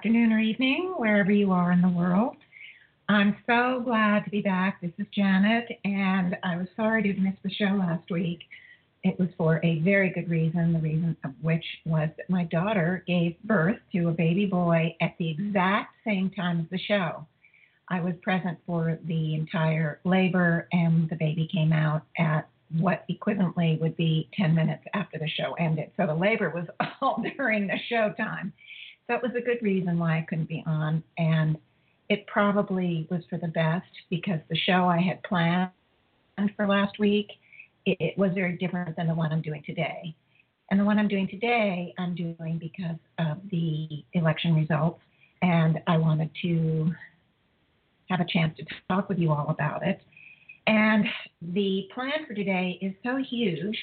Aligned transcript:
Afternoon 0.00 0.32
or 0.32 0.38
evening, 0.38 0.94
wherever 0.96 1.30
you 1.30 1.52
are 1.52 1.72
in 1.72 1.82
the 1.82 1.88
world. 1.90 2.34
I'm 3.10 3.36
so 3.46 3.82
glad 3.84 4.24
to 4.24 4.30
be 4.30 4.40
back. 4.40 4.80
This 4.80 4.92
is 4.96 5.06
Janet, 5.14 5.68
and 5.84 6.38
I 6.42 6.56
was 6.56 6.68
sorry 6.74 7.02
to 7.02 7.20
miss 7.20 7.34
the 7.42 7.50
show 7.50 7.76
last 7.78 8.10
week. 8.10 8.38
It 9.04 9.18
was 9.18 9.28
for 9.36 9.60
a 9.62 9.80
very 9.80 10.08
good 10.08 10.30
reason, 10.30 10.72
the 10.72 10.78
reason 10.78 11.18
of 11.22 11.32
which 11.42 11.64
was 11.84 12.08
that 12.16 12.30
my 12.30 12.44
daughter 12.44 13.04
gave 13.06 13.36
birth 13.42 13.76
to 13.92 14.08
a 14.08 14.12
baby 14.12 14.46
boy 14.46 14.96
at 15.02 15.16
the 15.18 15.28
exact 15.28 15.96
same 16.02 16.30
time 16.30 16.60
as 16.60 16.70
the 16.70 16.78
show. 16.78 17.26
I 17.88 18.00
was 18.00 18.14
present 18.22 18.56
for 18.66 18.98
the 19.04 19.34
entire 19.34 20.00
labor, 20.04 20.66
and 20.72 21.10
the 21.10 21.16
baby 21.16 21.46
came 21.52 21.74
out 21.74 22.04
at 22.16 22.48
what 22.78 23.04
equivalently 23.10 23.78
would 23.82 23.98
be 23.98 24.30
10 24.32 24.54
minutes 24.54 24.84
after 24.94 25.18
the 25.18 25.28
show 25.28 25.52
ended. 25.58 25.90
So 25.98 26.06
the 26.06 26.14
labor 26.14 26.48
was 26.48 26.64
all 27.02 27.22
during 27.36 27.66
the 27.66 27.78
show 27.90 28.14
time 28.16 28.54
that 29.10 29.20
was 29.20 29.32
a 29.36 29.40
good 29.40 29.60
reason 29.60 29.98
why 29.98 30.18
I 30.18 30.26
couldn't 30.28 30.48
be 30.48 30.62
on. 30.66 31.02
And 31.18 31.58
it 32.08 32.24
probably 32.28 33.08
was 33.10 33.22
for 33.28 33.38
the 33.38 33.48
best 33.48 33.90
because 34.08 34.38
the 34.48 34.56
show 34.56 34.84
I 34.86 35.00
had 35.00 35.20
planned 35.24 35.72
for 36.56 36.66
last 36.66 36.96
week, 37.00 37.26
it, 37.86 37.96
it 37.98 38.16
was 38.18 38.30
very 38.34 38.56
different 38.56 38.96
than 38.96 39.08
the 39.08 39.14
one 39.14 39.32
I'm 39.32 39.42
doing 39.42 39.64
today. 39.66 40.14
And 40.70 40.78
the 40.78 40.84
one 40.84 40.96
I'm 40.96 41.08
doing 41.08 41.26
today, 41.26 41.92
I'm 41.98 42.14
doing 42.14 42.60
because 42.60 43.00
of 43.18 43.38
the 43.50 44.04
election 44.12 44.54
results. 44.54 45.00
And 45.42 45.80
I 45.88 45.96
wanted 45.98 46.30
to 46.42 46.92
have 48.10 48.20
a 48.20 48.26
chance 48.26 48.56
to 48.58 48.64
talk 48.88 49.08
with 49.08 49.18
you 49.18 49.32
all 49.32 49.48
about 49.48 49.84
it. 49.84 50.00
And 50.68 51.04
the 51.42 51.88
plan 51.92 52.26
for 52.28 52.34
today 52.34 52.78
is 52.80 52.94
so 53.02 53.16
huge, 53.16 53.76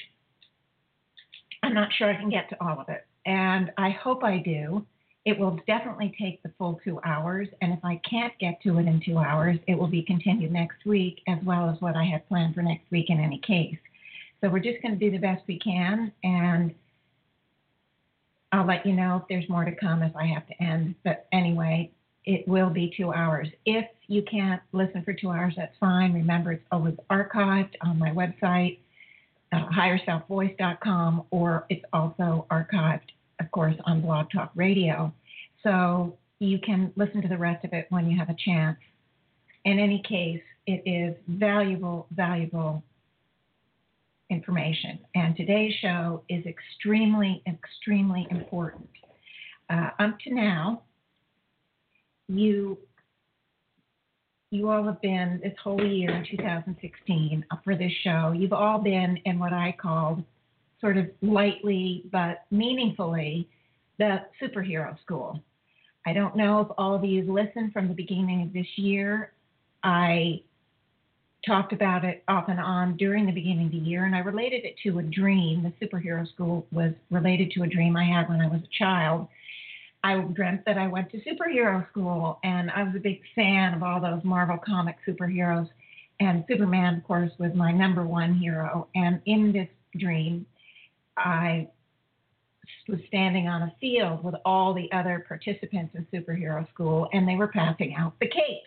I'm 1.62 1.74
not 1.74 1.90
sure 1.98 2.08
I 2.10 2.16
can 2.16 2.30
get 2.30 2.48
to 2.48 2.56
all 2.64 2.80
of 2.80 2.88
it. 2.88 3.06
And 3.26 3.72
I 3.76 3.90
hope 3.90 4.24
I 4.24 4.38
do. 4.38 4.86
It 5.28 5.38
will 5.38 5.60
definitely 5.66 6.14
take 6.18 6.42
the 6.42 6.50
full 6.56 6.80
two 6.82 6.98
hours, 7.04 7.48
and 7.60 7.74
if 7.74 7.84
I 7.84 8.00
can't 8.08 8.32
get 8.38 8.62
to 8.62 8.78
it 8.78 8.86
in 8.86 8.98
two 9.04 9.18
hours, 9.18 9.58
it 9.66 9.74
will 9.74 9.86
be 9.86 10.00
continued 10.00 10.50
next 10.50 10.86
week, 10.86 11.20
as 11.28 11.36
well 11.44 11.68
as 11.68 11.78
what 11.82 11.96
I 11.96 12.04
have 12.04 12.26
planned 12.28 12.54
for 12.54 12.62
next 12.62 12.90
week 12.90 13.10
in 13.10 13.20
any 13.20 13.36
case. 13.46 13.76
So 14.40 14.48
we're 14.48 14.60
just 14.60 14.80
going 14.80 14.98
to 14.98 14.98
do 14.98 15.10
the 15.10 15.18
best 15.18 15.42
we 15.46 15.58
can, 15.58 16.10
and 16.24 16.74
I'll 18.52 18.64
let 18.64 18.86
you 18.86 18.94
know 18.94 19.16
if 19.16 19.28
there's 19.28 19.46
more 19.50 19.66
to 19.66 19.76
come 19.76 20.02
if 20.02 20.16
I 20.16 20.24
have 20.28 20.46
to 20.46 20.62
end. 20.62 20.94
But 21.04 21.26
anyway, 21.30 21.90
it 22.24 22.48
will 22.48 22.70
be 22.70 22.90
two 22.96 23.12
hours. 23.12 23.48
If 23.66 23.84
you 24.06 24.22
can't 24.22 24.62
listen 24.72 25.04
for 25.04 25.12
two 25.12 25.28
hours, 25.28 25.52
that's 25.58 25.76
fine. 25.78 26.14
Remember, 26.14 26.52
it's 26.52 26.64
always 26.72 26.94
archived 27.10 27.74
on 27.82 27.98
my 27.98 28.12
website, 28.12 28.78
uh, 29.52 29.68
higherselfvoice.com, 29.76 31.24
or 31.30 31.66
it's 31.68 31.84
also 31.92 32.46
archived, 32.50 33.10
of 33.40 33.50
course, 33.50 33.74
on 33.84 34.00
Blog 34.00 34.26
Talk 34.30 34.52
Radio. 34.54 35.12
So 35.62 36.16
you 36.38 36.58
can 36.58 36.92
listen 36.96 37.22
to 37.22 37.28
the 37.28 37.38
rest 37.38 37.64
of 37.64 37.72
it 37.72 37.86
when 37.90 38.08
you 38.10 38.16
have 38.18 38.28
a 38.30 38.36
chance. 38.44 38.78
In 39.64 39.78
any 39.78 40.02
case, 40.08 40.42
it 40.66 40.82
is 40.86 41.16
valuable, 41.28 42.06
valuable 42.12 42.82
information. 44.30 44.98
And 45.14 45.36
today's 45.36 45.74
show 45.80 46.22
is 46.28 46.44
extremely, 46.46 47.42
extremely 47.46 48.26
important. 48.30 48.88
Uh, 49.70 49.90
up 49.98 50.18
to 50.20 50.34
now, 50.34 50.82
you 52.28 52.78
you 54.50 54.70
all 54.70 54.84
have 54.84 55.00
been 55.02 55.40
this 55.42 55.52
whole 55.62 55.84
year 55.84 56.10
in 56.10 56.24
2016 56.24 57.44
for 57.64 57.76
this 57.76 57.92
show. 58.02 58.32
You've 58.34 58.54
all 58.54 58.78
been 58.78 59.18
in 59.26 59.38
what 59.38 59.52
I 59.52 59.76
called 59.78 60.24
sort 60.80 60.96
of 60.96 61.06
lightly 61.22 62.04
but 62.12 62.44
meaningfully 62.50 63.48
the 63.98 64.22
superhero 64.40 65.00
school. 65.02 65.40
I 66.06 66.12
don't 66.12 66.36
know 66.36 66.60
if 66.60 66.68
all 66.78 66.94
of 66.94 67.04
you 67.04 67.22
listened 67.30 67.72
from 67.72 67.88
the 67.88 67.94
beginning 67.94 68.42
of 68.42 68.52
this 68.52 68.66
year. 68.76 69.32
I 69.82 70.42
talked 71.46 71.72
about 71.72 72.04
it 72.04 72.22
off 72.28 72.48
and 72.48 72.60
on 72.60 72.96
during 72.96 73.26
the 73.26 73.32
beginning 73.32 73.66
of 73.66 73.72
the 73.72 73.78
year, 73.78 74.04
and 74.04 74.14
I 74.14 74.20
related 74.20 74.64
it 74.64 74.76
to 74.84 74.98
a 74.98 75.02
dream. 75.02 75.62
The 75.62 75.86
superhero 75.86 76.28
school 76.32 76.66
was 76.72 76.92
related 77.10 77.50
to 77.52 77.62
a 77.62 77.66
dream 77.66 77.96
I 77.96 78.04
had 78.04 78.28
when 78.28 78.40
I 78.40 78.48
was 78.48 78.60
a 78.62 78.78
child. 78.78 79.28
I 80.04 80.16
dreamt 80.18 80.64
that 80.66 80.78
I 80.78 80.86
went 80.86 81.10
to 81.10 81.20
superhero 81.20 81.88
school, 81.90 82.38
and 82.44 82.70
I 82.70 82.82
was 82.84 82.94
a 82.96 83.00
big 83.00 83.20
fan 83.34 83.74
of 83.74 83.82
all 83.82 84.00
those 84.00 84.22
Marvel 84.24 84.58
comic 84.64 84.96
superheroes. 85.06 85.68
And 86.20 86.44
Superman, 86.48 86.96
of 86.96 87.04
course, 87.04 87.30
was 87.38 87.52
my 87.54 87.72
number 87.72 88.04
one 88.04 88.34
hero. 88.34 88.88
And 88.94 89.20
in 89.26 89.52
this 89.52 89.68
dream, 89.98 90.46
I 91.18 91.68
was 92.88 93.00
standing 93.08 93.48
on 93.48 93.62
a 93.62 93.74
field 93.80 94.24
with 94.24 94.34
all 94.44 94.74
the 94.74 94.90
other 94.92 95.24
participants 95.26 95.94
in 95.94 96.06
superhero 96.12 96.68
school, 96.70 97.08
and 97.12 97.26
they 97.28 97.36
were 97.36 97.48
passing 97.48 97.94
out 97.94 98.14
the 98.20 98.26
capes. 98.26 98.66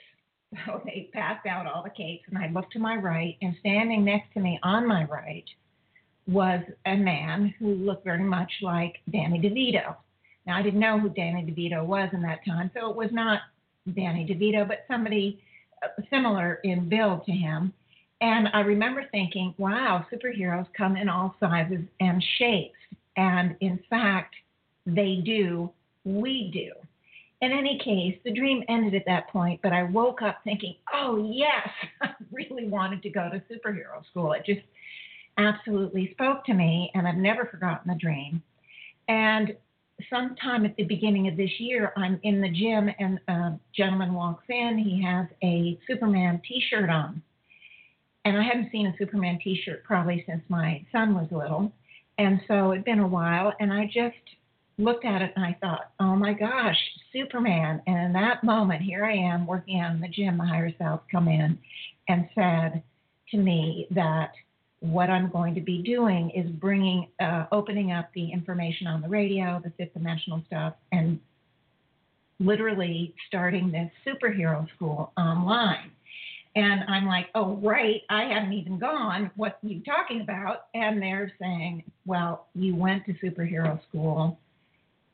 So 0.65 0.81
they 0.83 1.09
passed 1.13 1.45
out 1.47 1.65
all 1.65 1.81
the 1.81 1.89
capes, 1.89 2.25
and 2.27 2.37
I 2.37 2.49
looked 2.49 2.73
to 2.73 2.79
my 2.79 2.97
right, 2.97 3.37
and 3.41 3.55
standing 3.61 4.03
next 4.03 4.33
to 4.33 4.41
me 4.41 4.59
on 4.63 4.85
my 4.85 5.05
right 5.05 5.45
was 6.27 6.61
a 6.85 6.97
man 6.97 7.53
who 7.57 7.73
looked 7.75 8.03
very 8.03 8.23
much 8.23 8.51
like 8.61 8.97
Danny 9.09 9.39
DeVito. 9.39 9.95
Now, 10.45 10.57
I 10.57 10.61
didn't 10.61 10.81
know 10.81 10.99
who 10.99 11.07
Danny 11.07 11.43
DeVito 11.43 11.85
was 11.85 12.09
in 12.11 12.21
that 12.23 12.43
time, 12.45 12.69
so 12.73 12.89
it 12.89 12.97
was 12.97 13.11
not 13.13 13.39
Danny 13.95 14.27
DeVito, 14.27 14.67
but 14.67 14.83
somebody 14.89 15.41
similar 16.09 16.55
in 16.63 16.89
build 16.89 17.25
to 17.25 17.31
him. 17.31 17.73
And 18.21 18.49
I 18.53 18.59
remember 18.59 19.03
thinking, 19.11 19.53
wow, 19.57 20.05
superheroes 20.13 20.67
come 20.77 20.95
in 20.95 21.09
all 21.09 21.35
sizes 21.39 21.81
and 21.99 22.23
shapes. 22.37 22.77
And 23.17 23.55
in 23.61 23.79
fact, 23.89 24.35
they 24.85 25.21
do, 25.25 25.71
we 26.05 26.51
do. 26.53 26.71
In 27.41 27.51
any 27.51 27.79
case, 27.83 28.19
the 28.23 28.31
dream 28.31 28.63
ended 28.69 28.93
at 28.93 29.05
that 29.07 29.29
point, 29.29 29.59
but 29.63 29.73
I 29.73 29.83
woke 29.83 30.21
up 30.21 30.41
thinking, 30.43 30.75
oh, 30.93 31.31
yes, 31.33 31.67
I 32.01 32.09
really 32.31 32.67
wanted 32.67 33.01
to 33.03 33.09
go 33.09 33.29
to 33.29 33.41
superhero 33.51 34.05
school. 34.11 34.33
It 34.33 34.45
just 34.45 34.61
absolutely 35.39 36.11
spoke 36.11 36.45
to 36.45 36.53
me, 36.53 36.91
and 36.93 37.07
I've 37.07 37.15
never 37.15 37.45
forgotten 37.45 37.91
the 37.91 37.99
dream. 37.99 38.43
And 39.07 39.55
sometime 40.11 40.65
at 40.65 40.75
the 40.75 40.83
beginning 40.83 41.27
of 41.27 41.37
this 41.37 41.49
year, 41.59 41.93
I'm 41.97 42.19
in 42.21 42.41
the 42.41 42.49
gym, 42.49 42.89
and 42.99 43.19
a 43.27 43.59
gentleman 43.75 44.13
walks 44.13 44.43
in. 44.47 44.77
He 44.77 45.01
has 45.03 45.25
a 45.43 45.79
Superman 45.87 46.39
t 46.47 46.63
shirt 46.69 46.91
on. 46.91 47.23
And 48.25 48.37
I 48.37 48.43
hadn't 48.43 48.71
seen 48.71 48.87
a 48.87 48.93
Superman 48.97 49.39
t 49.43 49.59
shirt 49.63 49.83
probably 49.83 50.23
since 50.27 50.43
my 50.47 50.85
son 50.91 51.15
was 51.15 51.27
little. 51.31 51.71
And 52.17 52.39
so 52.47 52.71
it'd 52.71 52.85
been 52.85 52.99
a 52.99 53.07
while, 53.07 53.53
and 53.59 53.73
I 53.73 53.85
just 53.85 54.15
looked 54.77 55.05
at 55.05 55.21
it 55.21 55.31
and 55.35 55.45
I 55.45 55.57
thought, 55.61 55.91
oh 55.99 56.15
my 56.15 56.33
gosh, 56.33 56.77
Superman. 57.13 57.81
And 57.87 57.97
in 58.05 58.13
that 58.13 58.43
moment, 58.43 58.81
here 58.81 59.05
I 59.05 59.13
am 59.13 59.45
working 59.45 59.79
out 59.79 59.95
in 59.95 60.01
the 60.01 60.07
gym, 60.07 60.37
the 60.37 60.45
higher 60.45 60.71
self 60.77 61.01
come 61.11 61.27
in 61.27 61.57
and 62.07 62.27
said 62.35 62.83
to 63.31 63.37
me 63.37 63.87
that 63.91 64.31
what 64.79 65.09
I'm 65.09 65.29
going 65.31 65.53
to 65.55 65.61
be 65.61 65.81
doing 65.83 66.31
is 66.31 66.49
bringing, 66.49 67.07
uh, 67.19 67.45
opening 67.51 67.91
up 67.91 68.09
the 68.15 68.31
information 68.31 68.87
on 68.87 69.01
the 69.01 69.07
radio, 69.07 69.61
the 69.63 69.71
fifth 69.77 69.93
dimensional 69.93 70.41
stuff, 70.47 70.73
and 70.91 71.19
literally 72.39 73.13
starting 73.27 73.71
this 73.71 73.91
superhero 74.05 74.67
school 74.75 75.13
online. 75.17 75.91
And 76.55 76.83
I'm 76.89 77.05
like, 77.05 77.27
oh, 77.33 77.55
right, 77.57 78.01
I 78.09 78.23
haven't 78.23 78.53
even 78.53 78.77
gone. 78.77 79.31
What 79.35 79.59
are 79.63 79.67
you 79.67 79.81
talking 79.83 80.21
about? 80.21 80.65
And 80.73 81.01
they're 81.01 81.31
saying, 81.39 81.83
well, 82.05 82.47
you 82.53 82.75
went 82.75 83.05
to 83.05 83.13
superhero 83.13 83.79
school 83.87 84.37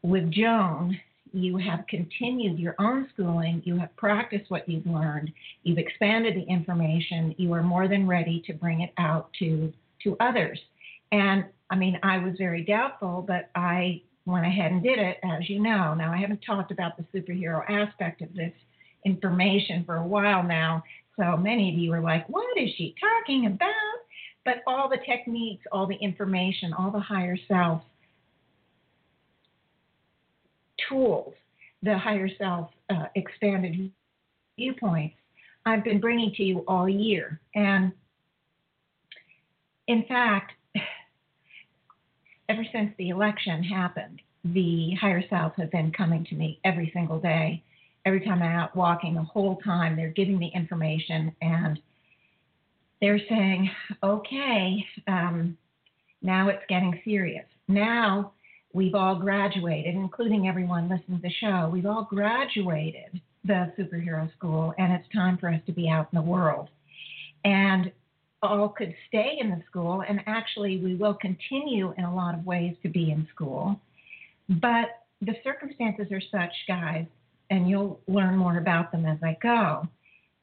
with 0.01 0.31
Joan. 0.31 0.99
You 1.33 1.57
have 1.57 1.85
continued 1.87 2.57
your 2.57 2.73
own 2.79 3.07
schooling. 3.13 3.61
You 3.65 3.77
have 3.77 3.95
practiced 3.97 4.49
what 4.49 4.67
you've 4.67 4.87
learned. 4.87 5.31
You've 5.63 5.77
expanded 5.77 6.35
the 6.35 6.43
information. 6.43 7.35
You 7.37 7.53
are 7.53 7.63
more 7.63 7.87
than 7.87 8.07
ready 8.07 8.41
to 8.47 8.53
bring 8.53 8.81
it 8.81 8.93
out 8.97 9.29
to, 9.39 9.71
to 10.03 10.17
others. 10.19 10.59
And 11.11 11.45
I 11.69 11.75
mean, 11.75 11.99
I 12.01 12.17
was 12.17 12.33
very 12.37 12.63
doubtful, 12.63 13.23
but 13.27 13.51
I 13.53 14.01
went 14.25 14.45
ahead 14.45 14.71
and 14.71 14.81
did 14.81 14.97
it, 14.97 15.17
as 15.23 15.49
you 15.49 15.61
know. 15.61 15.93
Now, 15.93 16.11
I 16.11 16.17
haven't 16.17 16.41
talked 16.45 16.71
about 16.71 16.93
the 16.97 17.03
superhero 17.13 17.63
aspect 17.69 18.21
of 18.21 18.33
this 18.33 18.53
information 19.05 19.83
for 19.85 19.97
a 19.97 20.07
while 20.07 20.43
now 20.43 20.83
so 21.19 21.35
many 21.35 21.73
of 21.73 21.79
you 21.79 21.91
are 21.93 22.01
like, 22.01 22.27
what 22.29 22.57
is 22.57 22.69
she 22.77 22.95
talking 22.99 23.47
about? 23.47 23.71
But 24.45 24.63
all 24.65 24.87
the 24.87 24.99
techniques, 25.05 25.65
all 25.71 25.87
the 25.87 25.95
information, 25.95 26.73
all 26.73 26.91
the 26.91 26.99
higher 26.99 27.37
self 27.47 27.81
tools, 30.87 31.33
the 31.83 31.97
higher 31.97 32.29
self 32.37 32.69
uh, 32.89 33.05
expanded 33.15 33.91
viewpoints, 34.57 35.15
I've 35.65 35.83
been 35.83 35.99
bringing 35.99 36.31
to 36.35 36.43
you 36.43 36.63
all 36.67 36.87
year. 36.87 37.41
And 37.55 37.91
in 39.87 40.05
fact, 40.07 40.53
ever 42.49 42.63
since 42.71 42.91
the 42.97 43.09
election 43.09 43.63
happened, 43.63 44.21
the 44.45 44.91
higher 45.01 45.23
self 45.29 45.53
have 45.57 45.71
been 45.71 45.91
coming 45.91 46.25
to 46.25 46.35
me 46.35 46.59
every 46.63 46.89
single 46.93 47.19
day. 47.19 47.63
Every 48.07 48.21
time 48.21 48.41
I'm 48.41 48.55
out 48.55 48.73
walking, 48.73 49.15
the 49.15 49.21
whole 49.21 49.57
time 49.57 49.97
they're 49.97 50.11
giving 50.11 50.39
me 50.39 50.49
information 50.55 51.35
and 51.41 51.77
they're 53.01 53.19
saying, 53.27 53.69
okay, 54.01 54.85
um, 55.09 55.57
now 56.21 56.47
it's 56.47 56.63
getting 56.69 57.01
serious. 57.03 57.43
Now 57.67 58.31
we've 58.71 58.95
all 58.95 59.15
graduated, 59.15 59.93
including 59.93 60.47
everyone 60.47 60.87
listening 60.87 61.17
to 61.17 61.23
the 61.23 61.33
show. 61.41 61.69
We've 61.69 61.85
all 61.85 62.07
graduated 62.09 63.19
the 63.43 63.73
superhero 63.77 64.31
school, 64.37 64.73
and 64.77 64.93
it's 64.93 65.13
time 65.13 65.37
for 65.37 65.49
us 65.49 65.59
to 65.65 65.73
be 65.73 65.89
out 65.89 66.07
in 66.13 66.15
the 66.15 66.23
world. 66.23 66.69
And 67.43 67.91
all 68.41 68.69
could 68.69 68.95
stay 69.09 69.37
in 69.41 69.49
the 69.49 69.61
school, 69.69 70.01
and 70.07 70.21
actually, 70.27 70.77
we 70.77 70.95
will 70.95 71.15
continue 71.15 71.93
in 71.97 72.05
a 72.05 72.15
lot 72.15 72.35
of 72.35 72.45
ways 72.45 72.73
to 72.83 72.89
be 72.89 73.11
in 73.11 73.27
school. 73.35 73.81
But 74.47 75.03
the 75.21 75.35
circumstances 75.43 76.07
are 76.13 76.21
such, 76.21 76.53
guys, 76.69 77.05
and 77.49 77.69
you'll 77.69 77.99
learn 78.07 78.35
more 78.37 78.57
about 78.57 78.91
them 78.91 79.05
as 79.05 79.17
I 79.23 79.37
go, 79.41 79.87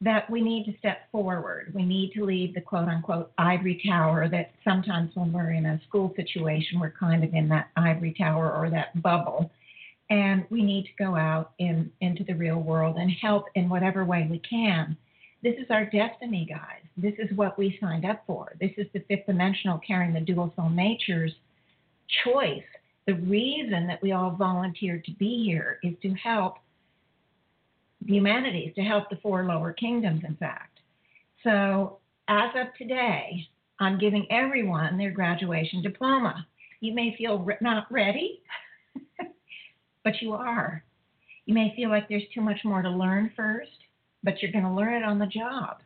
that 0.00 0.28
we 0.28 0.42
need 0.42 0.64
to 0.66 0.78
step 0.78 1.10
forward. 1.10 1.72
We 1.74 1.84
need 1.84 2.12
to 2.12 2.24
leave 2.24 2.54
the 2.54 2.60
quote 2.60 2.88
unquote 2.88 3.32
ivory 3.38 3.82
tower 3.86 4.28
that 4.28 4.52
sometimes 4.62 5.10
when 5.14 5.32
we're 5.32 5.52
in 5.52 5.66
a 5.66 5.80
school 5.88 6.12
situation, 6.16 6.80
we're 6.80 6.90
kind 6.90 7.24
of 7.24 7.32
in 7.32 7.48
that 7.48 7.68
ivory 7.76 8.14
tower 8.16 8.52
or 8.52 8.70
that 8.70 9.00
bubble. 9.02 9.50
And 10.10 10.44
we 10.50 10.62
need 10.62 10.84
to 10.84 11.02
go 11.02 11.16
out 11.16 11.52
in, 11.58 11.90
into 12.00 12.24
the 12.24 12.34
real 12.34 12.60
world 12.60 12.96
and 12.96 13.10
help 13.10 13.46
in 13.54 13.68
whatever 13.68 14.04
way 14.04 14.28
we 14.30 14.40
can. 14.40 14.96
This 15.42 15.54
is 15.58 15.66
our 15.70 15.84
destiny, 15.86 16.46
guys. 16.48 16.82
This 16.96 17.14
is 17.18 17.34
what 17.36 17.58
we 17.58 17.78
signed 17.80 18.04
up 18.04 18.22
for. 18.26 18.54
This 18.60 18.72
is 18.76 18.86
the 18.92 19.00
fifth 19.08 19.26
dimensional 19.26 19.78
carrying 19.86 20.12
the 20.12 20.20
dual 20.20 20.52
soul 20.56 20.68
natures 20.68 21.32
choice. 22.24 22.62
The 23.06 23.14
reason 23.14 23.86
that 23.86 24.02
we 24.02 24.12
all 24.12 24.30
volunteered 24.30 25.04
to 25.04 25.12
be 25.12 25.44
here 25.44 25.78
is 25.82 25.94
to 26.02 26.14
help 26.14 26.56
humanities, 28.06 28.74
to 28.76 28.82
help 28.82 29.10
the 29.10 29.16
four 29.22 29.44
lower 29.44 29.72
kingdoms, 29.72 30.22
in 30.26 30.36
fact. 30.36 30.80
So, 31.42 31.98
as 32.28 32.50
of 32.56 32.74
today, 32.78 33.48
I'm 33.80 33.98
giving 33.98 34.26
everyone 34.30 34.96
their 34.96 35.10
graduation 35.10 35.82
diploma. 35.82 36.46
You 36.80 36.94
may 36.94 37.14
feel 37.16 37.38
re- 37.38 37.56
not 37.60 37.90
ready, 37.90 38.40
but 40.04 40.20
you 40.20 40.32
are. 40.32 40.84
You 41.46 41.54
may 41.54 41.72
feel 41.76 41.90
like 41.90 42.08
there's 42.08 42.22
too 42.32 42.40
much 42.40 42.60
more 42.64 42.82
to 42.82 42.90
learn 42.90 43.32
first, 43.36 43.70
but 44.22 44.40
you're 44.40 44.52
going 44.52 44.64
to 44.64 44.70
learn 44.70 44.94
it 44.94 45.04
on 45.04 45.18
the 45.18 45.26
job. 45.26 45.78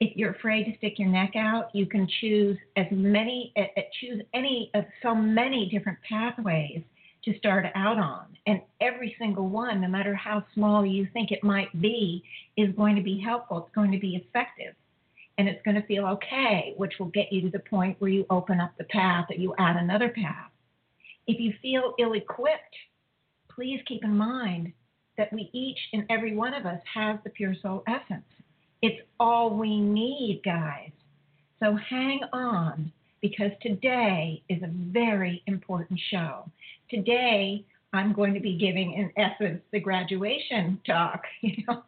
If 0.00 0.16
you're 0.16 0.32
afraid 0.32 0.64
to 0.64 0.76
stick 0.78 0.98
your 0.98 1.08
neck 1.08 1.36
out, 1.36 1.72
you 1.72 1.86
can 1.86 2.08
choose 2.20 2.58
as 2.76 2.86
many, 2.90 3.52
uh, 3.56 3.80
choose 4.00 4.22
any 4.34 4.70
of 4.74 4.84
so 5.02 5.14
many 5.14 5.68
different 5.70 5.98
pathways 6.08 6.82
to 7.24 7.36
start 7.38 7.66
out 7.74 7.98
on. 7.98 8.26
And 8.46 8.60
every 8.80 9.14
single 9.18 9.48
one, 9.48 9.80
no 9.80 9.88
matter 9.88 10.14
how 10.14 10.44
small 10.54 10.84
you 10.84 11.08
think 11.12 11.30
it 11.30 11.42
might 11.42 11.80
be, 11.80 12.22
is 12.56 12.74
going 12.76 12.96
to 12.96 13.02
be 13.02 13.18
helpful. 13.18 13.58
It's 13.58 13.74
going 13.74 13.92
to 13.92 13.98
be 13.98 14.16
effective. 14.16 14.74
And 15.38 15.48
it's 15.48 15.62
going 15.64 15.74
to 15.74 15.86
feel 15.86 16.06
okay, 16.06 16.74
which 16.76 16.94
will 16.98 17.06
get 17.08 17.32
you 17.32 17.42
to 17.42 17.50
the 17.50 17.58
point 17.58 18.00
where 18.00 18.10
you 18.10 18.24
open 18.30 18.60
up 18.60 18.72
the 18.78 18.84
path 18.84 19.26
or 19.30 19.36
you 19.36 19.54
add 19.58 19.76
another 19.76 20.10
path. 20.10 20.50
If 21.26 21.40
you 21.40 21.52
feel 21.60 21.94
ill 21.98 22.12
equipped, 22.12 22.76
please 23.50 23.80
keep 23.86 24.04
in 24.04 24.16
mind 24.16 24.72
that 25.16 25.32
we 25.32 25.50
each 25.52 25.78
and 25.92 26.04
every 26.10 26.36
one 26.36 26.54
of 26.54 26.66
us 26.66 26.80
has 26.92 27.18
the 27.24 27.30
pure 27.30 27.54
soul 27.62 27.82
essence. 27.86 28.24
It's 28.82 29.00
all 29.18 29.56
we 29.56 29.80
need, 29.80 30.42
guys. 30.44 30.90
So 31.60 31.76
hang 31.88 32.20
on 32.32 32.92
because 33.22 33.52
today 33.62 34.42
is 34.50 34.62
a 34.62 34.70
very 34.92 35.42
important 35.46 35.98
show. 36.10 36.50
Today, 36.90 37.64
I'm 37.92 38.12
going 38.12 38.34
to 38.34 38.40
be 38.40 38.56
giving, 38.56 38.92
in 38.94 39.10
essence, 39.16 39.60
the 39.72 39.80
graduation 39.80 40.80
talk. 40.86 41.22
You 41.42 41.62
know, 41.68 41.82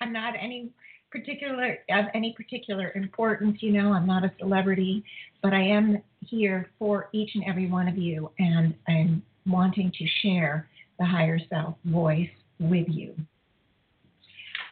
I'm 0.00 0.12
not 0.12 0.34
any 0.40 0.70
particular 1.10 1.78
of 1.90 2.06
any 2.14 2.32
particular 2.32 2.92
importance. 2.94 3.58
You 3.60 3.72
know, 3.72 3.92
I'm 3.92 4.06
not 4.06 4.24
a 4.24 4.32
celebrity, 4.38 5.04
but 5.42 5.52
I 5.52 5.62
am 5.62 5.98
here 6.20 6.70
for 6.78 7.08
each 7.12 7.30
and 7.34 7.44
every 7.46 7.68
one 7.68 7.88
of 7.88 7.98
you, 7.98 8.30
and 8.38 8.74
I'm 8.88 9.22
wanting 9.46 9.92
to 9.98 10.06
share 10.22 10.68
the 10.98 11.04
higher 11.04 11.38
self 11.50 11.74
voice 11.84 12.30
with 12.58 12.86
you. 12.88 13.14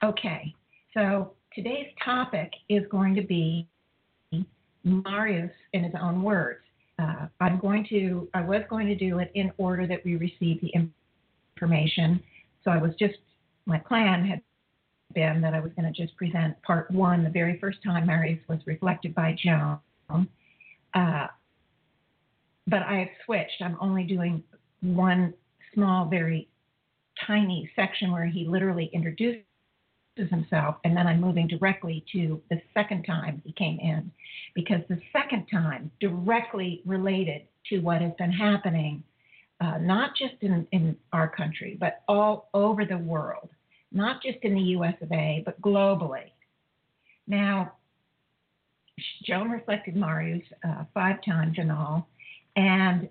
Okay, 0.02 0.54
so 0.94 1.32
today's 1.54 1.88
topic 2.04 2.52
is 2.68 2.84
going 2.90 3.14
to 3.16 3.22
be 3.22 3.66
Marius 4.84 5.50
in 5.72 5.84
his 5.84 5.94
own 6.00 6.22
words. 6.22 6.60
Uh, 6.98 7.26
I'm 7.40 7.58
going 7.60 7.86
to, 7.90 8.28
I 8.34 8.42
was 8.42 8.62
going 8.68 8.86
to 8.88 8.94
do 8.94 9.20
it 9.20 9.30
in 9.34 9.52
order 9.58 9.86
that 9.86 10.04
we 10.04 10.16
receive 10.16 10.60
the 10.60 10.72
information. 11.56 12.20
So 12.64 12.70
I 12.70 12.78
was 12.78 12.92
just, 12.98 13.14
my 13.66 13.78
plan 13.78 14.24
had 14.24 14.40
been 15.14 15.40
that 15.40 15.54
I 15.54 15.60
was 15.60 15.72
going 15.76 15.92
to 15.92 16.02
just 16.02 16.16
present 16.16 16.60
part 16.62 16.90
one 16.90 17.24
the 17.24 17.30
very 17.30 17.58
first 17.60 17.78
time 17.84 18.06
Marius 18.06 18.40
was 18.48 18.58
reflected 18.66 19.14
by 19.14 19.36
Joan. 19.42 19.78
Uh, 20.94 21.26
but 22.66 22.82
I 22.82 22.98
have 22.98 23.08
switched. 23.24 23.62
I'm 23.62 23.76
only 23.80 24.04
doing 24.04 24.42
one 24.80 25.34
small, 25.74 26.06
very 26.06 26.48
tiny 27.26 27.70
section 27.74 28.12
where 28.12 28.26
he 28.26 28.46
literally 28.46 28.90
introduced 30.18 30.50
himself, 30.50 30.76
and 30.84 30.96
then 30.96 31.06
I'm 31.06 31.20
moving 31.20 31.46
directly 31.46 32.04
to 32.12 32.40
the 32.50 32.60
second 32.74 33.04
time 33.04 33.42
he 33.44 33.52
came 33.52 33.78
in, 33.78 34.10
because 34.54 34.80
the 34.88 35.00
second 35.12 35.46
time 35.50 35.90
directly 36.00 36.82
related 36.84 37.42
to 37.70 37.78
what 37.80 38.00
has 38.00 38.12
been 38.18 38.32
happening, 38.32 39.02
uh, 39.60 39.78
not 39.78 40.16
just 40.16 40.34
in, 40.40 40.66
in 40.72 40.96
our 41.12 41.28
country, 41.28 41.76
but 41.78 42.02
all 42.08 42.48
over 42.54 42.84
the 42.84 42.98
world, 42.98 43.50
not 43.92 44.22
just 44.22 44.38
in 44.42 44.54
the 44.54 44.60
US 44.60 44.94
of 45.00 45.10
A, 45.12 45.42
but 45.44 45.60
globally. 45.60 46.30
Now, 47.26 47.72
Joan 49.24 49.50
reflected 49.50 49.94
Marius 49.96 50.42
uh, 50.66 50.84
five 50.94 51.22
times 51.24 51.56
in 51.58 51.70
all, 51.70 52.08
and 52.56 53.08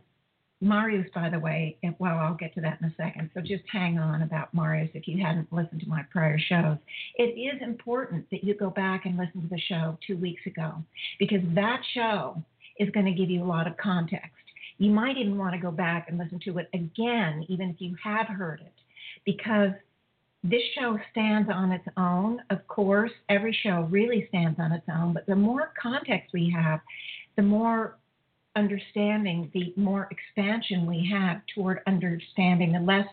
Marius, 0.59 1.07
by 1.13 1.29
the 1.29 1.39
way, 1.39 1.77
well, 1.99 2.17
I'll 2.17 2.33
get 2.33 2.53
to 2.55 2.61
that 2.61 2.79
in 2.81 2.87
a 2.87 2.95
second. 2.97 3.29
So 3.33 3.41
just 3.41 3.63
hang 3.71 3.99
on 3.99 4.23
about 4.23 4.53
Marius 4.53 4.89
if 4.95 5.07
you 5.07 5.23
hadn't 5.23 5.53
listened 5.53 5.81
to 5.81 5.87
my 5.87 6.03
prior 6.11 6.39
shows. 6.39 6.77
It 7.15 7.37
is 7.37 7.61
important 7.61 8.25
that 8.31 8.43
you 8.43 8.55
go 8.55 8.71
back 8.71 9.05
and 9.05 9.17
listen 9.17 9.41
to 9.41 9.47
the 9.47 9.61
show 9.67 9.97
two 10.05 10.17
weeks 10.17 10.41
ago 10.47 10.73
because 11.19 11.41
that 11.53 11.81
show 11.93 12.41
is 12.79 12.89
going 12.89 13.05
to 13.05 13.11
give 13.11 13.29
you 13.29 13.43
a 13.43 13.45
lot 13.45 13.67
of 13.67 13.77
context. 13.77 14.31
You 14.79 14.91
might 14.91 15.17
even 15.17 15.37
want 15.37 15.53
to 15.53 15.59
go 15.59 15.71
back 15.71 16.07
and 16.09 16.17
listen 16.17 16.39
to 16.45 16.57
it 16.57 16.69
again, 16.73 17.45
even 17.49 17.69
if 17.69 17.75
you 17.79 17.95
have 18.03 18.27
heard 18.27 18.61
it, 18.61 18.73
because 19.25 19.71
this 20.43 20.61
show 20.77 20.97
stands 21.11 21.49
on 21.53 21.71
its 21.71 21.87
own. 21.97 22.41
Of 22.49 22.65
course, 22.67 23.11
every 23.29 23.57
show 23.63 23.87
really 23.89 24.25
stands 24.29 24.59
on 24.59 24.71
its 24.71 24.85
own, 24.91 25.13
but 25.13 25.25
the 25.25 25.35
more 25.35 25.73
context 25.81 26.31
we 26.33 26.53
have, 26.55 26.79
the 27.35 27.41
more 27.43 27.97
understanding, 28.57 29.49
the 29.53 29.73
more 29.79 30.09
expansion 30.11 30.85
we 30.85 31.07
have 31.13 31.41
toward 31.53 31.79
understanding, 31.87 32.73
the 32.73 32.79
less 32.79 33.07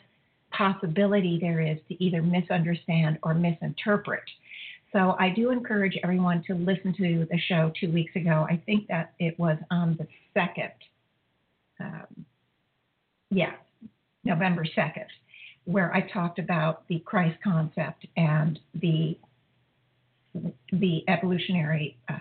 possibility 0.50 1.38
there 1.40 1.60
is 1.60 1.78
to 1.88 2.02
either 2.02 2.22
misunderstand 2.22 3.18
or 3.22 3.34
misinterpret. 3.34 4.22
So 4.92 5.16
I 5.18 5.30
do 5.30 5.50
encourage 5.50 5.98
everyone 6.02 6.42
to 6.46 6.54
listen 6.54 6.94
to 6.96 7.26
the 7.30 7.38
show 7.48 7.72
two 7.78 7.90
weeks 7.92 8.14
ago. 8.16 8.46
I 8.48 8.62
think 8.64 8.86
that 8.88 9.12
it 9.18 9.38
was 9.38 9.58
on 9.70 9.96
the 9.98 10.06
second. 10.32 10.72
Um, 11.80 12.24
yeah, 13.30 13.54
November 14.22 14.64
2nd, 14.64 15.06
where 15.64 15.92
I 15.92 16.00
talked 16.00 16.38
about 16.38 16.86
the 16.88 17.00
Christ 17.00 17.38
concept 17.42 18.06
and 18.16 18.58
the 18.74 19.18
the 20.72 21.04
evolutionary 21.06 21.96
uh, 22.08 22.16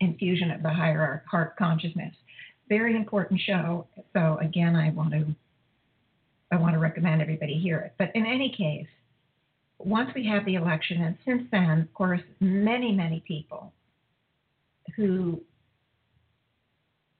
infusion 0.00 0.50
of 0.50 0.62
the 0.62 0.70
higher 0.70 1.22
heart 1.30 1.56
consciousness. 1.56 2.14
Very 2.68 2.96
important 2.96 3.40
show. 3.40 3.86
So 4.12 4.38
again, 4.40 4.76
I 4.76 4.90
want 4.90 5.12
to 5.12 5.26
I 6.52 6.56
want 6.56 6.74
to 6.74 6.78
recommend 6.78 7.22
everybody 7.22 7.58
hear 7.58 7.78
it. 7.78 7.94
But 7.98 8.10
in 8.14 8.26
any 8.26 8.52
case, 8.56 8.88
once 9.78 10.10
we 10.14 10.26
have 10.26 10.44
the 10.44 10.56
election, 10.56 11.02
and 11.02 11.16
since 11.24 11.44
then, 11.52 11.80
of 11.80 11.94
course, 11.94 12.20
many 12.40 12.92
many 12.92 13.22
people 13.26 13.72
who, 14.96 15.40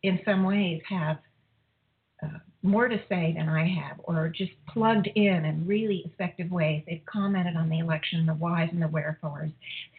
in 0.03 0.21
some 0.25 0.45
ways, 0.45 0.81
have 0.89 1.19
uh, 2.23 2.39
more 2.63 2.89
to 2.89 2.99
say 3.09 3.33
than 3.37 3.49
I 3.49 3.67
have, 3.67 4.01
or 4.05 4.29
just 4.29 4.53
plugged 4.69 5.09
in 5.15 5.45
in 5.45 5.67
really 5.67 6.03
effective 6.05 6.51
ways. 6.51 6.83
They've 6.87 7.05
commented 7.07 7.57
on 7.57 7.69
the 7.71 7.79
election, 7.79 8.27
the 8.27 8.35
whys 8.35 8.69
and 8.73 8.83
the 8.83 8.89
wherefores, 8.89 9.51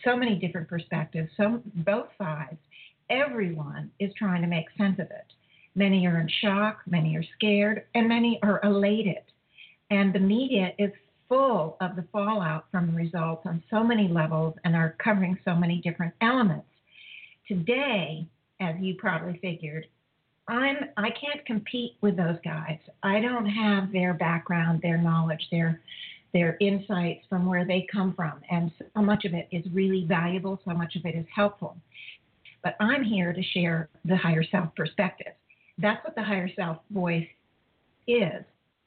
so 0.05 0.15
many 0.15 0.35
different 0.35 0.67
perspectives, 0.67 1.29
so 1.37 1.61
both 1.75 2.07
sides. 2.17 2.57
Everyone 3.09 3.91
is 3.99 4.13
trying 4.17 4.41
to 4.41 4.47
make 4.47 4.65
sense 4.77 4.99
of 4.99 5.07
it. 5.07 5.33
Many 5.75 6.05
are 6.05 6.19
in 6.19 6.29
shock, 6.41 6.81
many 6.85 7.15
are 7.15 7.25
scared, 7.35 7.85
and 7.95 8.07
many 8.07 8.39
are 8.43 8.61
elated. 8.63 9.23
And 9.89 10.13
the 10.13 10.19
media 10.19 10.73
is 10.77 10.91
full 11.27 11.77
of 11.81 11.95
the 11.95 12.05
fallout 12.11 12.65
from 12.71 12.87
the 12.87 12.93
results 12.93 13.43
on 13.45 13.63
so 13.69 13.83
many 13.83 14.07
levels 14.07 14.53
and 14.63 14.75
are 14.75 14.95
covering 15.03 15.37
so 15.45 15.55
many 15.55 15.81
different 15.81 16.13
elements. 16.21 16.67
Today, 17.47 18.27
as 18.59 18.75
you 18.79 18.95
probably 18.95 19.39
figured, 19.41 19.87
I'm 20.47 20.77
I 20.97 21.09
can't 21.11 21.45
compete 21.45 21.97
with 22.01 22.17
those 22.17 22.37
guys. 22.43 22.79
I 23.03 23.19
don't 23.19 23.45
have 23.45 23.91
their 23.91 24.13
background, 24.13 24.81
their 24.81 24.97
knowledge, 24.97 25.47
their 25.51 25.79
their 26.33 26.57
insights 26.61 27.25
from 27.29 27.45
where 27.45 27.65
they 27.65 27.87
come 27.91 28.13
from. 28.13 28.41
And 28.49 28.71
so 28.95 29.01
much 29.01 29.25
of 29.25 29.33
it 29.33 29.47
is 29.51 29.65
really 29.73 30.05
valuable, 30.07 30.59
so 30.65 30.71
much 30.71 30.95
of 30.95 31.05
it 31.05 31.15
is 31.15 31.25
helpful. 31.33 31.75
But 32.63 32.75
I'm 32.79 33.03
here 33.03 33.33
to 33.33 33.43
share 33.43 33.89
the 34.05 34.15
higher 34.15 34.43
self 34.43 34.73
perspective. 34.75 35.33
That's 35.77 36.03
what 36.03 36.15
the 36.15 36.23
higher 36.23 36.49
self 36.55 36.77
voice 36.91 37.27
is. 38.07 38.43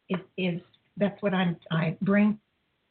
Is 0.09 0.21
is 0.37 0.61
that's 0.97 1.21
what 1.23 1.35
I'm 1.35 1.57
I 1.71 1.97
bring 2.03 2.39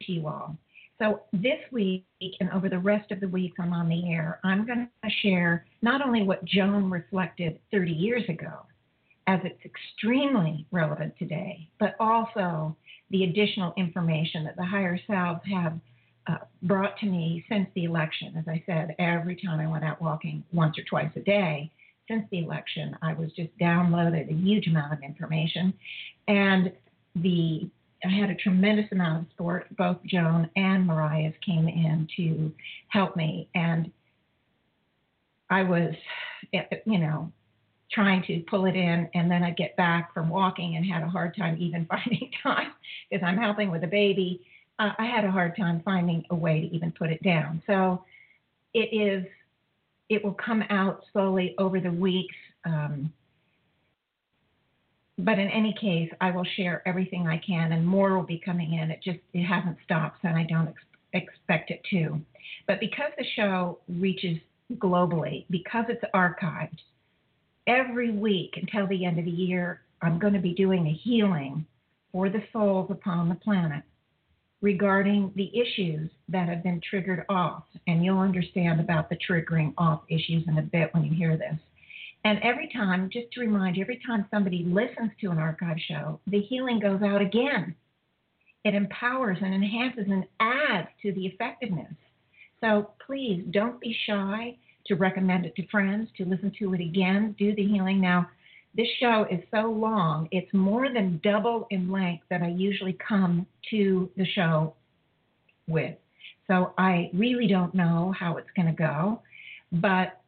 to 0.04 0.12
you 0.12 0.28
all. 0.28 0.58
So 1.00 1.22
this 1.34 1.60
week 1.72 2.06
and 2.40 2.50
over 2.52 2.70
the 2.70 2.80
rest 2.80 3.12
of 3.12 3.20
the 3.20 3.28
week 3.28 3.54
I'm 3.60 3.74
on 3.74 3.90
the 3.90 4.12
air, 4.12 4.40
I'm 4.44 4.66
going 4.66 4.88
to 5.04 5.10
share 5.22 5.66
not 5.82 6.06
only 6.06 6.24
what 6.24 6.46
Joan 6.46 6.90
reflected 6.90 7.60
30 7.72 7.92
years 7.92 8.24
ago, 8.30 8.66
as 9.28 9.40
it's 9.44 9.60
extremely 9.66 10.66
relevant 10.72 11.14
today, 11.18 11.68
but 11.80 11.96
also 12.00 12.76
the 13.10 13.24
additional 13.24 13.74
information 13.78 14.44
that 14.44 14.56
the 14.56 14.66
higher 14.66 15.00
selves 15.08 15.42
have 15.52 15.80
uh, 16.28 16.38
brought 16.62 16.98
to 17.00 17.06
me 17.06 17.44
since 17.50 17.68
the 17.76 17.86
election. 17.86 18.36
As 18.38 18.48
I 18.48 18.64
said, 18.66 18.96
every 19.00 19.36
time 19.36 19.60
I 19.60 19.68
went 19.68 19.84
out 19.84 20.02
walking 20.02 20.44
once 20.54 20.78
or 20.78 20.84
twice 20.84 21.12
a 21.16 21.22
day 21.22 21.72
since 22.08 22.26
the 22.32 22.40
election, 22.40 22.96
I 23.02 23.14
was 23.14 23.32
just 23.34 23.50
downloaded 23.60 24.30
a 24.30 24.34
huge 24.34 24.68
amount 24.68 24.94
of 24.94 25.02
information. 25.02 25.74
And 26.28 26.72
the 27.16 27.70
I 28.06 28.10
had 28.10 28.30
a 28.30 28.36
tremendous 28.36 28.92
amount 28.92 29.24
of 29.24 29.32
support. 29.32 29.76
Both 29.78 29.98
Joan 30.06 30.50
and 30.56 30.86
Mariah 30.86 31.32
came 31.46 31.68
in 31.68 32.08
to 32.18 32.52
help 32.90 33.16
me, 33.16 33.50
and 33.56 33.92
I 35.50 35.64
was, 35.64 35.94
you 36.52 36.98
know, 36.98 37.32
trying 37.92 38.24
to 38.24 38.44
pull 38.50 38.66
it 38.66 38.76
in, 38.76 39.10
and 39.14 39.30
then 39.30 39.44
I'd 39.44 39.56
get 39.56 39.76
back 39.78 40.14
from 40.14 40.30
walking 40.30 40.76
and 40.76 40.86
had 40.86 41.04
a 41.04 41.08
hard 41.08 41.36
time 41.38 41.58
even 41.60 41.86
finding 41.90 42.32
time 42.42 42.74
because 43.10 43.24
I'm 43.26 43.38
helping 43.38 43.72
with 43.72 43.84
a 43.84 43.88
baby. 43.88 44.42
Uh, 44.80 44.92
I 44.98 45.06
had 45.06 45.24
a 45.24 45.32
hard 45.32 45.56
time 45.56 45.82
finding 45.86 46.26
a 46.30 46.36
way 46.36 46.62
to 46.62 46.76
even 46.76 46.92
put 46.92 47.12
it 47.12 47.22
down. 47.24 47.62
So 47.68 48.04
it 48.74 48.90
is, 48.92 49.26
it 50.10 50.24
will 50.24 50.34
come 50.34 50.64
out 50.70 51.04
slowly 51.14 51.56
over 51.58 51.80
the 51.80 51.92
weeks. 51.92 52.36
Um, 52.66 53.14
but 55.24 55.40
in 55.40 55.50
any 55.50 55.74
case, 55.80 56.10
I 56.20 56.32
will 56.32 56.46
share 56.56 56.88
everything 56.88 57.28
I 57.28 57.38
can, 57.38 57.72
and 57.72 57.86
more 57.86 58.16
will 58.16 58.26
be 58.26 58.42
coming 58.44 58.74
in. 58.74 58.92
It 58.92 59.00
just 59.04 59.20
it 59.34 59.44
hasn't 59.44 59.78
stopped, 59.86 60.24
and 60.24 60.38
I 60.38 60.44
don't 60.44 60.68
ex- 60.68 61.28
expect 61.28 61.72
it 61.72 61.82
to. 61.92 62.20
But 62.68 62.80
because 62.80 63.12
the 63.18 63.26
show 63.36 63.80
reaches 63.88 64.38
globally, 64.76 65.46
because 65.50 65.86
it's 65.88 66.04
archived, 66.14 66.80
every 67.68 68.12
week 68.12 68.56
until 68.56 68.88
the 68.88 69.06
end 69.06 69.20
of 69.20 69.26
the 69.26 69.32
year, 69.32 69.82
I'm 70.02 70.20
going 70.20 70.34
to 70.34 70.40
be 70.40 70.54
doing 70.54 70.88
a 70.88 70.94
healing 70.94 71.66
for 72.12 72.30
the 72.30 72.44
souls 72.52 72.92
upon 72.92 73.30
the 73.30 73.36
planet 73.36 73.84
regarding 74.62 75.32
the 75.36 75.52
issues 75.58 76.10
that 76.30 76.48
have 76.48 76.64
been 76.64 76.82
triggered 76.90 77.26
off. 77.30 77.64
And 77.88 78.04
you'll 78.04 78.20
understand 78.20 78.80
about 78.80 79.10
the 79.10 79.18
triggering 79.18 79.74
off 79.78 80.02
issues 80.10 80.44
in 80.48 80.58
a 80.58 80.62
bit 80.62 80.94
when 80.94 81.04
you 81.04 81.14
hear 81.14 81.38
this. 81.38 81.58
And 82.26 82.40
every 82.42 82.70
time, 82.74 83.10
just 83.12 83.32
to 83.34 83.42
remind 83.42 83.76
you, 83.76 83.82
every 83.82 84.02
time 84.06 84.26
somebody 84.32 84.64
listens 84.66 85.12
to 85.22 85.32
an 85.32 85.38
archive 85.38 85.78
show, 85.88 86.20
the 86.28 86.40
healing 86.42 86.80
goes 86.80 87.02
out 87.02 87.22
again. 87.22 87.76
It 88.64 88.76
empowers 88.76 89.38
and 89.42 89.54
enhances 89.54 90.06
and 90.10 90.26
adds 90.40 90.88
to 91.02 91.12
the 91.12 91.26
effectiveness. 91.26 91.94
So 92.62 92.92
please 93.06 93.44
don't 93.52 93.80
be 93.82 93.96
shy 94.08 94.58
to 94.88 94.96
recommend 94.96 95.46
it 95.46 95.56
to 95.58 95.68
friends, 95.68 96.10
to 96.18 96.26
listen 96.26 96.52
to 96.60 96.74
it 96.74 96.82
again, 96.82 97.36
do 97.38 97.54
the 97.56 97.66
healing. 97.66 98.00
Now, 98.00 98.30
this 98.76 98.88
show 99.00 99.28
is 99.30 99.40
so 99.52 99.70
long, 99.70 100.28
it's 100.32 100.52
more 100.54 100.92
than 100.92 101.20
double 101.24 101.68
in 101.70 101.92
length 101.92 102.24
that 102.30 102.42
I 102.42 102.48
usually 102.48 102.98
come 103.06 103.46
to 103.70 104.10
the 104.18 104.26
show 104.26 104.74
with. 105.68 105.96
So 106.48 106.74
I 106.78 107.10
really 107.14 107.48
don't 107.48 107.76
know 107.76 108.14
how 108.18 108.38
it's 108.38 108.50
going 108.56 108.68
to 108.68 108.74
go, 108.74 109.22
but 109.74 110.22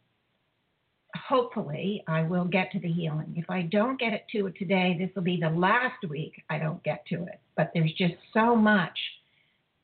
hopefully 1.15 2.03
I 2.07 2.24
will 2.24 2.45
get 2.45 2.72
to 2.72 2.79
the 2.79 2.91
healing. 2.91 3.34
If 3.36 3.50
I 3.50 3.63
don't 3.63 4.00
get 4.00 4.13
it 4.13 4.25
to 4.34 4.48
it 4.48 4.55
today, 4.57 4.95
this 5.00 5.10
will 5.15 5.24
be 5.24 5.38
the 5.38 5.50
last 5.50 6.03
week 6.10 6.43
I 6.50 6.57
don't 6.57 6.84
get 6.84 7.05
to 7.07 7.24
it. 7.24 7.39
But 7.55 7.72
there's 7.74 7.93
just 7.93 8.15
so 8.34 8.55
much 8.55 8.98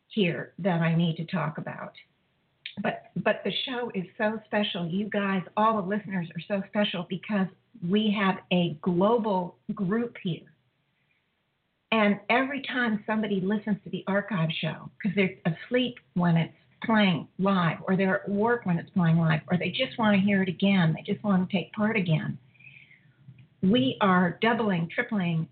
here 0.09 0.53
that 0.59 0.81
I 0.81 0.95
need 0.95 1.15
to 1.17 1.25
talk 1.25 1.57
about. 1.57 1.93
But 2.81 3.11
but 3.17 3.41
the 3.43 3.51
show 3.65 3.91
is 3.93 4.05
so 4.17 4.39
special. 4.45 4.87
You 4.87 5.09
guys, 5.09 5.41
all 5.57 5.81
the 5.81 5.87
listeners 5.87 6.27
are 6.35 6.41
so 6.47 6.63
special 6.69 7.05
because 7.09 7.47
we 7.87 8.15
have 8.17 8.37
a 8.51 8.77
global 8.81 9.55
group 9.73 10.15
here. 10.23 10.39
And 11.91 12.19
every 12.29 12.61
time 12.61 13.03
somebody 13.05 13.41
listens 13.41 13.77
to 13.83 13.89
the 13.89 14.03
archive 14.07 14.49
show, 14.61 14.89
because 14.97 15.15
they're 15.15 15.35
asleep 15.45 15.97
when 16.13 16.37
it's 16.37 16.53
playing 16.83 17.27
live, 17.39 17.77
or 17.87 17.95
they're 17.95 18.23
at 18.23 18.29
work 18.29 18.65
when 18.65 18.77
it's 18.77 18.89
playing 18.91 19.17
live, 19.17 19.41
or 19.49 19.57
they 19.57 19.69
just 19.69 19.97
want 19.97 20.15
to 20.15 20.25
hear 20.25 20.41
it 20.43 20.49
again, 20.49 20.95
they 20.95 21.11
just 21.11 21.23
want 21.23 21.47
to 21.47 21.55
take 21.55 21.71
part 21.73 21.95
again, 21.95 22.37
we 23.61 23.97
are 24.01 24.39
doubling, 24.41 24.89
tripling, 24.93 25.47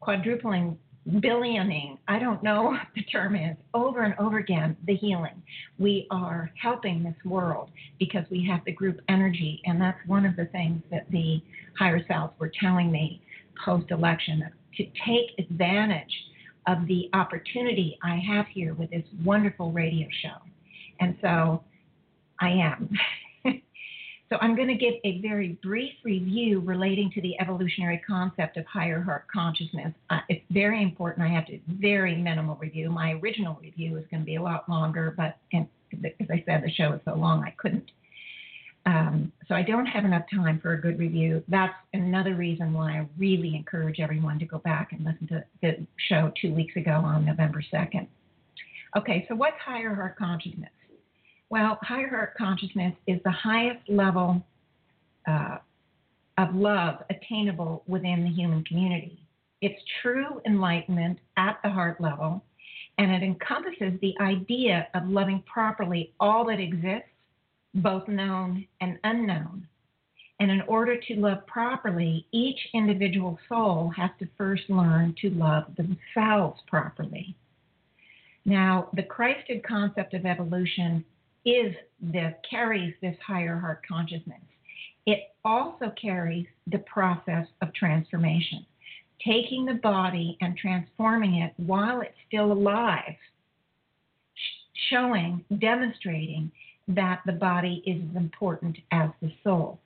quadrupling, 0.00 0.76
billioning, 1.20 1.98
I 2.08 2.18
don't 2.18 2.42
know 2.42 2.62
what 2.70 2.86
the 2.94 3.02
term 3.04 3.36
is, 3.36 3.56
over 3.74 4.02
and 4.02 4.14
over 4.18 4.38
again, 4.38 4.76
the 4.86 4.94
healing. 4.94 5.42
We 5.78 6.06
are 6.10 6.50
helping 6.60 7.02
this 7.02 7.14
world 7.24 7.70
because 7.98 8.24
we 8.30 8.46
have 8.50 8.64
the 8.64 8.72
group 8.72 9.00
energy. 9.08 9.60
And 9.64 9.80
that's 9.80 9.98
one 10.06 10.26
of 10.26 10.36
the 10.36 10.46
things 10.46 10.82
that 10.90 11.10
the 11.10 11.40
higher 11.78 12.04
selves 12.06 12.34
were 12.38 12.52
telling 12.60 12.90
me 12.90 13.22
post 13.64 13.90
election 13.90 14.44
to 14.76 14.84
take 14.84 15.38
advantage 15.38 16.12
of 16.66 16.86
the 16.86 17.08
opportunity 17.12 17.98
I 18.02 18.20
have 18.28 18.46
here 18.46 18.74
with 18.74 18.90
this 18.90 19.04
wonderful 19.24 19.72
radio 19.72 20.06
show. 20.22 20.51
And 21.02 21.16
so 21.20 21.64
I 22.40 22.50
am. 22.50 22.90
So 24.30 24.38
I'm 24.40 24.56
going 24.56 24.68
to 24.68 24.74
give 24.74 24.94
a 25.04 25.20
very 25.20 25.58
brief 25.62 25.92
review 26.04 26.60
relating 26.60 27.10
to 27.10 27.20
the 27.20 27.38
evolutionary 27.38 28.00
concept 28.06 28.56
of 28.56 28.64
higher 28.64 29.02
heart 29.02 29.26
consciousness. 29.30 29.92
Uh, 30.08 30.20
it's 30.30 30.42
very 30.50 30.82
important. 30.82 31.26
I 31.26 31.30
have 31.30 31.44
to 31.48 31.58
very 31.68 32.16
minimal 32.16 32.56
review. 32.56 32.88
My 32.88 33.12
original 33.22 33.58
review 33.60 33.98
is 33.98 34.06
going 34.10 34.22
to 34.22 34.24
be 34.24 34.36
a 34.36 34.42
lot 34.42 34.66
longer, 34.70 35.12
but 35.18 35.36
and, 35.52 35.68
as 35.92 36.30
I 36.30 36.42
said, 36.46 36.62
the 36.64 36.70
show 36.70 36.94
is 36.94 37.00
so 37.04 37.14
long 37.14 37.44
I 37.44 37.50
couldn't. 37.58 37.90
Um, 38.86 39.32
so 39.48 39.54
I 39.54 39.60
don't 39.60 39.84
have 39.84 40.06
enough 40.06 40.24
time 40.34 40.60
for 40.60 40.72
a 40.72 40.80
good 40.80 40.98
review. 40.98 41.44
That's 41.48 41.74
another 41.92 42.34
reason 42.34 42.72
why 42.72 42.92
I 42.92 43.06
really 43.18 43.54
encourage 43.54 44.00
everyone 44.00 44.38
to 44.38 44.46
go 44.46 44.60
back 44.60 44.92
and 44.92 45.04
listen 45.04 45.26
to 45.26 45.44
the 45.60 45.86
show 46.08 46.32
two 46.40 46.54
weeks 46.54 46.74
ago 46.76 46.92
on 46.92 47.26
November 47.26 47.62
2nd. 47.70 48.06
Okay, 48.96 49.26
so 49.28 49.34
what's 49.34 49.58
higher 49.62 49.94
heart 49.94 50.16
consciousness? 50.16 50.70
Well, 51.52 51.78
higher 51.82 52.08
heart 52.08 52.34
consciousness 52.38 52.94
is 53.06 53.20
the 53.24 53.30
highest 53.30 53.86
level 53.86 54.42
uh, 55.28 55.58
of 56.38 56.54
love 56.54 57.02
attainable 57.10 57.82
within 57.86 58.24
the 58.24 58.30
human 58.30 58.64
community. 58.64 59.22
It's 59.60 59.78
true 60.00 60.40
enlightenment 60.46 61.18
at 61.36 61.58
the 61.62 61.68
heart 61.68 62.00
level, 62.00 62.42
and 62.96 63.12
it 63.12 63.22
encompasses 63.22 64.00
the 64.00 64.14
idea 64.18 64.88
of 64.94 65.06
loving 65.06 65.42
properly 65.44 66.14
all 66.18 66.46
that 66.46 66.58
exists, 66.58 67.10
both 67.74 68.08
known 68.08 68.66
and 68.80 68.98
unknown. 69.04 69.68
And 70.40 70.50
in 70.50 70.62
order 70.62 70.98
to 70.98 71.14
love 71.16 71.46
properly, 71.46 72.26
each 72.32 72.60
individual 72.72 73.38
soul 73.46 73.92
has 73.94 74.08
to 74.20 74.28
first 74.38 74.62
learn 74.70 75.14
to 75.20 75.28
love 75.28 75.64
themselves 75.76 76.62
properly. 76.66 77.36
Now, 78.46 78.88
the 78.94 79.02
Christed 79.02 79.62
concept 79.62 80.14
of 80.14 80.24
evolution 80.24 81.04
is 81.44 81.74
the 82.00 82.34
carries 82.48 82.94
this 83.02 83.16
higher 83.26 83.58
heart 83.58 83.82
consciousness. 83.86 84.40
It 85.06 85.34
also 85.44 85.92
carries 86.00 86.46
the 86.68 86.78
process 86.78 87.46
of 87.60 87.74
transformation, 87.74 88.64
taking 89.24 89.64
the 89.64 89.74
body 89.74 90.36
and 90.40 90.56
transforming 90.56 91.36
it 91.36 91.52
while 91.56 92.00
it's 92.00 92.14
still 92.28 92.52
alive, 92.52 93.16
showing, 94.90 95.44
demonstrating 95.58 96.52
that 96.88 97.22
the 97.26 97.32
body 97.32 97.82
is 97.86 98.00
as 98.10 98.16
important 98.16 98.76
as 98.92 99.10
the 99.20 99.32
soul. 99.42 99.80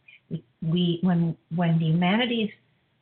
We, 0.63 0.99
when, 1.03 1.37
when 1.55 1.79
the 1.79 1.87
humanities 1.87 2.51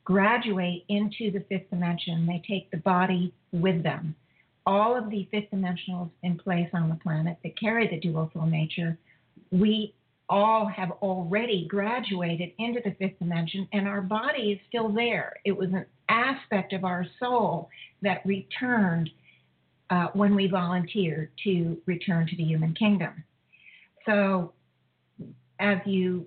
graduate 0.03 0.85
into 0.87 1.31
the 1.31 1.43
fifth 1.49 1.69
dimension, 1.69 2.27
they 2.27 2.41
take 2.47 2.69
the 2.71 2.77
body 2.77 3.33
with 3.51 3.83
them 3.83 4.15
all 4.65 4.97
of 4.97 5.09
the 5.09 5.27
fifth 5.31 5.51
dimensionals 5.53 6.09
in 6.23 6.37
place 6.37 6.69
on 6.73 6.89
the 6.89 6.95
planet 6.95 7.37
that 7.43 7.59
carry 7.59 7.87
the 7.87 7.99
dual 7.99 8.29
soul 8.33 8.45
nature, 8.45 8.97
we 9.51 9.93
all 10.27 10.65
have 10.65 10.91
already 11.01 11.67
graduated 11.69 12.51
into 12.57 12.81
the 12.83 12.91
fifth 12.97 13.19
dimension, 13.19 13.67
and 13.73 13.87
our 13.87 14.01
body 14.01 14.53
is 14.53 14.59
still 14.67 14.89
there. 14.89 15.33
It 15.45 15.55
was 15.55 15.69
an 15.69 15.85
aspect 16.09 16.73
of 16.73 16.83
our 16.83 17.05
soul 17.19 17.69
that 18.01 18.25
returned 18.25 19.09
uh, 19.91 20.07
when 20.13 20.35
we 20.35 20.47
volunteered 20.47 21.29
to 21.43 21.77
return 21.85 22.27
to 22.27 22.35
the 22.35 22.43
human 22.43 22.73
kingdom. 22.73 23.23
So, 24.05 24.53
as 25.59 25.77
you, 25.85 26.25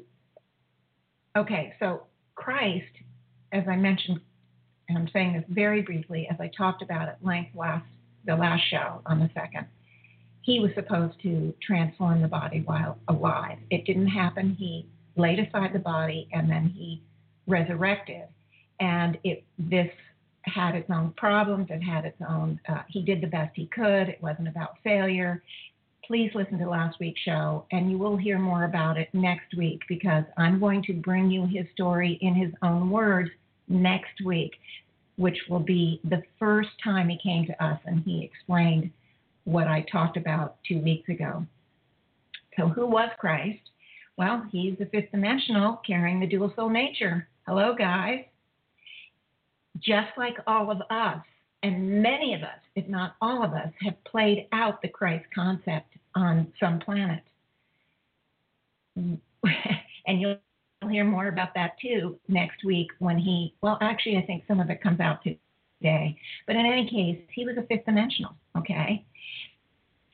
okay, 1.37 1.75
so 1.81 2.05
Christ, 2.37 2.85
as 3.53 3.65
I 3.69 3.77
mentioned, 3.77 4.21
and 4.89 4.97
I'm 4.97 5.09
saying 5.13 5.35
this 5.35 5.45
very 5.49 5.83
briefly, 5.83 6.29
as 6.31 6.39
I 6.41 6.51
talked 6.57 6.83
about 6.83 7.09
at 7.09 7.19
length 7.23 7.55
last 7.55 7.85
the 8.25 8.35
last 8.35 8.63
show 8.71 9.01
on 9.07 9.21
the 9.21 9.31
second 9.35 9.67
he 10.49 10.61
was 10.61 10.71
supposed 10.75 11.21
to 11.21 11.53
transform 11.61 12.23
the 12.23 12.29
body 12.29 12.63
while 12.65 12.97
alive. 13.09 13.59
It 13.71 13.85
didn't 13.85 14.07
happen. 14.09 14.57
He 14.59 14.87
laid 15.15 15.39
aside 15.39 15.75
the 15.75 15.79
body 15.79 16.27
and 16.33 16.51
then 16.51 16.73
he 16.75 17.03
resurrected. 17.47 18.23
And 18.81 19.19
it 19.25 19.45
this 19.59 19.91
had 20.45 20.75
its 20.75 20.89
own 20.89 21.13
problems. 21.19 21.67
It 21.69 21.83
had 21.83 22.07
its 22.07 22.17
own. 22.27 22.59
Uh, 22.67 22.81
he 22.89 23.03
did 23.03 23.21
the 23.21 23.27
best 23.27 23.55
he 23.57 23.67
could. 23.67 24.09
It 24.09 24.23
wasn't 24.23 24.49
about 24.49 24.77
failure. 24.83 25.43
Please 26.07 26.31
listen 26.35 26.59
to 26.61 26.67
last 26.71 26.97
week's 26.99 27.21
show, 27.21 27.67
and 27.71 27.91
you 27.91 27.99
will 27.99 28.17
hear 28.17 28.39
more 28.39 28.65
about 28.65 28.97
it 28.97 29.11
next 29.13 29.55
week 29.55 29.83
because 29.87 30.25
I'm 30.39 30.59
going 30.59 30.83
to 30.85 30.95
bring 30.95 31.31
you 31.31 31.45
his 31.45 31.67
story 31.75 32.19
in 32.23 32.35
his 32.35 32.53
own 32.63 32.89
words 32.89 33.29
next 33.69 34.25
week, 34.25 34.53
which 35.19 35.37
will 35.51 35.61
be 35.61 36.01
the 36.05 36.23
first 36.39 36.71
time 36.83 37.09
he 37.09 37.19
came 37.19 37.45
to 37.45 37.65
us 37.65 37.79
and 37.85 38.03
he 38.05 38.25
explained 38.25 38.91
what 39.45 39.67
I 39.67 39.85
talked 39.91 40.17
about 40.17 40.57
two 40.67 40.79
weeks 40.79 41.09
ago. 41.09 41.45
So, 42.57 42.69
who 42.69 42.87
was 42.87 43.11
Christ? 43.19 43.59
Well, 44.17 44.47
he's 44.51 44.79
the 44.79 44.87
fifth 44.87 45.11
dimensional 45.11 45.81
carrying 45.87 46.21
the 46.21 46.27
dual 46.27 46.53
soul 46.55 46.71
nature. 46.71 47.29
Hello, 47.47 47.75
guys. 47.77 48.25
Just 49.81 50.11
like 50.17 50.37
all 50.47 50.71
of 50.71 50.83
us, 50.91 51.25
and 51.63 52.03
many 52.03 52.35
of 52.35 52.43
us, 52.43 52.59
if 52.77 52.89
not 52.89 53.17
all 53.21 53.45
of 53.45 53.53
us, 53.53 53.73
have 53.83 54.03
played 54.05 54.47
out 54.53 54.81
the 54.83 54.89
Christ 54.89 55.25
concept 55.35 55.95
on 56.15 56.53
some 56.61 56.79
planet. 56.79 57.23
and 58.97 60.21
you'll 60.21 60.39
hear 60.87 61.05
more 61.05 61.29
about 61.29 61.55
that 61.55 61.73
too 61.81 62.19
next 62.29 62.65
week 62.65 62.89
when 62.99 63.19
he, 63.19 63.55
well, 63.63 63.79
actually, 63.81 64.17
I 64.17 64.23
think 64.23 64.45
some 64.47 64.61
of 64.61 64.71
it 64.71 64.83
comes 64.83 65.01
out 65.01 65.23
today. 65.23 66.17
But 66.47 66.57
in 66.57 66.67
any 66.67 66.89
case, 66.89 67.21
he 67.35 67.45
was 67.45 67.57
a 67.57 67.63
fifth 67.63 67.85
dimensional, 67.85 68.35
okay? 68.57 69.05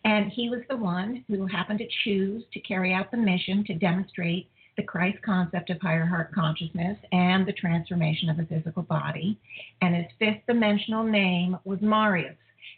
And 0.04 0.30
he 0.30 0.48
was 0.48 0.60
the 0.68 0.76
one 0.76 1.24
who 1.28 1.46
happened 1.46 1.78
to 1.78 1.88
choose 2.04 2.44
to 2.52 2.60
carry 2.60 2.92
out 2.92 3.10
the 3.10 3.16
mission 3.16 3.64
to 3.64 3.74
demonstrate 3.74 4.48
the 4.76 4.82
Christ 4.82 5.18
concept 5.22 5.70
of 5.70 5.80
higher 5.80 6.04
heart 6.04 6.32
consciousness 6.34 6.98
and 7.12 7.46
the 7.46 7.52
transformation 7.52 8.28
of 8.28 8.36
the 8.36 8.46
physical 8.46 8.82
body. 8.82 9.38
And 9.82 9.94
his 9.94 10.06
fifth 10.18 10.42
dimensional 10.46 11.04
name 11.04 11.56
was 11.64 11.78
Marius. 11.80 12.36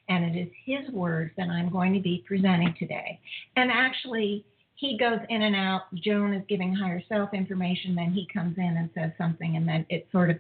And 0.08 0.24
it 0.24 0.38
is 0.38 0.48
his 0.64 0.88
words 0.92 1.32
that 1.36 1.48
I'm 1.48 1.70
going 1.70 1.94
to 1.94 2.00
be 2.00 2.22
presenting 2.26 2.74
today. 2.78 3.18
And 3.56 3.70
actually, 3.72 4.44
he 4.76 4.96
goes 4.98 5.18
in 5.28 5.42
and 5.42 5.56
out. 5.56 5.82
Joan 5.94 6.32
is 6.32 6.44
giving 6.48 6.74
higher 6.74 7.02
self 7.08 7.34
information, 7.34 7.94
then 7.94 8.12
he 8.12 8.28
comes 8.32 8.56
in 8.58 8.76
and 8.76 8.90
says 8.94 9.10
something, 9.18 9.56
and 9.56 9.66
then 9.66 9.84
it 9.88 10.06
sort 10.12 10.30
of 10.30 10.38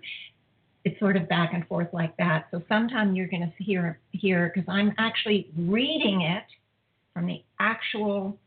it's 0.84 0.98
sort 1.00 1.16
of 1.16 1.28
back 1.28 1.52
and 1.52 1.66
forth 1.66 1.88
like 1.92 2.16
that. 2.16 2.46
So 2.52 2.62
sometime 2.68 3.16
you're 3.16 3.26
going 3.26 3.42
to 3.42 3.62
hear 3.62 3.98
here 4.12 4.52
because 4.54 4.68
I'm 4.68 4.94
actually 4.98 5.50
reading 5.56 6.20
it 6.22 6.44
from 7.12 7.26
the 7.26 7.42
actual 7.58 8.38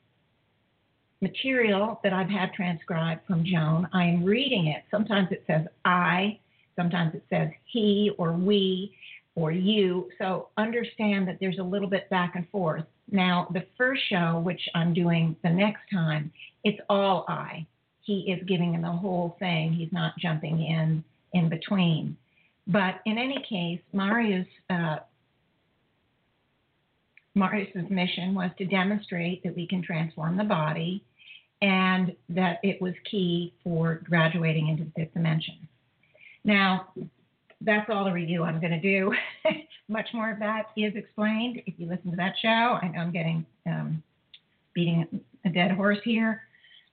material 1.22 2.00
that 2.04 2.14
I've 2.14 2.30
had 2.30 2.54
transcribed 2.54 3.22
from 3.28 3.44
Joan. 3.44 3.90
I 3.92 4.06
am 4.06 4.24
reading 4.24 4.68
it. 4.68 4.84
Sometimes 4.90 5.28
it 5.32 5.44
says 5.48 5.68
I, 5.84 6.40
sometimes 6.78 7.14
it 7.14 7.26
says 7.30 7.50
he 7.66 8.12
or 8.18 8.32
we 8.32 8.96
or 9.36 9.52
you. 9.52 10.10
So 10.18 10.50
understand 10.58 11.28
that 11.28 11.38
there's 11.40 11.60
a 11.60 11.64
little 11.64 11.90
bit 11.90 12.10
back 12.10 12.36
and 12.36 12.48
forth. 12.50 12.84
Now, 13.12 13.48
the 13.54 13.66
first 13.78 14.02
show, 14.10 14.42
which 14.44 14.62
I'm 14.76 14.94
doing 14.94 15.36
the 15.44 15.50
next 15.50 15.82
time, 15.92 16.32
it's 16.64 16.80
all 16.90 17.26
I. 17.28 17.66
He 18.02 18.32
is 18.32 18.44
giving 18.48 18.74
him 18.74 18.82
the 18.82 18.92
whole 18.92 19.36
thing. 19.40 19.74
He's 19.74 19.92
not 19.92 20.14
jumping 20.20 20.62
in 20.62 21.04
in 21.34 21.50
between. 21.50 22.18
But 22.68 23.02
in 23.06 23.18
any 23.18 23.44
case, 23.50 23.82
Marius 23.94 24.48
uh, 24.70 24.98
Marius's 27.36 27.90
mission 27.90 28.34
was 28.36 28.52
to 28.58 28.66
demonstrate 28.66 29.44
that 29.44 29.56
we 29.56 29.68
can 29.68 29.82
transform 29.82 30.38
the 30.38 30.44
body 30.44 31.04
and 31.62 32.16
that 32.30 32.60
it 32.64 32.82
was 32.82 32.94
key 33.10 33.54
for 33.64 34.02
graduating 34.04 34.70
into 34.70 34.86
the 34.86 34.92
fifth 34.92 35.14
dimension. 35.14 35.68
Now, 36.44 36.88
that's 37.62 37.90
all 37.90 38.06
the 38.06 38.12
review 38.12 38.44
I'm 38.44 38.60
going 38.60 38.72
to 38.72 38.82
do. 38.82 39.14
Much 39.90 40.08
more 40.14 40.32
of 40.32 40.40
that 40.40 40.68
is 40.78 40.96
explained 40.96 41.62
if 41.66 41.74
you 41.78 41.88
listen 41.88 42.12
to 42.12 42.18
that 42.18 42.36
show. 42.42 42.48
I 42.82 42.88
know 42.88 43.00
I'm 43.00 43.12
getting 43.12 43.46
um, 43.66 44.04
beating 44.74 45.22
a 45.46 45.50
dead 45.50 45.72
horse 45.72 45.98
here 46.04 46.44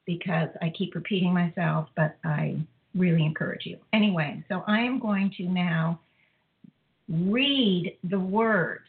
because 0.06 0.48
I 0.62 0.72
keep 0.76 0.94
repeating 0.94 1.32
myself, 1.32 1.88
but 1.96 2.16
I 2.24 2.58
really 2.94 3.24
encourage 3.24 3.66
you. 3.66 3.78
Anyway, 3.92 4.42
so 4.48 4.64
I 4.66 4.80
am 4.80 4.98
going 4.98 5.32
to 5.36 5.44
now 5.44 6.00
read 7.08 7.96
the 8.04 8.18
words 8.18 8.84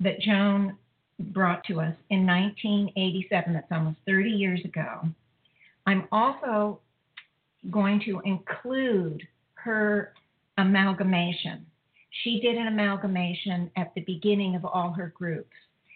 that 0.00 0.20
Joan 0.20 0.76
brought 1.18 1.64
to 1.64 1.80
us 1.80 1.94
in 2.10 2.26
1987. 2.26 3.52
That's 3.52 3.66
almost 3.70 3.98
30 4.06 4.30
years 4.30 4.60
ago. 4.64 5.08
I'm 5.86 6.06
also 6.12 6.80
going 7.70 8.00
to 8.06 8.20
include 8.24 9.26
her 9.54 10.14
amalgamation. 10.58 11.66
She 12.22 12.40
did 12.40 12.56
an 12.56 12.66
amalgamation 12.66 13.70
at 13.76 13.94
the 13.94 14.00
beginning 14.02 14.56
of 14.56 14.64
all 14.64 14.92
her 14.92 15.12
groups. 15.16 15.54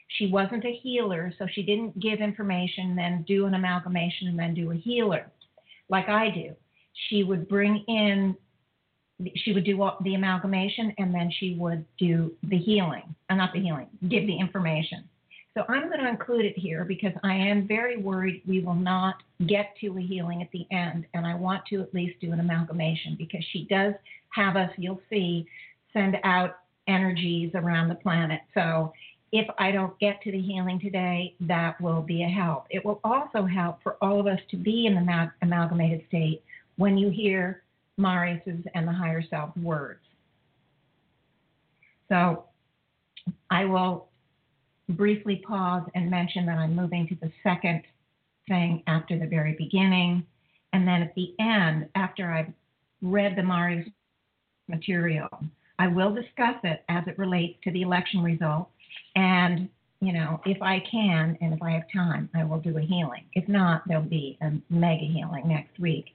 She 0.09 0.31
wasn't 0.31 0.65
a 0.65 0.73
healer, 0.83 1.33
so 1.39 1.47
she 1.53 1.63
didn't 1.63 1.99
give 1.99 2.21
information, 2.21 2.95
then 2.95 3.25
do 3.27 3.47
an 3.47 3.55
amalgamation, 3.55 4.29
and 4.29 4.39
then 4.39 4.55
do 4.55 4.71
a 4.71 4.77
healer 4.77 5.31
like 5.89 6.09
I 6.09 6.31
do. 6.31 6.55
She 7.09 7.25
would 7.25 7.49
bring 7.49 7.85
in 7.89 8.37
she 9.37 9.53
would 9.53 9.65
do 9.65 9.91
the 10.03 10.15
amalgamation 10.17 10.93
and 10.99 11.15
then 11.15 11.31
she 11.39 11.55
would 11.55 11.85
do 11.99 12.33
the 12.43 12.59
healing, 12.59 13.15
uh, 13.31 13.37
not 13.37 13.53
the 13.53 13.61
healing, 13.61 13.87
give 14.09 14.27
the 14.27 14.37
information. 14.37 15.09
So 15.55 15.65
I'm 15.69 15.87
going 15.89 16.01
to 16.01 16.09
include 16.09 16.45
it 16.45 16.59
here 16.59 16.85
because 16.85 17.13
I 17.23 17.35
am 17.35 17.69
very 17.69 17.97
worried 17.97 18.43
we 18.47 18.61
will 18.61 18.75
not 18.75 19.23
get 19.47 19.75
to 19.81 19.97
a 19.97 20.01
healing 20.01 20.43
at 20.43 20.51
the 20.51 20.67
end, 20.73 21.07
and 21.15 21.25
I 21.25 21.37
want 21.37 21.65
to 21.67 21.81
at 21.81 21.95
least 21.95 22.21
do 22.21 22.33
an 22.33 22.41
amalgamation 22.41 23.15
because 23.17 23.45
she 23.53 23.65
does 23.71 23.95
have 24.31 24.57
us, 24.57 24.71
you'll 24.77 25.01
see, 25.09 25.47
send 25.93 26.17
out 26.25 26.57
energies 26.89 27.53
around 27.55 27.89
the 27.89 27.95
planet. 27.95 28.41
So 28.53 28.93
if 29.31 29.47
I 29.59 29.71
don't 29.71 29.97
get 30.01 30.21
to 30.23 30.33
the 30.33 30.41
healing 30.41 30.81
today, 30.81 31.35
that 31.41 31.81
will 31.81 32.03
be 32.03 32.25
a 32.25 32.29
help. 32.29 32.67
It 32.71 32.85
will 32.85 33.01
also 33.05 33.45
help 33.45 33.81
for 33.83 33.97
all 34.03 34.19
of 34.19 34.27
us 34.27 34.41
to 34.51 34.57
be 34.57 34.87
in 34.87 34.95
the 34.95 35.31
amalgamated 35.43 36.05
state 36.09 36.43
when 36.77 36.99
you 36.99 37.11
hear 37.11 37.63
Marius's 37.97 38.65
and 38.75 38.89
the 38.89 38.93
higher 38.93 39.23
self 39.31 39.57
words. 39.57 40.01
So 42.09 42.45
I 43.51 43.65
will 43.65 44.09
briefly 44.89 45.43
pause 45.47 45.89
and 45.95 46.11
mention 46.11 46.47
that 46.47 46.59
I'm 46.59 46.77
moving 46.77 47.09
to 47.09 47.15
the 47.17 47.33
second 47.43 47.83
thing 48.49 48.83
after 48.87 49.19
the 49.19 49.27
very 49.27 49.55
beginning. 49.59 50.25
And 50.73 50.87
then 50.87 51.03
at 51.03 51.15
the 51.15 51.35
end, 51.41 51.89
after 51.95 52.31
I've 52.31 52.53
read 53.03 53.37
the 53.37 53.43
Marius 53.43 53.89
material, 54.69 55.29
I 55.79 55.89
will 55.89 56.15
discuss 56.15 56.57
it 56.65 56.85
as 56.89 57.05
it 57.07 57.19
relates 57.19 57.59
to 57.65 57.71
the 57.73 57.83
election 57.83 58.23
results. 58.23 58.71
And, 59.17 59.69
you 60.01 60.13
know, 60.13 60.41
if 60.45 60.61
I 60.63 60.83
can 60.91 61.37
and 61.41 61.55
if 61.55 61.63
I 61.63 61.71
have 61.73 61.85
time, 61.93 62.29
I 62.35 62.45
will 62.45 62.61
do 62.61 62.77
a 62.79 62.83
healing. 62.83 63.25
If 63.33 63.49
not, 63.49 63.83
there'll 63.87 64.03
be 64.03 64.39
a 64.41 64.53
mega 64.71 65.07
healing 65.07 65.49
next 65.49 65.79
week. 65.79 66.07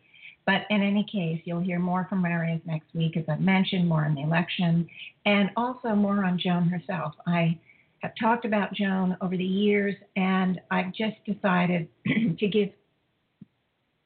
But 0.45 0.61
in 0.69 0.81
any 0.81 1.03
case, 1.03 1.41
you'll 1.45 1.59
hear 1.59 1.79
more 1.79 2.07
from 2.09 2.21
Marius 2.21 2.61
next 2.65 2.87
week, 2.95 3.17
as 3.17 3.25
I 3.27 3.35
mentioned, 3.35 3.87
more 3.87 4.05
on 4.05 4.15
the 4.15 4.21
election, 4.21 4.87
and 5.25 5.51
also 5.55 5.89
more 5.89 6.25
on 6.25 6.39
Joan 6.39 6.67
herself. 6.67 7.13
I 7.27 7.57
have 8.01 8.13
talked 8.19 8.45
about 8.45 8.73
Joan 8.73 9.17
over 9.21 9.35
the 9.35 9.43
years, 9.43 9.95
and 10.15 10.59
I've 10.71 10.93
just 10.93 11.17
decided 11.25 11.87
to 12.39 12.47
give 12.47 12.69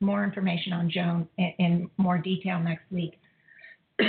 more 0.02 0.24
information 0.24 0.74
on 0.74 0.90
Joan 0.90 1.28
in, 1.38 1.54
in 1.60 1.90
more 1.98 2.18
detail 2.18 2.60
next 2.60 2.84
week. 2.92 3.20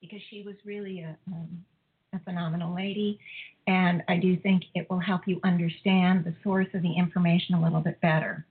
because 0.00 0.20
she 0.30 0.42
was 0.42 0.54
really 0.64 1.00
a, 1.00 1.16
um, 1.28 1.64
a 2.12 2.18
phenomenal 2.20 2.74
lady, 2.74 3.18
and 3.66 4.02
I 4.08 4.18
do 4.18 4.36
think 4.36 4.64
it 4.74 4.88
will 4.90 5.00
help 5.00 5.22
you 5.26 5.40
understand 5.42 6.24
the 6.24 6.34
source 6.42 6.68
of 6.74 6.82
the 6.82 6.92
information 6.92 7.54
a 7.54 7.62
little 7.62 7.80
bit 7.80 8.00
better. 8.00 8.44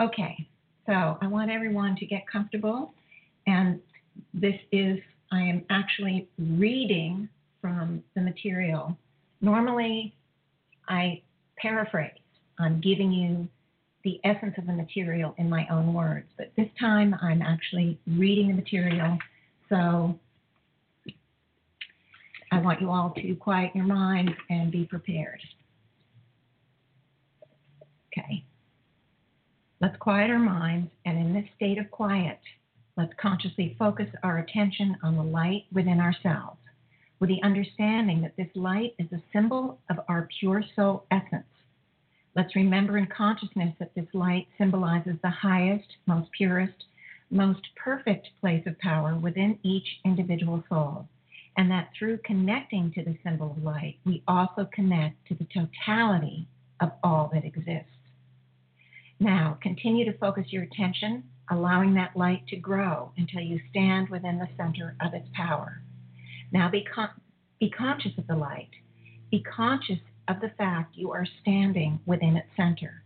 Okay, 0.00 0.46
so 0.86 1.16
I 1.20 1.26
want 1.26 1.50
everyone 1.50 1.96
to 1.96 2.06
get 2.06 2.26
comfortable. 2.30 2.92
And 3.46 3.80
this 4.32 4.54
is, 4.72 4.98
I 5.32 5.40
am 5.40 5.64
actually 5.70 6.28
reading 6.38 7.28
from 7.64 8.04
the 8.14 8.20
material. 8.20 8.94
Normally, 9.40 10.14
I 10.86 11.22
paraphrase. 11.56 12.10
I'm 12.58 12.78
giving 12.82 13.10
you 13.10 13.48
the 14.04 14.20
essence 14.22 14.52
of 14.58 14.66
the 14.66 14.72
material 14.74 15.34
in 15.38 15.48
my 15.48 15.66
own 15.70 15.94
words, 15.94 16.26
but 16.36 16.52
this 16.58 16.68
time 16.78 17.16
I'm 17.22 17.40
actually 17.40 17.98
reading 18.06 18.48
the 18.48 18.54
material. 18.54 19.16
So 19.70 20.20
I 22.52 22.60
want 22.60 22.82
you 22.82 22.90
all 22.90 23.14
to 23.16 23.34
quiet 23.36 23.70
your 23.74 23.86
minds 23.86 24.32
and 24.50 24.70
be 24.70 24.84
prepared. 24.84 25.40
Okay. 28.12 28.44
Let's 29.80 29.96
quiet 29.96 30.30
our 30.30 30.38
minds, 30.38 30.90
and 31.06 31.16
in 31.16 31.32
this 31.32 31.46
state 31.56 31.78
of 31.78 31.90
quiet, 31.90 32.40
let's 32.98 33.14
consciously 33.18 33.74
focus 33.78 34.08
our 34.22 34.36
attention 34.40 34.98
on 35.02 35.16
the 35.16 35.22
light 35.22 35.64
within 35.72 35.98
ourselves, 35.98 36.58
with 37.24 37.30
the 37.30 37.42
understanding 37.42 38.20
that 38.20 38.36
this 38.36 38.54
light 38.54 38.94
is 38.98 39.10
a 39.10 39.22
symbol 39.32 39.78
of 39.88 39.96
our 40.08 40.28
pure 40.38 40.62
soul 40.76 41.06
essence. 41.10 41.46
Let's 42.36 42.54
remember 42.54 42.98
in 42.98 43.06
consciousness 43.06 43.74
that 43.78 43.94
this 43.94 44.04
light 44.12 44.46
symbolizes 44.58 45.14
the 45.22 45.30
highest, 45.30 45.86
most 46.06 46.28
purest, 46.36 46.84
most 47.30 47.62
perfect 47.82 48.28
place 48.42 48.62
of 48.66 48.78
power 48.78 49.16
within 49.16 49.58
each 49.62 49.86
individual 50.04 50.62
soul 50.68 51.08
and 51.56 51.70
that 51.70 51.88
through 51.98 52.18
connecting 52.26 52.92
to 52.92 53.02
the 53.02 53.16
symbol 53.24 53.52
of 53.52 53.64
light, 53.64 53.96
we 54.04 54.22
also 54.28 54.68
connect 54.70 55.26
to 55.28 55.34
the 55.34 55.46
totality 55.46 56.46
of 56.80 56.92
all 57.02 57.30
that 57.32 57.46
exists. 57.46 57.88
Now, 59.18 59.56
continue 59.62 60.04
to 60.04 60.18
focus 60.18 60.44
your 60.48 60.64
attention, 60.64 61.24
allowing 61.50 61.94
that 61.94 62.18
light 62.18 62.46
to 62.48 62.56
grow 62.56 63.12
until 63.16 63.40
you 63.40 63.60
stand 63.70 64.10
within 64.10 64.38
the 64.38 64.48
center 64.58 64.94
of 65.00 65.14
its 65.14 65.28
power. 65.32 65.80
Now, 66.54 66.70
be, 66.70 66.84
con- 66.84 67.10
be 67.58 67.68
conscious 67.68 68.12
of 68.16 68.26
the 68.28 68.36
light. 68.36 68.70
Be 69.30 69.42
conscious 69.42 69.98
of 70.28 70.40
the 70.40 70.52
fact 70.56 70.96
you 70.96 71.10
are 71.10 71.26
standing 71.42 71.98
within 72.06 72.36
its 72.36 72.48
center. 72.56 73.02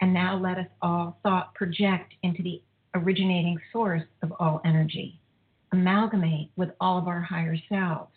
And 0.00 0.12
now 0.12 0.36
let 0.36 0.58
us 0.58 0.66
all 0.82 1.16
thought 1.22 1.54
project 1.54 2.12
into 2.24 2.42
the 2.42 2.60
originating 2.94 3.58
source 3.72 4.02
of 4.22 4.32
all 4.38 4.60
energy 4.64 5.20
amalgamate 5.72 6.50
with 6.56 6.70
all 6.80 6.98
of 6.98 7.08
our 7.08 7.20
higher 7.20 7.56
selves. 7.68 8.12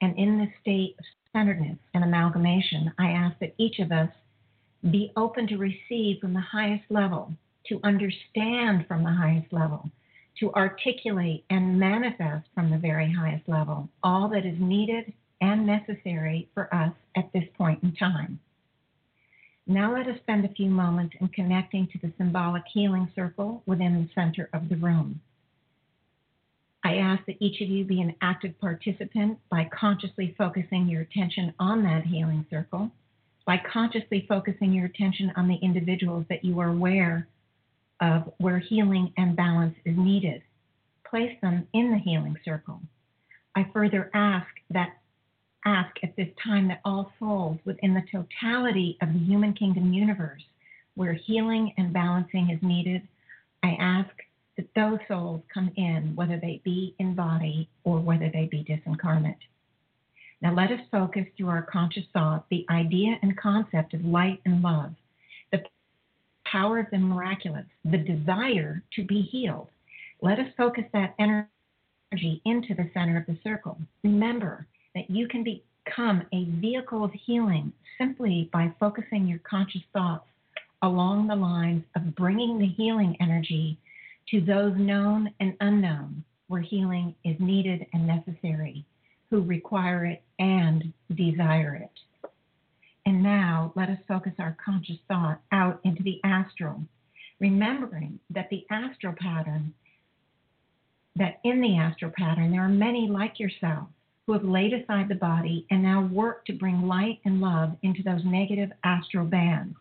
And 0.00 0.16
in 0.16 0.38
this 0.38 0.48
state 0.60 0.96
of 0.98 1.04
centeredness 1.32 1.76
and 1.92 2.02
amalgamation, 2.02 2.92
I 2.98 3.10
ask 3.10 3.38
that 3.40 3.54
each 3.58 3.78
of 3.78 3.92
us 3.92 4.08
be 4.90 5.12
open 5.16 5.46
to 5.48 5.58
receive 5.58 6.20
from 6.20 6.32
the 6.32 6.40
highest 6.40 6.84
level, 6.88 7.32
to 7.66 7.80
understand 7.84 8.86
from 8.86 9.04
the 9.04 9.12
highest 9.12 9.52
level, 9.52 9.90
to 10.40 10.52
articulate 10.54 11.44
and 11.50 11.78
manifest 11.78 12.46
from 12.54 12.70
the 12.70 12.78
very 12.78 13.12
highest 13.12 13.48
level 13.48 13.88
all 14.02 14.28
that 14.28 14.46
is 14.46 14.56
needed 14.58 15.12
and 15.40 15.66
necessary 15.66 16.48
for 16.54 16.72
us 16.74 16.92
at 17.16 17.32
this 17.32 17.44
point 17.56 17.82
in 17.82 17.94
time. 17.94 18.38
Now 19.66 19.94
let 19.94 20.08
us 20.08 20.18
spend 20.22 20.44
a 20.44 20.54
few 20.54 20.70
moments 20.70 21.14
in 21.20 21.28
connecting 21.28 21.88
to 21.88 21.98
the 21.98 22.12
symbolic 22.16 22.62
healing 22.72 23.10
circle 23.14 23.62
within 23.66 23.94
the 23.94 24.08
center 24.14 24.48
of 24.52 24.68
the 24.68 24.76
room. 24.76 25.20
I 26.84 26.96
ask 26.96 27.26
that 27.26 27.36
each 27.40 27.60
of 27.60 27.68
you 27.68 27.84
be 27.84 28.00
an 28.00 28.14
active 28.22 28.58
participant 28.60 29.38
by 29.50 29.68
consciously 29.78 30.34
focusing 30.38 30.88
your 30.88 31.02
attention 31.02 31.52
on 31.58 31.82
that 31.82 32.06
healing 32.06 32.46
circle, 32.48 32.90
by 33.44 33.60
consciously 33.70 34.24
focusing 34.28 34.72
your 34.72 34.86
attention 34.86 35.32
on 35.36 35.48
the 35.48 35.56
individuals 35.56 36.24
that 36.30 36.44
you 36.44 36.60
are 36.60 36.68
aware 36.68 37.28
of 38.00 38.32
where 38.38 38.58
healing 38.58 39.12
and 39.16 39.36
balance 39.36 39.76
is 39.84 39.96
needed. 39.96 40.42
Place 41.08 41.36
them 41.42 41.66
in 41.72 41.90
the 41.90 41.98
healing 41.98 42.36
circle. 42.44 42.80
I 43.56 43.66
further 43.72 44.10
ask 44.14 44.46
that 44.70 44.90
ask 45.64 45.94
at 46.02 46.14
this 46.16 46.28
time 46.42 46.68
that 46.68 46.80
all 46.84 47.12
souls 47.18 47.58
within 47.64 47.94
the 47.94 48.04
totality 48.12 48.96
of 49.02 49.12
the 49.12 49.18
human 49.18 49.52
kingdom 49.52 49.92
universe 49.92 50.42
where 50.94 51.12
healing 51.12 51.72
and 51.76 51.92
balancing 51.92 52.50
is 52.50 52.58
needed, 52.62 53.06
I 53.62 53.76
ask 53.78 54.10
that 54.56 54.68
those 54.74 54.98
souls 55.06 55.42
come 55.52 55.70
in, 55.76 56.12
whether 56.16 56.38
they 56.40 56.60
be 56.64 56.94
in 56.98 57.14
body 57.14 57.68
or 57.84 58.00
whether 58.00 58.30
they 58.32 58.46
be 58.50 58.64
disincarnate. 58.64 59.36
Now 60.40 60.54
let 60.54 60.72
us 60.72 60.80
focus 60.90 61.26
through 61.36 61.48
our 61.48 61.62
conscious 61.62 62.04
thought 62.12 62.46
the 62.50 62.66
idea 62.70 63.16
and 63.22 63.36
concept 63.36 63.94
of 63.94 64.04
light 64.04 64.40
and 64.44 64.62
love, 64.62 64.94
power 66.50 66.78
of 66.78 66.86
the 66.90 66.98
miraculous, 66.98 67.66
the 67.84 67.98
desire 67.98 68.82
to 68.96 69.04
be 69.04 69.22
healed. 69.22 69.68
Let 70.22 70.38
us 70.38 70.48
focus 70.56 70.84
that 70.92 71.14
energy 71.18 72.42
into 72.44 72.74
the 72.74 72.90
center 72.94 73.16
of 73.18 73.26
the 73.26 73.38
circle. 73.44 73.78
Remember 74.02 74.66
that 74.94 75.10
you 75.10 75.28
can 75.28 75.44
become 75.44 76.22
a 76.32 76.44
vehicle 76.60 77.04
of 77.04 77.12
healing 77.12 77.72
simply 77.98 78.48
by 78.52 78.72
focusing 78.80 79.26
your 79.26 79.40
conscious 79.48 79.82
thoughts 79.92 80.26
along 80.82 81.26
the 81.26 81.36
lines 81.36 81.84
of 81.96 82.14
bringing 82.14 82.58
the 82.58 82.66
healing 82.66 83.16
energy 83.20 83.78
to 84.30 84.40
those 84.40 84.74
known 84.76 85.32
and 85.40 85.56
unknown 85.60 86.24
where 86.48 86.60
healing 86.60 87.14
is 87.24 87.36
needed 87.38 87.86
and 87.92 88.06
necessary, 88.06 88.84
who 89.30 89.42
require 89.42 90.06
it 90.06 90.22
and 90.38 90.92
desire 91.14 91.74
it. 91.74 91.90
And 93.08 93.22
now 93.22 93.72
let 93.74 93.88
us 93.88 93.96
focus 94.06 94.34
our 94.38 94.54
conscious 94.62 94.98
thought 95.08 95.40
out 95.50 95.80
into 95.82 96.02
the 96.02 96.20
astral, 96.24 96.82
remembering 97.40 98.20
that 98.28 98.50
the 98.50 98.66
astral 98.70 99.14
pattern, 99.18 99.72
that 101.16 101.40
in 101.42 101.62
the 101.62 101.78
astral 101.78 102.12
pattern, 102.14 102.52
there 102.52 102.60
are 102.60 102.68
many 102.68 103.08
like 103.08 103.40
yourself 103.40 103.88
who 104.26 104.34
have 104.34 104.44
laid 104.44 104.74
aside 104.74 105.08
the 105.08 105.14
body 105.14 105.64
and 105.70 105.82
now 105.82 106.02
work 106.02 106.44
to 106.44 106.52
bring 106.52 106.82
light 106.82 107.20
and 107.24 107.40
love 107.40 107.78
into 107.80 108.02
those 108.02 108.20
negative 108.26 108.72
astral 108.84 109.24
bands. 109.24 109.74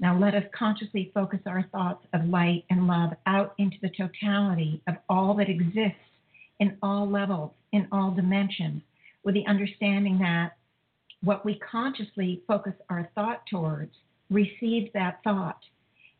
Now 0.00 0.18
let 0.18 0.34
us 0.34 0.44
consciously 0.58 1.10
focus 1.12 1.40
our 1.44 1.64
thoughts 1.70 2.06
of 2.14 2.24
light 2.24 2.64
and 2.70 2.86
love 2.86 3.10
out 3.26 3.52
into 3.58 3.76
the 3.82 3.90
totality 3.90 4.80
of 4.88 4.94
all 5.10 5.34
that 5.34 5.50
exists 5.50 5.98
in 6.60 6.78
all 6.82 7.06
levels, 7.06 7.50
in 7.72 7.86
all 7.92 8.10
dimensions, 8.10 8.80
with 9.22 9.34
the 9.34 9.46
understanding 9.46 10.18
that 10.20 10.52
what 11.22 11.44
we 11.44 11.58
consciously 11.58 12.42
focus 12.46 12.74
our 12.90 13.08
thought 13.14 13.42
towards 13.50 13.92
receives 14.30 14.90
that 14.94 15.20
thought 15.24 15.60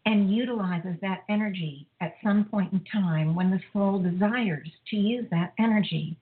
and 0.06 0.34
utilizes 0.34 0.96
that 1.02 1.24
energy 1.28 1.86
at 2.00 2.16
some 2.24 2.44
point 2.44 2.72
in 2.72 2.82
time 2.90 3.34
when 3.34 3.50
the 3.50 3.60
soul 3.72 3.98
desires 3.98 4.68
to 4.88 4.96
use 4.96 5.26
that 5.30 5.52
energy. 5.58 6.16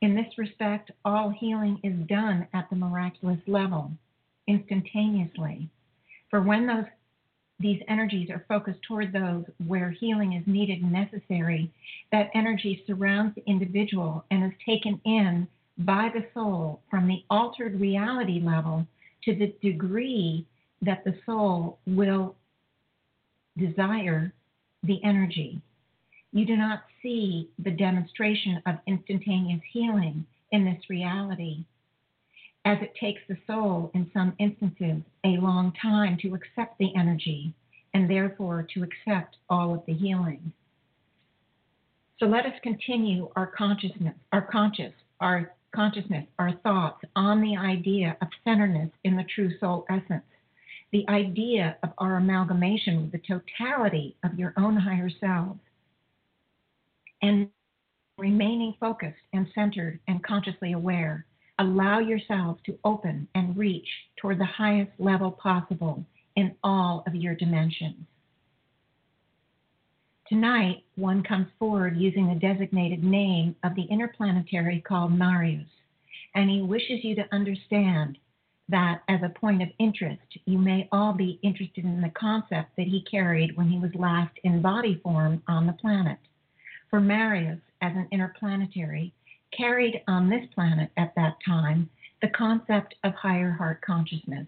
In 0.00 0.14
this 0.14 0.38
respect, 0.38 0.90
all 1.04 1.30
healing 1.30 1.78
is 1.82 2.06
done 2.06 2.46
at 2.54 2.70
the 2.70 2.76
miraculous 2.76 3.40
level, 3.46 3.90
instantaneously. 4.46 5.68
For 6.30 6.40
when 6.40 6.66
those 6.66 6.84
these 7.58 7.82
energies 7.88 8.30
are 8.30 8.46
focused 8.48 8.80
toward 8.88 9.12
those 9.12 9.44
where 9.66 9.90
healing 9.90 10.32
is 10.32 10.46
needed 10.46 10.80
and 10.80 10.90
necessary, 10.90 11.70
that 12.10 12.30
energy 12.34 12.82
surrounds 12.86 13.34
the 13.34 13.44
individual 13.46 14.24
and 14.30 14.44
is 14.44 14.58
taken 14.64 14.98
in 15.04 15.46
by 15.80 16.10
the 16.12 16.26
soul 16.34 16.80
from 16.90 17.06
the 17.06 17.24
altered 17.30 17.80
reality 17.80 18.40
level 18.40 18.86
to 19.24 19.34
the 19.34 19.54
degree 19.62 20.46
that 20.82 21.04
the 21.04 21.14
soul 21.26 21.78
will 21.86 22.34
desire 23.56 24.32
the 24.82 25.02
energy. 25.04 25.60
You 26.32 26.46
do 26.46 26.56
not 26.56 26.84
see 27.02 27.50
the 27.58 27.70
demonstration 27.70 28.62
of 28.66 28.76
instantaneous 28.86 29.60
healing 29.72 30.24
in 30.52 30.64
this 30.64 30.82
reality 30.88 31.64
as 32.64 32.78
it 32.82 32.94
takes 33.00 33.20
the 33.28 33.38
soul, 33.46 33.90
in 33.94 34.10
some 34.12 34.34
instances, 34.38 35.02
a 35.24 35.38
long 35.38 35.72
time 35.80 36.18
to 36.20 36.34
accept 36.34 36.78
the 36.78 36.94
energy 36.94 37.54
and 37.94 38.08
therefore 38.08 38.66
to 38.74 38.82
accept 38.82 39.36
all 39.48 39.74
of 39.74 39.82
the 39.86 39.94
healing. 39.94 40.52
So 42.18 42.26
let 42.26 42.44
us 42.44 42.52
continue 42.62 43.30
our 43.34 43.46
consciousness, 43.46 44.14
our 44.30 44.42
conscious, 44.42 44.92
our 45.20 45.52
consciousness, 45.74 46.26
our 46.38 46.52
thoughts 46.62 47.04
on 47.16 47.40
the 47.40 47.56
idea 47.56 48.16
of 48.20 48.28
centeredness 48.44 48.90
in 49.04 49.16
the 49.16 49.24
true 49.34 49.56
soul 49.58 49.84
essence, 49.90 50.24
the 50.92 51.08
idea 51.08 51.76
of 51.82 51.90
our 51.98 52.16
amalgamation 52.16 53.02
with 53.02 53.12
the 53.12 53.18
totality 53.26 54.16
of 54.24 54.38
your 54.38 54.52
own 54.56 54.76
higher 54.76 55.10
selves, 55.20 55.60
and 57.22 57.48
remaining 58.18 58.74
focused 58.78 59.16
and 59.32 59.46
centered 59.54 59.98
and 60.08 60.22
consciously 60.22 60.72
aware. 60.72 61.26
Allow 61.58 61.98
yourself 61.98 62.58
to 62.64 62.78
open 62.84 63.28
and 63.34 63.56
reach 63.56 63.88
toward 64.16 64.38
the 64.38 64.44
highest 64.44 64.92
level 64.98 65.30
possible 65.30 66.04
in 66.36 66.54
all 66.64 67.04
of 67.06 67.14
your 67.14 67.34
dimensions. 67.34 68.06
Tonight, 70.30 70.84
one 70.94 71.24
comes 71.24 71.48
forward 71.58 71.96
using 71.96 72.28
the 72.28 72.36
designated 72.36 73.02
name 73.02 73.56
of 73.64 73.74
the 73.74 73.82
interplanetary 73.90 74.80
called 74.80 75.12
Marius, 75.12 75.66
and 76.36 76.48
he 76.48 76.62
wishes 76.62 77.02
you 77.02 77.16
to 77.16 77.34
understand 77.34 78.16
that 78.68 79.02
as 79.08 79.18
a 79.24 79.38
point 79.40 79.60
of 79.60 79.70
interest, 79.80 80.22
you 80.44 80.56
may 80.56 80.88
all 80.92 81.12
be 81.12 81.40
interested 81.42 81.84
in 81.84 82.00
the 82.00 82.10
concept 82.10 82.76
that 82.76 82.86
he 82.86 83.02
carried 83.10 83.56
when 83.56 83.68
he 83.68 83.80
was 83.80 83.90
last 83.96 84.30
in 84.44 84.62
body 84.62 85.00
form 85.02 85.42
on 85.48 85.66
the 85.66 85.72
planet. 85.72 86.18
For 86.90 87.00
Marius, 87.00 87.58
as 87.80 87.96
an 87.96 88.06
interplanetary, 88.12 89.12
carried 89.50 90.00
on 90.06 90.30
this 90.30 90.46
planet 90.54 90.90
at 90.96 91.12
that 91.16 91.38
time 91.44 91.90
the 92.22 92.28
concept 92.28 92.94
of 93.02 93.14
higher 93.14 93.50
heart 93.50 93.80
consciousness. 93.80 94.46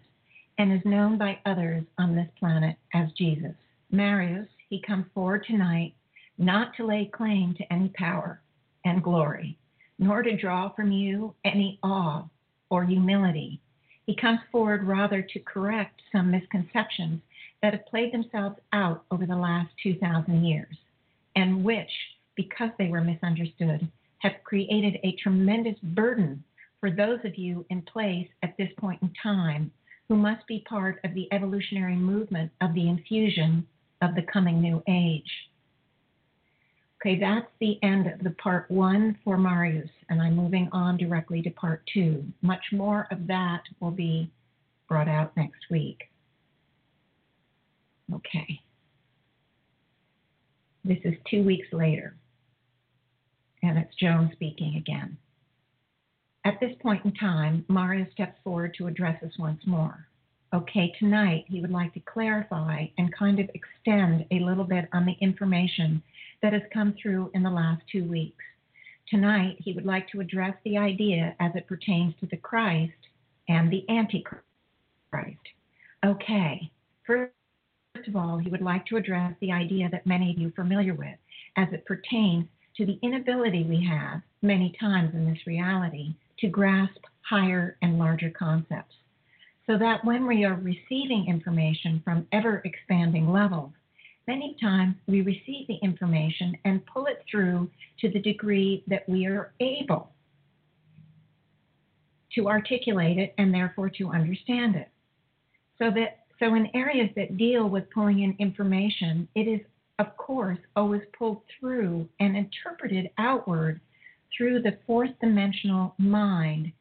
and 0.59 0.73
is 0.73 0.85
known 0.85 1.19
by 1.19 1.41
others 1.45 1.83
on 1.99 2.15
this 2.15 2.29
planet 2.39 2.77
as 2.95 3.11
Jesus. 3.19 3.55
Marius, 3.91 4.47
he 4.73 4.81
comes 4.81 5.05
forward 5.13 5.45
tonight 5.47 5.93
not 6.39 6.75
to 6.75 6.87
lay 6.87 7.05
claim 7.05 7.55
to 7.55 7.71
any 7.71 7.91
power 7.95 8.41
and 8.87 9.05
glory, 9.05 9.59
nor 9.99 10.23
to 10.23 10.35
draw 10.35 10.71
from 10.71 10.91
you 10.91 11.35
any 11.45 11.79
awe 11.83 12.25
or 12.71 12.83
humility. 12.83 13.61
He 14.07 14.17
comes 14.17 14.39
forward 14.51 14.85
rather 14.85 15.21
to 15.21 15.41
correct 15.41 16.01
some 16.11 16.31
misconceptions 16.31 17.21
that 17.61 17.75
have 17.75 17.85
played 17.85 18.15
themselves 18.15 18.57
out 18.73 19.05
over 19.11 19.27
the 19.27 19.37
last 19.37 19.69
2,000 19.83 20.43
years, 20.43 20.75
and 21.37 21.63
which, 21.63 21.93
because 22.35 22.71
they 22.79 22.89
were 22.89 23.03
misunderstood, 23.03 23.87
have 24.21 24.43
created 24.43 24.99
a 25.05 25.17
tremendous 25.23 25.79
burden 25.83 26.43
for 26.81 26.91
those 26.91 27.21
of 27.27 27.37
you 27.37 27.67
in 27.69 27.83
place 27.83 28.29
at 28.43 28.57
this 28.57 28.71
point 28.79 29.03
in 29.03 29.13
time 29.23 29.71
who 30.09 30.17
must 30.17 30.47
be 30.47 30.65
part 30.67 30.99
of 31.05 31.13
the 31.13 31.29
evolutionary 31.31 31.95
movement 31.95 32.51
of 32.63 32.73
the 32.73 32.89
infusion 32.89 33.67
of 34.03 34.15
the 34.15 34.23
coming 34.23 34.61
new 34.61 34.83
age. 34.89 35.31
Okay, 37.01 37.19
that's 37.19 37.47
the 37.61 37.79
end 37.83 38.07
of 38.07 38.21
the 38.23 38.31
part 38.31 38.71
one 38.71 39.19
for 39.25 39.37
Marius, 39.37 39.91
and 40.09 40.23
I'm 40.23 40.37
moving 40.37 40.69
on 40.71 40.97
directly 40.97 41.43
to 41.43 41.51
part 41.51 41.83
two. 41.93 42.25
Much 42.43 42.63
more 42.71 43.09
of 43.11 43.27
that 43.27 43.63
will 43.81 43.91
be 43.91 44.31
brought 44.89 45.09
out 45.09 45.37
next 45.37 45.61
week. 45.71 45.99
Okay. 48.15 48.61
This 50.85 50.99
is 51.05 51.15
two 51.31 51.43
weeks 51.43 51.69
later, 51.73 52.17
and 53.63 53.79
it's 53.79 53.95
Joan 54.01 54.31
speaking 54.33 54.77
again. 54.77 55.17
At 56.45 56.59
this 56.61 56.73
point 56.83 57.05
in 57.05 57.15
time, 57.15 57.65
Marius 57.69 58.13
steps 58.13 58.39
forward 58.43 58.75
to 58.79 58.89
address 58.89 59.23
us 59.23 59.33
once 59.39 59.61
more. 59.65 60.07
Okay, 60.55 60.93
tonight 60.99 61.47
he 61.49 61.63
would 61.63 61.71
like 61.71 61.95
to 61.95 62.01
clarify 62.01 62.85
and 62.99 63.15
kind 63.15 63.41
of 63.41 63.49
extend 63.55 64.27
a 64.31 64.41
little 64.41 64.65
bit 64.65 64.87
on 64.93 65.07
the 65.07 65.17
information 65.23 66.03
that 66.43 66.53
has 66.53 66.61
come 66.75 66.95
through 67.01 67.31
in 67.33 67.43
the 67.43 67.51
last 67.51 67.83
two 67.91 68.05
weeks. 68.05 68.45
Tonight, 69.09 69.57
he 69.59 69.73
would 69.73 69.87
like 69.87 70.09
to 70.09 70.21
address 70.21 70.55
the 70.65 70.77
idea 70.77 71.35
as 71.41 71.53
it 71.55 71.67
pertains 71.67 72.15
to 72.21 72.27
the 72.27 72.37
Christ 72.37 72.93
and 73.49 73.73
the 73.73 73.89
Antichrist. 73.89 74.43
Okay, 76.05 76.71
first 77.07 77.33
of 78.07 78.17
all, 78.17 78.37
he 78.37 78.51
would 78.51 78.61
like 78.61 78.85
to 78.87 78.97
address 78.97 79.35
the 79.41 79.53
idea 79.53 79.89
that 79.91 80.07
many 80.07 80.33
of 80.33 80.39
you 80.39 80.49
are 80.49 80.53
familiar 80.53 80.95
with 80.95 81.17
as 81.57 81.69
it 81.73 81.87
pertains 81.87 82.47
to 82.77 82.85
the 82.85 82.99
inability 83.03 83.65
we 83.65 83.83
have 83.87 84.21
many 84.43 84.75
times 84.79 85.15
in 85.15 85.25
this 85.25 85.47
reality 85.47 86.15
to 86.41 86.49
grasp 86.49 86.99
higher 87.23 87.77
and 87.81 87.99
larger 87.99 88.31
concepts. 88.31 88.95
So 89.67 89.79
that 89.79 90.05
when 90.05 90.27
we 90.27 90.45
are 90.45 90.55
receiving 90.57 91.27
information 91.29 92.03
from 92.05 92.27
ever 92.33 92.63
expanding 92.65 93.31
levels, 93.31 93.73
many 94.27 94.57
times 94.61 94.97
we 95.07 95.23
receive 95.23 95.67
the 95.69 95.79
information 95.83 96.57
and 96.65 96.85
pull 96.87 97.07
it 97.07 97.25
through 97.31 97.71
to 98.01 98.11
the 98.11 98.21
degree 98.21 98.83
that 98.89 99.09
we 99.09 99.27
are 99.27 99.53
able 99.61 100.11
to 102.35 102.49
articulate 102.49 103.19
it 103.19 103.35
and 103.39 103.53
therefore 103.53 103.91
to 103.91 104.11
understand 104.11 104.75
it. 104.75 104.89
So 105.79 105.91
that 105.91 106.19
so 106.39 106.55
in 106.55 106.69
areas 106.75 107.11
that 107.15 107.37
deal 107.37 107.69
with 107.69 107.91
pulling 107.91 108.23
in 108.23 108.35
information, 108.39 109.29
it 109.37 109.43
is 109.43 109.61
of 109.99 110.17
course 110.17 110.59
always 110.75 111.03
pulled 111.17 111.43
through 111.59 112.09
and 112.19 112.37
interpreted 112.37 113.11
outward 113.19 113.81
through 114.37 114.63
the 114.63 114.79
fourth 114.87 115.11
dimensional 115.21 115.95
mind 115.99 116.73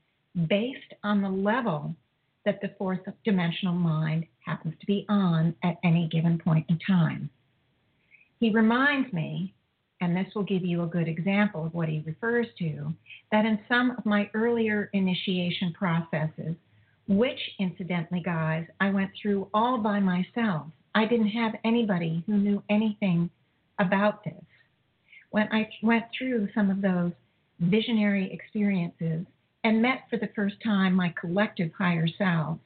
based 0.48 0.94
on 1.04 1.22
the 1.22 1.30
level 1.30 1.96
that 2.46 2.60
the 2.62 2.74
fourth 2.78 3.02
dimensional 3.24 3.74
mind 3.74 4.26
happens 4.46 4.74
to 4.80 4.86
be 4.86 5.06
on 5.10 5.56
at 5.64 5.78
any 5.84 6.08
given 6.12 6.40
point 6.40 6.66
in 6.70 6.80
time. 6.80 7.30
He 8.40 8.50
reminds 8.50 9.14
me, 9.14 9.54
and 10.02 10.16
this 10.16 10.34
will 10.34 10.44
give 10.44 10.66
you 10.66 10.84
a 10.84 10.88
good 10.88 11.08
example 11.08 11.66
of 11.66 11.74
what 11.74 11.90
he 11.90 12.04
refers 12.06 12.48
to, 12.58 12.92
that 13.32 13.46
in 13.46 13.60
some 13.70 13.92
of 13.92 14.06
my 14.06 14.30
earlier 14.34 14.90
initiation 14.94 15.74
processes, 15.74 16.56
which 17.08 17.40
incidentally, 17.60 18.22
guys, 18.22 18.66
I 18.80 18.90
went 18.90 19.12
through 19.22 19.48
all 19.54 19.78
by 19.78 20.00
myself. 20.00 20.68
I 20.96 21.06
didn't 21.06 21.30
have 21.30 21.54
anybody 21.64 22.24
who 22.26 22.38
knew 22.38 22.64
anything 22.70 23.30
about 23.80 24.24
this. 24.24 24.44
When 25.30 25.48
I 25.52 25.70
went 25.84 26.06
through 26.18 26.50
some 26.56 26.70
of 26.70 26.82
those 26.82 27.12
visionary 27.60 28.32
experiences 28.34 29.26
and 29.64 29.82
met 29.82 30.04
for 30.10 30.18
the 30.18 30.30
first 30.36 30.56
time 30.64 30.94
my 30.94 31.14
collective 31.20 31.72
higher 31.78 32.08
selves, 32.18 32.60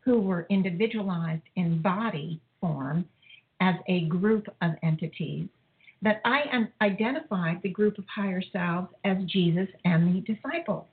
who 0.00 0.20
were 0.20 0.46
individualized 0.50 1.42
in 1.56 1.80
body 1.80 2.40
form 2.60 3.06
as 3.60 3.76
a 3.88 4.02
group 4.02 4.46
of 4.60 4.72
entities, 4.82 5.48
that 6.02 6.20
I 6.24 6.66
identified 6.82 7.62
the 7.62 7.70
group 7.70 7.96
of 7.96 8.04
higher 8.14 8.42
selves 8.52 8.88
as 9.04 9.16
Jesus 9.24 9.68
and 9.86 10.14
the 10.14 10.34
disciples. 10.34 10.86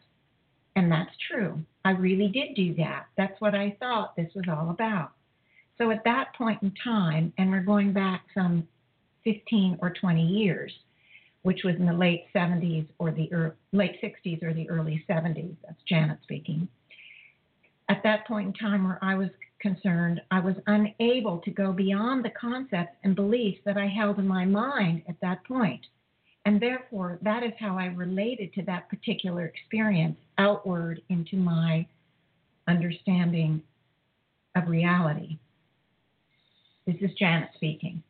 And 0.77 0.89
that's 0.89 1.11
true. 1.29 1.59
I 1.83 1.91
really 1.91 2.29
did 2.29 2.55
do 2.55 2.73
that. 2.75 3.07
That's 3.17 3.39
what 3.41 3.53
I 3.53 3.75
thought 3.79 4.15
this 4.15 4.31
was 4.33 4.45
all 4.47 4.69
about. 4.69 5.11
So 5.77 5.91
at 5.91 6.03
that 6.05 6.33
point 6.37 6.61
in 6.63 6.71
time, 6.81 7.33
and 7.37 7.49
we're 7.49 7.59
going 7.61 7.91
back 7.91 8.23
some 8.33 8.67
15 9.25 9.79
or 9.81 9.89
20 9.99 10.25
years, 10.25 10.71
which 11.43 11.63
was 11.63 11.75
in 11.75 11.85
the 11.85 11.93
late 11.93 12.25
70s 12.33 12.87
or 12.99 13.11
the 13.11 13.31
er- 13.33 13.55
late 13.71 13.99
60s 14.01 14.43
or 14.43 14.53
the 14.53 14.69
early 14.69 15.03
70s. 15.09 15.55
That's 15.65 15.81
Janet 15.87 16.19
speaking. 16.23 16.67
At 17.89 18.03
that 18.03 18.27
point 18.27 18.47
in 18.47 18.53
time, 18.53 18.85
where 18.85 18.99
I 19.01 19.15
was 19.15 19.29
concerned, 19.59 20.21
I 20.31 20.39
was 20.39 20.55
unable 20.67 21.39
to 21.39 21.51
go 21.51 21.71
beyond 21.71 22.23
the 22.23 22.31
concepts 22.31 22.95
and 23.03 23.15
beliefs 23.15 23.59
that 23.65 23.77
I 23.77 23.87
held 23.87 24.19
in 24.19 24.27
my 24.27 24.45
mind 24.45 25.03
at 25.07 25.19
that 25.21 25.43
point. 25.45 25.85
And 26.45 26.59
therefore, 26.59 27.19
that 27.21 27.43
is 27.43 27.51
how 27.59 27.77
I 27.77 27.85
related 27.85 28.53
to 28.53 28.63
that 28.63 28.89
particular 28.89 29.45
experience 29.45 30.17
outward 30.37 31.01
into 31.09 31.37
my 31.37 31.85
understanding 32.67 33.61
of 34.55 34.67
reality. 34.67 35.37
This 36.87 36.95
is 37.01 37.11
Janet 37.17 37.49
speaking. 37.55 38.01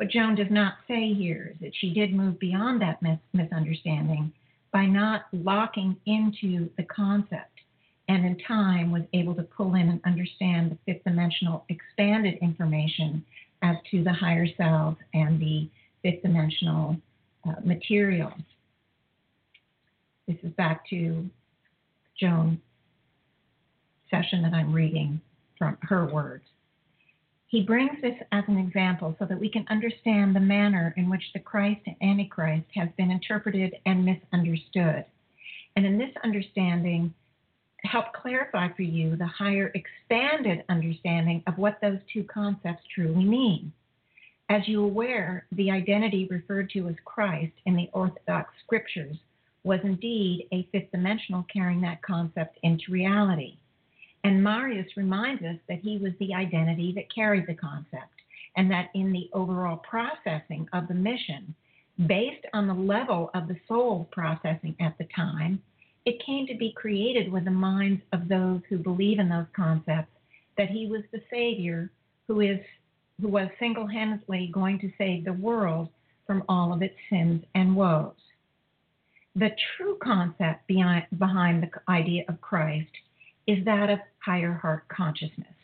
What 0.00 0.08
Joan 0.08 0.34
does 0.34 0.50
not 0.50 0.76
say 0.88 1.12
here 1.12 1.52
is 1.52 1.60
that 1.60 1.76
she 1.78 1.92
did 1.92 2.14
move 2.14 2.38
beyond 2.38 2.80
that 2.80 3.02
mis- 3.02 3.18
misunderstanding 3.34 4.32
by 4.72 4.86
not 4.86 5.26
locking 5.30 5.94
into 6.06 6.70
the 6.78 6.84
concept 6.84 7.60
and 8.08 8.24
in 8.24 8.38
time 8.48 8.92
was 8.92 9.02
able 9.12 9.34
to 9.34 9.42
pull 9.42 9.74
in 9.74 9.90
and 9.90 10.00
understand 10.06 10.70
the 10.70 10.78
fifth 10.86 11.04
dimensional 11.04 11.66
expanded 11.68 12.38
information 12.40 13.22
as 13.60 13.76
to 13.90 14.02
the 14.02 14.10
higher 14.10 14.46
selves 14.56 14.96
and 15.12 15.38
the 15.38 15.68
fifth 16.02 16.22
dimensional 16.22 16.96
uh, 17.46 17.56
material. 17.62 18.32
This 20.26 20.38
is 20.42 20.52
back 20.52 20.88
to 20.88 21.28
Joan's 22.18 22.58
session 24.10 24.40
that 24.44 24.54
I'm 24.54 24.72
reading 24.72 25.20
from 25.58 25.76
her 25.82 26.06
words. 26.06 26.44
He 27.50 27.62
brings 27.62 28.00
this 28.00 28.14
as 28.30 28.44
an 28.46 28.58
example 28.58 29.16
so 29.18 29.24
that 29.24 29.40
we 29.40 29.50
can 29.50 29.66
understand 29.68 30.36
the 30.36 30.40
manner 30.40 30.94
in 30.96 31.10
which 31.10 31.32
the 31.34 31.40
Christ 31.40 31.80
and 31.84 31.96
Antichrist 32.00 32.66
has 32.76 32.88
been 32.96 33.10
interpreted 33.10 33.74
and 33.86 34.04
misunderstood. 34.04 35.04
And 35.74 35.84
in 35.84 35.98
this 35.98 36.14
understanding, 36.22 37.12
help 37.82 38.12
clarify 38.12 38.68
for 38.76 38.82
you 38.82 39.16
the 39.16 39.26
higher 39.26 39.72
expanded 39.74 40.62
understanding 40.68 41.42
of 41.48 41.58
what 41.58 41.80
those 41.82 41.98
two 42.12 42.22
concepts 42.22 42.84
truly 42.94 43.24
mean. 43.24 43.72
As 44.48 44.62
you're 44.68 44.84
aware, 44.84 45.46
the 45.50 45.72
identity 45.72 46.28
referred 46.30 46.70
to 46.70 46.86
as 46.88 46.96
Christ 47.04 47.54
in 47.66 47.74
the 47.74 47.90
Orthodox 47.92 48.54
scriptures 48.64 49.16
was 49.64 49.80
indeed 49.82 50.46
a 50.52 50.68
fifth 50.70 50.92
dimensional 50.92 51.44
carrying 51.52 51.80
that 51.80 52.02
concept 52.02 52.60
into 52.62 52.92
reality. 52.92 53.56
And 54.24 54.44
Marius 54.44 54.96
reminds 54.96 55.42
us 55.42 55.56
that 55.68 55.80
he 55.80 55.98
was 55.98 56.12
the 56.18 56.34
identity 56.34 56.92
that 56.96 57.14
carried 57.14 57.46
the 57.46 57.54
concept, 57.54 58.12
and 58.56 58.70
that 58.70 58.90
in 58.94 59.12
the 59.12 59.30
overall 59.32 59.78
processing 59.78 60.68
of 60.72 60.88
the 60.88 60.94
mission, 60.94 61.54
based 62.06 62.44
on 62.52 62.66
the 62.66 62.74
level 62.74 63.30
of 63.34 63.48
the 63.48 63.56
soul 63.66 64.08
processing 64.10 64.74
at 64.80 64.96
the 64.98 65.06
time, 65.16 65.62
it 66.04 66.24
came 66.24 66.46
to 66.46 66.56
be 66.56 66.72
created 66.72 67.30
with 67.30 67.44
the 67.44 67.50
minds 67.50 68.02
of 68.12 68.28
those 68.28 68.60
who 68.68 68.78
believe 68.78 69.18
in 69.18 69.28
those 69.28 69.46
concepts 69.54 70.12
that 70.56 70.70
he 70.70 70.86
was 70.86 71.02
the 71.12 71.22
Savior 71.30 71.90
who 72.26 72.40
is 72.40 72.60
who 73.20 73.28
was 73.28 73.48
single-handedly 73.58 74.50
going 74.52 74.78
to 74.78 74.90
save 74.96 75.24
the 75.24 75.32
world 75.34 75.88
from 76.26 76.42
all 76.48 76.72
of 76.72 76.80
its 76.80 76.94
sins 77.10 77.42
and 77.54 77.76
woes. 77.76 78.14
The 79.36 79.50
true 79.76 79.98
concept 80.02 80.66
behind, 80.66 81.06
behind 81.18 81.62
the 81.62 81.70
idea 81.92 82.24
of 82.28 82.40
Christ 82.40 82.88
is 83.50 83.64
that 83.64 83.90
of 83.90 83.98
higher 84.24 84.52
heart 84.52 84.86
consciousness, 84.88 85.56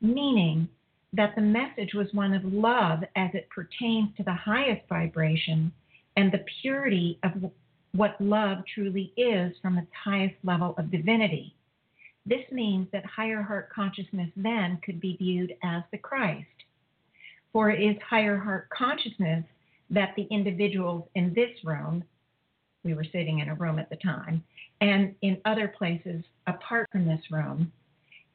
meaning 0.00 0.68
that 1.12 1.34
the 1.34 1.42
message 1.42 1.92
was 1.92 2.06
one 2.12 2.32
of 2.32 2.44
love 2.44 3.00
as 3.16 3.30
it 3.34 3.48
pertains 3.50 4.10
to 4.16 4.22
the 4.22 4.32
highest 4.32 4.88
vibration 4.88 5.72
and 6.16 6.30
the 6.30 6.44
purity 6.62 7.18
of 7.24 7.50
what 7.92 8.20
love 8.20 8.58
truly 8.72 9.12
is 9.16 9.52
from 9.60 9.76
its 9.76 9.90
highest 10.04 10.36
level 10.44 10.76
of 10.78 10.92
divinity. 10.92 11.52
This 12.26 12.44
means 12.52 12.86
that 12.92 13.04
higher 13.04 13.42
heart 13.42 13.70
consciousness 13.74 14.30
then 14.36 14.78
could 14.84 15.00
be 15.00 15.16
viewed 15.16 15.52
as 15.64 15.82
the 15.90 15.98
Christ. 15.98 16.46
For 17.52 17.70
it 17.70 17.82
is 17.82 17.96
higher 18.08 18.38
heart 18.38 18.68
consciousness 18.70 19.44
that 19.90 20.14
the 20.16 20.28
individuals 20.30 21.08
in 21.16 21.34
this 21.34 21.50
room, 21.64 22.04
we 22.84 22.94
were 22.94 23.04
sitting 23.04 23.40
in 23.40 23.48
a 23.48 23.54
room 23.56 23.80
at 23.80 23.90
the 23.90 23.96
time, 23.96 24.44
and 24.80 25.14
in 25.22 25.40
other 25.44 25.68
places 25.68 26.22
apart 26.46 26.88
from 26.90 27.06
this 27.06 27.20
room, 27.30 27.72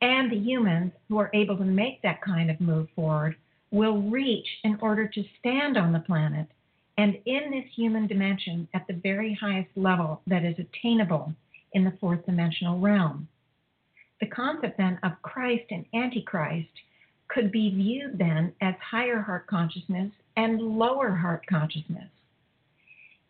and 0.01 0.31
the 0.31 0.37
humans 0.37 0.91
who 1.07 1.19
are 1.19 1.29
able 1.33 1.57
to 1.57 1.63
make 1.63 2.01
that 2.01 2.21
kind 2.21 2.49
of 2.49 2.59
move 2.59 2.87
forward 2.95 3.35
will 3.71 4.01
reach 4.01 4.47
in 4.63 4.77
order 4.81 5.07
to 5.07 5.23
stand 5.39 5.77
on 5.77 5.93
the 5.93 5.99
planet 5.99 6.47
and 6.97 7.17
in 7.25 7.51
this 7.51 7.65
human 7.75 8.07
dimension 8.07 8.67
at 8.73 8.85
the 8.87 8.93
very 8.93 9.33
highest 9.33 9.69
level 9.75 10.21
that 10.27 10.43
is 10.43 10.55
attainable 10.59 11.33
in 11.73 11.83
the 11.83 11.97
fourth 11.99 12.25
dimensional 12.25 12.79
realm. 12.79 13.27
The 14.19 14.27
concept 14.27 14.77
then 14.77 14.99
of 15.03 15.21
Christ 15.21 15.65
and 15.71 15.85
Antichrist 15.93 16.69
could 17.27 17.51
be 17.51 17.73
viewed 17.73 18.17
then 18.17 18.53
as 18.61 18.75
higher 18.81 19.21
heart 19.21 19.47
consciousness 19.47 20.11
and 20.35 20.61
lower 20.61 21.11
heart 21.15 21.45
consciousness. 21.47 22.09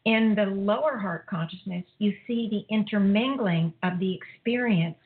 In 0.06 0.34
the 0.36 0.46
lower 0.46 0.98
heart 0.98 1.28
consciousness, 1.28 1.86
you 2.00 2.14
see 2.26 2.50
the 2.50 2.66
intermingling 2.74 3.74
of 3.84 4.00
the 4.00 4.16
experienced, 4.16 5.00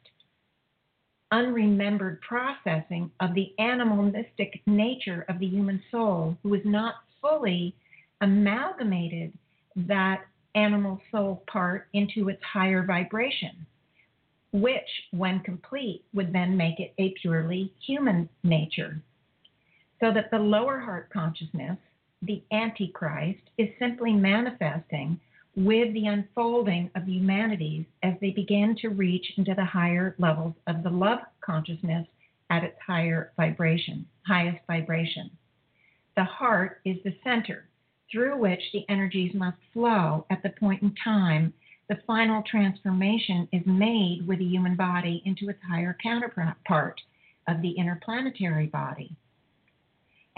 unremembered 1.32 2.22
processing 2.22 3.12
of 3.20 3.34
the 3.34 3.54
animalistic 3.60 4.62
nature 4.66 5.26
of 5.28 5.40
the 5.40 5.48
human 5.48 5.84
soul, 5.92 6.38
who 6.44 6.54
is 6.54 6.62
not 6.64 6.96
fully 7.22 7.76
amalgamated 8.22 9.34
that 9.76 10.26
animal 10.54 11.02
soul 11.12 11.44
part 11.48 11.90
into 11.92 12.30
its 12.30 12.42
higher 12.44 12.84
vibration, 12.84 13.66
which, 14.54 14.88
when 15.12 15.42
complete, 15.42 16.06
would 16.14 16.32
then 16.32 16.56
make 16.56 16.80
it 16.80 16.94
a 16.98 17.14
purely 17.22 17.74
human 17.86 18.30
nature. 18.44 19.02
So 20.00 20.14
that 20.14 20.32
the 20.32 20.40
lower 20.40 20.80
heart 20.80 21.10
consciousness 21.12 21.78
the 22.26 22.44
Antichrist 22.52 23.42
is 23.58 23.70
simply 23.80 24.14
manifesting 24.14 25.20
with 25.56 25.94
the 25.94 26.08
unfolding 26.08 26.90
of 26.96 27.08
humanities 27.08 27.86
as 28.04 28.14
they 28.20 28.32
begin 28.32 28.76
to 28.82 28.90
reach 28.90 29.26
into 29.38 29.54
the 29.54 29.66
higher 29.66 30.16
levels 30.18 30.54
of 30.68 30.84
the 30.84 30.90
love 30.90 31.20
consciousness 31.42 32.08
at 32.50 32.64
its 32.64 32.78
higher 32.86 33.32
vibration, 33.38 34.06
highest 34.28 34.60
vibration. 34.68 35.30
The 36.16 36.24
heart 36.24 36.82
is 36.86 36.98
the 37.04 37.16
center 37.24 37.70
through 38.12 38.38
which 38.38 38.62
the 38.74 38.86
energies 38.90 39.34
must 39.34 39.58
flow 39.74 40.26
at 40.30 40.44
the 40.44 40.50
point 40.50 40.82
in 40.82 40.94
time 41.04 41.54
the 41.88 42.00
final 42.08 42.42
transformation 42.50 43.48
is 43.52 43.62
made 43.66 44.26
with 44.28 44.40
the 44.40 44.46
human 44.46 44.76
body 44.76 45.22
into 45.26 45.50
its 45.50 45.60
higher 45.70 45.96
counterpart 46.02 47.00
of 47.48 47.62
the 47.62 47.72
interplanetary 47.72 48.68
body. 48.68 49.16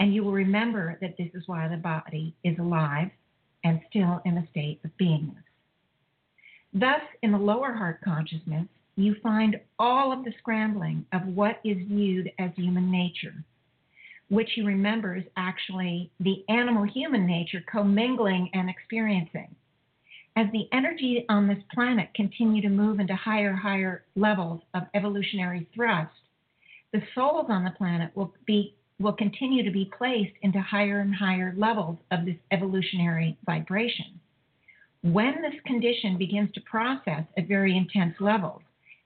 And 0.00 0.14
you 0.14 0.22
will 0.22 0.32
remember 0.32 0.98
that 1.00 1.16
this 1.16 1.30
is 1.34 1.42
why 1.46 1.68
the 1.68 1.76
body 1.76 2.34
is 2.44 2.58
alive 2.58 3.10
and 3.64 3.80
still 3.90 4.20
in 4.24 4.38
a 4.38 4.46
state 4.50 4.80
of 4.84 4.90
beingness. 5.00 5.42
Thus, 6.72 7.00
in 7.22 7.32
the 7.32 7.38
lower 7.38 7.72
heart 7.72 8.00
consciousness, 8.04 8.66
you 8.96 9.16
find 9.22 9.60
all 9.78 10.12
of 10.12 10.24
the 10.24 10.32
scrambling 10.38 11.06
of 11.12 11.26
what 11.26 11.60
is 11.64 11.78
viewed 11.88 12.30
as 12.38 12.50
human 12.56 12.90
nature, 12.90 13.34
which 14.28 14.56
you 14.56 14.66
remember 14.66 15.16
is 15.16 15.24
actually 15.36 16.10
the 16.20 16.44
animal 16.48 16.84
human 16.84 17.26
nature 17.26 17.62
commingling 17.70 18.50
and 18.54 18.68
experiencing. 18.68 19.54
As 20.36 20.46
the 20.52 20.68
energy 20.72 21.24
on 21.28 21.48
this 21.48 21.62
planet 21.74 22.10
continue 22.14 22.62
to 22.62 22.68
move 22.68 23.00
into 23.00 23.16
higher, 23.16 23.52
higher 23.54 24.04
levels 24.14 24.60
of 24.74 24.84
evolutionary 24.94 25.66
thrust, 25.74 26.12
the 26.92 27.02
souls 27.14 27.46
on 27.48 27.64
the 27.64 27.72
planet 27.72 28.10
will 28.14 28.32
be 28.46 28.74
will 29.00 29.12
continue 29.12 29.62
to 29.62 29.70
be 29.70 29.90
placed 29.96 30.34
into 30.42 30.60
higher 30.60 31.00
and 31.00 31.14
higher 31.14 31.54
levels 31.56 31.98
of 32.10 32.24
this 32.24 32.36
evolutionary 32.50 33.36
vibration. 33.46 34.20
When 35.02 35.40
this 35.40 35.60
condition 35.64 36.18
begins 36.18 36.52
to 36.54 36.60
process 36.62 37.24
at 37.36 37.46
very 37.46 37.76
intense 37.76 38.14
levels, 38.18 38.62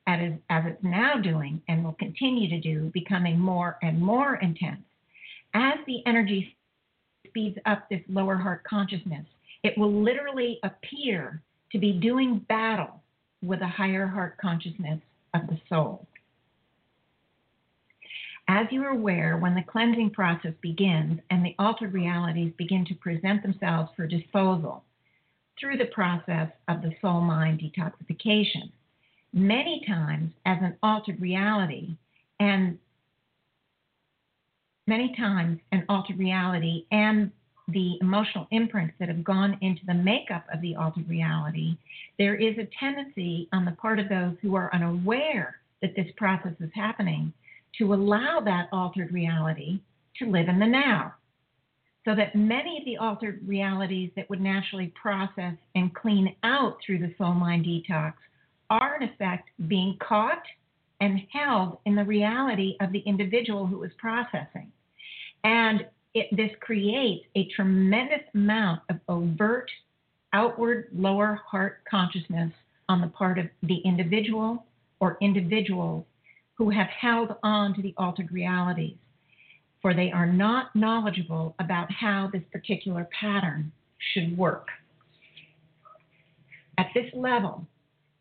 as, 0.06 0.32
as 0.50 0.64
it's 0.66 0.82
now 0.82 1.14
doing 1.22 1.60
and 1.68 1.84
will 1.84 1.96
continue 1.98 2.48
to 2.48 2.60
do, 2.60 2.90
becoming 2.94 3.38
more 3.38 3.76
and 3.82 4.00
more 4.00 4.36
intense, 4.36 4.82
as 5.54 5.74
the 5.86 6.02
energy 6.06 6.56
speeds 7.26 7.58
up 7.66 7.88
this 7.88 8.00
lower 8.08 8.36
heart 8.36 8.64
consciousness, 8.64 9.26
it 9.62 9.76
will 9.76 9.92
literally 9.92 10.58
appear 10.62 11.42
to 11.70 11.78
be 11.78 11.92
doing 11.92 12.44
battle 12.48 13.00
with 13.42 13.60
a 13.60 13.68
higher 13.68 14.06
heart 14.06 14.36
consciousness 14.40 15.00
of 15.34 15.46
the 15.46 15.58
soul. 15.68 16.06
As 18.54 18.66
you 18.70 18.84
are 18.84 18.90
aware, 18.90 19.38
when 19.38 19.54
the 19.54 19.62
cleansing 19.62 20.10
process 20.10 20.52
begins 20.60 21.20
and 21.30 21.42
the 21.42 21.54
altered 21.58 21.94
realities 21.94 22.52
begin 22.58 22.84
to 22.84 22.94
present 22.96 23.42
themselves 23.42 23.90
for 23.96 24.06
disposal 24.06 24.84
through 25.58 25.78
the 25.78 25.86
process 25.86 26.50
of 26.68 26.82
the 26.82 26.94
soul 27.00 27.22
mind 27.22 27.60
detoxification, 27.60 28.70
many 29.32 29.82
times 29.86 30.34
as 30.44 30.58
an 30.60 30.76
altered 30.82 31.18
reality 31.18 31.96
and 32.40 32.78
many 34.86 35.16
times 35.16 35.58
an 35.72 35.86
altered 35.88 36.18
reality 36.18 36.84
and 36.92 37.30
the 37.68 37.96
emotional 38.02 38.46
imprints 38.50 38.92
that 38.98 39.08
have 39.08 39.24
gone 39.24 39.56
into 39.62 39.80
the 39.86 39.94
makeup 39.94 40.44
of 40.52 40.60
the 40.60 40.76
altered 40.76 41.08
reality, 41.08 41.78
there 42.18 42.34
is 42.34 42.58
a 42.58 42.68
tendency 42.78 43.48
on 43.54 43.64
the 43.64 43.72
part 43.72 43.98
of 43.98 44.10
those 44.10 44.36
who 44.42 44.54
are 44.54 44.74
unaware 44.74 45.56
that 45.80 45.96
this 45.96 46.12
process 46.18 46.52
is 46.60 46.70
happening 46.74 47.32
to 47.78 47.94
allow 47.94 48.40
that 48.44 48.68
altered 48.72 49.12
reality 49.12 49.80
to 50.18 50.30
live 50.30 50.48
in 50.48 50.58
the 50.58 50.66
now. 50.66 51.14
So 52.04 52.14
that 52.16 52.34
many 52.34 52.78
of 52.78 52.84
the 52.84 52.96
altered 52.96 53.46
realities 53.46 54.10
that 54.16 54.28
would 54.28 54.40
naturally 54.40 54.92
process 55.00 55.54
and 55.74 55.94
clean 55.94 56.34
out 56.42 56.78
through 56.84 56.98
the 56.98 57.14
soul 57.16 57.32
mind 57.32 57.64
detox 57.64 58.14
are, 58.70 58.96
in 58.96 59.08
effect, 59.08 59.48
being 59.68 59.96
caught 60.06 60.42
and 61.00 61.20
held 61.32 61.78
in 61.86 61.94
the 61.94 62.04
reality 62.04 62.76
of 62.80 62.92
the 62.92 63.00
individual 63.00 63.66
who 63.66 63.82
is 63.84 63.92
processing. 63.98 64.70
And 65.44 65.86
it, 66.14 66.28
this 66.32 66.50
creates 66.60 67.24
a 67.36 67.48
tremendous 67.54 68.22
amount 68.34 68.82
of 68.90 68.96
overt, 69.08 69.70
outward, 70.32 70.88
lower 70.94 71.40
heart 71.46 71.82
consciousness 71.88 72.52
on 72.88 73.00
the 73.00 73.08
part 73.08 73.38
of 73.38 73.46
the 73.62 73.78
individual 73.84 74.64
or 75.00 75.16
individuals 75.20 76.04
who 76.62 76.70
have 76.70 76.86
held 76.86 77.34
on 77.42 77.74
to 77.74 77.82
the 77.82 77.92
altered 77.96 78.30
realities, 78.30 78.94
for 79.80 79.94
they 79.94 80.12
are 80.12 80.30
not 80.30 80.76
knowledgeable 80.76 81.56
about 81.58 81.90
how 81.90 82.30
this 82.32 82.44
particular 82.52 83.08
pattern 83.18 83.72
should 84.14 84.38
work. 84.38 84.68
At 86.78 86.86
this 86.94 87.10
level, 87.14 87.66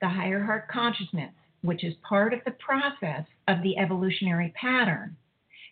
the 0.01 0.10
higher 0.10 0.43
heart 0.43 0.67
consciousness, 0.69 1.32
which 1.62 1.84
is 1.84 1.93
part 2.01 2.34
of 2.34 2.39
the 2.43 2.56
process 2.58 3.25
of 3.47 3.62
the 3.62 3.77
evolutionary 3.77 4.51
pattern, 4.60 5.15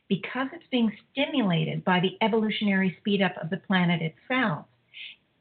because 0.08 0.50
it's 0.54 0.64
being 0.70 0.92
stimulated 1.12 1.84
by 1.84 2.00
the 2.00 2.24
evolutionary 2.24 2.96
speed 3.00 3.24
up 3.24 3.34
of 3.42 3.50
the 3.50 3.58
planet 3.58 4.00
itself, 4.00 4.66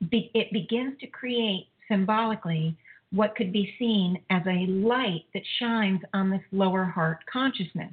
it 0.00 0.50
begins 0.50 0.98
to 1.00 1.06
create 1.06 1.66
symbolically 1.88 2.74
what 3.10 3.34
could 3.36 3.52
be 3.52 3.74
seen 3.78 4.20
as 4.30 4.42
a 4.46 4.66
light 4.66 5.24
that 5.32 5.42
shines 5.58 6.00
on 6.12 6.30
this 6.30 6.42
lower 6.52 6.84
heart 6.84 7.18
consciousness. 7.30 7.92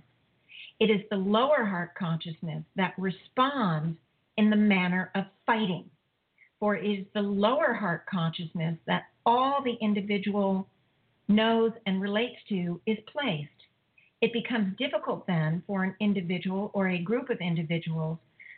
It 0.79 0.89
is 0.89 1.01
the 1.09 1.15
lower 1.15 1.65
heart 1.65 1.95
consciousness 1.97 2.63
that 2.75 2.93
responds 2.97 3.97
in 4.37 4.49
the 4.49 4.55
manner 4.55 5.11
of 5.15 5.25
fighting. 5.45 5.89
For 6.59 6.75
it 6.75 6.85
is 6.85 7.05
the 7.13 7.21
lower 7.21 7.73
heart 7.73 8.05
consciousness 8.07 8.77
that 8.87 9.03
all 9.25 9.63
the 9.63 9.77
individual 9.81 10.67
knows 11.27 11.71
and 11.85 12.01
relates 12.01 12.37
to 12.49 12.81
is 12.85 12.97
placed. 13.11 13.49
It 14.21 14.33
becomes 14.33 14.77
difficult 14.77 15.27
then 15.27 15.63
for 15.67 15.83
an 15.83 15.95
individual 15.99 16.71
or 16.73 16.89
a 16.89 17.01
group 17.01 17.29
of 17.29 17.39
individuals 17.39 18.17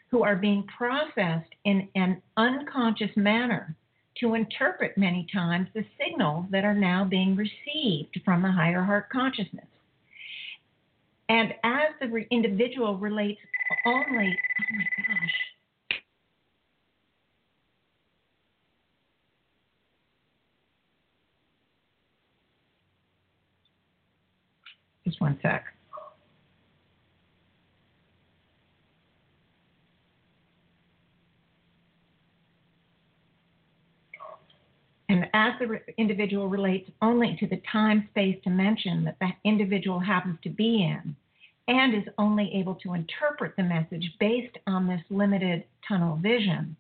who 0.09 0.23
are 0.23 0.35
being 0.35 0.65
processed 0.75 1.53
in 1.65 1.87
an 1.95 2.21
unconscious 2.37 3.11
manner 3.15 3.75
to 4.19 4.33
interpret 4.33 4.97
many 4.97 5.27
times 5.33 5.67
the 5.73 5.85
signals 5.99 6.45
that 6.51 6.63
are 6.63 6.73
now 6.73 7.03
being 7.03 7.35
received 7.35 8.19
from 8.25 8.41
the 8.41 8.51
higher 8.51 8.83
heart 8.83 9.09
consciousness. 9.09 9.65
And 11.29 11.53
as 11.63 11.89
the 11.99 12.07
re- 12.07 12.27
individual 12.31 12.97
relates 12.97 13.39
only, 13.85 14.37
oh 14.37 14.75
my 14.75 14.85
gosh. 14.97 15.33
Just 25.05 25.21
one 25.21 25.39
sec. 25.41 25.65
And 35.17 35.29
as 35.33 35.53
the 35.57 35.79
individual 35.97 36.47
relates 36.47 36.91
only 37.01 37.35
to 37.39 37.47
the 37.47 37.59
time 37.71 38.07
space 38.11 38.37
dimension 38.43 39.03
that 39.05 39.17
that 39.19 39.37
individual 39.43 39.99
happens 39.99 40.37
to 40.43 40.49
be 40.49 40.83
in, 40.83 41.15
and 41.67 41.95
is 41.95 42.13
only 42.19 42.51
able 42.53 42.75
to 42.75 42.93
interpret 42.93 43.55
the 43.55 43.63
message 43.63 44.13
based 44.19 44.55
on 44.67 44.85
this 44.85 45.01
limited 45.09 45.63
tunnel 45.87 46.17
vision, 46.17 46.75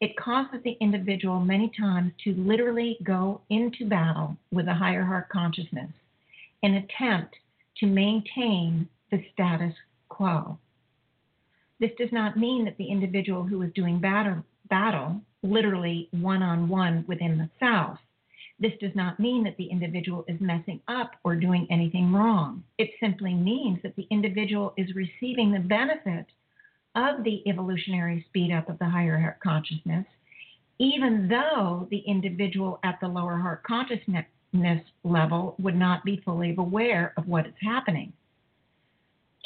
it 0.00 0.16
causes 0.16 0.60
the 0.64 0.76
individual 0.80 1.38
many 1.38 1.70
times 1.78 2.10
to 2.24 2.34
literally 2.34 2.98
go 3.04 3.42
into 3.48 3.86
battle 3.88 4.36
with 4.50 4.66
a 4.66 4.74
higher 4.74 5.04
heart 5.04 5.28
consciousness 5.28 5.92
in 6.64 6.74
attempt 6.74 7.36
to 7.76 7.86
maintain 7.86 8.88
the 9.12 9.24
status 9.32 9.74
quo. 10.08 10.58
This 11.78 11.92
does 11.96 12.10
not 12.10 12.36
mean 12.36 12.64
that 12.64 12.76
the 12.76 12.90
individual 12.90 13.44
who 13.44 13.62
is 13.62 13.72
doing 13.72 14.00
battle, 14.00 14.44
battle 14.68 15.20
literally 15.42 16.08
one 16.12 16.42
on 16.42 16.68
one 16.68 17.04
within 17.06 17.38
the 17.38 17.48
self, 17.60 17.98
this 18.60 18.72
does 18.80 18.94
not 18.94 19.20
mean 19.20 19.44
that 19.44 19.56
the 19.56 19.66
individual 19.70 20.24
is 20.26 20.40
messing 20.40 20.80
up 20.88 21.12
or 21.22 21.36
doing 21.36 21.66
anything 21.70 22.12
wrong. 22.12 22.64
It 22.76 22.90
simply 22.98 23.34
means 23.34 23.78
that 23.82 23.94
the 23.94 24.06
individual 24.10 24.74
is 24.76 24.94
receiving 24.94 25.52
the 25.52 25.60
benefit 25.60 26.26
of 26.96 27.22
the 27.22 27.46
evolutionary 27.48 28.24
speed 28.28 28.52
up 28.52 28.68
of 28.68 28.78
the 28.80 28.88
higher 28.88 29.18
heart 29.18 29.38
consciousness, 29.40 30.06
even 30.78 31.28
though 31.28 31.86
the 31.90 32.02
individual 32.06 32.80
at 32.82 32.98
the 33.00 33.06
lower 33.06 33.36
heart 33.36 33.62
consciousness 33.62 34.26
level 35.04 35.54
would 35.60 35.76
not 35.76 36.04
be 36.04 36.20
fully 36.24 36.54
aware 36.58 37.12
of 37.16 37.28
what 37.28 37.46
is 37.46 37.54
happening. 37.62 38.12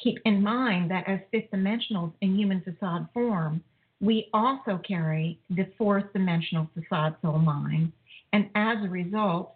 Keep 0.02 0.18
in 0.24 0.42
mind 0.42 0.90
that 0.90 1.06
as 1.06 1.20
fifth 1.30 1.50
dimensionals 1.52 2.12
in 2.22 2.36
human 2.36 2.62
facade 2.62 3.08
form, 3.12 3.62
we 4.02 4.28
also 4.34 4.78
carry 4.86 5.38
the 5.48 5.66
fourth 5.78 6.12
dimensional 6.12 6.68
facade 6.74 7.16
soul 7.22 7.38
mind 7.38 7.92
and 8.32 8.50
as 8.54 8.78
a 8.84 8.88
result 8.88 9.54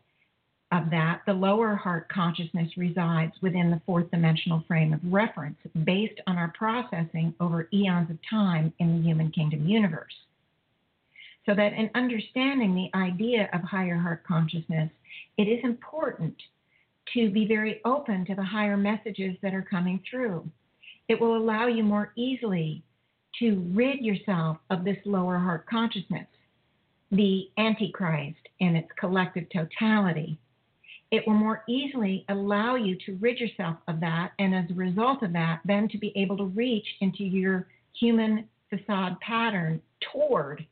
of 0.72 0.90
that, 0.90 1.22
the 1.26 1.32
lower 1.32 1.76
heart 1.76 2.08
consciousness 2.08 2.68
resides 2.76 3.32
within 3.40 3.70
the 3.70 3.80
fourth 3.86 4.10
dimensional 4.10 4.64
frame 4.66 4.92
of 4.92 5.00
reference 5.04 5.56
based 5.84 6.20
on 6.26 6.36
our 6.36 6.52
processing 6.58 7.34
over 7.40 7.68
eons 7.72 8.10
of 8.10 8.18
time 8.28 8.72
in 8.78 8.96
the 8.96 9.02
human 9.02 9.30
kingdom 9.30 9.66
universe. 9.66 10.12
So 11.46 11.54
that 11.54 11.72
in 11.74 11.90
understanding 11.94 12.74
the 12.74 12.98
idea 12.98 13.48
of 13.52 13.60
higher 13.60 13.96
heart 13.96 14.24
consciousness, 14.26 14.90
it 15.38 15.44
is 15.44 15.60
important 15.62 16.34
to 17.14 17.30
be 17.30 17.46
very 17.46 17.80
open 17.84 18.26
to 18.26 18.34
the 18.34 18.42
higher 18.42 18.76
messages 18.76 19.36
that 19.42 19.54
are 19.54 19.62
coming 19.62 20.02
through. 20.10 20.44
It 21.08 21.20
will 21.20 21.36
allow 21.36 21.68
you 21.68 21.84
more 21.84 22.12
easily 22.16 22.82
to 23.40 23.62
rid 23.74 24.00
yourself 24.00 24.58
of 24.70 24.84
this 24.84 24.98
lower 25.04 25.38
heart 25.38 25.66
consciousness 25.66 26.26
the 27.12 27.48
Antichrist 27.56 28.38
and 28.60 28.76
its 28.76 28.88
collective 28.98 29.46
totality, 29.50 30.38
it 31.10 31.22
will 31.26 31.34
more 31.34 31.62
easily 31.68 32.24
allow 32.28 32.74
you 32.74 32.96
to 33.06 33.16
rid 33.20 33.38
yourself 33.38 33.76
of 33.86 34.00
that, 34.00 34.32
and 34.38 34.54
as 34.54 34.68
a 34.70 34.74
result 34.74 35.22
of 35.22 35.32
that, 35.32 35.60
then 35.64 35.88
to 35.88 35.98
be 35.98 36.12
able 36.16 36.36
to 36.36 36.46
reach 36.46 36.86
into 37.00 37.22
your 37.22 37.68
human 37.92 38.48
facade 38.70 39.18
pattern 39.20 39.80
toward 40.12 40.66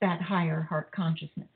that 0.00 0.22
higher 0.22 0.62
heart 0.62 0.90
consciousness. 0.92 1.48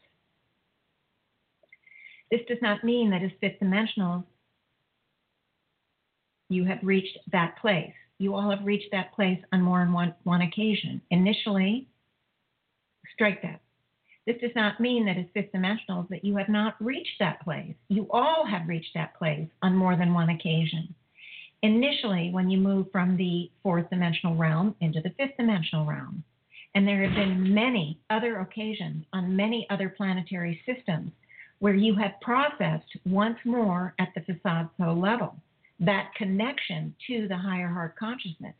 This 2.30 2.40
does 2.48 2.58
not 2.60 2.84
mean 2.84 3.10
that 3.10 3.22
as 3.22 3.30
fifth 3.40 3.58
dimensional, 3.60 4.24
you 6.48 6.64
have 6.64 6.78
reached 6.82 7.18
that 7.30 7.56
place. 7.58 7.92
You 8.22 8.36
all 8.36 8.50
have 8.50 8.64
reached 8.64 8.92
that 8.92 9.12
place 9.14 9.40
on 9.52 9.62
more 9.62 9.80
than 9.80 9.92
one, 9.92 10.14
one 10.22 10.42
occasion. 10.42 11.02
Initially, 11.10 11.88
strike 13.12 13.42
that. 13.42 13.60
This 14.28 14.36
does 14.40 14.54
not 14.54 14.78
mean 14.78 15.04
that 15.06 15.16
as 15.16 15.26
fifth 15.34 15.50
dimensionals 15.52 16.08
that 16.10 16.24
you 16.24 16.36
have 16.36 16.48
not 16.48 16.76
reached 16.78 17.18
that 17.18 17.40
place. 17.42 17.74
You 17.88 18.06
all 18.10 18.46
have 18.46 18.68
reached 18.68 18.94
that 18.94 19.16
place 19.18 19.48
on 19.60 19.74
more 19.76 19.96
than 19.96 20.14
one 20.14 20.28
occasion. 20.28 20.94
Initially, 21.64 22.30
when 22.30 22.48
you 22.48 22.58
move 22.58 22.86
from 22.92 23.16
the 23.16 23.50
fourth 23.60 23.90
dimensional 23.90 24.36
realm 24.36 24.76
into 24.80 25.00
the 25.00 25.10
fifth 25.18 25.36
dimensional 25.36 25.84
realm, 25.84 26.22
and 26.76 26.86
there 26.86 27.02
have 27.02 27.16
been 27.16 27.52
many 27.52 27.98
other 28.08 28.38
occasions 28.38 29.04
on 29.12 29.34
many 29.34 29.66
other 29.68 29.88
planetary 29.88 30.60
systems 30.64 31.10
where 31.58 31.74
you 31.74 31.96
have 31.96 32.20
processed 32.20 32.96
once 33.04 33.38
more 33.44 33.94
at 33.98 34.14
the 34.14 34.20
facade 34.20 34.68
soul 34.78 34.94
level 34.94 35.34
that 35.80 36.14
connection 36.16 36.94
to 37.06 37.28
the 37.28 37.36
higher 37.36 37.68
heart 37.68 37.96
consciousness. 37.96 38.54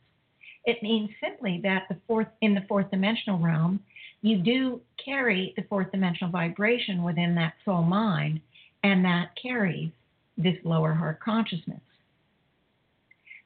It 0.65 0.81
means 0.81 1.09
simply 1.21 1.59
that 1.63 1.83
the 1.89 1.97
fourth 2.07 2.27
in 2.41 2.53
the 2.53 2.65
fourth 2.67 2.89
dimensional 2.89 3.39
realm, 3.39 3.79
you 4.21 4.37
do 4.37 4.81
carry 5.03 5.53
the 5.57 5.63
fourth 5.63 5.91
dimensional 5.91 6.31
vibration 6.31 7.03
within 7.03 7.35
that 7.35 7.53
soul 7.65 7.81
mind, 7.81 8.39
and 8.83 9.03
that 9.03 9.31
carries 9.41 9.91
this 10.37 10.57
lower 10.63 10.93
heart 10.93 11.19
consciousness. 11.19 11.81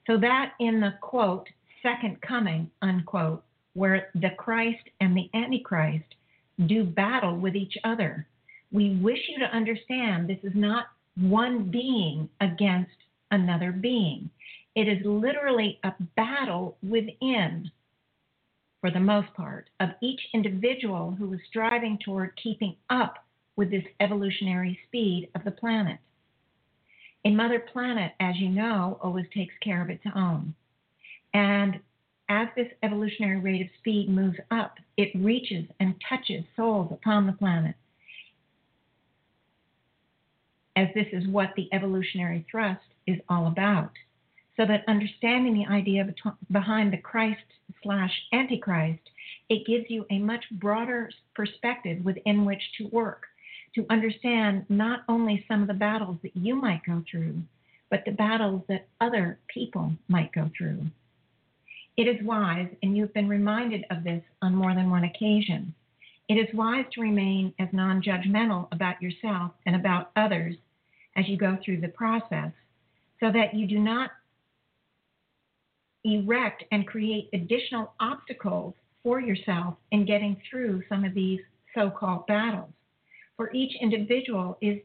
So 0.05 0.18
that 0.18 0.53
in 0.59 0.80
the 0.80 0.93
quote, 1.01 1.47
second 1.84 2.22
coming, 2.22 2.70
unquote, 2.82 3.43
where 3.74 4.09
the 4.15 4.32
Christ 4.38 4.84
and 5.01 5.15
the 5.15 5.30
Antichrist 5.34 6.15
do 6.65 6.84
battle 6.84 7.38
with 7.38 7.55
each 7.55 7.78
other, 7.84 8.26
we 8.72 8.95
wish 8.95 9.20
you 9.28 9.39
to 9.39 9.55
understand 9.55 10.28
this 10.28 10.43
is 10.43 10.55
not 10.55 10.88
one 11.15 11.70
being 11.70 12.30
against 12.41 12.91
another 13.32 13.71
being. 13.71 14.30
It 14.75 14.88
is 14.88 15.05
literally 15.05 15.80
a 15.84 15.93
battle 16.15 16.78
within, 16.88 17.71
for 18.82 18.91
the 18.91 18.99
most 18.99 19.34
part, 19.34 19.69
of 19.80 19.89
each 20.01 20.21
individual 20.34 21.15
who 21.17 21.34
is 21.34 21.39
striving 21.49 21.97
toward 22.03 22.39
keeping 22.41 22.75
up 22.89 23.25
with 23.55 23.71
this 23.71 23.84
evolutionary 23.99 24.80
speed 24.88 25.30
of 25.36 25.43
the 25.43 25.51
planet. 25.51 25.97
A 27.25 27.32
mother 27.32 27.59
planet, 27.59 28.13
as 28.19 28.38
you 28.38 28.49
know, 28.49 28.99
always 29.01 29.25
takes 29.34 29.55
care 29.61 29.82
of 29.82 29.89
its 29.89 30.03
own. 30.15 30.53
And 31.34 31.80
as 32.30 32.47
this 32.55 32.67
evolutionary 32.84 33.39
rate 33.39 33.61
of 33.61 33.67
speed 33.80 34.09
moves 34.09 34.38
up, 34.51 34.75
it 34.95 35.09
reaches 35.15 35.65
and 35.80 35.95
touches 36.07 36.43
souls 36.55 36.91
upon 36.91 37.25
the 37.25 37.34
planet. 37.34 37.75
As 40.75 40.88
this 40.93 41.07
is 41.11 41.28
what 41.28 41.53
the 41.55 41.67
evolutionary 41.73 42.45
thrust 42.51 42.82
is 43.08 43.20
all 43.30 43.47
about 43.47 43.91
so 44.58 44.66
that 44.66 44.84
understanding 44.88 45.53
the 45.53 45.72
idea 45.72 46.14
behind 46.51 46.91
the 46.91 46.97
Christ 46.97 47.39
slash 47.84 48.12
Antichrist, 48.34 49.01
it 49.49 49.68
gives 49.68 49.86
you 49.88 50.05
a 50.10 50.18
much 50.18 50.43
broader 50.51 51.12
perspective 51.36 52.03
within 52.03 52.43
which 52.43 52.62
to 52.80 52.88
work, 52.88 53.24
to 53.76 53.86
understand 53.91 54.66
not 54.68 55.03
only 55.08 55.45
some 55.47 55.62
of 55.62 55.68
the 55.68 55.74
battles 55.76 56.18
that 56.24 56.36
you 56.36 56.55
might 56.55 56.82
go 56.86 57.03
through, 57.10 57.39
but 57.91 58.03
the 58.05 58.12
battles 58.12 58.64
that 58.68 58.88
other 58.99 59.38
people 59.47 59.91
might 60.08 60.34
go 60.34 60.49
through. 60.58 60.82
It 61.95 62.08
is 62.08 62.26
wise, 62.26 62.68
and 62.82 62.97
you've 62.97 63.14
been 63.14 63.30
reminded 63.30 63.86
of 63.89 64.03
this 64.03 64.24
on 64.41 64.55
more 64.55 64.74
than 64.74 64.89
one 64.89 65.03
occasion. 65.03 65.74
It 66.28 66.36
is 66.36 66.53
wise 66.53 66.86
to 66.93 67.01
remain 67.01 67.53
as 67.60 67.70
non 67.72 68.01
judgmental 68.01 68.68
about 68.72 69.01
yourself 69.01 69.51
and 69.66 69.76
about 69.76 70.12
others 70.16 70.55
as 71.16 71.28
you 71.28 71.38
go 71.38 71.58
through 71.64 71.82
the 71.82 71.88
process 71.88 72.51
so 73.20 73.32
that 73.32 73.53
you 73.53 73.68
do 73.68 73.80
not 73.80 74.11
erect 76.03 76.63
and 76.72 76.88
create 76.88 77.30
additional 77.34 77.93
obstacles 77.99 78.74
for 79.03 79.20
yourself 79.20 79.76
in 79.91 80.05
getting 80.05 80.38
through 80.49 80.84
some 80.89 81.03
of 81.03 81.13
these 81.13 81.39
so 81.76 81.89
called 81.89 82.26
battles. 82.28 82.70
For 83.36 83.53
each 83.53 83.74
individual 83.82 84.57
is 84.61 84.80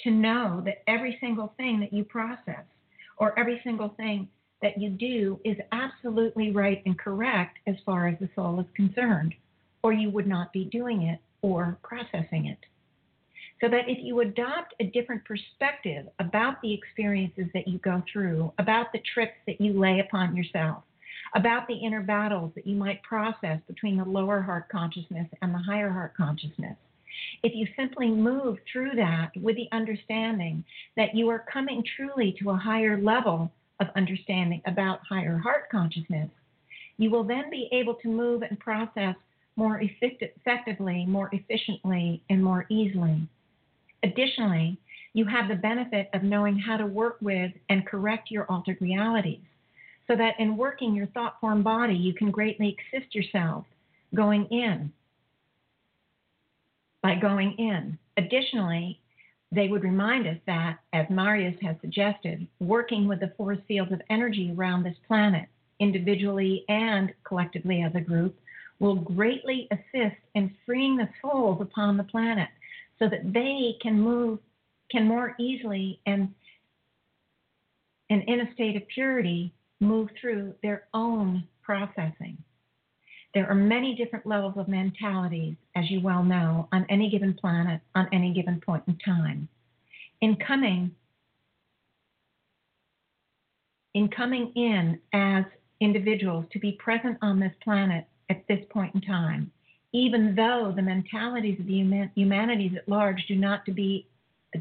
to 0.00 0.10
know 0.10 0.62
that 0.64 0.82
every 0.86 1.16
single 1.20 1.52
thing 1.56 1.80
that 1.80 1.92
you 1.92 2.04
process 2.04 2.64
or 3.18 3.38
every 3.38 3.60
single 3.62 3.90
thing 3.90 4.28
that 4.62 4.80
you 4.80 4.90
do 4.90 5.40
is 5.44 5.56
absolutely 5.72 6.52
right 6.52 6.82
and 6.86 6.98
correct 6.98 7.58
as 7.66 7.76
far 7.84 8.08
as 8.08 8.18
the 8.20 8.28
soul 8.34 8.60
is 8.60 8.66
concerned, 8.74 9.34
or 9.82 9.92
you 9.92 10.08
would 10.10 10.26
not 10.26 10.52
be 10.52 10.64
doing 10.66 11.02
it 11.02 11.18
or 11.42 11.76
processing 11.82 12.46
it. 12.46 12.58
So 13.62 13.68
that 13.68 13.88
if 13.88 13.98
you 14.02 14.20
adopt 14.20 14.74
a 14.80 14.86
different 14.86 15.24
perspective 15.24 16.06
about 16.18 16.60
the 16.62 16.74
experiences 16.74 17.44
that 17.54 17.68
you 17.68 17.78
go 17.78 18.02
through, 18.12 18.52
about 18.58 18.90
the 18.92 19.00
trips 19.14 19.36
that 19.46 19.60
you 19.60 19.78
lay 19.78 20.00
upon 20.00 20.34
yourself, 20.34 20.82
about 21.36 21.68
the 21.68 21.74
inner 21.74 22.02
battles 22.02 22.50
that 22.56 22.66
you 22.66 22.74
might 22.74 23.00
process 23.04 23.60
between 23.68 23.96
the 23.96 24.04
lower 24.04 24.42
heart 24.42 24.68
consciousness 24.68 25.28
and 25.42 25.54
the 25.54 25.58
higher 25.58 25.90
heart 25.90 26.12
consciousness, 26.16 26.76
if 27.44 27.52
you 27.54 27.68
simply 27.76 28.10
move 28.10 28.58
through 28.70 28.96
that 28.96 29.30
with 29.40 29.54
the 29.54 29.68
understanding 29.70 30.64
that 30.96 31.14
you 31.14 31.28
are 31.28 31.44
coming 31.52 31.84
truly 31.96 32.34
to 32.40 32.50
a 32.50 32.56
higher 32.56 33.00
level 33.00 33.48
of 33.78 33.86
understanding 33.94 34.60
about 34.66 34.98
higher 35.08 35.38
heart 35.38 35.70
consciousness, 35.70 36.28
you 36.98 37.10
will 37.10 37.24
then 37.24 37.48
be 37.48 37.68
able 37.70 37.94
to 37.94 38.08
move 38.08 38.42
and 38.42 38.58
process 38.58 39.14
more 39.54 39.80
effectively, 39.80 41.06
more 41.06 41.30
efficiently, 41.32 42.22
and 42.28 42.42
more 42.42 42.66
easily. 42.68 43.28
Additionally, 44.02 44.78
you 45.14 45.24
have 45.26 45.48
the 45.48 45.54
benefit 45.54 46.08
of 46.14 46.22
knowing 46.22 46.58
how 46.58 46.76
to 46.76 46.86
work 46.86 47.18
with 47.20 47.52
and 47.68 47.86
correct 47.86 48.30
your 48.30 48.50
altered 48.50 48.78
realities, 48.80 49.40
so 50.06 50.16
that 50.16 50.38
in 50.38 50.56
working 50.56 50.94
your 50.94 51.06
thought 51.08 51.38
form 51.40 51.62
body, 51.62 51.94
you 51.94 52.14
can 52.14 52.30
greatly 52.30 52.76
assist 52.94 53.14
yourself 53.14 53.64
going 54.14 54.46
in 54.46 54.92
by 57.02 57.14
going 57.14 57.52
in. 57.58 57.98
Additionally, 58.16 59.00
they 59.50 59.68
would 59.68 59.82
remind 59.82 60.26
us 60.26 60.38
that, 60.46 60.78
as 60.92 61.06
Marius 61.10 61.56
has 61.62 61.76
suggested, 61.80 62.46
working 62.58 63.06
with 63.06 63.20
the 63.20 63.32
force 63.36 63.58
fields 63.68 63.92
of 63.92 64.00
energy 64.08 64.54
around 64.56 64.82
this 64.82 64.96
planet, 65.06 65.46
individually 65.78 66.64
and 66.68 67.12
collectively 67.24 67.82
as 67.82 67.94
a 67.94 68.00
group, 68.00 68.38
will 68.78 68.94
greatly 68.94 69.68
assist 69.70 70.16
in 70.34 70.54
freeing 70.64 70.96
the 70.96 71.08
souls 71.20 71.60
upon 71.60 71.96
the 71.96 72.04
planet 72.04 72.48
so 73.02 73.08
that 73.08 73.32
they 73.32 73.76
can 73.82 74.00
move, 74.00 74.38
can 74.90 75.04
more 75.06 75.34
easily 75.40 75.98
and, 76.06 76.32
and 78.10 78.22
in 78.28 78.40
a 78.40 78.54
state 78.54 78.76
of 78.76 78.86
purity 78.86 79.52
move 79.80 80.08
through 80.20 80.54
their 80.62 80.84
own 80.94 81.42
processing. 81.62 82.38
There 83.34 83.48
are 83.50 83.56
many 83.56 83.96
different 83.96 84.24
levels 84.24 84.54
of 84.56 84.68
mentalities, 84.68 85.56
as 85.74 85.90
you 85.90 86.00
well 86.00 86.22
know, 86.22 86.68
on 86.70 86.86
any 86.90 87.10
given 87.10 87.34
planet, 87.34 87.80
on 87.96 88.08
any 88.12 88.32
given 88.32 88.60
point 88.60 88.84
in 88.86 88.96
time. 88.98 89.48
In 90.20 90.36
coming, 90.36 90.92
in 93.94 94.08
coming 94.10 94.52
in 94.54 95.00
as 95.12 95.44
individuals 95.80 96.44
to 96.52 96.60
be 96.60 96.72
present 96.72 97.18
on 97.20 97.40
this 97.40 97.54
planet 97.64 98.04
at 98.30 98.46
this 98.48 98.60
point 98.70 98.94
in 98.94 99.00
time, 99.00 99.50
even 99.92 100.34
though 100.34 100.72
the 100.74 100.82
mentalities 100.82 101.60
of 101.60 101.66
the 101.66 102.08
humanities 102.14 102.72
at 102.76 102.88
large 102.88 103.26
do 103.26 103.36
not 103.36 103.64
to 103.66 103.72
be 103.72 104.06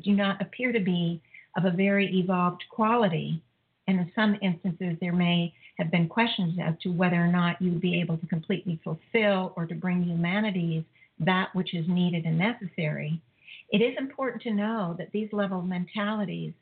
do 0.04 0.14
not 0.14 0.42
appear 0.42 0.72
to 0.72 0.80
be 0.80 1.22
of 1.58 1.66
a 1.66 1.72
very 1.72 2.18
evolved 2.18 2.64
quality, 2.70 3.42
and 3.88 4.00
in 4.00 4.12
some 4.16 4.38
instances 4.42 4.98
there 5.02 5.14
may 5.14 5.54
have 5.78 5.92
been 5.92 6.08
questions 6.08 6.58
as 6.62 6.76
to 6.82 6.90
whether 6.90 7.18
or 7.18 7.28
not 7.28 7.62
you 7.62 7.72
would 7.72 7.82
be 7.82 8.00
able 8.00 8.18
to 8.18 8.28
completely 8.28 8.80
fulfill 8.84 9.54
or 9.58 9.66
to 9.66 9.76
bring 9.76 10.04
humanities 10.04 10.84
that 11.20 11.54
which 11.54 11.74
is 11.74 11.86
needed 11.88 12.26
and 12.26 12.38
necessary. 12.38 13.22
It 13.70 13.82
is 13.82 13.98
important 13.98 14.42
to 14.44 14.54
know 14.54 14.96
that 14.98 15.12
these 15.12 15.30
level 15.34 15.62
mentalities, 15.62 16.54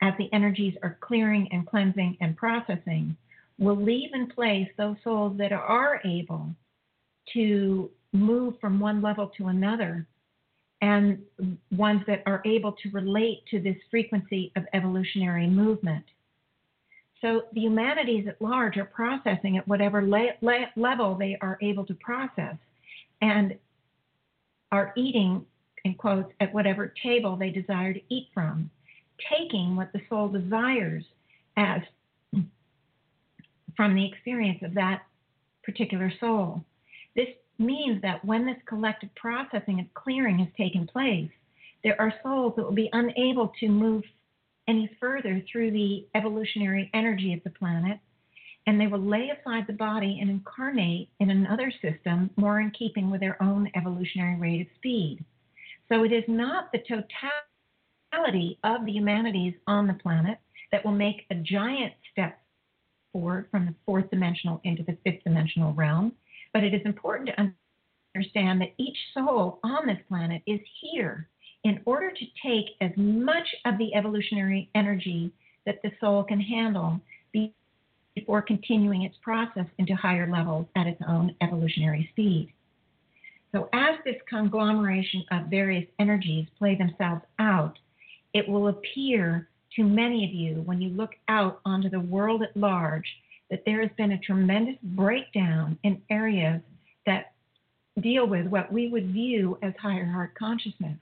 as 0.00 0.14
the 0.18 0.32
energies 0.32 0.74
are 0.82 0.98
clearing 1.00 1.48
and 1.52 1.66
cleansing 1.66 2.16
and 2.20 2.36
processing, 2.36 3.16
will 3.58 3.76
leave 3.76 4.10
in 4.14 4.28
place 4.28 4.68
those 4.76 4.96
souls 5.04 5.36
that 5.38 5.52
are 5.52 6.00
able 6.04 6.54
to 7.32 7.90
move 8.12 8.54
from 8.60 8.78
one 8.78 9.00
level 9.00 9.30
to 9.38 9.48
another 9.48 10.06
and 10.80 11.22
ones 11.70 12.02
that 12.06 12.22
are 12.26 12.42
able 12.44 12.72
to 12.72 12.90
relate 12.90 13.44
to 13.50 13.60
this 13.60 13.76
frequency 13.90 14.52
of 14.56 14.64
evolutionary 14.72 15.46
movement. 15.46 16.04
So 17.20 17.42
the 17.52 17.60
humanities 17.60 18.26
at 18.26 18.42
large 18.42 18.76
are 18.76 18.84
processing 18.84 19.56
at 19.56 19.66
whatever 19.68 20.02
le- 20.02 20.34
le- 20.40 20.72
level 20.76 21.14
they 21.14 21.38
are 21.40 21.56
able 21.62 21.86
to 21.86 21.94
process 21.94 22.56
and 23.20 23.56
are 24.72 24.92
eating, 24.96 25.46
in 25.84 25.94
quotes, 25.94 26.32
at 26.40 26.52
whatever 26.52 26.92
table 27.00 27.36
they 27.36 27.50
desire 27.50 27.94
to 27.94 28.00
eat 28.08 28.28
from, 28.34 28.68
taking 29.30 29.76
what 29.76 29.92
the 29.92 30.00
soul 30.08 30.28
desires 30.28 31.04
as 31.56 31.80
from 33.76 33.94
the 33.94 34.04
experience 34.04 34.58
of 34.62 34.74
that 34.74 35.02
particular 35.62 36.12
soul. 36.18 36.64
This 37.14 37.28
means 37.58 38.00
that 38.02 38.24
when 38.24 38.46
this 38.46 38.56
collective 38.66 39.14
processing 39.14 39.80
of 39.80 39.94
clearing 39.94 40.38
has 40.38 40.48
taken 40.56 40.86
place, 40.86 41.30
there 41.84 42.00
are 42.00 42.14
souls 42.22 42.54
that 42.56 42.64
will 42.64 42.72
be 42.72 42.90
unable 42.92 43.52
to 43.60 43.68
move 43.68 44.02
any 44.68 44.88
further 45.00 45.42
through 45.50 45.72
the 45.72 46.06
evolutionary 46.14 46.90
energy 46.94 47.32
of 47.34 47.42
the 47.44 47.50
planet, 47.50 47.98
and 48.66 48.80
they 48.80 48.86
will 48.86 49.00
lay 49.00 49.30
aside 49.30 49.66
the 49.66 49.72
body 49.72 50.18
and 50.20 50.30
incarnate 50.30 51.08
in 51.18 51.30
another 51.30 51.72
system 51.82 52.30
more 52.36 52.60
in 52.60 52.70
keeping 52.70 53.10
with 53.10 53.20
their 53.20 53.42
own 53.42 53.70
evolutionary 53.74 54.38
rate 54.38 54.60
of 54.60 54.66
speed. 54.76 55.24
So 55.88 56.04
it 56.04 56.12
is 56.12 56.24
not 56.28 56.70
the 56.72 56.78
totality 56.78 58.58
of 58.62 58.86
the 58.86 58.92
humanities 58.92 59.54
on 59.66 59.86
the 59.86 59.94
planet 59.94 60.38
that 60.70 60.84
will 60.84 60.92
make 60.92 61.26
a 61.30 61.34
giant 61.34 61.92
step 62.12 62.38
forward 63.12 63.48
from 63.50 63.66
the 63.66 63.74
fourth 63.84 64.08
dimensional 64.10 64.60
into 64.64 64.82
the 64.84 64.96
fifth 65.04 65.24
dimensional 65.24 65.74
realm, 65.74 66.12
but 66.52 66.64
it 66.64 66.74
is 66.74 66.82
important 66.84 67.28
to 67.28 67.52
understand 68.14 68.60
that 68.60 68.74
each 68.78 68.96
soul 69.14 69.58
on 69.64 69.86
this 69.86 69.98
planet 70.08 70.42
is 70.46 70.60
here 70.80 71.28
in 71.64 71.80
order 71.84 72.10
to 72.10 72.24
take 72.44 72.66
as 72.80 72.90
much 72.96 73.46
of 73.64 73.78
the 73.78 73.94
evolutionary 73.94 74.68
energy 74.74 75.32
that 75.64 75.80
the 75.82 75.90
soul 76.00 76.24
can 76.24 76.40
handle 76.40 77.00
before 78.14 78.42
continuing 78.42 79.02
its 79.02 79.16
process 79.22 79.66
into 79.78 79.94
higher 79.94 80.30
levels 80.30 80.66
at 80.76 80.86
its 80.86 81.00
own 81.08 81.34
evolutionary 81.40 82.08
speed. 82.12 82.52
So, 83.52 83.68
as 83.72 83.96
this 84.04 84.16
conglomeration 84.28 85.24
of 85.30 85.46
various 85.46 85.86
energies 85.98 86.46
play 86.58 86.74
themselves 86.74 87.22
out, 87.38 87.78
it 88.34 88.48
will 88.48 88.68
appear 88.68 89.48
to 89.76 89.84
many 89.84 90.24
of 90.24 90.30
you 90.30 90.62
when 90.62 90.80
you 90.80 90.90
look 90.90 91.12
out 91.28 91.60
onto 91.64 91.88
the 91.88 92.00
world 92.00 92.42
at 92.42 92.56
large 92.56 93.06
that 93.52 93.62
there 93.66 93.82
has 93.82 93.90
been 93.98 94.12
a 94.12 94.18
tremendous 94.18 94.76
breakdown 94.82 95.78
in 95.82 96.00
areas 96.08 96.62
that 97.04 97.34
deal 98.00 98.26
with 98.26 98.46
what 98.46 98.72
we 98.72 98.88
would 98.88 99.12
view 99.12 99.58
as 99.62 99.74
higher 99.78 100.06
heart 100.06 100.34
consciousness. 100.38 100.96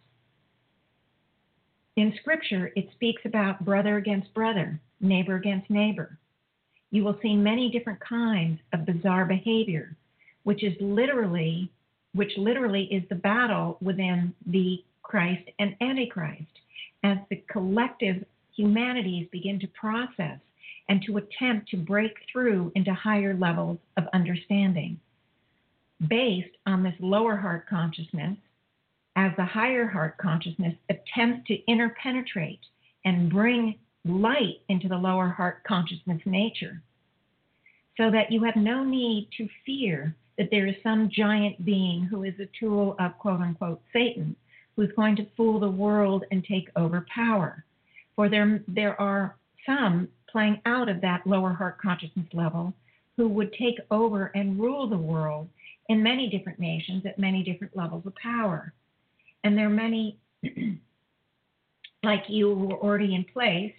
In 1.97 2.13
scripture, 2.21 2.73
it 2.75 2.89
speaks 2.93 3.23
about 3.25 3.65
brother 3.65 3.99
against 3.99 4.35
brother, 4.35 4.81
neighbor 5.01 5.37
against 5.37 5.71
neighbor. 5.71 6.19
You 6.91 7.05
will 7.05 7.21
see 7.23 7.37
many 7.37 7.71
different 7.71 8.01
kinds 8.01 8.59
of 8.73 8.85
bizarre 8.85 9.27
behavior, 9.27 9.95
which 10.43 10.65
is 10.65 10.75
literally 10.81 11.71
which 12.15 12.33
literally 12.37 12.93
is 12.93 13.05
the 13.09 13.15
battle 13.15 13.79
within 13.81 14.35
the 14.45 14.83
Christ 15.03 15.49
and 15.61 15.77
Antichrist 15.81 16.51
as 17.05 17.19
the 17.29 17.45
collective 17.49 18.25
humanities 18.57 19.29
begin 19.31 19.61
to 19.61 19.69
process 19.69 20.41
and 20.91 21.01
to 21.07 21.19
attempt 21.19 21.69
to 21.71 21.77
break 21.77 22.13
through 22.31 22.73
into 22.75 22.93
higher 22.93 23.33
levels 23.33 23.79
of 23.97 24.05
understanding. 24.13 24.99
Based 26.09 26.57
on 26.67 26.83
this 26.83 26.95
lower 26.99 27.37
heart 27.37 27.69
consciousness, 27.69 28.37
as 29.15 29.31
the 29.37 29.45
higher 29.45 29.87
heart 29.87 30.19
consciousness 30.19 30.75
attempts 30.89 31.47
to 31.47 31.65
interpenetrate 31.69 32.61
and 33.05 33.31
bring 33.31 33.77
light 34.05 34.63
into 34.69 34.89
the 34.89 34.97
lower 34.97 35.29
heart 35.29 35.63
consciousness 35.63 36.21
nature, 36.25 36.83
so 37.97 38.11
that 38.11 38.33
you 38.33 38.43
have 38.43 38.57
no 38.57 38.83
need 38.83 39.29
to 39.37 39.49
fear 39.65 40.17
that 40.39 40.49
there 40.51 40.67
is 40.67 40.75
some 40.83 41.09
giant 41.09 41.65
being 41.65 42.03
who 42.03 42.25
is 42.25 42.35
a 42.41 42.49
tool 42.59 42.97
of 42.99 43.17
quote 43.19 43.41
unquote 43.41 43.81
Satan 43.93 44.35
who's 44.75 44.91
going 44.97 45.15
to 45.17 45.27
fool 45.37 45.61
the 45.61 45.71
world 45.71 46.25
and 46.33 46.45
take 46.45 46.69
over 46.75 47.07
power. 47.15 47.65
For 48.17 48.29
there, 48.29 48.61
there 48.67 49.01
are 49.01 49.37
some 49.67 50.09
playing 50.33 50.61
out 50.67 50.89
of 50.89 51.01
that 51.01 51.27
lower 51.27 51.53
heart 51.53 51.81
consciousness 51.81 52.27
level 52.33 52.73
who 53.17 53.29
would 53.29 53.53
take 53.53 53.79
over 53.91 54.27
and 54.35 54.59
rule 54.59 54.89
the 54.89 54.97
world 54.97 55.49
in 55.89 56.03
many 56.03 56.29
different 56.29 56.59
nations 56.59 57.05
at 57.05 57.19
many 57.19 57.43
different 57.43 57.77
levels 57.77 58.07
of 58.07 58.15
power. 58.15 58.73
And 59.45 59.57
there 59.57 59.67
are 59.67 59.71
many, 59.71 60.17
like 62.03 62.25
you, 62.29 62.55
who 62.55 62.73
are 62.73 62.79
already 62.79 63.15
in 63.15 63.25
place, 63.25 63.75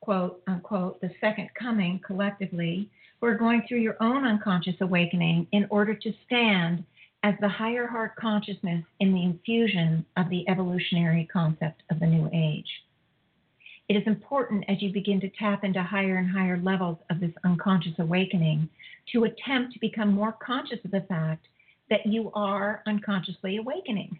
quote 0.00 0.42
unquote, 0.46 1.00
the 1.00 1.10
second 1.20 1.50
coming 1.58 2.00
collectively, 2.04 2.90
who 3.20 3.26
are 3.28 3.34
going 3.34 3.62
through 3.66 3.78
your 3.78 3.96
own 4.00 4.24
unconscious 4.24 4.76
awakening 4.80 5.46
in 5.52 5.66
order 5.70 5.94
to 5.94 6.12
stand 6.26 6.84
as 7.22 7.34
the 7.40 7.48
higher 7.48 7.86
heart 7.86 8.14
consciousness 8.16 8.84
in 9.00 9.12
the 9.12 9.22
infusion 9.22 10.04
of 10.16 10.28
the 10.30 10.48
evolutionary 10.48 11.28
concept 11.32 11.82
of 11.90 11.98
the 11.98 12.06
new 12.06 12.28
age. 12.32 12.68
It 13.88 13.94
is 13.94 14.06
important 14.06 14.64
as 14.68 14.82
you 14.82 14.92
begin 14.92 15.20
to 15.20 15.30
tap 15.30 15.62
into 15.62 15.82
higher 15.82 16.16
and 16.16 16.28
higher 16.28 16.58
levels 16.58 16.98
of 17.08 17.20
this 17.20 17.32
unconscious 17.44 17.94
awakening 17.98 18.68
to 19.12 19.24
attempt 19.24 19.74
to 19.74 19.78
become 19.78 20.12
more 20.12 20.32
conscious 20.32 20.84
of 20.84 20.90
the 20.90 21.02
fact 21.02 21.46
that 21.88 22.04
you 22.04 22.32
are 22.34 22.82
unconsciously 22.86 23.58
awakening. 23.58 24.18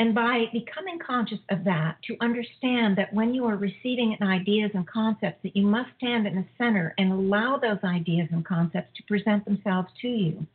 And 0.00 0.14
by 0.14 0.46
becoming 0.52 0.98
conscious 0.98 1.40
of 1.50 1.64
that, 1.64 1.98
to 2.04 2.16
understand 2.20 2.96
that 2.96 3.12
when 3.12 3.34
you 3.34 3.44
are 3.46 3.56
receiving 3.56 4.16
ideas 4.22 4.70
and 4.74 4.86
concepts, 4.86 5.42
that 5.42 5.56
you 5.56 5.66
must 5.66 5.90
stand 5.96 6.26
in 6.26 6.36
the 6.36 6.44
center 6.56 6.94
and 6.98 7.12
allow 7.12 7.58
those 7.58 7.82
ideas 7.82 8.28
and 8.30 8.44
concepts 8.44 8.96
to 8.96 9.02
present 9.04 9.44
themselves 9.44 9.88
to 10.00 10.08
you. 10.08 10.46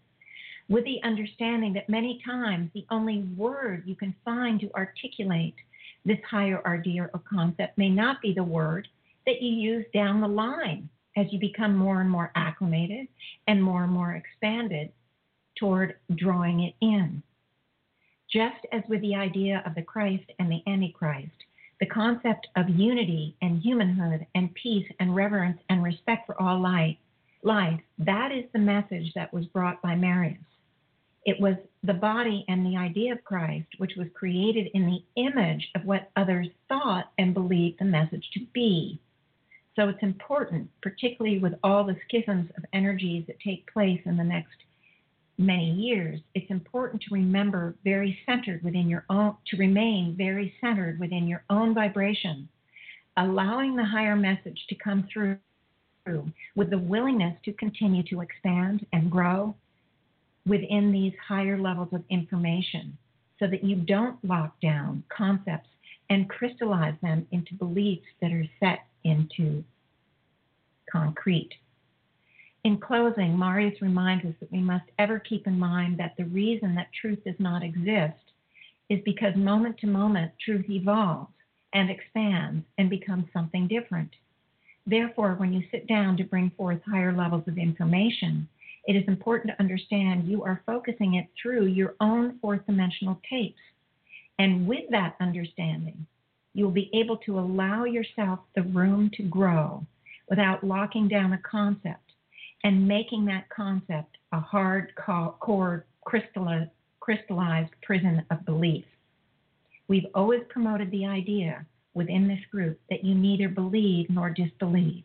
With 0.70 0.86
the 0.86 1.04
understanding 1.04 1.74
that 1.74 1.90
many 1.90 2.22
times 2.26 2.70
the 2.74 2.86
only 2.90 3.20
word 3.36 3.84
you 3.86 3.96
can 3.96 4.16
find 4.24 4.62
to 4.62 4.74
articulate 4.74 5.56
this 6.06 6.20
higher 6.30 6.66
idea 6.68 7.10
or 7.14 7.22
concept 7.30 7.78
may 7.78 7.90
not 7.90 8.22
be 8.22 8.34
the 8.34 8.44
word 8.44 8.88
that 9.26 9.42
you 9.42 9.54
use 9.54 9.86
down 9.94 10.22
the 10.22 10.28
line 10.28 10.90
as 11.16 11.28
you 11.32 11.40
become 11.40 11.76
more 11.76 12.02
and 12.02 12.10
more 12.10 12.32
acclimated 12.36 13.08
and 13.48 13.64
more 13.64 13.84
and 13.84 13.92
more 13.94 14.14
expanded 14.14 14.92
toward 15.58 15.96
drawing 16.16 16.62
it 16.62 16.74
in. 16.82 17.22
Just 18.32 18.66
as 18.72 18.82
with 18.90 19.02
the 19.02 19.16
idea 19.16 19.62
of 19.66 19.76
the 19.76 19.82
Christ 19.82 20.26
and 20.40 20.52
the 20.52 20.64
Antichrist, 20.68 21.30
the 21.80 21.86
concept 21.86 22.48
of 22.56 22.70
unity 22.70 23.36
and 23.42 23.62
humanhood 23.62 24.26
and 24.36 24.54
peace 24.56 24.88
and 25.00 25.16
reverence 25.16 25.60
and 25.70 25.84
respect 25.84 26.26
for 26.26 26.42
all 26.42 26.60
life, 26.60 26.98
life, 27.44 27.80
that 28.00 28.32
is 28.32 28.46
the 28.54 28.60
message 28.60 29.12
that 29.14 29.34
was 29.34 29.46
brought 29.48 29.82
by 29.82 29.96
Marius. 29.96 30.38
It 31.26 31.40
was 31.40 31.56
the 31.84 31.94
body 31.94 32.44
and 32.48 32.66
the 32.66 32.78
idea 32.78 33.14
of 33.14 33.24
Christ, 33.24 33.68
which 33.78 33.96
was 33.98 34.08
created 34.14 34.68
in 34.74 34.86
the 34.86 35.04
image 35.22 35.70
of 35.76 35.86
what 35.86 36.12
others 36.16 36.48
thought 36.68 37.12
and 37.18 37.34
believed 37.34 37.80
the 37.80 37.86
message 37.86 38.30
to 38.34 38.46
be. 38.54 39.00
So 39.76 39.90
it's 39.90 40.04
important, 40.04 40.70
particularly 40.82 41.40
with 41.40 41.54
all 41.64 41.84
the 41.84 41.98
schisms 42.08 42.52
of 42.58 42.66
energies 42.74 43.26
that 43.28 43.40
take 43.40 43.72
place 43.72 44.02
in 44.06 44.18
the 44.18 44.24
next 44.24 44.56
many 45.38 45.72
years, 45.72 46.20
it's 46.36 46.52
important 46.52 47.02
to 47.02 47.14
remember 47.14 47.76
very 47.84 48.20
centered 48.26 48.64
within 48.64 48.88
your 48.88 49.06
own, 49.10 49.36
to 49.48 49.58
remain 49.58 50.16
very 50.16 50.54
centered 50.62 51.00
within 51.00 51.28
your 51.28 51.44
own 51.50 51.74
vibration, 51.74 52.48
allowing 53.18 53.76
the 53.76 53.84
higher 53.84 54.16
message 54.16 54.66
to 54.70 54.76
come 54.76 55.08
through 55.12 55.38
with 56.56 56.70
the 56.70 56.78
willingness 56.78 57.36
to 57.46 57.54
continue 57.54 58.04
to 58.04 58.22
expand 58.22 58.86
and 58.92 59.10
grow 59.10 59.56
within 60.46 60.92
these 60.92 61.14
higher 61.26 61.58
levels 61.58 61.90
of 61.94 62.04
information 62.10 62.98
so 63.40 63.48
that 63.48 63.64
you 63.64 63.76
don't 63.76 64.24
lock 64.24 64.60
down 64.62 65.04
concepts 65.16 65.70
and 66.10 66.30
crystallize 66.30 66.96
them 67.02 67.26
into 67.32 67.54
beliefs 67.56 68.06
that 68.22 68.32
are 68.32 68.46
set 68.60 68.86
into 69.04 69.64
concrete. 70.92 71.50
In 72.64 72.78
closing, 72.78 73.38
Marius 73.38 73.82
reminds 73.82 74.26
us 74.26 74.34
that 74.40 74.52
we 74.52 74.60
must 74.60 74.86
ever 74.98 75.20
keep 75.20 75.48
in 75.48 75.60
mind 75.60 75.98
that 75.98 76.16
the 76.18 76.26
reason 76.26 76.76
that 76.76 76.88
truth 76.94 77.20
does 77.26 77.40
not 77.40 77.64
exist 77.64 78.20
is 78.90 79.00
because 79.04 79.36
moment 79.36 79.78
to 79.80 79.88
moment 79.88 80.32
truth 80.44 80.70
evolves 80.70 81.34
and 81.74 81.90
expands 81.90 82.66
and 82.78 82.90
becomes 82.90 83.26
something 83.34 83.68
different. 83.68 84.12
Therefore, 84.86 85.34
when 85.36 85.52
you 85.52 85.64
sit 85.72 85.88
down 85.88 86.16
to 86.18 86.24
bring 86.24 86.52
forth 86.52 86.80
higher 86.86 87.14
levels 87.14 87.44
of 87.48 87.58
information, 87.58 88.48
it 88.86 88.96
is 88.96 89.08
important 89.08 89.54
to 89.54 89.62
understand 89.62 90.28
you 90.28 90.44
are 90.44 90.62
focusing 90.66 91.16
it 91.16 91.28
through 91.42 91.66
your 91.68 91.96
own 92.02 92.38
fourth 92.40 92.66
dimensional 92.66 93.20
tapes. 93.30 93.60
And 94.40 94.68
with 94.68 94.84
that 94.90 95.16
understanding, 95.22 96.06
you'll 96.54 96.72
be 96.72 96.90
able 96.94 97.18
to 97.18 97.40
allow 97.40 97.86
yourself 97.86 98.40
the 98.56 98.64
room 98.64 99.10
to 99.16 99.24
grow 99.24 99.86
without 100.30 100.64
locking 100.64 101.08
down 101.08 101.34
a 101.34 101.38
concept 101.40 102.12
and 102.64 102.88
making 102.88 103.26
that 103.26 103.50
concept 103.50 104.18
a 104.32 104.40
hard 104.40 104.94
core 104.96 105.86
crystallized 106.06 107.72
prison 107.82 108.26
of 108.32 108.46
belief. 108.46 108.86
We've 109.88 110.08
always 110.16 110.42
promoted 110.50 110.90
the 110.92 111.06
idea 111.06 111.66
within 111.94 112.28
this 112.28 112.40
group 112.52 112.80
that 112.90 113.04
you 113.04 113.14
neither 113.16 113.50
believe 113.50 114.10
nor 114.10 114.30
disbelieve 114.30 115.04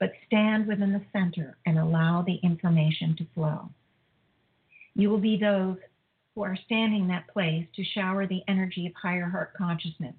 but 0.00 0.12
stand 0.26 0.66
within 0.66 0.92
the 0.92 1.04
center 1.12 1.56
and 1.66 1.78
allow 1.78 2.22
the 2.22 2.40
information 2.42 3.14
to 3.16 3.26
flow. 3.34 3.68
You 4.94 5.10
will 5.10 5.18
be 5.18 5.36
those 5.36 5.76
who 6.34 6.42
are 6.42 6.58
standing 6.64 7.06
that 7.08 7.28
place 7.28 7.66
to 7.76 7.84
shower 7.84 8.26
the 8.26 8.42
energy 8.48 8.86
of 8.86 8.94
higher 9.00 9.28
heart 9.28 9.52
consciousness, 9.56 10.14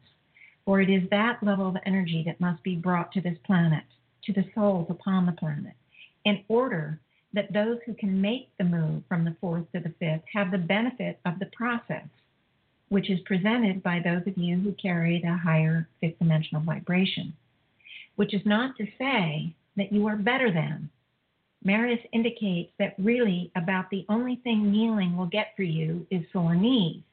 for 0.64 0.80
it 0.80 0.90
is 0.90 1.10
that 1.10 1.44
level 1.44 1.68
of 1.68 1.78
energy 1.86 2.24
that 2.28 2.40
must 2.40 2.64
be 2.64 2.76
brought 2.76 3.12
to 3.14 3.22
this 3.22 3.38
planet, 3.46 3.84
to 4.26 4.34
the 4.34 4.46
souls 4.54 4.88
upon 4.90 5.26
the 5.26 5.32
planet, 5.32 5.74
in 6.26 6.44
order 6.48 7.00
that 7.34 7.52
those 7.52 7.78
who 7.86 7.94
can 7.96 8.22
make 8.22 8.50
the 8.58 8.64
move 8.64 9.02
from 9.10 9.26
the 9.26 9.36
fourth 9.42 9.64
to 9.72 9.80
the 9.80 9.94
fifth 10.00 10.24
have 10.34 10.52
the 10.52 10.58
benefit 10.58 11.20
of 11.26 11.40
the 11.40 11.50
process, 11.54 12.06
which 12.90 13.10
is 13.10 13.20
presented 13.22 13.82
by 13.82 14.00
those 14.00 14.28
of 14.28 14.38
you 14.38 14.60
who 14.60 14.74
carry 14.74 15.20
the 15.22 15.36
higher 15.38 15.88
fifth 16.02 16.20
dimensional 16.20 16.62
vibration. 16.62 17.34
Which 18.18 18.34
is 18.34 18.42
not 18.46 18.76
to 18.78 18.86
say 19.00 19.56
that 19.78 19.92
you 19.92 20.08
are 20.08 20.16
better 20.16 20.52
than. 20.52 20.90
Marius 21.64 22.00
indicates 22.12 22.72
that 22.80 22.96
really 22.98 23.52
about 23.56 23.90
the 23.90 24.06
only 24.10 24.38
thing 24.44 24.72
kneeling 24.72 25.16
will 25.16 25.28
get 25.28 25.54
for 25.56 25.64
you 25.64 26.06
is 26.10 26.24
sore 26.34 26.56
knees, 26.56 27.04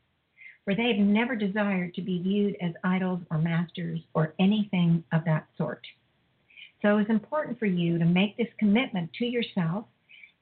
for 0.65 0.75
they 0.75 0.89
have 0.89 1.07
never 1.07 1.37
desired 1.37 1.95
to 1.95 2.03
be 2.03 2.23
viewed 2.23 2.57
as 2.61 2.73
idols 2.83 3.21
or 3.31 3.39
masters 3.39 4.01
or 4.15 4.35
anything 4.39 5.05
of 5.13 5.25
that 5.27 5.47
sort. 5.59 5.87
So 6.81 6.99
it's 6.99 7.11
important 7.11 7.59
for 7.59 7.67
you 7.67 7.99
to 7.99 8.05
make 8.05 8.37
this 8.37 8.49
commitment 8.59 9.13
to 9.15 9.27
yourself 9.27 9.85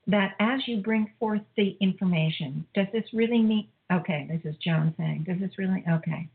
that 0.06 0.34
as 0.38 0.60
you 0.68 0.82
bring 0.82 1.10
forth 1.18 1.42
the 1.56 1.76
information, 1.80 2.64
does 2.74 2.86
this 2.92 3.04
really 3.12 3.42
mean? 3.42 3.68
Okay, 3.92 4.28
this 4.30 4.40
is 4.44 4.56
Joan 4.58 4.94
saying, 4.96 5.24
does 5.24 5.40
this 5.40 5.58
really? 5.58 5.84
Okay 5.90 6.28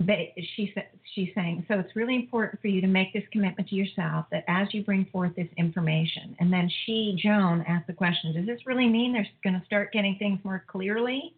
they, 0.00 0.32
she, 0.56 0.74
she's 1.14 1.28
saying, 1.34 1.66
so 1.68 1.78
it's 1.78 1.94
really 1.94 2.16
important 2.16 2.60
for 2.62 2.68
you 2.68 2.80
to 2.80 2.86
make 2.86 3.12
this 3.12 3.22
commitment 3.32 3.68
to 3.68 3.74
yourself 3.74 4.24
that 4.32 4.44
as 4.48 4.72
you 4.72 4.82
bring 4.82 5.04
forth 5.12 5.36
this 5.36 5.48
information, 5.58 6.34
and 6.40 6.50
then 6.50 6.70
she, 6.84 7.18
Joan, 7.22 7.62
asked 7.68 7.86
the 7.86 7.92
question, 7.92 8.32
does 8.32 8.46
this 8.46 8.66
really 8.66 8.88
mean 8.88 9.12
they're 9.12 9.28
going 9.44 9.60
to 9.60 9.66
start 9.66 9.92
getting 9.92 10.16
things 10.16 10.40
more 10.42 10.64
clearly? 10.66 11.34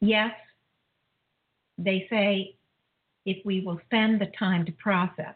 Yes. 0.00 0.32
They 1.76 2.06
say 2.08 2.56
if 3.26 3.44
we 3.44 3.60
will 3.60 3.78
spend 3.84 4.20
the 4.20 4.32
time 4.38 4.64
to 4.64 4.72
process. 4.72 5.34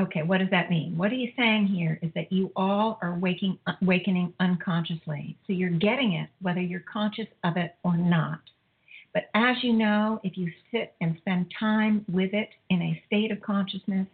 Okay, 0.00 0.22
what 0.22 0.38
does 0.38 0.50
that 0.50 0.70
mean? 0.70 0.96
What 0.96 1.12
he's 1.12 1.30
saying 1.36 1.66
here 1.66 2.00
is 2.02 2.10
that 2.14 2.32
you 2.32 2.50
all 2.56 2.98
are 3.02 3.14
waking, 3.14 3.58
awakening 3.82 4.32
unconsciously. 4.40 5.36
So 5.46 5.52
you're 5.52 5.70
getting 5.70 6.14
it 6.14 6.28
whether 6.40 6.60
you're 6.60 6.84
conscious 6.92 7.28
of 7.44 7.56
it 7.56 7.76
or 7.84 7.96
not. 7.96 8.40
But 9.14 9.24
as 9.34 9.56
you 9.62 9.72
know, 9.72 10.20
if 10.22 10.36
you 10.36 10.50
sit 10.70 10.94
and 11.00 11.16
spend 11.18 11.52
time 11.58 12.04
with 12.10 12.32
it 12.32 12.48
in 12.70 12.80
a 12.80 13.02
state 13.06 13.30
of 13.30 13.40
consciousness, 13.42 14.06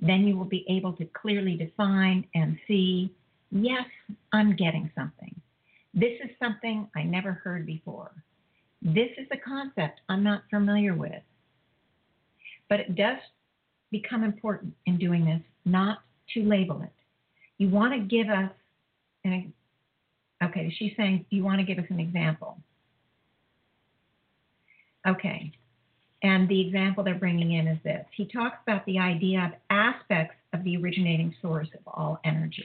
then 0.00 0.26
you 0.26 0.36
will 0.36 0.44
be 0.44 0.66
able 0.68 0.92
to 0.94 1.06
clearly 1.06 1.56
define 1.56 2.26
and 2.34 2.58
see 2.68 3.14
yes, 3.50 3.84
I'm 4.32 4.56
getting 4.56 4.90
something. 4.94 5.34
This 5.94 6.18
is 6.24 6.30
something 6.42 6.88
I 6.96 7.02
never 7.02 7.32
heard 7.32 7.66
before. 7.66 8.10
This 8.80 9.10
is 9.18 9.26
a 9.30 9.36
concept 9.36 10.00
I'm 10.08 10.24
not 10.24 10.42
familiar 10.50 10.94
with. 10.94 11.22
But 12.68 12.80
it 12.80 12.96
does 12.96 13.18
become 13.90 14.24
important 14.24 14.74
in 14.86 14.98
doing 14.98 15.24
this 15.24 15.42
not 15.64 15.98
to 16.34 16.42
label 16.42 16.82
it. 16.82 16.92
You 17.58 17.68
want 17.68 17.92
to 17.92 18.00
give 18.00 18.28
us 18.28 18.50
an 19.24 19.52
okay, 20.42 20.74
she's 20.76 20.92
saying 20.96 21.26
you 21.30 21.44
want 21.44 21.60
to 21.60 21.66
give 21.66 21.78
us 21.78 21.88
an 21.90 22.00
example. 22.00 22.58
Okay. 25.06 25.52
And 26.22 26.48
the 26.48 26.60
example 26.60 27.02
they're 27.02 27.14
bringing 27.16 27.52
in 27.52 27.66
is 27.66 27.78
this. 27.82 28.06
He 28.16 28.26
talks 28.26 28.58
about 28.62 28.86
the 28.86 28.98
idea 28.98 29.40
of 29.52 29.58
aspects 29.70 30.36
of 30.52 30.62
the 30.62 30.76
originating 30.76 31.34
source 31.42 31.68
of 31.74 31.80
all 31.86 32.20
energy. 32.24 32.64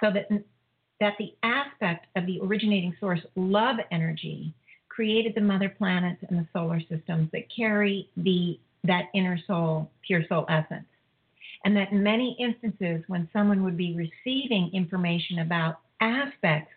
So 0.00 0.12
that, 0.12 0.28
that 1.00 1.14
the 1.18 1.34
aspect 1.42 2.06
of 2.16 2.26
the 2.26 2.40
originating 2.40 2.94
source, 3.00 3.20
love 3.34 3.76
energy, 3.90 4.54
created 4.88 5.34
the 5.34 5.40
mother 5.40 5.68
planets 5.68 6.22
and 6.28 6.38
the 6.38 6.46
solar 6.52 6.80
systems 6.80 7.28
that 7.32 7.44
carry 7.54 8.08
the 8.16 8.58
that 8.84 9.06
inner 9.14 9.38
soul, 9.46 9.90
pure 10.06 10.22
soul 10.28 10.44
essence. 10.48 10.84
And 11.64 11.74
that 11.76 11.90
in 11.90 12.02
many 12.02 12.36
instances, 12.38 13.02
when 13.06 13.28
someone 13.32 13.64
would 13.64 13.78
be 13.78 13.96
receiving 13.96 14.70
information 14.74 15.38
about 15.38 15.80
aspects 16.00 16.70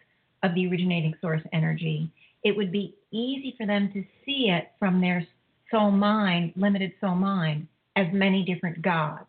the 0.58 0.68
originating 0.68 1.14
source 1.22 1.42
energy, 1.54 2.10
it 2.44 2.56
would 2.56 2.72
be 2.72 2.96
easy 3.12 3.54
for 3.58 3.66
them 3.66 3.92
to 3.94 4.04
see 4.26 4.50
it 4.50 4.72
from 4.80 5.00
their 5.00 5.26
soul 5.72 5.92
mind, 5.92 6.54
limited 6.56 6.94
soul 7.00 7.16
mind, 7.16 7.68
as 7.96 8.08
many 8.12 8.44
different 8.44 8.82
gods. 8.82 9.26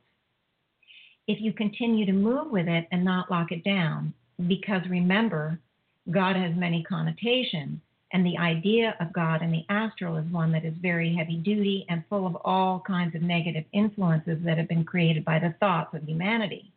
If 1.27 1.41
you 1.41 1.53
continue 1.53 2.07
to 2.07 2.13
move 2.13 2.51
with 2.51 2.67
it 2.69 2.89
and 2.91 3.05
not 3.05 3.31
lock 3.31 3.53
it 3.53 3.63
down, 3.63 4.15
because 4.47 4.83
remember, 4.89 5.59
God 6.11 6.37
has 6.37 6.57
many 6.57 6.83
connotations, 6.85 7.81
and 8.13 8.25
the 8.25 8.39
idea 8.39 8.97
of 9.01 9.13
God 9.13 9.43
in 9.43 9.51
the 9.51 9.67
astral 9.69 10.17
is 10.17 10.33
one 10.33 10.51
that 10.53 10.65
is 10.65 10.73
very 10.81 11.15
heavy 11.15 11.37
duty 11.37 11.85
and 11.91 12.03
full 12.09 12.27
of 12.27 12.37
all 12.45 12.81
kinds 12.87 13.15
of 13.15 13.21
negative 13.21 13.65
influences 13.73 14.39
that 14.45 14.57
have 14.57 14.69
been 14.69 14.85
created 14.85 15.25
by 15.27 15.39
the 15.39 15.55
thoughts 15.61 15.95
of 15.95 16.05
humanity. 16.05 16.73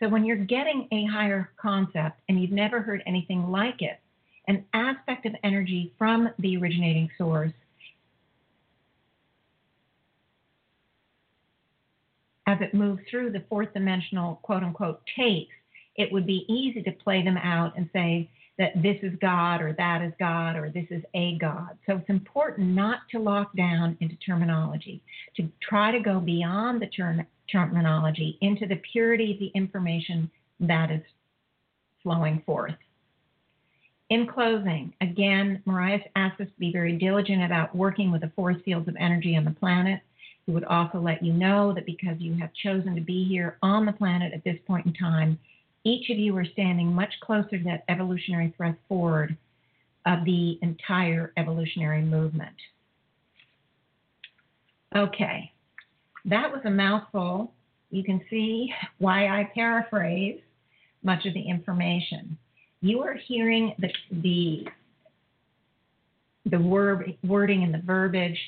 So 0.00 0.08
when 0.08 0.24
you're 0.24 0.36
getting 0.36 0.88
a 0.92 1.06
higher 1.06 1.50
concept 1.56 2.20
and 2.28 2.40
you've 2.40 2.50
never 2.50 2.80
heard 2.80 3.02
anything 3.06 3.50
like 3.50 3.80
it, 3.80 4.00
an 4.48 4.64
aspect 4.74 5.24
of 5.26 5.34
energy 5.42 5.92
from 5.96 6.30
the 6.38 6.56
originating 6.56 7.08
source 7.16 7.52
as 12.46 12.58
it 12.60 12.74
moves 12.74 13.00
through 13.10 13.30
the 13.30 13.44
fourth 13.48 13.72
dimensional 13.72 14.36
quote 14.42 14.62
unquote 14.62 15.00
tapes, 15.16 15.52
it 15.96 16.12
would 16.12 16.26
be 16.26 16.44
easy 16.48 16.82
to 16.82 16.92
play 16.92 17.22
them 17.22 17.36
out 17.36 17.76
and 17.76 17.88
say 17.92 18.28
that 18.58 18.80
this 18.82 18.96
is 19.02 19.12
God 19.20 19.60
or 19.60 19.72
that 19.72 20.02
is 20.02 20.12
God 20.18 20.56
or 20.56 20.70
this 20.70 20.86
is 20.90 21.02
a 21.14 21.36
God. 21.38 21.76
So 21.86 21.96
it's 21.96 22.08
important 22.08 22.68
not 22.68 23.00
to 23.10 23.18
lock 23.18 23.54
down 23.56 23.96
into 24.00 24.16
terminology, 24.16 25.02
to 25.36 25.48
try 25.60 25.90
to 25.90 26.00
go 26.00 26.20
beyond 26.20 26.80
the 26.80 26.86
term, 26.86 27.26
terminology 27.50 28.38
into 28.40 28.66
the 28.66 28.80
purity 28.92 29.32
of 29.32 29.38
the 29.40 29.50
information 29.54 30.30
that 30.60 30.90
is 30.90 31.02
flowing 32.02 32.42
forth. 32.46 32.74
In 34.10 34.26
closing, 34.26 34.92
again, 35.00 35.62
Marius 35.66 36.02
asked 36.14 36.40
us 36.40 36.46
to 36.46 36.60
be 36.60 36.70
very 36.70 36.96
diligent 36.96 37.42
about 37.42 37.74
working 37.74 38.12
with 38.12 38.20
the 38.20 38.30
force 38.36 38.58
fields 38.64 38.86
of 38.86 38.96
energy 39.00 39.34
on 39.34 39.44
the 39.44 39.50
planet. 39.50 40.00
He 40.46 40.52
would 40.52 40.64
also 40.64 41.00
let 41.00 41.24
you 41.24 41.32
know 41.32 41.72
that 41.72 41.86
because 41.86 42.16
you 42.20 42.34
have 42.34 42.50
chosen 42.62 42.94
to 42.94 43.00
be 43.00 43.24
here 43.24 43.56
on 43.62 43.86
the 43.86 43.92
planet 43.92 44.32
at 44.34 44.44
this 44.44 44.58
point 44.66 44.86
in 44.86 44.92
time, 44.92 45.38
each 45.84 46.10
of 46.10 46.18
you 46.18 46.36
are 46.36 46.44
standing 46.44 46.92
much 46.92 47.12
closer 47.20 47.58
to 47.58 47.64
that 47.64 47.84
evolutionary 47.88 48.52
thrust 48.56 48.78
forward 48.88 49.36
of 50.06 50.24
the 50.24 50.58
entire 50.62 51.32
evolutionary 51.36 52.02
movement. 52.02 52.54
Okay, 54.96 55.52
that 56.24 56.50
was 56.50 56.62
a 56.64 56.70
mouthful. 56.70 57.52
You 57.90 58.04
can 58.04 58.20
see 58.30 58.72
why 58.98 59.28
I 59.28 59.50
paraphrase 59.54 60.40
much 61.02 61.26
of 61.26 61.34
the 61.34 61.42
information. 61.42 62.38
You 62.80 63.02
are 63.02 63.14
hearing 63.26 63.74
the 63.78 63.88
the 64.10 64.66
the 66.46 66.58
word 66.58 67.16
wording 67.24 67.62
and 67.62 67.72
the 67.72 67.78
verbiage 67.78 68.38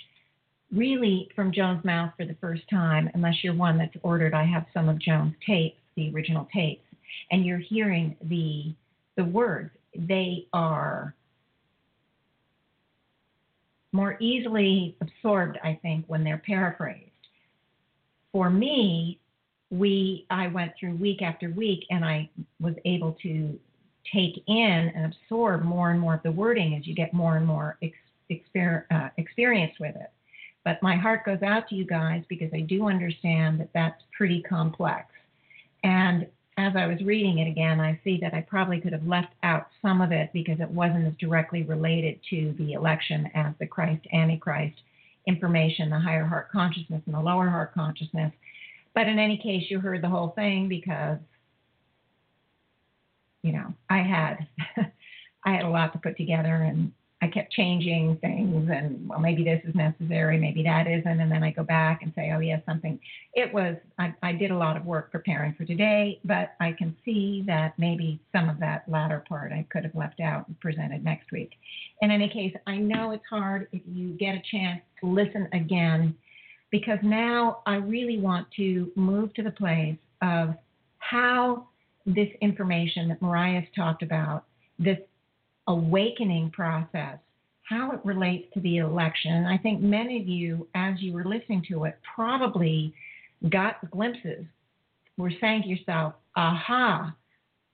really 0.73 1.29
from 1.35 1.53
Joan's 1.53 1.85
mouth 1.85 2.13
for 2.17 2.25
the 2.25 2.37
first 2.41 2.63
time, 2.69 3.11
unless 3.15 3.43
you're 3.43 3.55
one 3.55 3.79
that's 3.79 3.97
ordered. 4.03 4.35
I 4.35 4.45
have 4.45 4.67
some 4.75 4.89
of 4.89 4.99
Joan's 4.99 5.35
tapes, 5.47 5.79
the 5.97 6.13
original 6.13 6.49
tapes, 6.53 6.83
and 7.31 7.45
you're 7.45 7.59
hearing 7.59 8.17
the 8.23 8.75
the 9.17 9.25
words. 9.25 9.71
They 9.97 10.47
are 10.53 11.15
more 13.93 14.17
easily 14.21 14.95
absorbed, 15.01 15.59
I 15.65 15.79
think, 15.81 16.05
when 16.07 16.23
they're 16.23 16.43
paraphrased. 16.47 17.11
For 18.31 18.51
me, 18.51 19.19
we 19.71 20.27
I 20.31 20.49
went 20.49 20.73
through 20.79 20.97
week 20.97 21.23
after 21.23 21.51
week, 21.51 21.85
and 21.91 22.05
I 22.05 22.29
was 22.61 22.75
able 22.85 23.17
to 23.23 23.59
take 24.13 24.43
in 24.47 24.93
and 24.95 25.13
absorb 25.13 25.63
more 25.63 25.91
and 25.91 26.01
more 26.01 26.15
of 26.15 26.23
the 26.23 26.31
wording 26.31 26.77
as 26.77 26.87
you 26.87 26.95
get 26.95 27.13
more 27.13 27.37
and 27.37 27.47
more 27.47 27.77
ex, 27.83 27.97
exper, 28.31 28.85
uh, 28.91 29.09
experience 29.17 29.73
with 29.81 29.97
it. 29.97 30.11
But 30.65 30.83
my 30.83 30.97
heart 30.97 31.25
goes 31.25 31.43
out 31.43 31.69
to 31.69 31.75
you 31.75 31.85
guys 31.85 32.23
because 32.29 32.51
I 32.53 32.61
do 32.61 32.89
understand 32.89 33.61
that 33.61 33.71
that's 33.73 34.03
pretty 34.17 34.43
complex. 34.43 35.07
And 35.85 36.27
as 36.59 36.75
I 36.75 36.87
was 36.87 37.03
reading 37.03 37.39
it 37.39 37.49
again, 37.49 37.81
I 37.81 38.01
see 38.03 38.19
that 38.23 38.33
I 38.33 38.41
probably 38.41 38.81
could 38.81 38.93
have 38.93 39.07
left 39.07 39.35
out 39.43 39.69
some 39.83 40.01
of 40.01 40.11
it 40.11 40.31
because 40.33 40.59
it 40.61 40.71
wasn't 40.71 41.07
as 41.07 41.13
directly 41.19 41.63
related 41.63 42.19
to 42.31 42.55
the 42.59 42.73
election 42.73 43.31
as 43.35 43.55
the 43.59 43.67
Christ 43.67 44.07
Antichrist 44.13 44.77
information, 45.27 45.91
the 45.91 45.99
higher 45.99 46.25
heart 46.25 46.51
consciousness 46.51 47.03
and 47.05 47.15
the 47.15 47.21
lower 47.21 47.49
heart 47.49 47.75
consciousness. 47.75 48.33
But 48.95 49.07
in 49.07 49.19
any 49.19 49.37
case, 49.37 49.65
you 49.71 49.81
heard 49.81 50.03
the 50.03 50.09
whole 50.09 50.31
thing 50.31 50.69
because, 50.69 51.19
you 53.43 53.53
know, 53.53 53.75
I 53.91 53.99
had 53.99 54.47
I 55.45 55.53
had 55.53 55.65
a 55.65 55.69
lot 55.69 55.93
to 55.93 55.99
put 55.99 56.17
together 56.17 56.55
and 56.55 56.91
I 57.27 57.31
kept 57.31 57.53
changing 57.53 58.19
things 58.19 58.71
and 58.73 59.09
well 59.09 59.19
maybe 59.19 59.43
this 59.43 59.61
is 59.67 59.75
necessary, 59.75 60.39
maybe 60.39 60.63
that 60.63 60.87
isn't, 60.87 61.21
and 61.21 61.31
then 61.31 61.43
I 61.43 61.51
go 61.51 61.65
back 61.65 62.03
and 62.03 62.13
say, 62.15 62.31
oh 62.35 62.39
yes, 62.39 62.63
something. 62.67 63.01
It 63.35 63.53
was 63.53 63.77
I, 63.99 64.15
I 64.23 64.33
did 64.33 64.53
a 64.53 64.57
lot 64.57 64.77
of 64.77 64.85
work 64.85 65.11
preparing 65.11 65.55
for 65.55 65.65
today, 65.65 66.21
but 66.25 66.55
I 66.61 66.73
can 66.73 66.97
see 67.05 67.43
that 67.47 67.75
maybe 67.79 68.21
some 68.33 68.49
of 68.49 68.61
that 68.61 68.85
latter 68.89 69.25
part 69.29 69.53
I 69.53 69.67
could 69.71 69.83
have 69.83 69.95
left 69.95 70.21
out 70.21 70.47
and 70.47 70.59
presented 70.61 71.03
next 71.03 71.33
week. 71.33 71.53
In 72.01 72.11
any 72.11 72.29
case, 72.29 72.55
I 72.67 72.77
know 72.77 73.11
it's 73.11 73.25
hard 73.29 73.69
if 73.73 73.83
you 73.87 74.11
get 74.11 74.37
a 74.37 74.43
chance 74.51 74.81
to 75.01 75.07
listen 75.09 75.49
again, 75.53 76.15
because 76.71 76.99
now 77.03 77.63
I 77.67 77.77
really 77.77 78.19
want 78.19 78.47
to 78.57 78.93
move 78.95 79.35
to 79.35 79.43
the 79.43 79.51
place 79.51 79.97
of 80.23 80.55
how 80.99 81.67
this 82.07 82.29
information 82.41 83.09
that 83.09 83.21
Marius 83.21 83.67
talked 83.75 84.03
about, 84.05 84.45
this 84.79 84.99
awakening 85.69 86.51
process, 86.51 87.19
how 87.63 87.91
it 87.93 88.01
relates 88.05 88.47
to 88.55 88.61
the 88.61 88.79
election. 88.79 89.33
And 89.33 89.49
I 89.49 89.59
think 89.59 89.81
many 89.81 90.21
of 90.21 90.29
you, 90.29 90.69
as 90.75 91.01
you 91.01 91.13
were 91.13 91.25
listening 91.25 91.65
to 91.69 91.85
it, 91.85 91.99
probably 92.15 92.95
got 93.51 93.91
glimpses, 93.91 94.45
were 95.17 95.33
saying 95.41 95.63
to 95.63 95.69
yourself, 95.69 96.15
aha, 96.37 97.15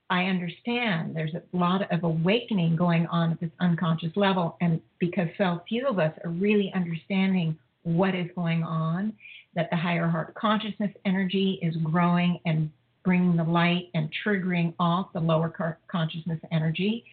I 0.09 0.25
understand. 0.25 1.15
There's 1.15 1.33
a 1.33 1.57
lot 1.57 1.91
of 1.91 2.03
awakening 2.03 2.75
going 2.75 3.07
on 3.07 3.31
at 3.31 3.39
this 3.39 3.51
unconscious 3.59 4.11
level. 4.15 4.57
And 4.61 4.81
because 4.99 5.27
so 5.37 5.61
few 5.67 5.87
of 5.87 5.99
us 5.99 6.13
are 6.23 6.29
really 6.29 6.71
understanding 6.75 7.57
what 7.83 8.15
is 8.15 8.27
going 8.35 8.63
on, 8.63 9.13
that 9.55 9.69
the 9.69 9.77
higher 9.77 10.07
heart 10.07 10.33
consciousness 10.35 10.91
energy 11.05 11.59
is 11.61 11.75
growing 11.77 12.39
and 12.45 12.69
bringing 13.03 13.35
the 13.35 13.43
light 13.43 13.89
and 13.93 14.09
triggering 14.25 14.73
off 14.79 15.11
the 15.13 15.19
lower 15.19 15.53
consciousness 15.91 16.39
energy 16.51 17.03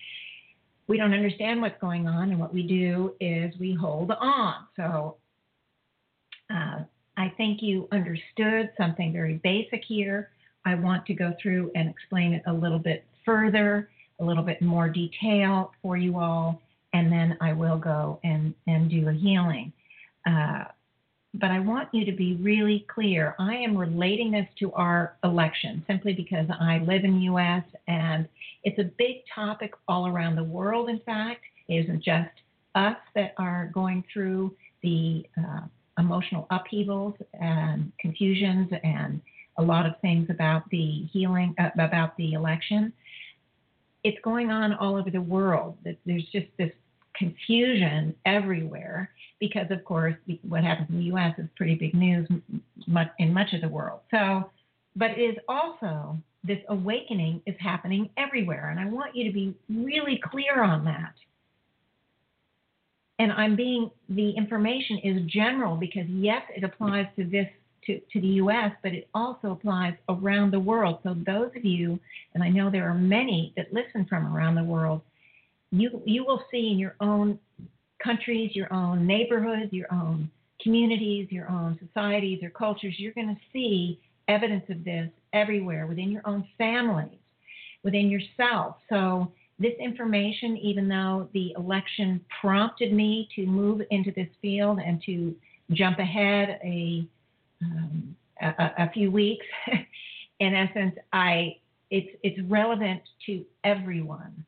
we 0.91 0.99
don't 0.99 1.15
understand 1.15 1.63
what's 1.63 1.81
going 1.81 2.09
on, 2.09 2.31
and 2.31 2.41
what 2.41 2.53
we 2.53 2.65
do 2.65 3.15
is 3.21 3.55
we 3.61 3.73
hold 3.73 4.11
on. 4.11 4.55
So 4.75 5.19
uh, 6.53 6.81
I 7.17 7.33
think 7.37 7.63
you 7.63 7.87
understood 7.93 8.73
something 8.77 9.13
very 9.13 9.35
basic 9.45 9.85
here. 9.87 10.31
I 10.65 10.75
want 10.75 11.07
to 11.07 11.15
go 11.15 11.33
through 11.41 11.71
and 11.77 11.89
explain 11.89 12.33
it 12.33 12.43
a 12.49 12.53
little 12.53 12.81
bit 12.81 13.05
further, 13.25 13.89
a 14.19 14.25
little 14.25 14.43
bit 14.43 14.61
more 14.61 14.89
detail 14.89 15.73
for 15.81 15.97
you 15.97 16.19
all, 16.19 16.61
and 16.93 17.11
then 17.11 17.39
I 17.41 17.53
will 17.53 17.79
go 17.79 18.19
and, 18.25 18.53
and 18.67 18.91
do 18.91 19.09
a 19.09 19.13
healing. 19.13 19.73
Uh, 20.27 20.65
but 21.35 21.51
I 21.51 21.61
want 21.61 21.89
you 21.93 22.05
to 22.05 22.13
be 22.13 22.35
really 22.37 22.87
clear. 22.93 23.37
I 23.39 23.55
am 23.55 23.77
relating 23.77 24.33
this 24.33 24.47
to 24.59 24.73
our 24.73 25.17
election 25.23 25.85
simply 25.87 26.13
because 26.13 26.47
I 26.61 26.79
live 26.79 27.05
in 27.05 27.15
the 27.15 27.25
U.S. 27.25 27.63
and 27.87 28.29
it's 28.65 28.79
a 28.79 28.91
big 28.99 29.23
topic 29.33 29.73
all 29.87 30.09
around 30.09 30.37
the 30.37 30.45
world. 30.45 30.89
In 30.89 30.99
fact, 31.01 31.43
it 31.69 31.85
isn't 31.85 32.03
just 32.03 32.31
us 32.75 32.97
that 33.15 33.35
are 33.39 33.71
going 33.73 34.05
through 34.13 34.55
the 34.83 35.25
uh, 35.39 35.61
emotional 35.99 36.47
upheavals 36.51 37.15
and 37.35 37.93
confusions 38.01 38.71
and 38.83 39.21
a 39.59 39.63
lot 39.63 39.87
of 39.87 39.93
things 40.01 40.29
about 40.31 40.69
the 40.71 41.05
healing, 41.13 41.55
uh, 41.59 41.71
about 41.79 42.17
the 42.17 42.33
election. 42.33 42.93
It's 44.03 44.19
going 44.25 44.51
on 44.51 44.73
all 44.75 44.97
over 44.97 45.11
the 45.11 45.21
world. 45.21 45.77
There's 45.85 46.27
just 46.33 46.47
this 46.59 46.73
confusion 47.17 48.15
everywhere 48.27 49.11
because, 49.39 49.67
of 49.71 49.85
course, 49.85 50.15
what 50.49 50.63
happens 50.63 50.89
in 50.91 50.99
the 50.99 51.05
U.S. 51.05 51.35
is 51.39 51.47
pretty 51.57 51.75
big 51.75 51.95
news 51.95 52.29
in 53.19 53.33
much 53.33 53.53
of 53.53 53.61
the 53.61 53.69
world. 53.69 54.01
So, 54.11 54.51
but 54.97 55.13
it 55.13 55.21
is 55.21 55.37
also 55.49 56.19
this 56.45 56.59
awakening 56.69 57.43
is 57.47 57.55
happening 57.59 58.09
everywhere, 58.17 58.71
and 58.71 58.81
I 58.81 58.87
want 58.87 59.15
you 59.15 59.25
to 59.25 59.33
be 59.33 59.55
really 59.69 60.21
clear 60.31 60.63
on 60.63 60.85
that. 60.85 61.15
And 63.19 63.33
I'm 63.33 63.55
being 63.55 63.91
the 64.09 64.31
information 64.31 64.99
is 65.05 65.23
general 65.27 65.77
because 65.77 66.07
yes, 66.09 66.43
it 66.57 66.65
applies 66.65 67.07
to 67.17 67.25
this 67.25 67.47
to, 67.87 68.01
to 68.13 68.21
the 68.21 68.29
US, 68.45 68.73
but 68.83 68.93
it 68.93 69.09
also 69.15 69.53
applies 69.53 69.95
around 70.09 70.53
the 70.53 70.61
world. 70.61 70.99
So 71.03 71.15
those 71.27 71.51
of 71.57 71.65
you, 71.65 71.99
and 72.35 72.43
I 72.43 72.49
know 72.49 72.71
there 72.71 72.89
are 72.89 72.95
many 72.95 73.53
that 73.57 73.73
listen 73.73 74.07
from 74.07 74.35
around 74.35 74.55
the 74.55 74.65
world, 74.65 75.03
you 75.71 76.03
you 76.05 76.25
will 76.25 76.43
see 76.51 76.71
in 76.73 76.79
your 76.79 76.97
own 77.01 77.39
countries, 78.03 78.55
your 78.55 78.73
own 78.73 79.07
neighborhoods, 79.07 79.73
your 79.73 79.93
own 79.93 80.31
communities, 80.63 81.29
your 81.31 81.49
own 81.51 81.79
societies 81.87 82.43
or 82.43 82.51
cultures, 82.51 82.95
you're 82.99 83.13
going 83.13 83.35
to 83.35 83.41
see 83.53 83.99
evidence 84.29 84.65
of 84.69 84.85
this 84.85 85.11
everywhere 85.33 85.87
within 85.87 86.11
your 86.11 86.23
own 86.25 86.47
families, 86.59 87.19
within 87.83 88.09
yourself. 88.09 88.77
So, 88.89 89.33
this 89.59 89.75
information, 89.79 90.57
even 90.57 90.89
though 90.89 91.29
the 91.35 91.53
election 91.59 92.25
prompted 92.41 92.95
me 92.95 93.29
to 93.37 93.45
move 93.45 93.83
into 93.91 94.11
this 94.11 94.29
field 94.41 94.79
and 94.79 95.03
to 95.05 95.35
jump 95.73 95.99
ahead 95.99 96.59
a, 96.65 97.07
um, 97.63 98.17
a, 98.41 98.71
a 98.79 98.91
few 98.91 99.11
weeks, 99.11 99.45
in 100.41 100.55
essence, 100.55 100.95
I 101.13 101.57
it's 101.91 102.09
it's 102.23 102.41
relevant 102.49 103.03
to 103.27 103.45
everyone. 103.65 104.47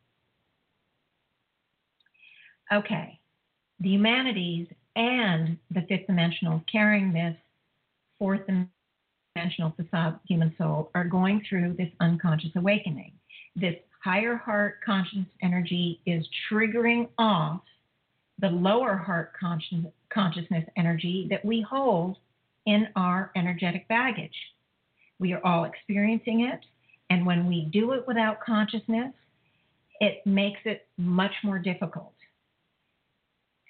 Okay, 2.72 3.20
the 3.80 3.90
humanities 3.90 4.66
and 4.96 5.58
the 5.72 5.82
fifth 5.82 6.06
dimensional 6.06 6.62
carrying 6.70 7.12
this 7.12 7.36
fourth 8.18 8.40
dimensional 8.46 9.74
facade 9.76 10.18
human 10.26 10.54
soul 10.56 10.90
are 10.94 11.04
going 11.04 11.44
through 11.46 11.74
this 11.74 11.90
unconscious 12.00 12.52
awakening. 12.56 13.12
This 13.56 13.74
higher 14.02 14.36
heart 14.36 14.76
conscious 14.86 15.26
energy 15.42 16.00
is 16.06 16.26
triggering 16.50 17.08
off 17.18 17.60
the 18.38 18.48
lower 18.48 18.96
heart 18.96 19.32
conscious, 19.38 19.84
consciousness 20.08 20.64
energy 20.78 21.26
that 21.28 21.44
we 21.44 21.60
hold 21.60 22.16
in 22.64 22.88
our 22.96 23.32
energetic 23.36 23.86
baggage. 23.88 24.36
We 25.18 25.34
are 25.34 25.44
all 25.44 25.64
experiencing 25.64 26.48
it, 26.50 26.60
and 27.10 27.26
when 27.26 27.46
we 27.46 27.68
do 27.70 27.92
it 27.92 28.08
without 28.08 28.40
consciousness, 28.40 29.12
it 30.00 30.26
makes 30.26 30.60
it 30.64 30.86
much 30.96 31.32
more 31.44 31.58
difficult 31.58 32.14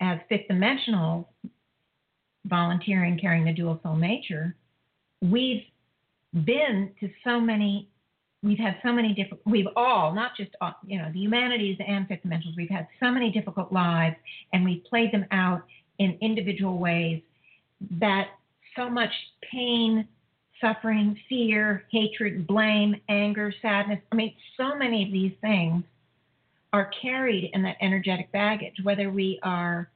as 0.02 0.18
fifth 0.28 0.48
dimensional 0.48 1.30
volunteering 2.46 3.18
carrying 3.18 3.44
the 3.44 3.52
dual 3.52 3.80
soul 3.82 3.96
nature, 3.96 4.54
we've 5.22 5.62
been 6.44 6.90
to 7.00 7.08
so 7.24 7.40
many 7.40 7.88
we've 8.42 8.58
had 8.58 8.76
so 8.82 8.92
many 8.92 9.14
different 9.14 9.40
we've 9.46 9.68
all 9.76 10.14
not 10.14 10.32
just 10.36 10.50
uh, 10.60 10.72
you 10.84 10.98
know 10.98 11.10
the 11.12 11.18
humanities 11.18 11.76
and 11.86 12.08
fifth 12.08 12.20
dimensionals 12.26 12.56
we've 12.56 12.70
had 12.70 12.88
so 12.98 13.10
many 13.10 13.30
difficult 13.30 13.70
lives 13.70 14.16
and 14.52 14.64
we've 14.64 14.82
played 14.84 15.12
them 15.12 15.24
out 15.30 15.62
in 15.98 16.18
individual 16.22 16.78
ways 16.78 17.20
that 18.00 18.28
so 18.74 18.88
much 18.88 19.12
pain 19.50 20.08
suffering, 20.62 21.18
fear, 21.28 21.84
hatred, 21.90 22.46
blame, 22.46 22.94
anger, 23.08 23.52
sadness. 23.60 23.98
I 24.10 24.14
mean, 24.14 24.34
so 24.56 24.74
many 24.76 25.04
of 25.04 25.12
these 25.12 25.32
things 25.42 25.84
are 26.72 26.90
carried 27.02 27.50
in 27.52 27.62
that 27.62 27.76
energetic 27.82 28.32
baggage, 28.32 28.76
whether 28.82 29.10
we 29.10 29.38
are 29.42 29.90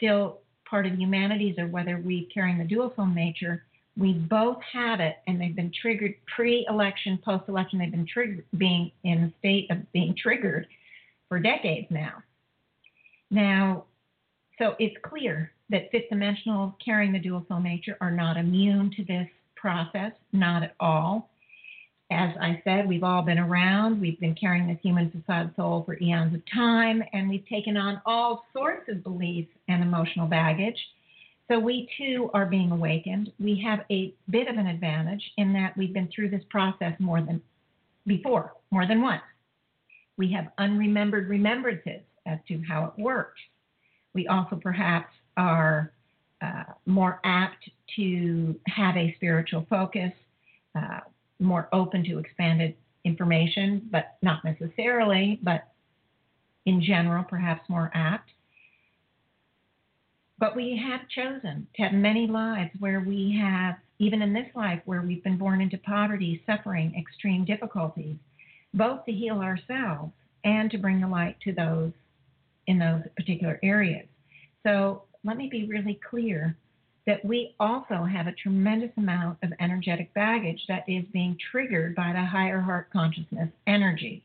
still 0.00 0.38
part 0.68 0.86
of 0.86 0.98
humanities 0.98 1.56
or 1.58 1.66
whether 1.66 2.00
we're 2.02 2.24
carrying 2.32 2.58
the 2.58 2.64
dual 2.64 2.90
film 2.96 3.14
nature. 3.14 3.64
We 3.96 4.14
both 4.14 4.58
have 4.72 5.00
it, 5.00 5.16
and 5.26 5.40
they've 5.40 5.54
been 5.54 5.72
triggered 5.82 6.14
pre-election, 6.34 7.18
post-election. 7.24 7.78
They've 7.78 7.90
been 7.90 8.06
triggered, 8.06 8.44
being 8.56 8.92
in 9.04 9.24
a 9.24 9.32
state 9.40 9.70
of 9.70 9.78
being 9.92 10.14
triggered 10.16 10.66
for 11.28 11.38
decades 11.40 11.88
now. 11.90 12.22
Now, 13.30 13.84
so 14.58 14.74
it's 14.78 14.96
clear 15.02 15.50
that 15.70 15.90
fifth 15.90 16.08
dimensional 16.08 16.76
carrying 16.84 17.12
the 17.12 17.18
dual 17.18 17.44
film 17.48 17.64
nature 17.64 17.96
are 18.00 18.10
not 18.10 18.36
immune 18.36 18.92
to 18.96 19.04
this 19.04 19.28
process, 19.56 20.12
not 20.32 20.62
at 20.62 20.74
all. 20.80 21.29
As 22.10 22.30
I 22.40 22.60
said, 22.64 22.88
we've 22.88 23.04
all 23.04 23.22
been 23.22 23.38
around. 23.38 24.00
We've 24.00 24.18
been 24.18 24.34
carrying 24.34 24.66
this 24.66 24.78
human 24.82 25.10
facade 25.10 25.52
soul 25.54 25.84
for 25.84 25.96
eons 26.00 26.34
of 26.34 26.42
time, 26.52 27.04
and 27.12 27.28
we've 27.28 27.46
taken 27.46 27.76
on 27.76 28.02
all 28.04 28.44
sorts 28.52 28.88
of 28.88 29.04
beliefs 29.04 29.50
and 29.68 29.82
emotional 29.82 30.26
baggage. 30.26 30.76
So 31.46 31.58
we 31.58 31.88
too 31.98 32.30
are 32.34 32.46
being 32.46 32.72
awakened. 32.72 33.32
We 33.38 33.60
have 33.64 33.80
a 33.90 34.12
bit 34.28 34.48
of 34.48 34.56
an 34.56 34.66
advantage 34.66 35.22
in 35.36 35.52
that 35.52 35.76
we've 35.76 35.92
been 35.92 36.08
through 36.14 36.30
this 36.30 36.42
process 36.50 36.94
more 36.98 37.20
than 37.20 37.40
before, 38.06 38.54
more 38.70 38.86
than 38.86 39.02
once. 39.02 39.22
We 40.16 40.32
have 40.32 40.48
unremembered 40.58 41.28
remembrances 41.28 42.02
as 42.26 42.38
to 42.48 42.60
how 42.68 42.86
it 42.86 43.00
works. 43.00 43.40
We 44.14 44.26
also 44.26 44.56
perhaps 44.56 45.12
are 45.36 45.92
uh, 46.42 46.64
more 46.86 47.20
apt 47.24 47.70
to 47.96 48.58
have 48.66 48.96
a 48.96 49.12
spiritual 49.16 49.66
focus, 49.68 50.12
uh, 50.76 51.00
more 51.40 51.68
open 51.72 52.04
to 52.04 52.18
expanded 52.18 52.74
information, 53.04 53.88
but 53.90 54.16
not 54.22 54.44
necessarily, 54.44 55.40
but 55.42 55.68
in 56.66 56.82
general, 56.82 57.24
perhaps 57.24 57.68
more 57.68 57.90
apt. 57.94 58.30
But 60.38 60.56
we 60.56 60.80
have 60.82 61.08
chosen 61.08 61.66
to 61.76 61.82
have 61.82 61.92
many 61.92 62.26
lives 62.26 62.70
where 62.78 63.00
we 63.00 63.38
have, 63.40 63.76
even 63.98 64.22
in 64.22 64.32
this 64.32 64.48
life, 64.54 64.80
where 64.84 65.02
we've 65.02 65.22
been 65.22 65.36
born 65.36 65.60
into 65.60 65.78
poverty, 65.78 66.42
suffering, 66.46 66.94
extreme 66.98 67.44
difficulties, 67.44 68.16
both 68.72 69.04
to 69.04 69.12
heal 69.12 69.40
ourselves 69.40 70.12
and 70.44 70.70
to 70.70 70.78
bring 70.78 71.00
the 71.00 71.08
light 71.08 71.36
to 71.44 71.52
those 71.52 71.92
in 72.66 72.78
those 72.78 73.02
particular 73.16 73.58
areas. 73.62 74.06
So 74.62 75.02
let 75.24 75.36
me 75.36 75.48
be 75.50 75.66
really 75.66 76.00
clear 76.08 76.56
that 77.06 77.24
we 77.24 77.54
also 77.58 78.04
have 78.04 78.26
a 78.26 78.32
tremendous 78.32 78.90
amount 78.96 79.38
of 79.42 79.52
energetic 79.60 80.12
baggage 80.14 80.60
that 80.68 80.84
is 80.88 81.04
being 81.12 81.36
triggered 81.50 81.94
by 81.94 82.12
the 82.12 82.24
higher 82.24 82.60
heart 82.60 82.88
consciousness 82.92 83.48
energy. 83.66 84.22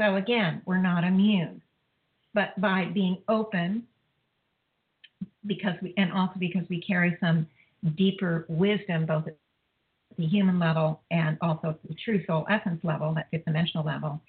So 0.00 0.16
again, 0.16 0.62
we're 0.66 0.82
not 0.82 1.04
immune, 1.04 1.62
but 2.34 2.60
by 2.60 2.86
being 2.86 3.18
open, 3.28 3.84
because 5.46 5.74
we, 5.80 5.94
and 5.96 6.12
also 6.12 6.34
because 6.38 6.68
we 6.68 6.80
carry 6.80 7.16
some 7.20 7.46
deeper 7.96 8.44
wisdom, 8.48 9.06
both 9.06 9.26
at 9.28 9.36
the 10.16 10.26
human 10.26 10.58
level 10.58 11.00
and 11.10 11.38
also 11.40 11.70
at 11.70 11.82
the 11.88 11.94
true 12.04 12.24
soul 12.26 12.46
essence 12.50 12.82
level, 12.82 13.14
that 13.14 13.28
fifth 13.30 13.44
dimensional 13.44 13.84
level, 13.84 14.20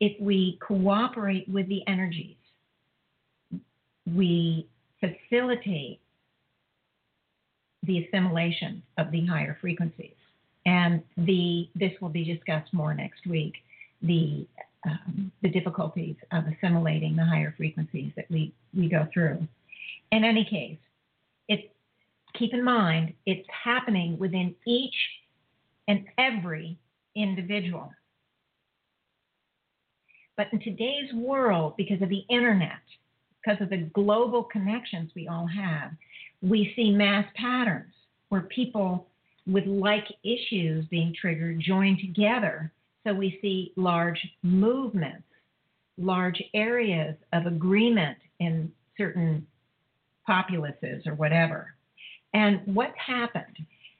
if 0.00 0.18
we 0.20 0.58
cooperate 0.60 1.48
with 1.48 1.68
the 1.68 1.86
energies, 1.86 2.36
we 4.14 4.66
facilitate 5.00 6.00
the 7.82 8.04
assimilation 8.04 8.82
of 8.98 9.10
the 9.10 9.26
higher 9.26 9.56
frequencies. 9.60 10.14
And 10.66 11.02
the 11.16 11.68
this 11.74 11.92
will 12.00 12.10
be 12.10 12.24
discussed 12.24 12.72
more 12.72 12.94
next 12.94 13.26
week. 13.26 13.54
The 14.02 14.46
um, 14.84 15.32
the 15.42 15.48
difficulties 15.48 16.16
of 16.32 16.44
assimilating 16.46 17.16
the 17.16 17.24
higher 17.24 17.54
frequencies 17.56 18.12
that 18.16 18.30
we 18.30 18.52
we 18.76 18.88
go 18.88 19.06
through. 19.12 19.46
In 20.12 20.24
any 20.24 20.44
case, 20.44 20.78
it 21.48 21.72
keep 22.38 22.52
in 22.52 22.62
mind 22.62 23.14
it's 23.26 23.46
happening 23.64 24.18
within 24.18 24.54
each 24.66 24.94
and 25.88 26.04
every 26.18 26.78
individual. 27.16 27.92
But 30.36 30.52
in 30.52 30.60
today's 30.60 31.12
world, 31.12 31.74
because 31.76 32.00
of 32.00 32.08
the 32.08 32.24
internet, 32.30 32.80
because 33.42 33.60
of 33.60 33.70
the 33.70 33.88
global 33.92 34.44
connections 34.44 35.10
we 35.14 35.28
all 35.28 35.46
have, 35.46 35.90
we 36.42 36.72
see 36.76 36.90
mass 36.90 37.26
patterns 37.34 37.92
where 38.28 38.42
people 38.42 39.06
with 39.46 39.66
like 39.66 40.06
issues 40.22 40.84
being 40.86 41.14
triggered 41.18 41.60
join 41.60 41.98
together. 41.98 42.72
So 43.04 43.14
we 43.14 43.38
see 43.42 43.72
large 43.76 44.20
movements, 44.42 45.24
large 45.98 46.42
areas 46.54 47.16
of 47.32 47.46
agreement 47.46 48.18
in 48.38 48.70
certain 48.96 49.46
populaces 50.26 51.06
or 51.06 51.14
whatever. 51.14 51.74
And 52.34 52.60
what's 52.66 52.96
happened? 53.04 53.56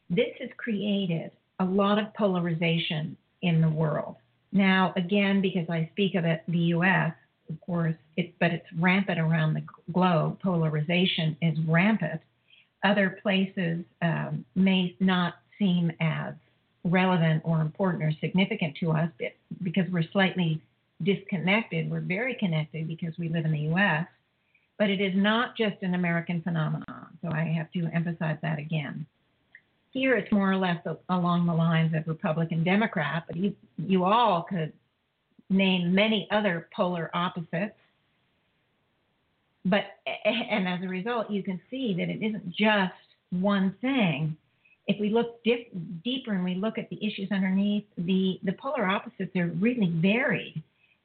This 0.08 0.28
has 0.40 0.50
created 0.56 1.32
a 1.58 1.64
lot 1.64 1.98
of 1.98 2.12
polarization 2.14 3.16
in 3.42 3.60
the 3.60 3.68
world. 3.68 4.16
Now, 4.52 4.92
again, 4.96 5.40
because 5.40 5.68
I 5.68 5.88
speak 5.92 6.14
of 6.14 6.24
it, 6.24 6.42
the 6.48 6.58
US, 6.58 7.12
of 7.48 7.60
course, 7.60 7.94
it, 8.16 8.34
but 8.38 8.52
it's 8.52 8.66
rampant 8.78 9.18
around 9.18 9.54
the 9.54 9.64
globe. 9.92 10.40
Polarization 10.40 11.36
is 11.42 11.58
rampant. 11.66 12.20
Other 12.82 13.18
places 13.22 13.84
um, 14.02 14.44
may 14.54 14.96
not 15.00 15.34
seem 15.58 15.92
as 16.00 16.34
relevant 16.84 17.42
or 17.44 17.60
important 17.60 18.02
or 18.02 18.12
significant 18.20 18.76
to 18.80 18.92
us 18.92 19.10
because 19.62 19.84
we're 19.90 20.08
slightly 20.12 20.60
disconnected. 21.02 21.90
We're 21.90 22.00
very 22.00 22.34
connected 22.34 22.88
because 22.88 23.16
we 23.18 23.28
live 23.28 23.44
in 23.44 23.52
the 23.52 23.74
US, 23.74 24.06
but 24.78 24.90
it 24.90 25.00
is 25.00 25.12
not 25.14 25.56
just 25.56 25.82
an 25.82 25.94
American 25.94 26.42
phenomenon. 26.42 27.06
So 27.22 27.30
I 27.30 27.42
have 27.44 27.70
to 27.72 27.86
emphasize 27.92 28.38
that 28.42 28.58
again. 28.58 29.06
Here 29.92 30.16
it's 30.16 30.30
more 30.32 30.50
or 30.50 30.56
less 30.56 30.78
along 31.08 31.46
the 31.46 31.54
lines 31.54 31.94
of 31.94 32.06
Republican 32.06 32.62
Democrat, 32.62 33.24
but 33.26 33.36
you, 33.36 33.54
you 33.76 34.04
all 34.04 34.42
could 34.42 34.72
name 35.48 35.92
many 35.92 36.28
other 36.30 36.68
polar 36.74 37.10
opposites. 37.12 37.74
But, 39.64 39.84
and 40.24 40.68
as 40.68 40.80
a 40.82 40.88
result, 40.88 41.30
you 41.30 41.42
can 41.42 41.60
see 41.70 41.94
that 41.98 42.08
it 42.08 42.22
isn't 42.22 42.50
just 42.50 42.92
one 43.30 43.74
thing. 43.80 44.36
If 44.86 45.00
we 45.00 45.10
look 45.10 45.42
dip, 45.44 45.68
deeper 46.02 46.32
and 46.32 46.44
we 46.44 46.54
look 46.54 46.78
at 46.78 46.88
the 46.90 47.04
issues 47.04 47.30
underneath, 47.30 47.84
the, 47.96 48.40
the 48.42 48.52
polar 48.52 48.86
opposites 48.86 49.34
are 49.36 49.48
really 49.48 49.92
varied. 49.96 50.62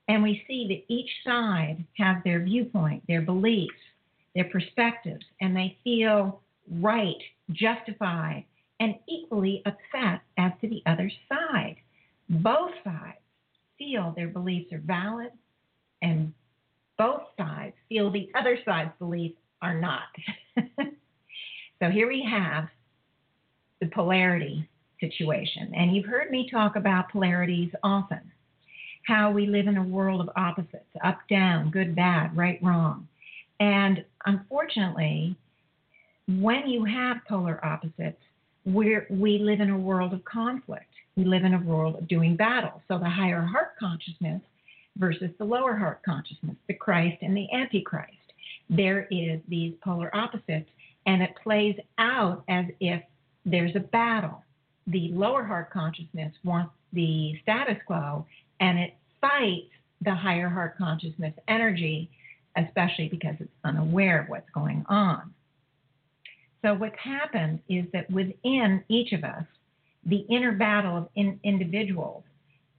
And 0.08 0.24
we 0.24 0.44
see 0.48 0.68
that 0.68 0.94
each 0.94 1.10
side 1.24 1.84
has 1.98 2.18
their 2.24 2.40
viewpoint, 2.44 3.04
their 3.08 3.22
beliefs, 3.22 3.74
their 4.34 4.46
perspectives, 4.46 5.26
and 5.42 5.56
they 5.56 5.78
feel 5.84 6.42
right, 6.80 7.18
justified, 7.52 8.46
and 8.80 8.96
equally 9.08 9.64
upset 9.66 10.22
as 10.38 10.52
to 10.62 10.68
the 10.68 10.82
other 10.86 11.12
side. 11.30 11.78
Both 12.30 12.72
sides 12.84 13.18
feel 13.78 14.14
their 14.16 14.28
beliefs 14.28 14.72
are 14.74 14.80
valid, 14.80 15.32
and 16.02 16.34
both 16.98 17.22
sides 17.38 17.76
feel 17.90 18.12
the 18.12 18.30
other 18.36 18.58
side's 18.66 18.92
beliefs 19.00 19.38
are 19.62 19.80
not. 19.80 20.04
so 21.80 21.90
here 21.90 22.08
we 22.08 22.26
have 22.30 22.68
the 23.82 23.88
polarity 23.88 24.68
situation. 25.00 25.74
And 25.76 25.96
you've 25.96 26.06
heard 26.06 26.32
me 26.32 26.50
talk 26.50 26.76
about 26.76 27.12
polarities 27.12 27.72
often 27.84 28.22
how 29.08 29.30
we 29.30 29.46
live 29.46 29.68
in 29.68 29.78
a 29.78 29.84
world 29.84 30.20
of 30.20 30.30
opposites 30.36 30.84
up, 31.04 31.20
down, 31.30 31.70
good, 31.70 31.96
bad, 31.96 32.36
right, 32.36 32.58
wrong. 32.64 33.08
And 33.60 34.04
unfortunately, 34.26 35.36
when 36.28 36.68
you 36.68 36.86
have 36.86 37.18
polar 37.30 37.64
opposites, 37.64 38.18
we're, 38.66 39.06
we 39.12 39.38
live 39.38 39.60
in 39.60 39.70
a 39.70 39.78
world 39.78 40.12
of 40.12 40.26
conflict 40.26 40.90
we 41.16 41.24
live 41.24 41.44
in 41.44 41.54
a 41.54 41.60
world 41.60 41.96
of 41.96 42.08
doing 42.08 42.36
battle. 42.36 42.82
So 42.88 42.98
the 42.98 43.10
higher 43.10 43.42
heart 43.42 43.78
consciousness 43.80 44.42
versus 44.98 45.30
the 45.38 45.46
lower 45.46 45.76
heart 45.76 46.02
consciousness, 46.04 46.56
the 46.68 46.74
Christ 46.74 47.18
and 47.22 47.36
the 47.36 47.48
Antichrist. 47.54 48.12
There 48.70 49.08
is 49.12 49.40
these 49.48 49.74
polar 49.84 50.16
opposites, 50.16 50.70
and 51.06 51.22
it 51.22 51.32
plays 51.44 51.76
out 51.98 52.44
as 52.48 52.66
if 52.80 53.02
there's 53.46 53.76
a 53.76 53.80
battle. 53.80 54.44
The 54.88 55.10
lower 55.12 55.44
heart 55.44 55.72
consciousness 55.72 56.34
wants 56.44 56.74
the 56.94 57.38
status 57.42 57.78
quo, 57.86 58.26
and 58.60 58.80
it 58.80 58.96
fights 59.22 59.72
the 60.02 60.16
higher 60.16 60.50
heart 60.50 60.78
consciousness 60.78 61.34
energy, 61.48 62.10
especially 62.56 63.10
because 63.10 63.36
it's 63.40 63.52
unaware 63.64 64.22
of 64.22 64.30
what's 64.30 64.50
going 64.52 64.86
on. 64.88 65.34
So, 66.62 66.74
what's 66.74 66.98
happened 66.98 67.60
is 67.70 67.86
that 67.94 68.10
within 68.10 68.84
each 68.90 69.12
of 69.14 69.24
us, 69.24 69.46
the 70.06 70.26
inner 70.30 70.52
battle 70.52 70.98
of 70.98 71.10
in, 71.16 71.40
individuals, 71.44 72.24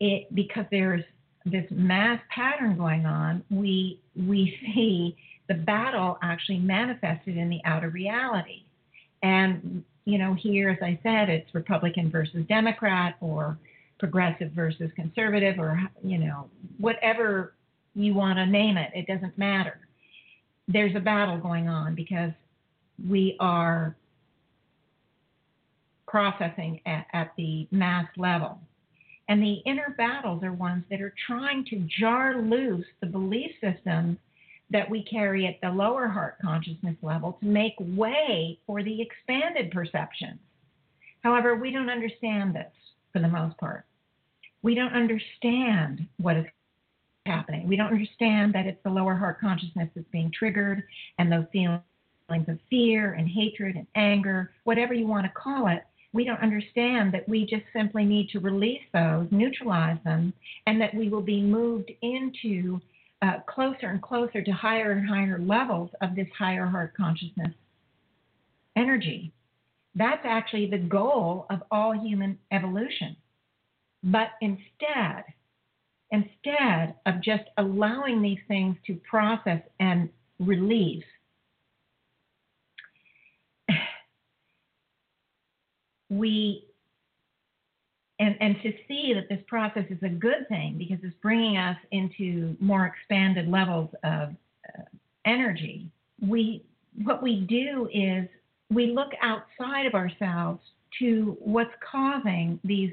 it, 0.01 0.33
because 0.35 0.65
there's 0.71 1.05
this 1.47 1.65
mass 1.71 2.21
pattern 2.29 2.77
going 2.77 3.07
on, 3.07 3.43
we 3.51 4.01
we 4.17 4.59
see 4.61 5.17
the 5.49 5.55
battle 5.55 6.19
actually 6.23 6.59
manifested 6.59 7.37
in 7.37 7.49
the 7.49 7.61
outer 7.65 7.89
reality. 7.89 8.65
And, 9.23 9.85
you 10.05 10.19
know, 10.19 10.35
here, 10.35 10.71
as 10.71 10.79
I 10.83 10.99
said, 11.03 11.29
it's 11.31 11.55
Republican 11.55 12.11
versus 12.11 12.45
Democrat 12.49 13.15
or 13.21 13.57
progressive 13.99 14.51
versus 14.53 14.91
conservative 14.97 15.59
or, 15.59 15.81
you 16.03 16.19
know, 16.19 16.49
whatever 16.79 17.55
you 17.95 18.13
want 18.13 18.39
to 18.39 18.47
name 18.47 18.77
it. 18.77 18.91
It 18.95 19.07
doesn't 19.07 19.39
matter. 19.39 19.79
There's 20.69 20.95
a 20.97 21.01
battle 21.01 21.39
going 21.39 21.69
on 21.69 21.95
because 21.95 22.33
we 23.09 23.37
are 23.39 23.97
processing 26.09 26.81
at, 26.87 27.07
at 27.13 27.33
the 27.37 27.69
mass 27.71 28.07
level. 28.17 28.59
And 29.29 29.43
the 29.43 29.61
inner 29.67 29.95
battles 29.97 30.43
are 30.45 30.53
ones 30.53 30.85
that 30.91 31.01
are 31.01 31.15
trying 31.27 31.65
to 31.67 31.87
jar 32.01 32.41
loose 32.41 32.87
the 33.01 33.07
belief 33.07 33.51
systems 33.61 34.19
that 34.71 34.89
we 34.89 35.03
carry 35.05 35.47
at 35.47 35.61
the 35.63 35.71
lower 35.71 36.09
heart 36.09 36.37
consciousness 36.43 36.97
level 37.03 37.39
to 37.41 37.47
make 37.47 37.75
way 37.79 38.59
for 38.67 38.83
the 38.83 39.01
expanded 39.01 39.71
perceptions. 39.71 40.39
However, 41.23 41.57
we 41.57 41.71
don't 41.71 41.91
understand 41.91 42.55
this 42.55 42.73
for 43.13 43.21
the 43.21 43.29
most 43.29 43.57
part. 43.59 43.85
We 44.63 44.75
don't 44.75 44.93
understand 44.93 46.07
what 46.19 46.37
is 46.37 46.47
happening. 47.25 47.69
We 47.69 47.77
don't 47.77 47.93
understand 47.93 48.55
that 48.55 48.67
it's 48.67 48.83
the 48.85 48.91
lower 48.91 49.15
heart 49.15 49.41
consciousness 49.41 49.89
that's 49.95 50.09
being 50.13 50.33
triggered 50.37 50.83
and 51.19 51.31
those 51.31 51.47
feelings 51.53 51.83
of 52.29 52.59
fear 52.69 53.13
and 53.15 53.29
hatred 53.29 53.77
and 53.77 53.87
anger, 53.95 54.53
whatever 54.65 54.95
you 54.95 55.07
want 55.07 55.25
to 55.27 55.33
call 55.33 55.69
it. 55.69 55.85
We 56.13 56.25
don't 56.25 56.41
understand 56.41 57.13
that 57.15 57.29
we 57.29 57.45
just 57.45 57.65
simply 57.73 58.05
need 58.05 58.31
to 58.31 58.41
release 58.41 58.83
those, 58.93 59.27
neutralize 59.31 59.99
them, 60.05 60.33
and 60.67 60.81
that 60.81 60.95
we 60.95 61.09
will 61.09 61.23
be 61.23 61.43
moved 61.43 61.91
into 62.03 62.81
uh, 63.23 63.41
closer 63.47 63.89
and 63.89 64.03
closer 64.03 64.43
to 64.43 64.51
higher 64.53 64.93
and 64.93 65.09
higher 65.09 65.39
levels 65.39 65.91
of 66.01 66.15
this 66.15 66.29
higher 66.39 66.67
heart 66.67 66.95
consciousness 66.97 67.53
energy. 68.77 69.33
That's 69.95 70.25
actually 70.25 70.67
the 70.67 70.79
goal 70.79 71.47
of 71.51 71.63
all 71.71 71.93
human 71.93 72.39
evolution. 72.53 73.17
But 74.05 74.29
instead, 74.43 75.25
instead 76.11 76.95
of 77.07 77.23
just 77.23 77.45
allowing 77.57 78.23
these 78.23 78.39
things 78.47 78.77
to 78.87 79.01
process 79.09 79.63
and 79.81 80.11
release, 80.39 81.05
we 86.09 86.65
and, 88.19 88.35
and 88.41 88.57
to 88.63 88.73
see 88.89 89.13
that 89.15 89.29
this 89.29 89.43
process 89.47 89.85
is 89.91 90.03
a 90.03 90.09
good 90.09 90.49
thing 90.49 90.77
because 90.79 90.99
it's 91.03 91.17
bringing 91.21 91.59
us 91.59 91.77
into 91.91 92.57
more 92.61 92.87
expanded 92.87 93.47
levels 93.47 93.91
of 94.05 94.31
uh, 94.69 94.83
energy, 95.27 95.91
we 96.27 96.65
what 97.05 97.23
we 97.23 97.41
do 97.41 97.91
is 97.93 98.27
we 98.71 98.87
look 98.87 99.13
outside 99.21 99.85
of 99.85 99.95
ourselves 99.95 100.61
to 100.99 101.37
what's 101.41 101.75
causing 101.91 102.59
these 102.65 102.93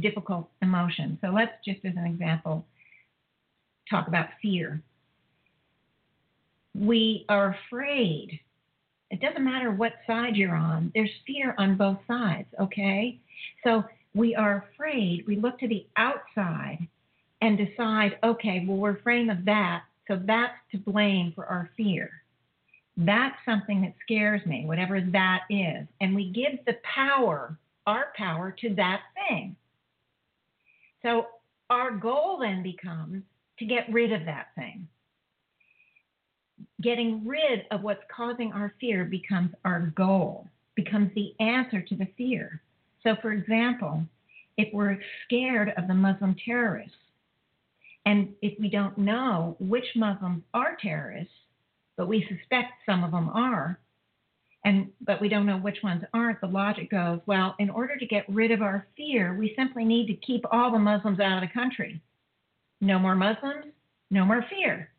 difficult 0.00 0.48
emotions. 0.60 1.18
So 1.22 1.28
let's 1.28 1.52
just 1.64 1.80
as 1.84 1.94
an 1.96 2.04
example 2.04 2.66
talk 3.88 4.08
about 4.08 4.28
fear. 4.42 4.82
We 6.74 7.24
are 7.28 7.56
afraid. 7.66 8.40
It 9.10 9.20
doesn't 9.20 9.44
matter 9.44 9.70
what 9.70 9.92
side 10.06 10.36
you're 10.36 10.56
on, 10.56 10.90
there's 10.94 11.10
fear 11.26 11.54
on 11.58 11.76
both 11.76 11.98
sides, 12.06 12.48
okay? 12.60 13.20
So 13.62 13.84
we 14.14 14.34
are 14.34 14.68
afraid, 14.72 15.24
we 15.26 15.36
look 15.36 15.58
to 15.60 15.68
the 15.68 15.86
outside 15.96 16.88
and 17.40 17.58
decide, 17.58 18.18
okay, 18.24 18.64
well, 18.66 18.78
we're 18.78 18.96
afraid 18.96 19.28
of 19.28 19.44
that, 19.44 19.82
so 20.08 20.20
that's 20.24 20.54
to 20.72 20.78
blame 20.78 21.32
for 21.34 21.46
our 21.46 21.70
fear. 21.76 22.10
That's 22.96 23.36
something 23.44 23.82
that 23.82 23.94
scares 24.02 24.44
me, 24.46 24.64
whatever 24.66 25.00
that 25.00 25.40
is. 25.50 25.86
And 26.00 26.14
we 26.14 26.30
give 26.30 26.64
the 26.64 26.78
power, 26.82 27.58
our 27.86 28.06
power, 28.16 28.54
to 28.60 28.74
that 28.76 29.00
thing. 29.28 29.56
So 31.02 31.26
our 31.70 31.90
goal 31.90 32.38
then 32.40 32.62
becomes 32.62 33.22
to 33.58 33.64
get 33.64 33.92
rid 33.92 34.12
of 34.12 34.24
that 34.26 34.48
thing. 34.54 34.88
Getting 36.80 37.26
rid 37.26 37.66
of 37.70 37.82
what's 37.82 38.02
causing 38.14 38.52
our 38.52 38.74
fear 38.80 39.04
becomes 39.04 39.50
our 39.64 39.92
goal, 39.96 40.46
becomes 40.74 41.10
the 41.14 41.34
answer 41.40 41.80
to 41.80 41.96
the 41.96 42.08
fear. 42.16 42.60
So, 43.02 43.16
for 43.20 43.32
example, 43.32 44.02
if 44.56 44.72
we're 44.72 44.98
scared 45.24 45.72
of 45.76 45.88
the 45.88 45.94
Muslim 45.94 46.36
terrorists, 46.44 46.96
and 48.06 48.34
if 48.42 48.58
we 48.60 48.68
don't 48.68 48.98
know 48.98 49.56
which 49.60 49.86
Muslims 49.96 50.42
are 50.52 50.76
terrorists, 50.80 51.32
but 51.96 52.08
we 52.08 52.26
suspect 52.28 52.72
some 52.84 53.02
of 53.02 53.12
them 53.12 53.30
are, 53.30 53.78
and 54.64 54.90
but 55.00 55.20
we 55.20 55.28
don't 55.28 55.46
know 55.46 55.58
which 55.58 55.82
ones 55.82 56.02
aren't, 56.12 56.40
the 56.40 56.46
logic 56.46 56.90
goes, 56.90 57.20
well, 57.26 57.54
in 57.58 57.70
order 57.70 57.96
to 57.96 58.06
get 58.06 58.24
rid 58.28 58.50
of 58.50 58.62
our 58.62 58.86
fear, 58.96 59.34
we 59.34 59.54
simply 59.56 59.84
need 59.84 60.06
to 60.06 60.26
keep 60.26 60.44
all 60.50 60.70
the 60.70 60.78
Muslims 60.78 61.20
out 61.20 61.42
of 61.42 61.48
the 61.48 61.52
country. 61.52 62.00
No 62.80 62.98
more 62.98 63.14
Muslims, 63.14 63.66
no 64.10 64.24
more 64.24 64.44
fear, 64.50 64.90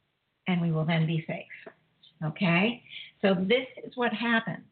and 0.48 0.62
we 0.62 0.72
will 0.72 0.86
then 0.86 1.06
be 1.06 1.24
safe. 1.28 1.74
Okay? 2.24 2.84
So 3.22 3.34
this 3.34 3.68
is 3.84 3.96
what 3.96 4.14
happens 4.14 4.64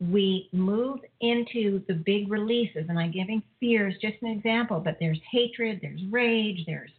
we 0.00 0.48
move 0.52 1.00
into 1.20 1.84
the 1.86 1.92
big 1.92 2.30
releases, 2.30 2.86
and 2.88 2.98
I'm 2.98 3.12
giving 3.12 3.42
fear 3.60 3.90
fears 3.90 3.94
just 4.00 4.22
an 4.22 4.28
example, 4.28 4.80
but 4.80 4.96
there's 4.98 5.20
hatred, 5.30 5.80
there's 5.82 6.00
rage, 6.10 6.64
there's 6.66 6.90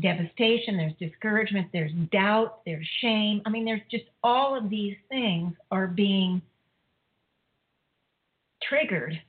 devastation, 0.00 0.76
there's 0.76 0.94
discouragement, 1.00 1.66
there's 1.72 1.90
doubt, 2.12 2.60
there's 2.64 2.86
shame. 3.00 3.42
I 3.44 3.50
mean, 3.50 3.64
there's 3.64 3.80
just 3.90 4.04
all 4.22 4.56
of 4.56 4.70
these 4.70 4.96
things 5.08 5.54
are 5.72 5.88
being 5.88 6.40
triggered. 8.62 9.20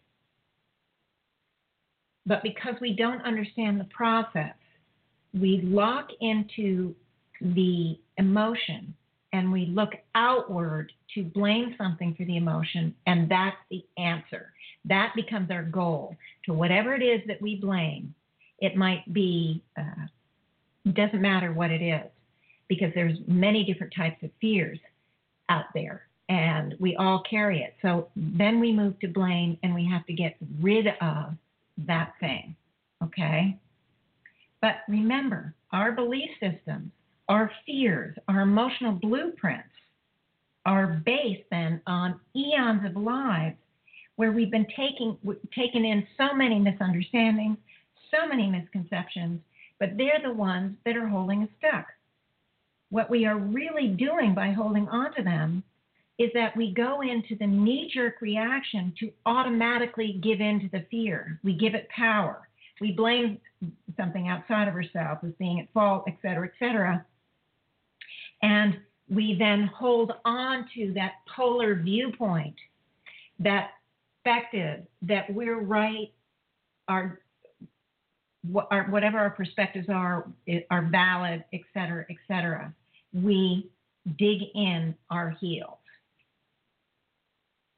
But 2.28 2.44
because 2.44 2.76
we 2.80 2.94
don't 2.94 3.22
understand 3.24 3.80
the 3.80 3.86
process, 3.86 4.54
we 5.34 5.62
lock 5.64 6.10
into 6.22 6.94
the 7.42 7.98
emotion 8.18 8.94
and 9.34 9.52
we 9.52 9.66
look 9.66 9.92
outward 10.16 10.92
to 11.14 11.24
blame 11.24 11.76
something 11.78 12.16
for 12.16 12.26
the 12.26 12.38
emotion, 12.38 12.96
and 13.06 13.30
that's 13.30 13.58
the 13.70 13.84
answer. 13.98 14.52
That 14.86 15.14
becomes 15.16 15.52
our 15.52 15.64
goal 15.64 16.16
to 16.46 16.54
whatever 16.54 16.96
it 16.96 17.04
is 17.04 17.22
that 17.28 17.42
we 17.42 17.56
blame. 17.56 18.14
It 18.60 18.76
might 18.76 19.12
be, 19.14 19.62
uh, 19.78 20.08
doesn't 20.94 21.22
matter 21.22 21.54
what 21.54 21.72
it 21.72 21.82
is, 21.82 22.10
because 22.68 22.94
there's 22.96 23.18
many 23.28 23.64
different 23.64 23.94
types 23.96 24.22
of 24.24 24.30
fears 24.40 24.80
out 25.50 25.66
there, 25.74 26.08
and 26.30 26.76
we 26.80 26.96
all 26.96 27.22
carry 27.30 27.62
it. 27.62 27.76
So 27.82 28.08
then 28.16 28.60
we 28.60 28.72
move 28.72 28.98
to 29.00 29.08
blame, 29.08 29.58
and 29.62 29.76
we 29.76 29.86
have 29.92 30.06
to 30.06 30.14
get 30.14 30.38
rid 30.62 30.88
of 31.02 31.36
that 31.86 32.14
thing. 32.20 32.56
Okay? 33.04 33.58
But 34.62 34.78
remember, 34.88 35.54
our 35.72 35.92
belief 35.92 36.30
systems 36.40 36.92
our 37.30 37.52
fears, 37.66 38.16
our 38.28 38.42
emotional 38.42 38.94
blueprints 38.94 39.70
are 40.66 41.02
based 41.06 41.44
then 41.50 41.82
on 41.88 42.20
eons 42.36 42.86
of 42.86 43.02
lives 43.02 43.56
where 44.16 44.32
we've 44.32 44.52
been 44.52 44.68
taking 44.76 45.18
taken 45.56 45.86
in 45.86 46.06
so 46.18 46.34
many 46.34 46.60
misunderstandings, 46.60 47.58
so 48.12 48.28
many 48.28 48.50
misconceptions, 48.50 49.40
but 49.80 49.96
they're 49.96 50.22
the 50.24 50.34
ones 50.34 50.76
that 50.86 50.98
are 50.98 51.08
holding 51.08 51.44
us 51.44 51.50
stuck. 51.60 51.86
What 52.90 53.10
we 53.10 53.26
are 53.26 53.38
really 53.38 53.90
doing 53.90 54.34
by 54.34 54.52
holding 54.52 54.88
on 54.88 55.14
to 55.16 55.24
them 55.24 55.64
is 56.18 56.32
that 56.34 56.58
we 56.58 56.74
go 56.74 57.02
into 57.02 57.36
the 57.36 57.46
knee 57.46 57.92
jerk 57.94 58.22
reaction 58.22 58.94
to 59.00 59.12
automatically 59.26 60.20
give 60.24 60.42
in 60.42 60.60
to 60.62 60.70
the 60.70 60.86
fear. 60.90 61.40
We 61.44 61.54
give 61.54 61.76
it 61.76 61.88
power. 61.90 62.48
We 62.82 62.92
blame 62.92 63.40
something 63.96 64.28
outside 64.28 64.68
of 64.68 64.74
ourselves 64.74 65.22
as 65.26 65.34
being 65.38 65.60
at 65.60 65.72
fault, 65.74 66.06
et 66.08 66.18
cetera, 66.22 66.48
et 66.48 66.54
cetera. 66.58 67.06
And 68.42 68.80
we 69.10 69.36
then 69.38 69.68
hold 69.68 70.14
on 70.26 70.68
to 70.76 70.94
that 70.94 71.14
polar 71.36 71.76
viewpoint, 71.76 72.56
that 73.40 73.72
perspective 74.24 74.86
that 75.04 75.34
we're 75.34 75.62
right, 75.62 76.12
our, 76.88 77.20
our 78.72 78.84
whatever 78.90 79.18
our 79.18 79.30
perspectives 79.30 79.88
are 79.90 80.28
are 80.70 80.88
valid, 80.92 81.44
et 81.54 81.62
cetera, 81.74 82.06
et 82.10 82.18
cetera. 82.28 82.74
We 83.14 83.70
dig 84.18 84.42
in 84.54 84.96
our 85.10 85.32
heels. 85.40 85.78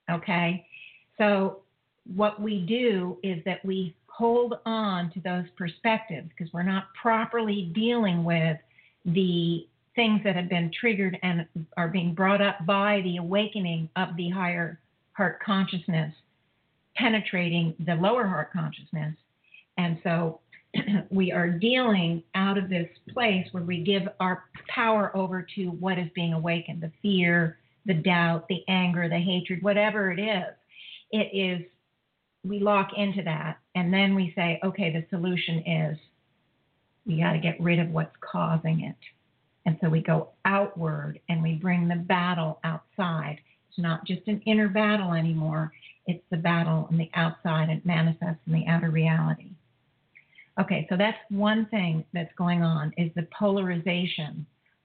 Okay, 0.09 0.65
so 1.17 1.59
what 2.15 2.41
we 2.41 2.61
do 2.61 3.17
is 3.23 3.43
that 3.45 3.63
we 3.63 3.95
hold 4.07 4.55
on 4.65 5.11
to 5.11 5.19
those 5.21 5.45
perspectives 5.55 6.29
because 6.35 6.51
we're 6.51 6.63
not 6.63 6.87
properly 6.99 7.71
dealing 7.75 8.23
with 8.23 8.57
the 9.05 9.67
things 9.99 10.21
that 10.23 10.37
have 10.37 10.47
been 10.47 10.71
triggered 10.79 11.19
and 11.23 11.45
are 11.75 11.89
being 11.89 12.13
brought 12.13 12.41
up 12.41 12.65
by 12.65 13.01
the 13.03 13.17
awakening 13.17 13.89
of 13.97 14.15
the 14.15 14.29
higher 14.29 14.79
heart 15.11 15.41
consciousness 15.43 16.13
penetrating 16.95 17.75
the 17.85 17.95
lower 17.95 18.25
heart 18.25 18.49
consciousness. 18.53 19.13
And 19.77 19.99
so 20.01 20.39
we 21.09 21.33
are 21.33 21.49
dealing 21.49 22.23
out 22.33 22.57
of 22.57 22.69
this 22.69 22.87
place 23.13 23.45
where 23.51 23.63
we 23.63 23.83
give 23.83 24.03
our 24.21 24.45
power 24.69 25.11
over 25.17 25.45
to 25.55 25.65
what 25.65 25.99
is 25.99 26.07
being 26.15 26.31
awakened 26.31 26.81
the 26.81 26.93
fear, 27.01 27.57
the 27.85 27.93
doubt, 27.93 28.47
the 28.47 28.63
anger, 28.69 29.09
the 29.09 29.19
hatred, 29.19 29.61
whatever 29.61 30.13
it 30.13 30.19
is. 30.19 30.53
it 31.11 31.37
is 31.37 31.65
we 32.45 32.61
lock 32.61 32.91
into 32.95 33.21
that 33.23 33.57
and 33.75 33.93
then 33.93 34.15
we 34.15 34.31
say, 34.33 34.61
okay, 34.63 34.93
the 34.93 35.05
solution 35.09 35.57
is 35.67 35.97
we 37.05 37.19
got 37.19 37.33
to 37.33 37.39
get 37.39 37.59
rid 37.59 37.79
of 37.79 37.89
what's 37.89 38.15
causing 38.21 38.85
it. 38.85 38.95
And 39.69 39.77
so 39.81 39.87
we 39.87 40.01
go 40.01 40.29
outward 40.45 41.19
and 41.29 41.43
we 41.43 41.53
bring 41.53 41.87
the 41.87 41.95
battle 41.95 42.59
outside. 42.63 43.37
It's 43.69 43.77
not 43.77 44.03
just 44.03 44.21
an 44.25 44.41
inner 44.47 44.67
battle 44.67 45.13
anymore, 45.13 45.71
it's 46.07 46.23
the 46.31 46.37
battle 46.37 46.87
on 46.89 46.97
the 46.97 47.11
outside. 47.13 47.69
It 47.69 47.85
manifests 47.85 48.41
in 48.47 48.53
the 48.53 48.65
outer 48.65 48.89
reality. 48.89 49.51
Okay, 50.59 50.87
so 50.89 50.97
that's 50.97 51.19
one 51.29 51.67
thing 51.67 52.03
that's 52.13 52.33
going 52.35 52.63
on 52.63 52.91
is 52.97 53.11
the 53.15 53.27
polarization 53.37 54.43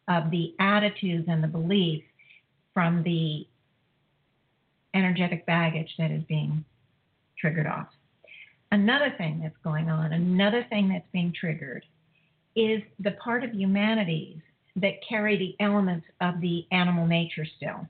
of 0.09 0.31
the 0.31 0.55
attitudes 0.61 1.25
and 1.29 1.43
the 1.43 1.49
beliefs 1.49 2.05
from 2.75 3.03
the 3.05 3.49
energetic 4.93 5.47
baggage 5.47 5.95
that 5.97 6.11
is 6.11 6.25
being 6.25 6.63
triggered 7.39 7.67
off. 7.67 7.89
Another 8.71 9.15
thing 9.17 9.41
that's 9.43 9.57
going 9.65 9.89
on, 9.89 10.13
another 10.13 10.67
thing 10.69 10.91
that's 10.91 11.09
being 11.11 11.33
triggered, 11.33 11.87
is 12.55 12.83
the 13.01 13.13
part 13.13 13.45
of 13.45 13.55
humanities 13.55 14.43
that 14.77 14.95
carry 15.09 15.37
the 15.37 15.65
elements 15.65 16.07
of 16.21 16.41
the 16.41 16.67
animal 16.73 17.07
nature 17.07 17.47
still. 17.57 17.87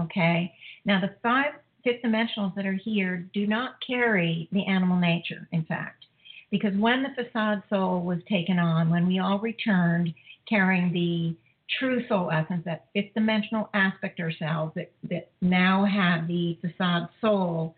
Okay? 0.00 0.52
Now, 0.84 1.00
the 1.00 1.14
five 1.22 1.52
fifth 1.84 2.02
dimensionals 2.02 2.54
that 2.56 2.66
are 2.66 2.72
here 2.84 3.28
do 3.32 3.46
not 3.46 3.74
carry 3.86 4.48
the 4.52 4.64
animal 4.66 4.98
nature, 4.98 5.48
in 5.52 5.64
fact, 5.64 6.06
because 6.50 6.74
when 6.76 7.02
the 7.02 7.22
facade 7.22 7.62
soul 7.68 8.02
was 8.02 8.18
taken 8.28 8.58
on, 8.58 8.90
when 8.90 9.06
we 9.06 9.18
all 9.18 9.38
returned 9.38 10.12
carrying 10.48 10.92
the 10.92 11.36
true 11.78 12.06
soul 12.08 12.30
essence, 12.30 12.62
that 12.64 12.86
fifth 12.94 13.14
dimensional 13.14 13.70
aspect 13.74 14.20
ourselves 14.20 14.72
that, 14.74 14.90
that 15.08 15.30
now 15.40 15.84
have 15.84 16.26
the 16.26 16.58
facade 16.60 17.08
soul 17.20 17.74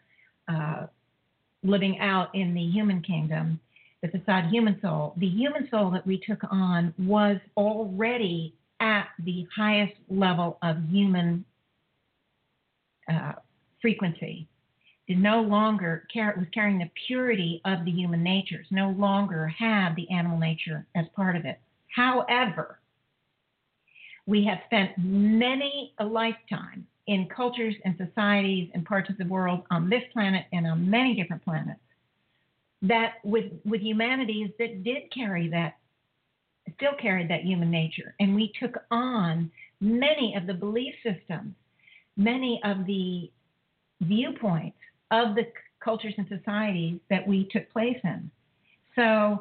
uh, 0.48 0.86
living 1.62 1.98
out 2.00 2.34
in 2.34 2.54
the 2.54 2.62
human 2.62 3.02
kingdom, 3.02 3.60
the 4.12 4.18
facade 4.18 4.50
human 4.50 4.78
soul, 4.80 5.14
the 5.16 5.28
human 5.28 5.68
soul 5.70 5.90
that 5.90 6.06
we 6.06 6.18
took 6.18 6.40
on 6.50 6.94
was 6.98 7.38
already 7.56 8.54
at 8.80 9.08
the 9.24 9.46
highest 9.56 9.94
level 10.08 10.58
of 10.62 10.76
human 10.90 11.44
uh, 13.10 13.32
frequency. 13.80 14.48
It 15.08 15.18
no 15.18 15.40
longer 15.40 16.06
was 16.14 16.46
carrying 16.52 16.78
the 16.78 16.90
purity 17.06 17.60
of 17.64 17.84
the 17.84 17.92
human 17.92 18.22
natures, 18.22 18.66
no 18.70 18.90
longer 18.90 19.46
had 19.46 19.94
the 19.94 20.10
animal 20.10 20.38
nature 20.38 20.86
as 20.96 21.06
part 21.14 21.36
of 21.36 21.44
it. 21.44 21.60
However, 21.94 22.80
we 24.26 24.44
have 24.44 24.58
spent 24.66 24.90
many 24.98 25.94
a 25.98 26.04
lifetime 26.04 26.86
in 27.06 27.28
cultures 27.28 27.76
and 27.84 27.96
societies 27.96 28.68
and 28.74 28.84
parts 28.84 29.08
of 29.08 29.16
the 29.16 29.26
world 29.26 29.62
on 29.70 29.88
this 29.88 30.02
planet 30.12 30.46
and 30.52 30.66
on 30.66 30.90
many 30.90 31.14
different 31.14 31.44
planets 31.44 31.78
that 32.82 33.14
with 33.24 33.52
with 33.64 33.80
humanities 33.80 34.50
that 34.58 34.84
did 34.84 35.10
carry 35.12 35.48
that 35.48 35.74
still 36.76 36.92
carried 37.00 37.30
that 37.30 37.42
human 37.42 37.70
nature. 37.70 38.14
And 38.20 38.34
we 38.34 38.52
took 38.60 38.76
on 38.90 39.50
many 39.80 40.34
of 40.36 40.46
the 40.46 40.54
belief 40.54 40.94
systems 41.02 41.54
many 42.16 42.60
of 42.64 42.86
the 42.86 43.30
viewpoints 44.00 44.78
of 45.10 45.34
the 45.34 45.46
cultures 45.82 46.14
and 46.16 46.26
societies 46.28 46.98
that 47.10 47.26
we 47.26 47.48
took 47.52 47.70
place 47.72 47.98
in. 48.02 48.30
So 48.94 49.38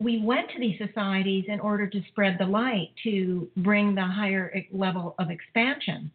we 0.00 0.22
went 0.22 0.50
to 0.50 0.58
these 0.58 0.78
societies 0.78 1.44
in 1.48 1.60
order 1.60 1.86
to 1.86 2.02
spread 2.08 2.36
the 2.38 2.46
light 2.46 2.90
to 3.04 3.48
bring 3.58 3.94
the 3.94 4.04
higher 4.04 4.52
level 4.72 5.14
of 5.18 5.30
expansion. 5.30 6.10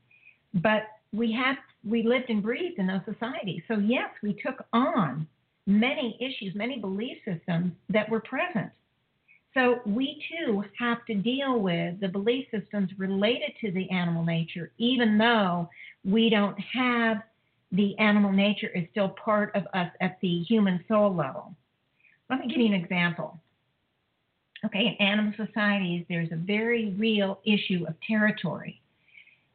But 0.53 0.83
we 1.13 1.31
had 1.31 1.55
we 1.87 2.03
lived 2.03 2.29
and 2.29 2.43
breathed 2.43 2.77
in 2.77 2.87
those 2.87 3.01
societies. 3.05 3.61
So 3.67 3.77
yes 3.77 4.09
we 4.21 4.33
took 4.33 4.65
on 4.73 5.27
many 5.69 6.17
issues 6.19 6.55
many 6.55 6.79
belief 6.79 7.17
systems 7.23 7.71
that 7.89 8.09
were 8.09 8.19
present. 8.19 8.71
So 9.53 9.79
we 9.85 10.21
too 10.29 10.63
have 10.77 11.05
to 11.05 11.15
deal 11.15 11.59
with 11.59 11.99
the 11.99 12.07
belief 12.07 12.45
systems 12.51 12.89
related 12.97 13.51
to 13.61 13.71
the 13.71 13.89
animal 13.91 14.25
nature 14.25 14.71
even 14.77 15.17
though 15.17 15.69
we 16.03 16.29
don't 16.29 16.57
have 16.59 17.17
the 17.71 17.97
animal 17.99 18.31
nature 18.31 18.69
is 18.73 18.85
still 18.91 19.09
part 19.09 19.55
of 19.55 19.63
us 19.73 19.91
at 20.01 20.17
the 20.21 20.41
human 20.43 20.83
soul 20.87 21.15
level. 21.15 21.53
Let 22.29 22.39
me 22.39 22.47
give 22.47 22.57
you 22.57 22.65
an 22.65 22.73
example. 22.73 23.39
Okay, 24.65 24.97
in 24.99 25.05
animal 25.05 25.33
societies, 25.37 26.05
there's 26.09 26.31
a 26.31 26.35
very 26.35 26.95
real 26.97 27.39
issue 27.45 27.85
of 27.87 27.93
territory. 28.05 28.81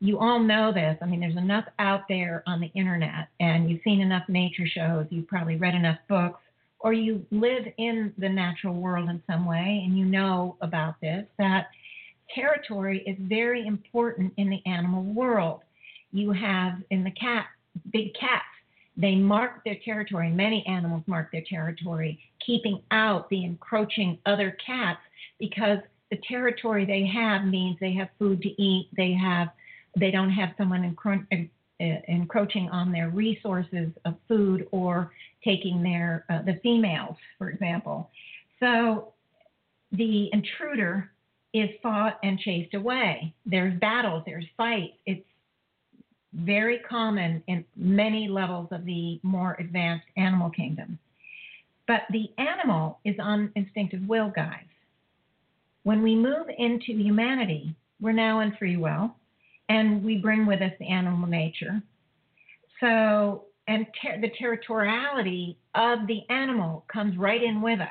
You 0.04 0.18
all 0.18 0.38
know 0.38 0.70
this. 0.70 0.98
I 1.00 1.06
mean, 1.06 1.20
there's 1.20 1.36
enough 1.38 1.64
out 1.78 2.02
there 2.10 2.42
on 2.46 2.60
the 2.60 2.70
internet, 2.74 3.28
and 3.40 3.70
you've 3.70 3.80
seen 3.82 4.02
enough 4.02 4.24
nature 4.28 4.66
shows, 4.66 5.06
you've 5.08 5.26
probably 5.26 5.56
read 5.56 5.74
enough 5.74 5.96
books, 6.10 6.40
or 6.78 6.92
you 6.92 7.24
live 7.30 7.64
in 7.78 8.12
the 8.18 8.28
natural 8.28 8.74
world 8.74 9.08
in 9.08 9.22
some 9.26 9.46
way 9.46 9.82
and 9.82 9.96
you 9.98 10.04
know 10.04 10.56
about 10.60 11.00
this 11.00 11.24
that 11.38 11.68
territory 12.34 13.02
is 13.06 13.16
very 13.20 13.66
important 13.66 14.30
in 14.36 14.50
the 14.50 14.60
animal 14.66 15.02
world. 15.02 15.62
You 16.12 16.32
have 16.32 16.74
in 16.90 17.02
the 17.02 17.10
cat, 17.12 17.46
big 17.90 18.12
cats, 18.12 18.44
they 18.98 19.14
mark 19.14 19.64
their 19.64 19.78
territory. 19.82 20.30
Many 20.30 20.62
animals 20.66 21.02
mark 21.06 21.32
their 21.32 21.44
territory, 21.48 22.20
keeping 22.44 22.82
out 22.90 23.30
the 23.30 23.42
encroaching 23.42 24.18
other 24.26 24.54
cats 24.64 25.00
because 25.38 25.78
the 26.10 26.18
territory 26.28 26.84
they 26.84 27.06
have 27.06 27.46
means 27.46 27.78
they 27.80 27.94
have 27.94 28.08
food 28.18 28.42
to 28.42 28.62
eat. 28.62 28.90
They 28.94 29.14
have, 29.14 29.48
they 29.98 30.10
don't 30.10 30.30
have 30.30 30.50
someone 30.58 30.94
encro- 30.94 31.48
encroaching 32.08 32.68
on 32.70 32.92
their 32.92 33.10
resources 33.10 33.88
of 34.04 34.14
food 34.28 34.66
or 34.70 35.12
taking 35.44 35.82
their 35.82 36.24
uh, 36.30 36.42
the 36.42 36.58
females, 36.62 37.16
for 37.38 37.50
example. 37.50 38.10
So 38.60 39.12
the 39.92 40.30
intruder 40.32 41.10
is 41.52 41.70
fought 41.82 42.18
and 42.22 42.38
chased 42.38 42.74
away. 42.74 43.32
There's 43.46 43.78
battles, 43.78 44.24
there's 44.26 44.46
fights. 44.56 44.94
It's 45.06 45.24
very 46.32 46.80
common 46.88 47.42
in 47.46 47.64
many 47.76 48.26
levels 48.28 48.68
of 48.72 48.84
the 48.84 49.20
more 49.22 49.56
advanced 49.60 50.06
animal 50.16 50.50
kingdom. 50.50 50.98
But 51.86 52.02
the 52.10 52.30
animal 52.38 52.98
is 53.04 53.14
on 53.20 53.52
instinctive 53.54 54.00
will, 54.08 54.32
guys. 54.34 54.64
When 55.84 56.02
we 56.02 56.16
move 56.16 56.46
into 56.58 56.92
humanity, 56.92 57.74
we're 58.00 58.12
now 58.12 58.40
in 58.40 58.56
free 58.56 58.76
will, 58.76 59.14
and 59.68 60.04
we 60.04 60.18
bring 60.18 60.46
with 60.46 60.60
us 60.60 60.72
animal 60.80 61.28
nature. 61.28 61.82
So, 62.80 63.44
and 63.66 63.86
ter- 64.02 64.20
the 64.20 64.30
territoriality 64.40 65.56
of 65.74 66.06
the 66.06 66.20
animal 66.28 66.84
comes 66.92 67.16
right 67.16 67.42
in 67.42 67.62
with 67.62 67.80
us. 67.80 67.88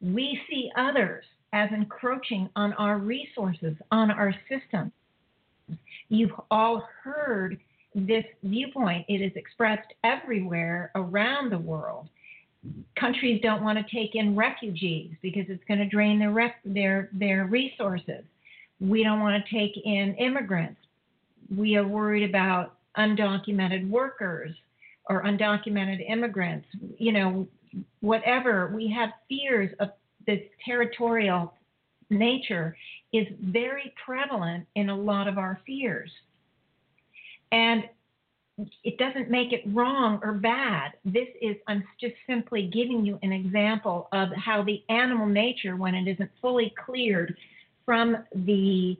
We 0.00 0.40
see 0.50 0.70
others 0.76 1.24
as 1.52 1.70
encroaching 1.72 2.50
on 2.56 2.72
our 2.74 2.98
resources, 2.98 3.76
on 3.90 4.10
our 4.10 4.34
system. 4.48 4.92
You've 6.08 6.32
all 6.50 6.86
heard 7.02 7.58
this 7.94 8.24
viewpoint. 8.42 9.06
It 9.08 9.22
is 9.22 9.32
expressed 9.36 9.88
everywhere 10.04 10.90
around 10.94 11.50
the 11.50 11.58
world. 11.58 12.08
Countries 12.98 13.40
don't 13.42 13.62
want 13.62 13.78
to 13.78 13.94
take 13.94 14.14
in 14.14 14.36
refugees 14.36 15.12
because 15.22 15.44
it's 15.48 15.62
going 15.66 15.78
to 15.78 15.88
drain 15.88 16.18
their 16.18 16.32
ref- 16.32 16.52
their 16.64 17.08
their 17.12 17.46
resources. 17.46 18.24
We 18.80 19.02
don't 19.02 19.20
want 19.20 19.42
to 19.42 19.50
take 19.54 19.76
in 19.84 20.14
immigrants. 20.14 20.80
We 21.54 21.76
are 21.76 21.86
worried 21.86 22.28
about 22.28 22.74
undocumented 22.96 23.88
workers 23.88 24.54
or 25.08 25.22
undocumented 25.22 26.08
immigrants. 26.10 26.66
You 26.98 27.12
know, 27.12 27.48
whatever. 28.00 28.72
We 28.74 28.90
have 28.92 29.10
fears 29.28 29.70
of 29.80 29.90
this 30.26 30.40
territorial 30.64 31.54
nature 32.10 32.76
is 33.12 33.26
very 33.40 33.92
prevalent 34.04 34.66
in 34.74 34.90
a 34.90 34.96
lot 34.96 35.28
of 35.28 35.38
our 35.38 35.60
fears. 35.66 36.10
And 37.52 37.84
it 38.84 38.96
doesn't 38.98 39.30
make 39.30 39.52
it 39.52 39.62
wrong 39.66 40.18
or 40.22 40.32
bad. 40.32 40.92
This 41.04 41.28
is, 41.42 41.56
I'm 41.66 41.84
just 42.00 42.14
simply 42.26 42.70
giving 42.72 43.04
you 43.04 43.18
an 43.22 43.32
example 43.32 44.08
of 44.12 44.28
how 44.32 44.62
the 44.62 44.82
animal 44.88 45.26
nature, 45.26 45.76
when 45.76 45.94
it 45.94 46.08
isn't 46.08 46.30
fully 46.40 46.74
cleared 46.84 47.36
from 47.86 48.18
the, 48.34 48.98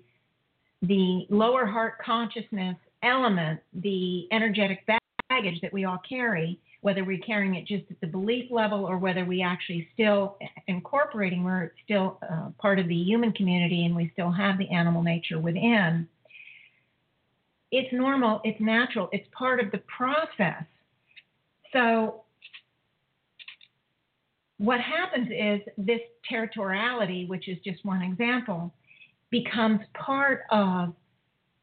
the 0.83 1.27
lower 1.29 1.67
heart 1.67 1.99
consciousness 2.03 2.77
element, 3.03 3.61
the 3.75 4.27
energetic 4.33 4.87
baggage 5.29 5.61
that 5.61 5.73
we 5.73 5.85
all 5.85 6.01
carry, 6.09 6.59
whether 6.81 7.05
we're 7.05 7.19
carrying 7.19 7.57
it 7.57 7.67
just 7.67 7.85
at 7.91 8.01
the 8.01 8.07
belief 8.07 8.51
level 8.51 8.85
or 8.85 8.97
whether 8.97 9.25
we 9.25 9.43
actually 9.43 9.89
still 9.93 10.39
incorporating 10.69 11.45
where 11.45 11.65
it's 11.65 11.75
still 11.85 12.19
uh, 12.31 12.49
part 12.59 12.79
of 12.79 12.89
the 12.89 12.95
human 12.95 13.33
community 13.33 13.85
and 13.85 13.95
we 13.95 14.09
still 14.13 14.31
have 14.31 14.57
the 14.57 14.71
animal 14.71 15.03
nature 15.03 15.39
within. 15.39 16.09
It's 17.73 17.93
normal, 17.93 18.41
it's 18.45 18.61
natural, 18.61 19.09
it's 19.13 19.27
part 19.37 19.61
of 19.61 19.73
the 19.73 19.83
process. 19.97 20.65
So, 21.73 22.23
what 24.59 24.81
happens 24.81 25.29
is 25.31 25.61
this 25.77 26.01
territoriality, 26.31 27.29
which 27.29 27.49
is 27.49 27.59
just 27.65 27.85
one 27.85 28.03
example, 28.03 28.73
becomes 29.31 29.81
part 29.95 30.43
of 30.51 30.95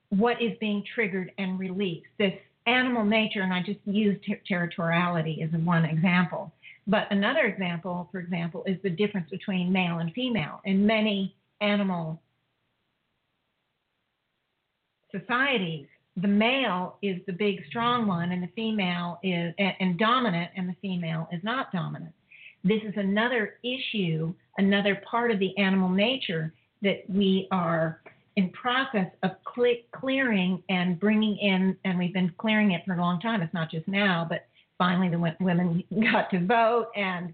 what 0.10 0.42
is 0.42 0.52
being 0.60 0.84
triggered 0.94 1.32
and 1.38 1.58
released. 1.58 2.06
This 2.20 2.34
animal 2.68 3.04
nature, 3.04 3.42
and 3.42 3.54
I 3.54 3.62
just 3.64 3.80
used 3.86 4.24
ter- 4.26 4.42
territoriality 4.50 5.44
as 5.44 5.50
one 5.62 5.86
example. 5.86 6.52
But 6.86 7.08
another 7.12 7.46
example, 7.46 8.10
for 8.12 8.20
example, 8.20 8.64
is 8.68 8.78
the 8.84 8.90
difference 8.90 9.30
between 9.30 9.72
male 9.72 9.98
and 9.98 10.14
female. 10.14 10.62
In 10.66 10.86
many 10.86 11.36
animal 11.62 12.22
societies, 15.12 15.88
the 16.18 16.28
male 16.28 16.98
is 17.02 17.18
the 17.26 17.34
big 17.34 17.66
strong 17.68 18.06
one 18.06 18.32
and 18.32 18.44
the 18.44 18.50
female 18.56 19.20
is 19.24 19.54
and, 19.58 19.74
and 19.80 19.98
dominant 19.98 20.52
and 20.56 20.70
the 20.70 20.76
female 20.80 21.28
is 21.32 21.44
not 21.44 21.72
dominant 21.72 22.14
this 22.64 22.82
is 22.84 22.94
another 22.96 23.56
issue 23.64 24.34
another 24.58 25.02
part 25.10 25.32
of 25.32 25.40
the 25.40 25.58
animal 25.58 25.90
nature 25.90 26.54
that 26.82 27.04
we 27.10 27.48
are 27.52 28.02
in 28.36 28.50
process 28.50 29.08
of 29.24 29.32
cle- 29.44 29.84
clearing 29.92 30.62
and 30.70 31.00
bringing 31.00 31.38
in 31.38 31.78
and 31.86 31.98
we've 31.98 32.14
been 32.14 32.34
clearing 32.38 32.72
it 32.72 32.82
for 32.86 32.94
a 32.94 32.98
long 32.98 33.20
time 33.20 33.42
it's 33.42 33.54
not 33.54 33.70
just 33.70 33.88
now 33.88 34.26
but 34.28 34.48
finally 34.78 35.08
the 35.08 35.16
w- 35.18 35.36
women 35.40 35.84
got 36.12 36.30
to 36.30 36.46
vote 36.46 36.88
and 36.96 37.34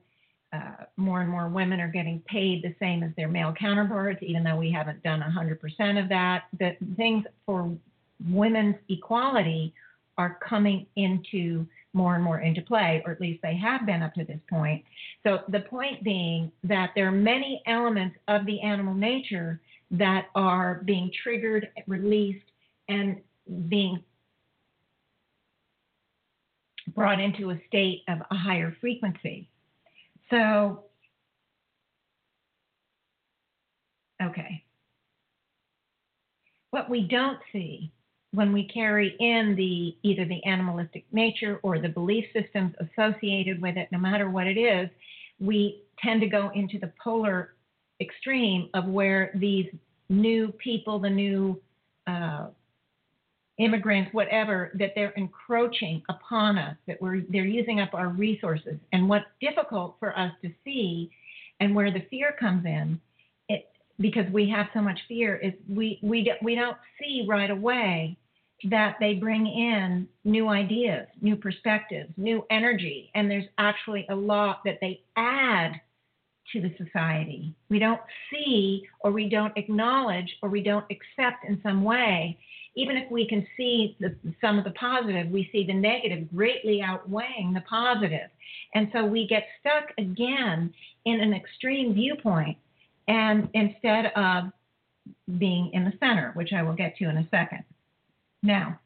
uh, 0.51 0.85
more 0.97 1.22
and 1.22 1.30
more 1.30 1.47
women 1.47 1.80
are 1.80 1.91
getting 1.91 2.22
paid 2.26 2.64
the 2.64 2.73
same 2.80 3.03
as 3.03 3.11
their 3.15 3.27
male 3.27 3.53
counterparts, 3.60 4.19
even 4.22 4.43
though 4.43 4.56
we 4.56 4.72
haven't 4.72 5.01
done 5.03 5.22
100% 5.22 6.03
of 6.03 6.10
that. 6.10 6.45
The 6.57 6.76
things 6.95 7.23
for 7.45 7.72
women's 8.27 8.76
equality 8.89 9.73
are 10.18 10.39
coming 10.47 10.88
into 10.95 11.68
more 11.94 12.16
and 12.16 12.24
more 12.24 12.40
into 12.40 12.61
play, 12.61 13.02
or 13.06 13.11
at 13.11 13.22
least 13.22 13.41
they 13.41 13.56
have 13.56 13.86
been 13.86 14.02
up 14.02 14.14
to 14.14 14.24
this 14.24 14.40
point. 14.49 14.84
So 15.24 15.40
the 15.49 15.61
point 15.61 16.03
being 16.03 16.52
that 16.64 16.91
there 16.95 17.07
are 17.07 17.11
many 17.11 17.61
elements 17.66 18.18
of 18.28 18.45
the 18.45 18.61
animal 18.61 18.94
nature 18.94 19.60
that 19.91 20.28
are 20.36 20.82
being 20.86 21.11
triggered, 21.24 21.70
released, 21.88 22.45
and 22.88 23.18
being 23.68 24.03
brought 26.95 27.20
into 27.20 27.52
a 27.52 27.61
state 27.68 28.03
of 28.07 28.20
a 28.30 28.36
higher 28.36 28.76
frequency. 28.80 29.49
So, 30.30 30.84
okay. 34.22 34.64
What 36.72 36.90
we 36.90 37.07
don't 37.07 37.40
see 37.52 37.91
when 38.31 38.53
we 38.53 38.68
carry 38.68 39.15
in 39.19 39.56
the 39.56 39.95
either 40.07 40.26
the 40.26 40.43
animalistic 40.45 41.06
nature 41.11 41.60
or 41.64 41.80
the 41.80 41.89
belief 41.89 42.26
systems 42.34 42.73
associated 42.80 43.61
with 43.61 43.76
it, 43.76 43.88
no 43.91 43.97
matter 43.97 44.30
what 44.30 44.47
it 44.47 44.57
is, 44.57 44.89
we 45.39 45.84
tend 46.03 46.22
to 46.22 46.27
go 46.27 46.51
into 46.53 46.77
the 46.80 46.91
polar 47.03 47.56
extreme 48.01 48.69
of 48.73 48.85
where 48.85 49.31
these 49.35 49.68
new 50.10 50.51
people, 50.53 50.99
the 50.99 51.10
new 51.10 51.60
uh, 52.07 52.47
immigrants, 53.57 54.14
whatever, 54.14 54.72
that 54.76 54.93
they're 54.95 55.14
encroaching 55.18 56.01
upon 56.10 56.57
us, 56.57 56.76
that 56.88 57.01
we're 57.01 57.22
they're 57.30 57.45
using 57.45 57.80
up 57.80 57.93
our 57.93 58.10
resources. 58.10 58.77
And 58.93 59.10
what's 59.10 59.26
difficult 59.41 59.95
for 59.99 60.18
us 60.18 60.31
to 60.43 60.51
see, 60.64 61.11
and 61.60 61.76
where 61.76 61.91
the 61.91 62.06
fear 62.10 62.35
comes 62.39 62.65
in, 62.65 62.99
because 63.99 64.26
we 64.31 64.49
have 64.49 64.67
so 64.73 64.81
much 64.81 64.99
fear, 65.07 65.35
is 65.38 65.53
we 65.67 65.99
we 66.01 66.31
we 66.41 66.55
don't 66.55 66.77
see 66.99 67.26
right 67.27 67.51
away 67.51 68.17
that 68.69 68.97
they 68.99 69.13
bring 69.13 69.47
in 69.47 70.07
new 70.26 70.49
ideas, 70.49 71.07
new 71.21 71.35
perspectives, 71.35 72.11
new 72.17 72.45
energy, 72.49 73.09
and 73.15 73.30
there's 73.30 73.45
actually 73.57 74.05
a 74.09 74.15
lot 74.15 74.61
that 74.65 74.77
they 74.81 75.01
add 75.15 75.80
to 76.53 76.61
the 76.61 76.73
society. 76.84 77.53
We 77.69 77.80
don't 77.80 78.01
see 78.31 78.84
or 79.01 79.11
we 79.11 79.30
don't 79.30 79.55
acknowledge 79.55 80.35
or 80.41 80.49
we 80.49 80.63
don't 80.63 80.85
accept 80.89 81.45
in 81.47 81.59
some 81.63 81.84
way. 81.84 82.38
Even 82.76 82.97
if 82.97 83.09
we 83.11 83.27
can 83.27 83.45
see 83.55 83.97
the, 83.99 84.15
some 84.41 84.57
of 84.57 84.63
the 84.63 84.71
positive, 84.71 85.27
we 85.30 85.49
see 85.51 85.65
the 85.65 85.73
negative 85.73 86.27
greatly 86.34 86.81
outweighing 86.81 87.53
the 87.53 87.61
positive. 87.69 88.30
And 88.73 88.89
so 88.93 89.05
we 89.05 89.27
get 89.27 89.45
stuck 89.59 89.89
again 89.97 90.73
in 91.05 91.19
an 91.19 91.34
extreme 91.34 91.93
viewpoint 91.93 92.57
and 93.10 93.49
instead 93.56 94.11
of 94.15 94.52
being 95.40 95.72
in 95.73 95.84
the 95.84 95.94
center, 95.99 96.31
which 96.36 96.53
I 96.53 96.61
will 96.64 96.76
get 96.76 96.95
to 96.98 97.10
in 97.10 97.18
a 97.18 97.27
second. 97.30 97.64
Now, 98.44 98.80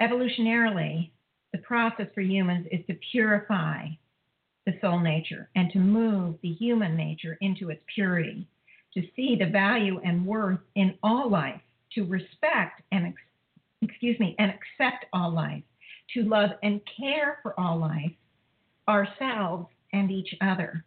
evolutionarily, 0.00 1.10
the 1.52 1.58
process 1.58 2.06
for 2.14 2.20
humans 2.20 2.66
is 2.70 2.84
to 2.86 2.98
purify 3.10 3.88
the 4.66 4.74
soul 4.80 5.00
nature 5.00 5.48
and 5.56 5.72
to 5.72 5.78
move 5.78 6.36
the 6.42 6.52
human 6.52 6.96
nature 6.96 7.38
into 7.40 7.70
its 7.70 7.82
purity, 7.92 8.46
to 8.94 9.02
see 9.16 9.34
the 9.34 9.50
value 9.50 10.00
and 10.04 10.26
worth 10.26 10.60
in 10.76 10.94
all 11.02 11.30
life, 11.30 11.60
to 11.94 12.04
respect 12.04 12.82
and 12.92 13.14
excuse 13.80 14.20
me 14.20 14.36
and 14.38 14.50
accept 14.50 15.06
all 15.12 15.32
life, 15.32 15.62
to 16.14 16.22
love 16.22 16.50
and 16.62 16.80
care 16.98 17.38
for 17.42 17.58
all 17.58 17.78
life, 17.78 18.12
ourselves 18.86 19.66
and 19.92 20.10
each 20.10 20.34
other. 20.42 20.84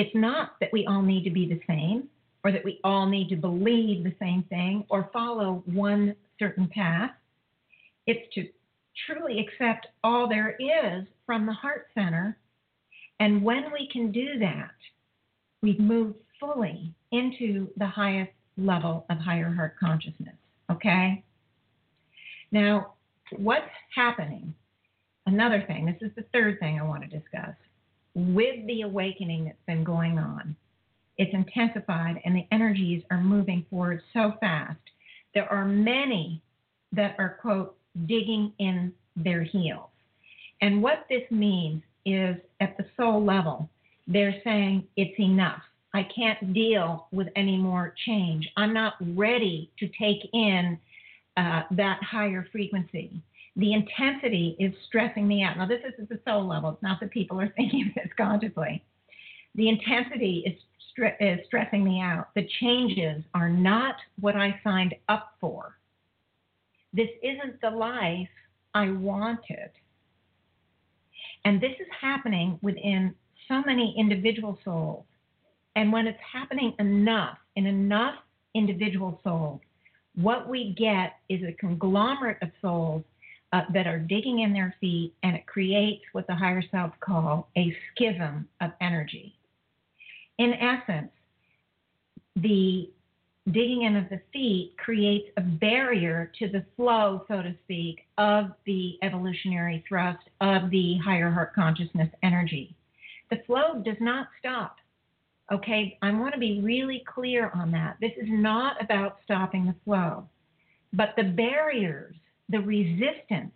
It's 0.00 0.14
not 0.14 0.52
that 0.60 0.72
we 0.72 0.86
all 0.86 1.02
need 1.02 1.24
to 1.24 1.30
be 1.30 1.46
the 1.46 1.60
same 1.66 2.08
or 2.42 2.50
that 2.52 2.64
we 2.64 2.80
all 2.84 3.04
need 3.04 3.28
to 3.28 3.36
believe 3.36 4.02
the 4.02 4.14
same 4.18 4.44
thing 4.44 4.86
or 4.88 5.10
follow 5.12 5.62
one 5.66 6.16
certain 6.38 6.68
path. 6.68 7.10
It's 8.06 8.26
to 8.34 8.48
truly 9.06 9.40
accept 9.40 9.88
all 10.02 10.26
there 10.26 10.56
is 10.58 11.06
from 11.26 11.44
the 11.44 11.52
heart 11.52 11.88
center. 11.94 12.38
And 13.18 13.42
when 13.42 13.70
we 13.70 13.90
can 13.92 14.10
do 14.10 14.38
that, 14.38 14.70
we've 15.60 15.78
moved 15.78 16.16
fully 16.40 16.94
into 17.12 17.68
the 17.76 17.86
highest 17.86 18.32
level 18.56 19.04
of 19.10 19.18
higher 19.18 19.52
heart 19.52 19.76
consciousness. 19.78 20.36
Okay? 20.70 21.22
Now, 22.50 22.94
what's 23.36 23.68
happening? 23.94 24.54
Another 25.26 25.62
thing, 25.66 25.84
this 25.84 26.00
is 26.00 26.16
the 26.16 26.24
third 26.32 26.58
thing 26.58 26.80
I 26.80 26.84
want 26.84 27.02
to 27.02 27.18
discuss. 27.18 27.54
With 28.14 28.66
the 28.66 28.82
awakening 28.82 29.44
that's 29.44 29.56
been 29.66 29.84
going 29.84 30.18
on, 30.18 30.56
it's 31.18 31.32
intensified 31.34 32.20
and 32.24 32.34
the 32.34 32.46
energies 32.50 33.02
are 33.10 33.20
moving 33.20 33.64
forward 33.70 34.02
so 34.12 34.34
fast. 34.40 34.80
There 35.34 35.50
are 35.52 35.64
many 35.64 36.42
that 36.92 37.14
are, 37.18 37.38
quote, 37.40 37.76
digging 38.06 38.52
in 38.58 38.92
their 39.16 39.42
heels. 39.42 39.90
And 40.60 40.82
what 40.82 41.06
this 41.08 41.22
means 41.30 41.82
is 42.04 42.36
at 42.60 42.76
the 42.76 42.86
soul 42.96 43.24
level, 43.24 43.68
they're 44.06 44.40
saying 44.42 44.86
it's 44.96 45.18
enough. 45.18 45.62
I 45.92 46.04
can't 46.14 46.52
deal 46.52 47.08
with 47.12 47.28
any 47.36 47.56
more 47.56 47.94
change. 48.06 48.48
I'm 48.56 48.72
not 48.72 48.94
ready 49.00 49.70
to 49.78 49.88
take 49.88 50.28
in 50.32 50.78
uh, 51.36 51.62
that 51.72 52.00
higher 52.02 52.46
frequency. 52.52 53.10
The 53.60 53.74
intensity 53.74 54.56
is 54.58 54.72
stressing 54.86 55.28
me 55.28 55.42
out. 55.42 55.58
Now, 55.58 55.66
this 55.66 55.82
is 55.86 55.92
at 56.00 56.08
the 56.08 56.18
soul 56.26 56.48
level. 56.48 56.70
It's 56.70 56.82
not 56.82 56.98
that 57.00 57.10
people 57.10 57.38
are 57.38 57.48
thinking 57.56 57.92
this 57.94 58.08
consciously. 58.16 58.82
The 59.54 59.68
intensity 59.68 60.42
is 60.46 60.54
is 61.20 61.38
stressing 61.46 61.84
me 61.84 62.00
out. 62.00 62.28
The 62.34 62.48
changes 62.60 63.22
are 63.34 63.48
not 63.48 63.96
what 64.18 64.36
I 64.36 64.58
signed 64.64 64.94
up 65.08 65.34
for. 65.40 65.76
This 66.92 67.08
isn't 67.22 67.60
the 67.60 67.70
life 67.70 68.28
I 68.74 68.90
wanted. 68.90 69.70
And 71.44 71.60
this 71.60 71.72
is 71.80 71.86
happening 72.00 72.58
within 72.62 73.14
so 73.46 73.62
many 73.64 73.94
individual 73.98 74.58
souls. 74.64 75.04
And 75.76 75.92
when 75.92 76.06
it's 76.06 76.18
happening 76.32 76.74
enough 76.78 77.38
in 77.56 77.66
enough 77.66 78.16
individual 78.54 79.20
souls, 79.22 79.60
what 80.16 80.48
we 80.48 80.74
get 80.76 81.16
is 81.28 81.42
a 81.42 81.52
conglomerate 81.52 82.38
of 82.42 82.50
souls 82.60 83.04
uh, 83.52 83.62
that 83.72 83.86
are 83.86 83.98
digging 83.98 84.40
in 84.40 84.52
their 84.52 84.74
feet, 84.80 85.14
and 85.22 85.34
it 85.36 85.46
creates 85.46 86.02
what 86.12 86.26
the 86.26 86.34
higher 86.34 86.62
self 86.70 86.92
call 87.00 87.48
a 87.56 87.74
schism 87.94 88.48
of 88.60 88.70
energy 88.80 89.34
in 90.40 90.54
essence, 90.54 91.12
the 92.36 92.90
digging 93.50 93.82
in 93.82 93.96
of 93.96 94.08
the 94.08 94.22
feet 94.32 94.74
creates 94.78 95.28
a 95.36 95.42
barrier 95.42 96.32
to 96.38 96.48
the 96.48 96.64
flow, 96.76 97.26
so 97.28 97.42
to 97.42 97.54
speak, 97.64 98.06
of 98.16 98.52
the 98.64 98.94
evolutionary 99.02 99.84
thrust 99.86 100.22
of 100.40 100.70
the 100.70 100.96
higher 101.04 101.30
heart 101.30 101.54
consciousness 101.54 102.08
energy. 102.22 102.74
The 103.30 103.42
flow 103.46 103.82
does 103.84 103.98
not 104.00 104.28
stop. 104.38 104.76
Okay, 105.52 105.98
I 106.00 106.10
want 106.12 106.32
to 106.32 106.40
be 106.40 106.62
really 106.62 107.04
clear 107.06 107.50
on 107.54 107.70
that. 107.72 107.98
This 108.00 108.12
is 108.16 108.28
not 108.28 108.82
about 108.82 109.18
stopping 109.24 109.66
the 109.66 109.74
flow, 109.84 110.26
but 110.94 111.10
the 111.18 111.24
barriers, 111.24 112.16
the 112.50 112.58
resistance, 112.58 113.52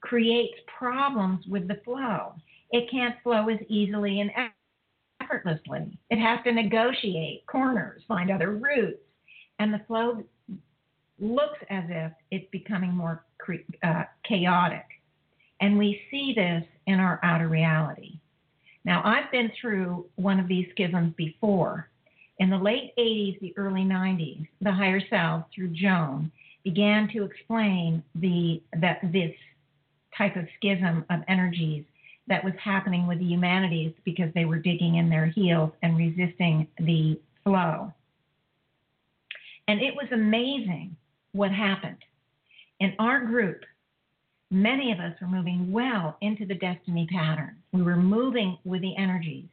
creates 0.00 0.58
problems 0.78 1.44
with 1.46 1.68
the 1.68 1.80
flow. 1.84 2.34
It 2.70 2.90
can't 2.90 3.16
flow 3.22 3.48
as 3.48 3.58
easily 3.68 4.20
and 4.20 4.30
effortlessly. 5.20 5.98
It 6.10 6.18
has 6.18 6.38
to 6.44 6.52
negotiate 6.52 7.46
corners, 7.46 8.02
find 8.08 8.30
other 8.30 8.52
routes, 8.52 8.98
and 9.58 9.72
the 9.72 9.82
flow 9.86 10.22
looks 11.18 11.58
as 11.68 11.84
if 11.88 12.12
it's 12.30 12.50
becoming 12.50 12.92
more 12.92 13.24
uh, 13.82 14.04
chaotic. 14.26 14.86
And 15.60 15.76
we 15.76 16.00
see 16.10 16.32
this 16.34 16.64
in 16.86 16.98
our 16.98 17.20
outer 17.22 17.48
reality. 17.48 18.18
Now, 18.84 19.02
I've 19.04 19.30
been 19.30 19.52
through 19.60 20.06
one 20.16 20.40
of 20.40 20.48
these 20.48 20.66
schisms 20.70 21.14
before. 21.16 21.90
In 22.38 22.48
the 22.48 22.56
late 22.56 22.92
80s, 22.98 23.38
the 23.40 23.52
early 23.58 23.82
90s, 23.82 24.48
the 24.62 24.72
higher 24.72 25.02
self, 25.10 25.44
through 25.54 25.68
Joan, 25.68 26.32
began 26.64 27.08
to 27.12 27.24
explain 27.24 28.02
the 28.14 28.62
that 28.80 29.00
this 29.12 29.32
type 30.16 30.36
of 30.36 30.46
schism 30.56 31.04
of 31.10 31.20
energies 31.28 31.84
that 32.28 32.44
was 32.44 32.54
happening 32.62 33.06
with 33.06 33.18
the 33.18 33.24
humanities 33.24 33.92
because 34.04 34.32
they 34.34 34.44
were 34.44 34.58
digging 34.58 34.96
in 34.96 35.08
their 35.10 35.26
heels 35.26 35.72
and 35.82 35.96
resisting 35.96 36.66
the 36.78 37.18
flow. 37.44 37.92
And 39.68 39.80
it 39.80 39.94
was 39.94 40.08
amazing 40.12 40.96
what 41.32 41.50
happened. 41.50 41.98
In 42.80 42.94
our 42.98 43.24
group, 43.24 43.64
many 44.50 44.92
of 44.92 45.00
us 45.00 45.14
were 45.20 45.28
moving 45.28 45.70
well 45.72 46.16
into 46.20 46.46
the 46.46 46.54
destiny 46.54 47.06
pattern. 47.10 47.56
We 47.72 47.82
were 47.82 47.96
moving 47.96 48.58
with 48.64 48.80
the 48.80 48.96
energies. 48.96 49.48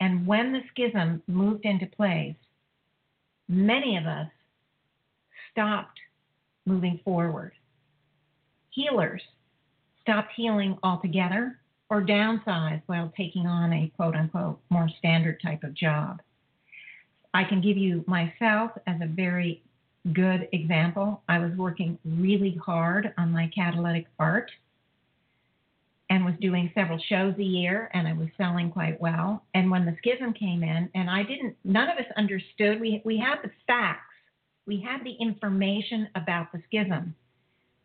And 0.00 0.26
when 0.26 0.52
the 0.52 0.62
schism 0.70 1.22
moved 1.26 1.64
into 1.64 1.86
place, 1.86 2.34
many 3.48 3.96
of 3.96 4.06
us 4.06 4.28
stopped 5.52 5.98
moving 6.66 7.00
forward. 7.04 7.52
Healers 8.70 9.22
stopped 10.00 10.32
healing 10.36 10.78
altogether 10.82 11.58
or 11.90 12.02
downsized 12.02 12.82
while 12.86 13.12
taking 13.16 13.46
on 13.46 13.72
a 13.72 13.92
quote 13.96 14.16
unquote 14.16 14.60
more 14.70 14.88
standard 14.98 15.40
type 15.42 15.62
of 15.62 15.74
job. 15.74 16.22
I 17.34 17.44
can 17.44 17.60
give 17.60 17.76
you 17.76 18.04
myself 18.06 18.72
as 18.86 19.00
a 19.00 19.06
very 19.06 19.62
good 20.12 20.48
example. 20.52 21.22
I 21.28 21.38
was 21.38 21.52
working 21.56 21.98
really 22.04 22.58
hard 22.64 23.12
on 23.16 23.30
my 23.30 23.50
catalytic 23.54 24.06
art 24.18 24.50
and 26.10 26.24
was 26.24 26.34
doing 26.40 26.70
several 26.74 26.98
shows 27.08 27.34
a 27.38 27.42
year 27.42 27.90
and 27.94 28.06
I 28.06 28.12
was 28.12 28.28
selling 28.36 28.70
quite 28.70 29.00
well. 29.00 29.44
And 29.54 29.70
when 29.70 29.86
the 29.86 29.96
schism 29.98 30.34
came 30.34 30.62
in, 30.62 30.90
and 30.94 31.08
I 31.08 31.22
didn't, 31.22 31.56
none 31.64 31.88
of 31.88 31.96
us 31.96 32.10
understood, 32.16 32.80
we, 32.80 33.00
we 33.04 33.16
had 33.16 33.36
the 33.42 33.50
facts, 33.66 34.11
we 34.66 34.80
had 34.80 35.04
the 35.04 35.14
information 35.20 36.08
about 36.14 36.52
the 36.52 36.62
schism. 36.66 37.14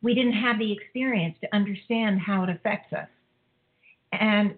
We 0.01 0.13
didn't 0.13 0.33
have 0.33 0.59
the 0.59 0.71
experience 0.71 1.37
to 1.41 1.55
understand 1.55 2.19
how 2.19 2.43
it 2.43 2.49
affects 2.49 2.93
us. 2.93 3.07
And 4.11 4.55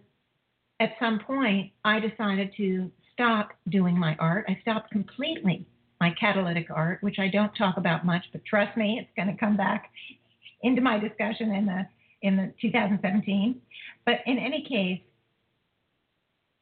at 0.80 0.94
some 1.00 1.20
point, 1.20 1.72
I 1.84 2.00
decided 2.00 2.54
to 2.58 2.92
stop 3.14 3.50
doing 3.70 3.98
my 3.98 4.16
art. 4.20 4.46
I 4.48 4.58
stopped 4.62 4.92
completely 4.92 5.66
my 6.00 6.14
catalytic 6.20 6.68
art, 6.70 7.02
which 7.02 7.20
I 7.20 7.28
don't 7.28 7.54
talk 7.56 7.78
about 7.78 8.06
much, 8.06 8.24
but 8.32 8.44
trust 8.46 8.78
me, 8.78 9.00
it's 9.02 9.10
going 9.16 9.34
to 9.34 9.40
come 9.40 9.58
back 9.58 9.92
into 10.64 10.82
my 10.82 11.00
discussion 11.00 11.54
in 11.54 11.66
the 11.66 11.88
in 12.22 12.36
the 12.36 12.54
2017. 12.62 13.62
But 14.06 14.16
in 14.26 14.38
any 14.38 14.66
case, 14.68 15.02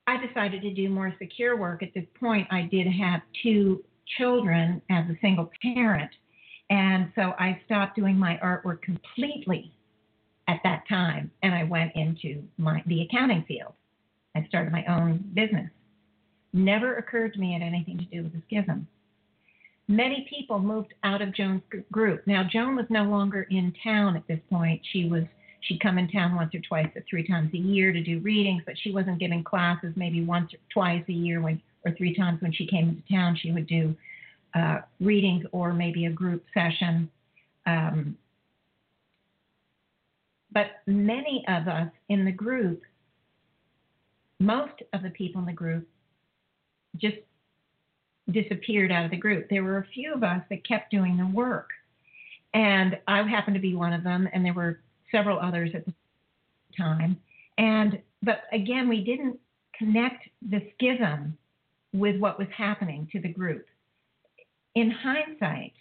I 0.06 0.24
decided 0.26 0.62
to 0.62 0.74
do 0.74 0.88
more 0.88 1.14
secure 1.18 1.58
work. 1.58 1.82
At 1.82 1.94
this 1.96 2.06
point, 2.20 2.48
I 2.52 2.62
did 2.62 2.88
have 2.88 3.22
two 3.42 3.84
children 4.18 4.82
as 4.90 5.06
a 5.10 5.18
single 5.22 5.50
parent, 5.62 6.12
and 6.70 7.12
so 7.16 7.34
I 7.40 7.60
stopped 7.66 7.96
doing 7.96 8.18
my 8.18 8.40
artwork 8.44 8.82
completely 8.82 9.72
at 10.48 10.60
that 10.64 10.84
time, 10.88 11.32
and 11.44 11.54
I 11.54 11.64
went 11.64 11.92
into 11.96 12.44
my 12.58 12.84
the 12.88 13.02
accounting 13.02 13.44
field. 13.48 13.74
I 14.36 14.46
started 14.48 14.72
my 14.72 14.86
own 14.86 15.30
business. 15.34 15.70
Never 16.54 16.96
occurred 16.98 17.34
to 17.34 17.40
me 17.40 17.56
it 17.56 17.62
had 17.62 17.68
anything 17.68 17.98
to 17.98 18.06
do 18.06 18.24
with 18.24 18.34
the 18.34 18.42
schism. 18.48 18.88
Many 19.88 20.28
people 20.30 20.60
moved 20.60 20.94
out 21.04 21.22
of 21.22 21.34
Joan's 21.34 21.62
group. 21.92 22.26
Now 22.28 22.44
Joan 22.50 22.76
was 22.76 22.86
no 22.90 23.04
longer 23.04 23.48
in 23.50 23.74
town 23.84 24.16
at 24.16 24.28
this 24.28 24.40
point. 24.50 24.82
She 24.92 25.10
was 25.10 25.24
she'd 25.62 25.82
come 25.82 25.98
in 25.98 26.10
town 26.10 26.36
once 26.36 26.54
or 26.54 26.60
twice 26.60 26.90
or 26.96 27.04
three 27.10 27.28
times 27.28 27.54
a 27.54 27.58
year 27.58 27.92
to 27.92 28.02
do 28.02 28.20
readings, 28.20 28.64
but 28.66 28.76
she 28.78 28.92
wasn't 28.92 29.20
giving 29.20 29.44
classes 29.44 29.94
maybe 29.96 30.24
once 30.24 30.54
or 30.54 30.60
twice 30.74 31.04
a 31.08 31.14
year 31.14 31.42
when 31.42 31.62
or 31.88 31.96
three 31.96 32.16
times 32.16 32.42
when 32.42 32.52
she 32.52 32.68
came 32.68 32.90
into 32.90 33.04
town. 33.12 33.38
She 33.42 33.52
would 33.52 33.68
do 33.68 33.96
uh, 34.54 34.80
readings 35.00 35.46
or 35.52 35.74
maybe 35.74 36.06
a 36.06 36.10
group 36.10 36.44
session. 36.54 37.10
Um, 37.66 38.18
but 40.52 40.68
many 40.86 41.44
of 41.48 41.68
us 41.68 41.90
in 42.10 42.26
the 42.26 42.32
group, 42.32 42.82
most 44.40 44.82
of 44.94 45.04
the 45.04 45.10
people 45.10 45.40
in 45.40 45.48
the 45.48 45.54
group 45.54 45.88
just 46.96 47.18
disappeared 48.32 48.92
out 48.92 49.06
of 49.06 49.12
the 49.12 49.18
group. 49.18 49.50
There 49.50 49.64
were 49.64 49.78
a 49.78 49.88
few 49.94 50.14
of 50.14 50.24
us 50.24 50.42
that 50.50 50.68
kept 50.68 50.92
doing 50.92 51.18
the 51.18 51.28
work. 51.28 51.70
And 52.54 52.98
I 53.08 53.22
happened 53.24 53.56
to 53.56 53.62
be 53.62 53.76
one 53.76 53.94
of 53.94 54.04
them, 54.04 54.28
and 54.34 54.44
there 54.44 54.54
were 54.54 54.80
several 55.12 55.40
others 55.40 55.72
at 55.74 55.86
the 55.86 55.94
time. 56.78 57.18
And 57.58 58.02
but 58.24 58.44
again, 58.52 58.90
we 58.90 59.04
didn't 59.04 59.40
connect 59.78 60.28
the 60.50 60.62
schism 60.74 61.38
with 61.94 62.20
what 62.20 62.38
was 62.38 62.48
happening 62.56 63.08
to 63.12 63.20
the 63.20 63.30
group. 63.30 63.66
In 64.76 64.92
hindsight, 64.92 65.74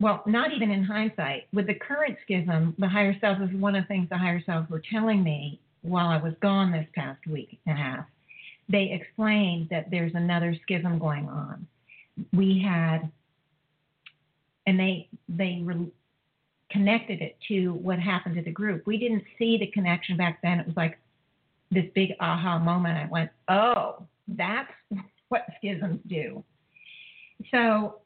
well, 0.00 0.22
not 0.26 0.52
even 0.52 0.70
in 0.70 0.84
hindsight, 0.84 1.48
with 1.52 1.66
the 1.66 1.74
current 1.74 2.16
schism, 2.22 2.74
the 2.78 2.88
higher 2.88 3.18
selves 3.20 3.40
was 3.40 3.50
one 3.52 3.74
of 3.74 3.84
the 3.84 3.88
things 3.88 4.08
the 4.08 4.18
higher 4.18 4.42
selves 4.44 4.70
were 4.70 4.82
telling 4.92 5.22
me 5.24 5.60
while 5.82 6.08
I 6.08 6.18
was 6.18 6.34
gone 6.40 6.70
this 6.70 6.86
past 6.94 7.26
week 7.26 7.58
and 7.66 7.76
a 7.78 7.82
half 7.82 8.06
they 8.68 8.92
explained 8.92 9.68
that 9.70 9.90
there's 9.90 10.14
another 10.14 10.54
schism 10.62 10.98
going 10.98 11.26
on. 11.28 11.66
We 12.32 12.62
had, 12.64 13.10
and 14.66 14.78
they 14.78 15.08
they 15.28 15.60
re- 15.62 15.90
connected 16.70 17.22
it 17.22 17.38
to 17.48 17.72
what 17.72 17.98
happened 17.98 18.36
to 18.36 18.42
the 18.42 18.50
group. 18.50 18.86
We 18.86 18.98
didn't 18.98 19.24
see 19.38 19.56
the 19.56 19.68
connection 19.68 20.16
back 20.16 20.40
then. 20.42 20.60
It 20.60 20.66
was 20.66 20.76
like 20.76 20.98
this 21.70 21.86
big 21.94 22.12
aha 22.20 22.58
moment. 22.58 22.98
I 22.98 23.08
went, 23.10 23.30
oh, 23.48 24.02
that's 24.28 24.72
what 25.28 25.42
schisms 25.58 26.00
do. 26.06 26.44
So, 27.50 28.00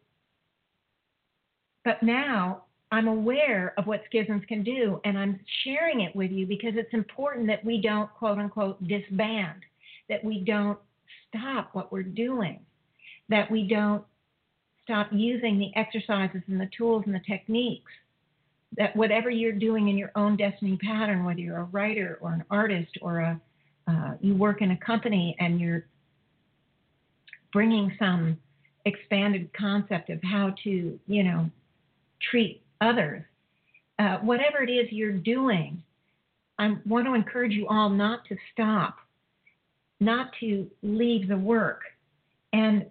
but 1.85 2.03
now 2.03 2.65
I'm 2.90 3.09
aware 3.09 3.74
of 3.78 3.86
what 3.86 4.03
schisms 4.07 4.43
can 4.49 4.62
do, 4.62 5.01
and 5.05 5.19
I'm 5.19 5.40
sharing 5.65 6.03
it 6.03 6.15
with 6.15 6.31
you 6.31 6.47
because 6.47 6.74
it's 6.77 6.93
important 6.93 7.47
that 7.49 7.65
we 7.65 7.81
don't 7.81 8.12
quote 8.15 8.39
unquote 8.39 8.86
disband 8.86 9.62
that 10.09 10.23
we 10.23 10.40
don't 10.40 10.78
stop 11.28 11.70
what 11.73 11.90
we're 11.90 12.03
doing, 12.03 12.61
that 13.28 13.51
we 13.51 13.66
don't 13.66 14.05
stop 14.85 15.09
using 15.11 15.59
the 15.59 15.70
exercises 15.74 16.43
and 16.49 16.61
the 16.61 16.69
tools 16.77 17.05
and 17.07 17.15
the 17.15 17.23
techniques. 17.27 17.90
That 18.77 18.94
whatever 18.97 19.31
you're 19.31 19.53
doing 19.53 19.89
in 19.89 19.99
your 19.99 20.11
own 20.16 20.36
destiny 20.36 20.78
pattern, 20.78 21.24
whether 21.24 21.40
you're 21.40 21.59
a 21.59 21.65
writer 21.65 22.19
or 22.20 22.32
an 22.32 22.44
artist 22.51 22.93
or 23.01 23.20
a 23.20 23.40
uh, 23.89 24.12
you 24.20 24.35
work 24.36 24.62
in 24.62 24.70
a 24.70 24.77
company 24.77 25.35
and 25.40 25.61
you're 25.61 25.85
bringing 27.52 27.92
some 27.98 28.38
expanded 28.84 29.50
concept 29.52 30.10
of 30.10 30.20
how 30.22 30.54
to, 30.64 30.98
you 31.06 31.22
know, 31.22 31.50
treat 32.30 32.62
others. 32.80 33.22
Uh, 33.98 34.18
whatever 34.18 34.62
it 34.62 34.70
is 34.70 34.90
you're 34.90 35.12
doing, 35.12 35.82
I 36.58 36.76
want 36.86 37.06
to 37.06 37.14
encourage 37.14 37.52
you 37.52 37.68
all 37.68 37.88
not 37.88 38.24
to 38.26 38.36
stop 38.52 38.98
not 40.02 40.30
to 40.40 40.68
leave 40.82 41.28
the 41.28 41.36
work. 41.36 41.82
And 42.52 42.86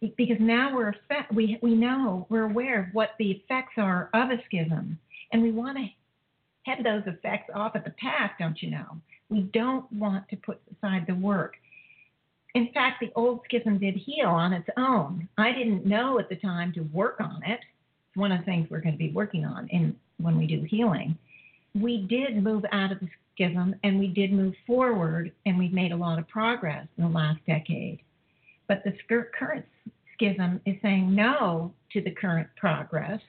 to, 0.00 0.08
because 0.16 0.36
now 0.40 0.74
we're 0.74 0.94
we 1.32 1.58
we 1.62 1.74
know 1.74 2.26
we're 2.28 2.50
aware 2.50 2.80
of 2.80 2.86
what 2.92 3.10
the 3.18 3.30
effects 3.30 3.74
are 3.76 4.10
of 4.12 4.30
a 4.30 4.42
schism, 4.46 4.98
and 5.32 5.42
we 5.42 5.52
want 5.52 5.78
to 5.78 5.86
head 6.64 6.84
those 6.84 7.02
effects 7.06 7.50
off 7.54 7.76
at 7.76 7.84
the 7.84 7.92
path, 7.92 8.32
don't 8.38 8.60
you 8.60 8.70
know? 8.70 8.98
We 9.28 9.42
don't 9.42 9.90
want 9.92 10.28
to 10.30 10.36
put 10.36 10.60
aside 10.76 11.04
the 11.06 11.14
work. 11.14 11.54
In 12.56 12.70
fact, 12.72 13.00
the 13.00 13.12
old 13.14 13.40
schism 13.44 13.78
did 13.78 13.96
heal 13.96 14.28
on 14.28 14.54
its 14.54 14.66
own. 14.78 15.28
I 15.36 15.52
didn't 15.52 15.84
know 15.84 16.18
at 16.18 16.30
the 16.30 16.36
time 16.36 16.72
to 16.72 16.80
work 16.84 17.16
on 17.20 17.42
it. 17.44 17.60
It's 17.60 18.16
one 18.16 18.32
of 18.32 18.38
the 18.38 18.46
things 18.46 18.66
we're 18.70 18.80
going 18.80 18.94
to 18.94 18.98
be 18.98 19.12
working 19.12 19.44
on 19.44 19.68
in 19.68 19.94
when 20.16 20.38
we 20.38 20.46
do 20.46 20.62
healing. 20.62 21.18
We 21.74 22.06
did 22.08 22.42
move 22.42 22.64
out 22.72 22.92
of 22.92 23.00
the 23.00 23.08
schism, 23.34 23.74
and 23.84 23.98
we 23.98 24.06
did 24.06 24.32
move 24.32 24.54
forward, 24.66 25.32
and 25.44 25.58
we've 25.58 25.74
made 25.74 25.92
a 25.92 25.96
lot 25.96 26.18
of 26.18 26.26
progress 26.28 26.86
in 26.96 27.04
the 27.04 27.10
last 27.10 27.40
decade. 27.46 28.00
But 28.68 28.82
the 28.84 28.94
current 29.38 29.66
schism 30.14 30.62
is 30.64 30.76
saying 30.80 31.14
no 31.14 31.74
to 31.92 32.00
the 32.00 32.12
current 32.12 32.48
progress 32.56 33.20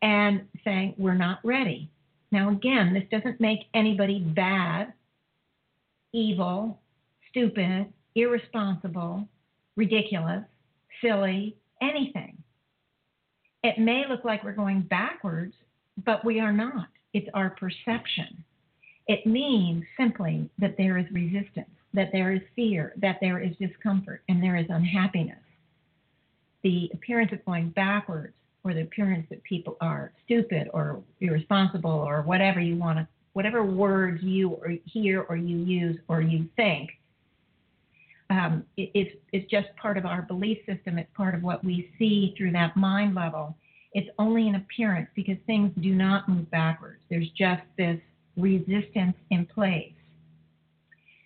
and 0.00 0.48
saying 0.64 0.94
we're 0.96 1.12
not 1.12 1.40
ready. 1.44 1.90
Now, 2.32 2.48
again, 2.48 2.94
this 2.94 3.04
doesn't 3.10 3.42
make 3.42 3.66
anybody 3.74 4.20
bad, 4.20 4.94
evil, 6.14 6.80
stupid, 7.28 7.92
irresponsible, 8.16 9.28
ridiculous, 9.76 10.42
silly, 11.00 11.54
anything. 11.80 12.36
It 13.62 13.78
may 13.78 14.04
look 14.08 14.24
like 14.24 14.42
we're 14.42 14.52
going 14.52 14.80
backwards, 14.82 15.54
but 16.04 16.24
we 16.24 16.40
are 16.40 16.52
not. 16.52 16.88
It's 17.12 17.28
our 17.34 17.50
perception. 17.50 18.42
It 19.06 19.26
means 19.26 19.84
simply 19.96 20.50
that 20.58 20.76
there 20.76 20.98
is 20.98 21.06
resistance, 21.12 21.70
that 21.94 22.10
there 22.12 22.32
is 22.32 22.40
fear, 22.56 22.92
that 22.96 23.18
there 23.20 23.38
is 23.38 23.54
discomfort, 23.60 24.22
and 24.28 24.42
there 24.42 24.56
is 24.56 24.66
unhappiness. 24.68 25.38
The 26.64 26.90
appearance 26.94 27.32
of 27.32 27.44
going 27.44 27.70
backwards, 27.70 28.34
or 28.64 28.74
the 28.74 28.82
appearance 28.82 29.26
that 29.30 29.44
people 29.44 29.76
are 29.80 30.12
stupid 30.24 30.68
or 30.72 31.00
irresponsible, 31.20 31.90
or 31.90 32.22
whatever 32.22 32.60
you 32.60 32.76
want 32.76 32.98
to, 32.98 33.06
whatever 33.34 33.62
words 33.62 34.22
you 34.22 34.50
or 34.50 34.74
hear 34.86 35.22
or 35.28 35.36
you 35.36 35.58
use 35.58 35.98
or 36.08 36.20
you 36.20 36.48
think, 36.56 36.90
um, 38.30 38.64
it, 38.76 38.90
it's, 38.94 39.16
it's 39.32 39.50
just 39.50 39.68
part 39.76 39.96
of 39.96 40.04
our 40.04 40.22
belief 40.22 40.58
system. 40.66 40.98
It's 40.98 41.10
part 41.16 41.34
of 41.34 41.42
what 41.42 41.64
we 41.64 41.90
see 41.98 42.34
through 42.36 42.52
that 42.52 42.76
mind 42.76 43.14
level. 43.14 43.56
it's 43.92 44.08
only 44.18 44.48
an 44.48 44.56
appearance 44.56 45.08
because 45.14 45.36
things 45.46 45.72
do 45.80 45.94
not 45.94 46.28
move 46.28 46.50
backwards. 46.50 47.00
There's 47.08 47.30
just 47.30 47.62
this 47.78 47.98
resistance 48.36 49.16
in 49.30 49.46
place. 49.46 49.92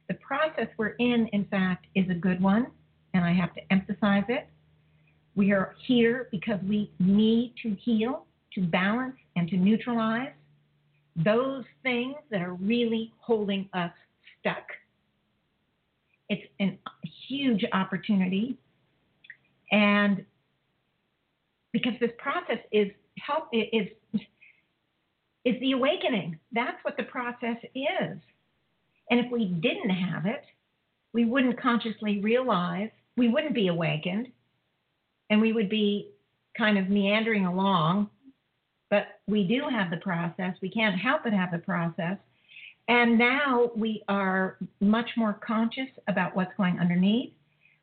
The 0.08 0.14
process 0.14 0.68
we're 0.76 0.96
in, 0.98 1.28
in 1.32 1.44
fact, 1.46 1.86
is 1.94 2.08
a 2.10 2.14
good 2.14 2.42
one, 2.42 2.66
and 3.14 3.24
I 3.24 3.32
have 3.32 3.54
to 3.54 3.60
emphasize 3.72 4.24
it. 4.28 4.48
We 5.36 5.52
are 5.52 5.74
here 5.86 6.28
because 6.30 6.60
we 6.68 6.90
need 6.98 7.54
to 7.62 7.74
heal, 7.74 8.26
to 8.54 8.62
balance, 8.62 9.16
and 9.36 9.48
to 9.48 9.56
neutralize 9.56 10.32
those 11.16 11.64
things 11.82 12.16
that 12.30 12.40
are 12.42 12.54
really 12.54 13.12
holding 13.18 13.68
us 13.72 13.92
stuck. 14.40 14.64
It's 16.30 16.46
a 16.60 16.78
huge 17.28 17.64
opportunity. 17.72 18.56
And 19.72 20.24
because 21.72 21.92
this 22.00 22.12
process 22.18 22.58
is 22.72 22.88
help 23.18 23.48
is 23.52 23.88
is 25.44 25.60
the 25.60 25.72
awakening. 25.72 26.38
That's 26.52 26.76
what 26.82 26.96
the 26.96 27.02
process 27.02 27.56
is. 27.74 28.18
And 29.10 29.20
if 29.20 29.30
we 29.32 29.46
didn't 29.46 29.90
have 29.90 30.26
it, 30.26 30.44
we 31.12 31.24
wouldn't 31.24 31.60
consciously 31.60 32.20
realize, 32.20 32.90
we 33.16 33.28
wouldn't 33.28 33.54
be 33.54 33.68
awakened, 33.68 34.28
and 35.30 35.40
we 35.40 35.52
would 35.52 35.68
be 35.68 36.12
kind 36.56 36.78
of 36.78 36.88
meandering 36.88 37.46
along. 37.46 38.10
But 38.90 39.20
we 39.26 39.44
do 39.44 39.64
have 39.68 39.90
the 39.90 39.96
process. 39.96 40.54
We 40.62 40.70
can't 40.70 40.98
help 40.98 41.22
but 41.24 41.32
have 41.32 41.50
the 41.50 41.58
process. 41.58 42.18
And 42.88 43.18
now 43.18 43.70
we 43.76 44.02
are 44.08 44.56
much 44.80 45.10
more 45.16 45.38
conscious 45.46 45.88
about 46.08 46.34
what's 46.34 46.52
going 46.56 46.78
underneath. 46.78 47.32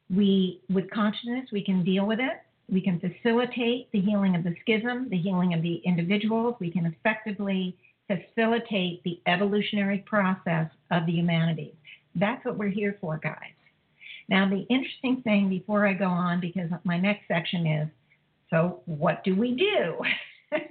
We, 0.10 0.62
with 0.70 0.90
consciousness, 0.92 1.50
we 1.52 1.64
can 1.64 1.84
deal 1.84 2.06
with 2.06 2.20
it. 2.20 2.42
We 2.70 2.82
can 2.82 3.00
facilitate 3.00 3.90
the 3.94 4.02
healing 4.02 4.36
of 4.36 4.44
the 4.44 4.54
schism, 4.62 5.08
the 5.10 5.18
healing 5.18 5.54
of 5.54 5.62
the 5.62 5.76
individuals. 5.86 6.56
We 6.60 6.72
can 6.72 6.86
effectively 6.86 7.78
facilitate 8.08 9.04
the 9.04 9.20
evolutionary 9.28 10.00
process 10.00 10.70
of 10.92 11.06
the 11.06 11.14
humanities. 11.14 11.76
That's 12.16 12.44
what 12.46 12.58
we're 12.58 12.70
here 12.70 12.98
for, 13.00 13.18
guys. 13.18 13.54
Now, 14.30 14.50
the 14.50 14.66
interesting 14.70 15.22
thing 15.22 15.48
before 15.48 15.88
I 15.88 15.94
go 15.94 16.08
on, 16.08 16.42
because 16.42 16.70
my 16.84 16.98
next 16.98 17.28
section 17.28 17.66
is 17.66 17.88
so 18.50 18.82
what 18.86 19.24
do 19.24 19.36
we 19.36 19.56
do? 19.56 19.98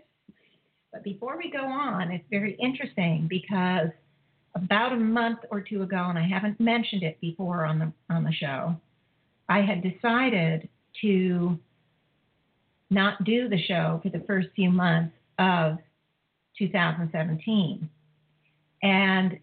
but 0.92 1.02
before 1.02 1.36
we 1.36 1.50
go 1.50 1.64
on, 1.64 2.10
it's 2.10 2.24
very 2.30 2.54
interesting 2.54 3.26
because 3.28 3.88
about 4.56 4.92
a 4.92 4.96
month 4.96 5.40
or 5.50 5.60
two 5.60 5.82
ago, 5.82 6.06
and 6.08 6.18
I 6.18 6.26
haven't 6.26 6.58
mentioned 6.58 7.02
it 7.02 7.20
before 7.20 7.64
on 7.64 7.78
the 7.78 7.92
on 8.12 8.24
the 8.24 8.32
show, 8.32 8.74
I 9.48 9.60
had 9.60 9.82
decided 9.82 10.68
to 11.02 11.58
not 12.90 13.22
do 13.24 13.48
the 13.48 13.62
show 13.62 14.00
for 14.02 14.08
the 14.08 14.24
first 14.26 14.48
few 14.56 14.70
months 14.70 15.14
of 15.38 15.78
2017. 16.58 17.88
And 18.82 19.38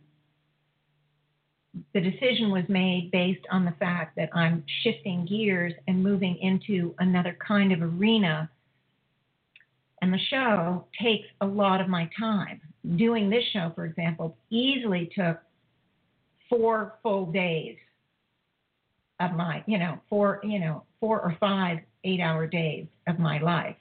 the 1.93 2.01
decision 2.01 2.51
was 2.51 2.63
made 2.67 3.11
based 3.11 3.45
on 3.51 3.65
the 3.65 3.73
fact 3.79 4.15
that 4.15 4.29
I'm 4.33 4.63
shifting 4.83 5.25
gears 5.25 5.73
and 5.87 6.03
moving 6.03 6.37
into 6.37 6.95
another 6.99 7.37
kind 7.45 7.71
of 7.71 7.81
arena. 7.81 8.49
And 10.01 10.13
the 10.13 10.19
show 10.29 10.85
takes 11.01 11.27
a 11.41 11.45
lot 11.45 11.81
of 11.81 11.87
my 11.87 12.09
time. 12.19 12.61
Doing 12.95 13.29
this 13.29 13.43
show, 13.53 13.71
for 13.75 13.85
example, 13.85 14.37
easily 14.49 15.09
took 15.15 15.39
four 16.49 16.95
full 17.01 17.31
days 17.31 17.77
of 19.19 19.31
my, 19.33 19.63
you 19.67 19.79
know, 19.79 19.99
four, 20.09 20.41
you 20.43 20.59
know, 20.59 20.83
four 20.99 21.21
or 21.21 21.35
five 21.39 21.79
eight 22.03 22.19
hour 22.19 22.45
days 22.45 22.85
of 23.07 23.19
my 23.19 23.39
life. 23.39 23.75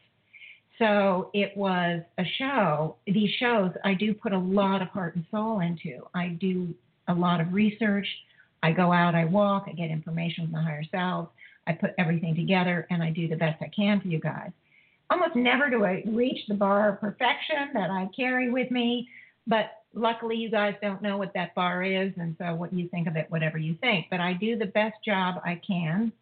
So 0.79 1.31
it 1.35 1.57
was 1.57 2.03
a 2.19 2.25
show. 2.39 2.97
These 3.07 3.31
shows 3.39 3.71
I 3.85 3.95
do 3.95 4.15
put 4.15 4.33
a 4.33 4.39
lot 4.39 4.83
of 4.83 4.89
heart 4.89 5.17
and 5.17 5.25
soul 5.31 5.61
into. 5.61 6.07
I 6.15 6.29
do 6.41 6.75
a 7.09 7.15
lot 7.15 7.41
of 7.41 7.53
research. 7.53 8.07
I 8.63 8.73
go 8.73 8.93
out, 8.93 9.15
I 9.15 9.25
walk, 9.25 9.65
I 9.69 9.73
get 9.73 9.91
information 9.91 10.47
from 10.47 10.53
the 10.53 10.63
higher 10.63 10.85
selves. 10.91 11.29
I 11.67 11.73
put 11.73 11.91
everything 11.99 12.35
together 12.35 12.87
and 12.91 13.03
I 13.03 13.11
do 13.11 13.29
the 13.29 13.37
best 13.37 13.61
I 13.61 13.71
can 13.75 14.01
for 14.01 14.09
you 14.09 14.21
guys. 14.21 14.51
Almost 15.11 15.37
never 15.37 15.69
do 15.69 15.85
I 15.85 16.03
reach 16.07 16.47
the 16.49 16.55
bar 16.55 16.91
of 16.91 17.01
perfection 17.01 17.71
that 17.75 17.91
I 17.91 18.09
carry 18.17 18.51
with 18.51 18.71
me, 18.71 19.09
but 19.47 19.83
luckily 19.95 20.37
you 20.37 20.51
guys 20.51 20.75
don't 20.81 21.03
know 21.03 21.19
what 21.19 21.35
that 21.35 21.55
bar 21.55 21.83
is, 21.83 22.13
and 22.17 22.35
so 22.39 22.55
what 22.55 22.73
you 22.73 22.89
think 22.89 23.07
of 23.07 23.17
it, 23.17 23.27
whatever 23.31 23.59
you 23.59 23.77
think. 23.81 24.07
But 24.11 24.21
I 24.21 24.33
do 24.33 24.57
the 24.57 24.67
best 24.67 24.97
job 25.05 25.41
I 25.45 25.61
can 25.67 26.13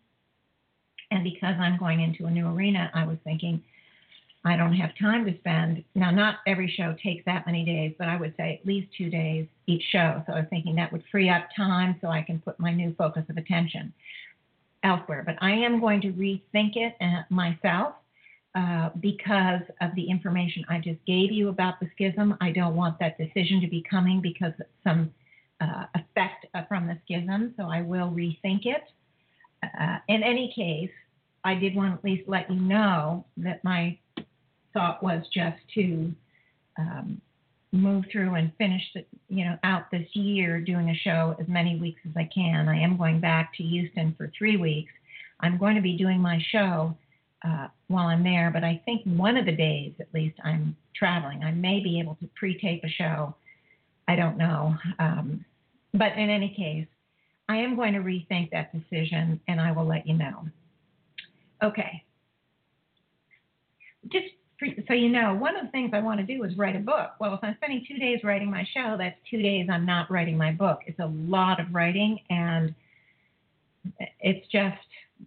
and 1.10 1.24
because 1.24 1.54
I'm 1.58 1.78
going 1.78 2.00
into 2.00 2.26
a 2.26 2.30
new 2.30 2.46
arena, 2.46 2.90
I 2.94 3.04
was 3.04 3.18
thinking, 3.24 3.62
I 4.44 4.56
don't 4.56 4.74
have 4.74 4.90
time 4.98 5.26
to 5.26 5.36
spend. 5.38 5.84
Now, 5.94 6.10
not 6.10 6.36
every 6.46 6.72
show 6.74 6.94
takes 7.02 7.24
that 7.26 7.44
many 7.46 7.64
days, 7.64 7.94
but 7.98 8.08
I 8.08 8.16
would 8.16 8.34
say 8.36 8.58
at 8.60 8.66
least 8.66 8.88
two 8.96 9.10
days 9.10 9.46
each 9.66 9.82
show. 9.90 10.22
So 10.26 10.32
I 10.32 10.40
was 10.40 10.46
thinking 10.48 10.76
that 10.76 10.92
would 10.92 11.02
free 11.10 11.28
up 11.28 11.48
time 11.54 11.96
so 12.00 12.08
I 12.08 12.22
can 12.22 12.40
put 12.40 12.58
my 12.58 12.72
new 12.72 12.94
focus 12.96 13.24
of 13.28 13.36
attention 13.36 13.92
elsewhere. 14.82 15.22
But 15.26 15.36
I 15.42 15.50
am 15.50 15.80
going 15.80 16.00
to 16.02 16.12
rethink 16.12 16.76
it 16.76 16.94
uh, 17.00 17.22
myself 17.28 17.96
uh, 18.54 18.90
because 19.00 19.62
of 19.80 19.94
the 19.94 20.10
information 20.10 20.64
I 20.68 20.78
just 20.78 20.98
gave 21.06 21.30
you 21.30 21.48
about 21.48 21.78
the 21.80 21.88
schism. 21.94 22.36
I 22.40 22.50
don't 22.50 22.74
want 22.74 22.98
that 22.98 23.16
decision 23.16 23.60
to 23.60 23.68
be 23.68 23.84
coming 23.88 24.20
because 24.20 24.52
of 24.58 24.66
some 24.82 25.12
uh, 25.60 25.84
effect 25.94 26.46
uh, 26.54 26.62
from 26.66 26.86
the 26.86 26.98
schism. 27.04 27.54
So 27.56 27.64
I 27.70 27.82
will 27.82 28.10
rethink 28.10 28.66
it. 28.66 28.82
Uh, 29.62 29.98
in 30.08 30.22
any 30.22 30.52
case, 30.54 30.90
I 31.44 31.54
did 31.54 31.74
want 31.74 31.92
to 31.92 31.98
at 31.98 32.04
least 32.04 32.28
let 32.28 32.50
you 32.50 32.60
know 32.60 33.24
that 33.36 33.62
my 33.62 33.96
thought 34.72 35.02
was 35.02 35.24
just 35.32 35.58
to 35.74 36.12
um, 36.78 37.20
move 37.72 38.04
through 38.10 38.34
and 38.34 38.52
finish 38.58 38.82
the, 38.94 39.04
you 39.28 39.44
know 39.44 39.56
out 39.62 39.90
this 39.90 40.08
year 40.12 40.60
doing 40.60 40.90
a 40.90 40.94
show 40.94 41.36
as 41.40 41.46
many 41.46 41.78
weeks 41.78 42.00
as 42.08 42.16
I 42.16 42.28
can. 42.34 42.68
I 42.68 42.80
am 42.80 42.96
going 42.96 43.20
back 43.20 43.54
to 43.56 43.62
Houston 43.62 44.14
for 44.16 44.30
three 44.36 44.56
weeks. 44.56 44.92
I'm 45.40 45.56
going 45.56 45.76
to 45.76 45.82
be 45.82 45.96
doing 45.96 46.20
my 46.20 46.42
show 46.50 46.96
uh, 47.46 47.68
while 47.88 48.06
I'm 48.06 48.22
there, 48.22 48.50
but 48.52 48.64
I 48.64 48.80
think 48.84 49.02
one 49.04 49.36
of 49.36 49.46
the 49.46 49.56
days 49.56 49.92
at 50.00 50.12
least 50.12 50.36
I'm 50.44 50.76
traveling. 50.94 51.42
I 51.42 51.52
may 51.52 51.80
be 51.80 51.98
able 51.98 52.16
to 52.16 52.28
pre-tape 52.36 52.84
a 52.84 52.88
show. 52.88 53.34
I 54.08 54.16
don't 54.16 54.36
know, 54.36 54.74
um, 54.98 55.44
but 55.94 56.12
in 56.12 56.30
any 56.30 56.54
case, 56.54 56.86
I 57.48 57.56
am 57.56 57.76
going 57.76 57.94
to 57.94 58.00
rethink 58.00 58.50
that 58.50 58.72
decision 58.72 59.40
and 59.48 59.60
I 59.60 59.72
will 59.72 59.86
let 59.86 60.06
you 60.06 60.14
know. 60.14 60.46
Okay. 61.62 62.04
Just 64.08 64.26
for, 64.58 64.68
so 64.86 64.94
you 64.94 65.08
know, 65.08 65.34
one 65.34 65.56
of 65.56 65.64
the 65.64 65.70
things 65.70 65.90
I 65.92 66.00
want 66.00 66.20
to 66.20 66.26
do 66.26 66.44
is 66.44 66.56
write 66.56 66.76
a 66.76 66.80
book. 66.80 67.10
Well, 67.18 67.34
if 67.34 67.40
I'm 67.42 67.56
spending 67.56 67.84
two 67.88 67.98
days 67.98 68.20
writing 68.22 68.50
my 68.50 68.66
show, 68.74 68.96
that's 68.98 69.16
two 69.30 69.42
days 69.42 69.68
I'm 69.70 69.86
not 69.86 70.10
writing 70.10 70.36
my 70.36 70.52
book. 70.52 70.80
It's 70.86 70.98
a 71.00 71.06
lot 71.06 71.58
of 71.60 71.74
writing 71.74 72.20
and 72.30 72.74
it's 74.20 74.46
just, 74.48 74.76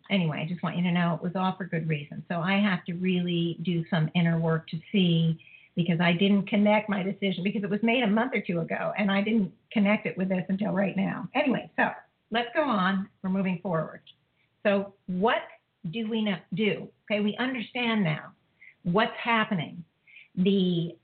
anyway, 0.10 0.44
I 0.46 0.50
just 0.50 0.64
want 0.64 0.78
you 0.78 0.84
to 0.84 0.92
know 0.92 1.16
it 1.16 1.24
was 1.24 1.34
all 1.36 1.56
for 1.58 1.66
good 1.66 1.88
reason. 1.88 2.24
So 2.30 2.40
I 2.40 2.60
have 2.60 2.84
to 2.86 2.94
really 2.94 3.58
do 3.64 3.84
some 3.90 4.10
inner 4.16 4.40
work 4.40 4.68
to 4.70 4.80
see 4.92 5.40
because 5.76 6.00
I 6.00 6.14
didn't 6.14 6.48
connect 6.48 6.90
my 6.90 7.04
decision 7.04 7.44
because 7.44 7.64
it 7.64 7.70
was 7.70 7.82
made 7.82 8.04
a 8.04 8.08
month 8.08 8.34
or 8.36 8.42
two 8.42 8.60
ago 8.60 8.94
and 8.98 9.10
I 9.10 9.22
didn't 9.22 9.52
connect 9.72 10.06
it 10.06 10.18
with 10.18 10.30
this 10.30 10.44
until 10.50 10.72
right 10.72 10.96
now. 10.96 11.28
Anyway, 11.34 11.70
so 11.78 11.90
let's 12.32 12.50
go 12.56 12.64
on. 12.64 13.10
We're 13.24 13.30
moving 13.30 13.60
forward. 13.62 14.02
So, 14.64 14.94
what 15.08 15.42
do 15.92 16.10
we 16.10 16.34
do? 16.54 16.88
Okay, 17.12 17.22
we 17.22 17.36
understand 17.38 18.04
now 18.04 18.32
what's 18.84 19.16
happening. 19.22 19.84
The 20.36 20.96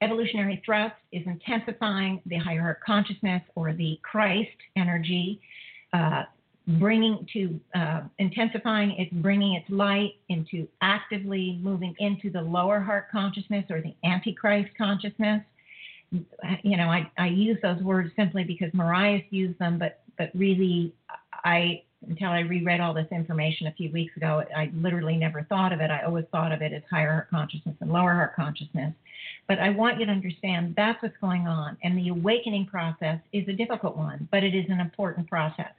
evolutionary 0.00 0.62
thrust 0.64 0.94
is 1.12 1.22
intensifying 1.26 2.20
the 2.26 2.36
higher 2.36 2.78
consciousness 2.84 3.42
or 3.54 3.72
the 3.72 3.98
Christ 4.02 4.50
energy, 4.76 5.40
uh, 5.92 6.24
bringing 6.78 7.26
to 7.32 7.58
uh, 7.74 8.02
intensifying 8.18 8.94
it's 8.98 9.12
bringing 9.14 9.54
its 9.54 9.68
light 9.70 10.14
into 10.28 10.68
actively 10.82 11.58
moving 11.62 11.94
into 11.98 12.30
the 12.30 12.40
lower 12.40 12.78
heart 12.78 13.06
consciousness 13.10 13.64
or 13.70 13.80
the 13.80 13.94
antichrist 14.04 14.68
consciousness 14.76 15.42
you 16.62 16.76
know, 16.76 16.88
I, 16.88 17.10
I 17.18 17.26
use 17.26 17.58
those 17.62 17.82
words 17.82 18.10
simply 18.16 18.44
because 18.44 18.72
Mariah 18.72 19.20
used 19.30 19.58
them, 19.58 19.78
but 19.78 20.00
but 20.16 20.30
really, 20.34 20.92
I 21.44 21.82
until 22.08 22.28
I 22.28 22.40
reread 22.40 22.80
all 22.80 22.94
this 22.94 23.08
information 23.10 23.66
a 23.66 23.72
few 23.72 23.90
weeks 23.90 24.16
ago, 24.16 24.44
I 24.56 24.70
literally 24.74 25.16
never 25.16 25.42
thought 25.42 25.72
of 25.72 25.80
it. 25.80 25.90
I 25.90 26.02
always 26.02 26.24
thought 26.30 26.52
of 26.52 26.62
it 26.62 26.72
as 26.72 26.82
higher 26.88 27.12
heart 27.12 27.30
consciousness 27.30 27.74
and 27.80 27.92
lower 27.92 28.14
heart 28.14 28.36
consciousness. 28.36 28.94
But 29.48 29.58
I 29.58 29.70
want 29.70 29.98
you 29.98 30.06
to 30.06 30.12
understand 30.12 30.74
that's 30.76 31.02
what's 31.02 31.16
going 31.20 31.46
on, 31.46 31.76
and 31.82 31.98
the 31.98 32.08
awakening 32.08 32.66
process 32.66 33.18
is 33.32 33.46
a 33.48 33.52
difficult 33.52 33.96
one, 33.96 34.28
but 34.30 34.44
it 34.44 34.54
is 34.54 34.66
an 34.68 34.80
important 34.80 35.28
process. 35.28 35.72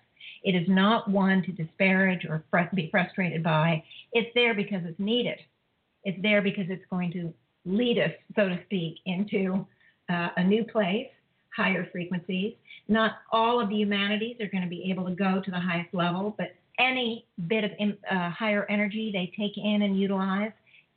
It 0.43 0.55
is 0.55 0.67
not 0.67 1.09
one 1.09 1.43
to 1.43 1.51
disparage 1.51 2.25
or 2.25 2.43
fr- 2.49 2.73
be 2.73 2.89
frustrated 2.89 3.43
by. 3.43 3.83
It's 4.13 4.29
there 4.35 4.53
because 4.53 4.81
it's 4.85 4.99
needed. 4.99 5.39
It's 6.03 6.21
there 6.21 6.41
because 6.41 6.65
it's 6.69 6.85
going 6.89 7.11
to 7.13 7.33
lead 7.65 7.99
us, 7.99 8.11
so 8.35 8.47
to 8.49 8.59
speak, 8.65 8.99
into 9.05 9.65
uh, 10.09 10.29
a 10.37 10.43
new 10.43 10.63
place, 10.63 11.07
higher 11.55 11.87
frequencies. 11.91 12.55
Not 12.87 13.17
all 13.31 13.59
of 13.59 13.69
the 13.69 13.75
humanities 13.75 14.37
are 14.39 14.47
going 14.47 14.63
to 14.63 14.69
be 14.69 14.89
able 14.89 15.05
to 15.05 15.15
go 15.15 15.41
to 15.43 15.51
the 15.51 15.59
highest 15.59 15.93
level, 15.93 16.35
but 16.37 16.55
any 16.79 17.25
bit 17.47 17.65
of 17.65 17.71
uh, 18.09 18.29
higher 18.29 18.65
energy 18.69 19.11
they 19.11 19.31
take 19.37 19.57
in 19.57 19.81
and 19.81 19.99
utilize 19.99 20.51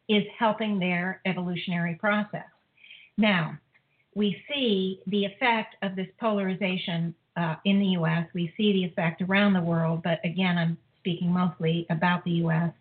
is 0.08 0.22
helping 0.38 0.78
their 0.78 1.20
evolutionary 1.26 1.96
process. 1.96 2.44
Now, 3.18 3.58
we 4.14 4.42
see 4.52 5.00
the 5.06 5.24
effect 5.24 5.76
of 5.82 5.96
this 5.96 6.08
polarization 6.20 7.14
uh, 7.36 7.56
in 7.64 7.78
the 7.78 7.86
US. 7.98 8.26
We 8.34 8.52
see 8.56 8.72
the 8.72 8.84
effect 8.84 9.22
around 9.22 9.54
the 9.54 9.62
world, 9.62 10.02
but 10.02 10.20
again, 10.24 10.58
I'm 10.58 10.78
speaking 10.98 11.32
mostly 11.32 11.86
about 11.90 12.24
the 12.24 12.32
US. 12.46 12.72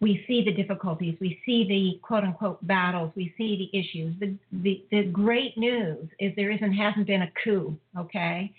We 0.00 0.24
see 0.26 0.44
the 0.44 0.52
difficulties, 0.52 1.16
we 1.20 1.40
see 1.46 1.66
the 1.66 1.98
quote 2.02 2.24
unquote 2.24 2.64
battles, 2.66 3.12
we 3.16 3.32
see 3.38 3.70
the 3.72 3.78
issues. 3.78 4.14
The, 4.20 4.34
the, 4.52 4.84
the 4.90 5.04
great 5.04 5.56
news 5.56 6.08
is 6.20 6.34
there 6.36 6.50
isn't, 6.50 6.72
hasn't 6.72 7.06
been 7.06 7.22
a 7.22 7.32
coup, 7.42 7.78
okay? 7.98 8.52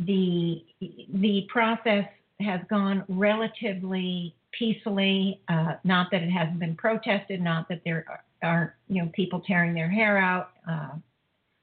The, 0.00 0.64
the 0.80 1.46
process 1.48 2.04
has 2.40 2.60
gone 2.68 3.04
relatively 3.08 4.34
peacefully, 4.52 5.40
uh, 5.48 5.74
not 5.84 6.10
that 6.12 6.22
it 6.22 6.30
hasn't 6.30 6.58
been 6.58 6.76
protested, 6.76 7.40
not 7.40 7.68
that 7.68 7.80
there 7.84 8.04
aren't 8.42 8.70
you 8.88 9.02
know, 9.02 9.10
people 9.14 9.40
tearing 9.40 9.74
their 9.74 9.88
hair 9.88 10.18
out 10.18 10.50
uh, 10.68 10.90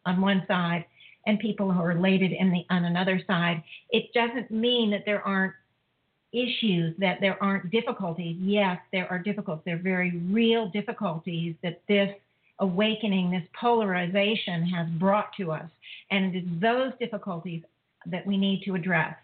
on 0.06 0.22
one 0.22 0.44
side 0.48 0.86
and 1.26 1.40
people 1.40 1.72
who 1.72 1.80
are 1.80 1.88
related 1.88 2.32
in 2.32 2.52
the, 2.52 2.66
on 2.70 2.86
another 2.86 3.22
side. 3.26 3.64
It 3.90 4.14
doesn't 4.14 4.52
mean 4.52 4.92
that 4.92 5.04
there 5.06 5.22
aren't 5.22 5.54
issues, 6.32 6.94
that 7.00 7.20
there 7.22 7.42
aren't 7.42 7.72
difficulties. 7.72 8.38
Yes, 8.40 8.78
there 8.92 9.10
are 9.10 9.20
difficulties. 9.20 9.64
There 9.66 9.76
are 9.76 9.80
very 9.80 10.18
real 10.30 10.70
difficulties 10.70 11.56
that 11.64 11.82
this 11.88 12.10
awakening, 12.60 13.32
this 13.32 13.48
polarization 13.60 14.66
has 14.68 14.88
brought 15.00 15.30
to 15.38 15.52
us. 15.52 15.70
And 16.12 16.36
it 16.36 16.40
is 16.40 16.46
those 16.62 16.92
difficulties 17.00 17.64
that 18.06 18.26
we 18.26 18.38
need 18.38 18.64
to 18.66 18.76
address. 18.76 19.16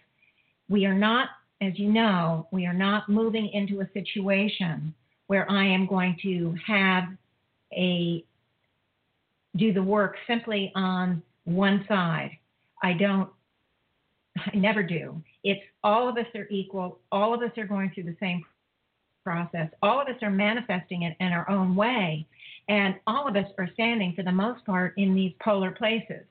We 0.69 0.85
are 0.85 0.93
not, 0.93 1.29
as 1.61 1.77
you 1.77 1.91
know, 1.91 2.47
we 2.51 2.65
are 2.65 2.73
not 2.73 3.09
moving 3.09 3.49
into 3.49 3.81
a 3.81 3.89
situation 3.93 4.93
where 5.27 5.49
I 5.49 5.65
am 5.65 5.85
going 5.85 6.17
to 6.23 6.55
have 6.65 7.05
a 7.73 8.23
do 9.57 9.73
the 9.73 9.83
work 9.83 10.15
simply 10.27 10.71
on 10.75 11.21
one 11.45 11.85
side. 11.87 12.31
I 12.83 12.93
don't, 12.93 13.29
I 14.37 14.55
never 14.55 14.83
do. 14.83 15.21
It's 15.43 15.61
all 15.83 16.07
of 16.07 16.17
us 16.17 16.25
are 16.35 16.47
equal. 16.49 16.99
All 17.11 17.33
of 17.33 17.41
us 17.41 17.51
are 17.57 17.65
going 17.65 17.91
through 17.93 18.03
the 18.03 18.17
same 18.19 18.43
process. 19.23 19.69
All 19.81 20.01
of 20.01 20.07
us 20.07 20.21
are 20.21 20.31
manifesting 20.31 21.03
it 21.03 21.15
in 21.19 21.27
our 21.27 21.49
own 21.49 21.75
way. 21.75 22.25
And 22.69 22.95
all 23.07 23.27
of 23.27 23.35
us 23.35 23.45
are 23.57 23.69
standing, 23.73 24.13
for 24.15 24.23
the 24.23 24.31
most 24.31 24.65
part, 24.65 24.93
in 24.97 25.13
these 25.13 25.33
polar 25.43 25.71
places, 25.71 26.23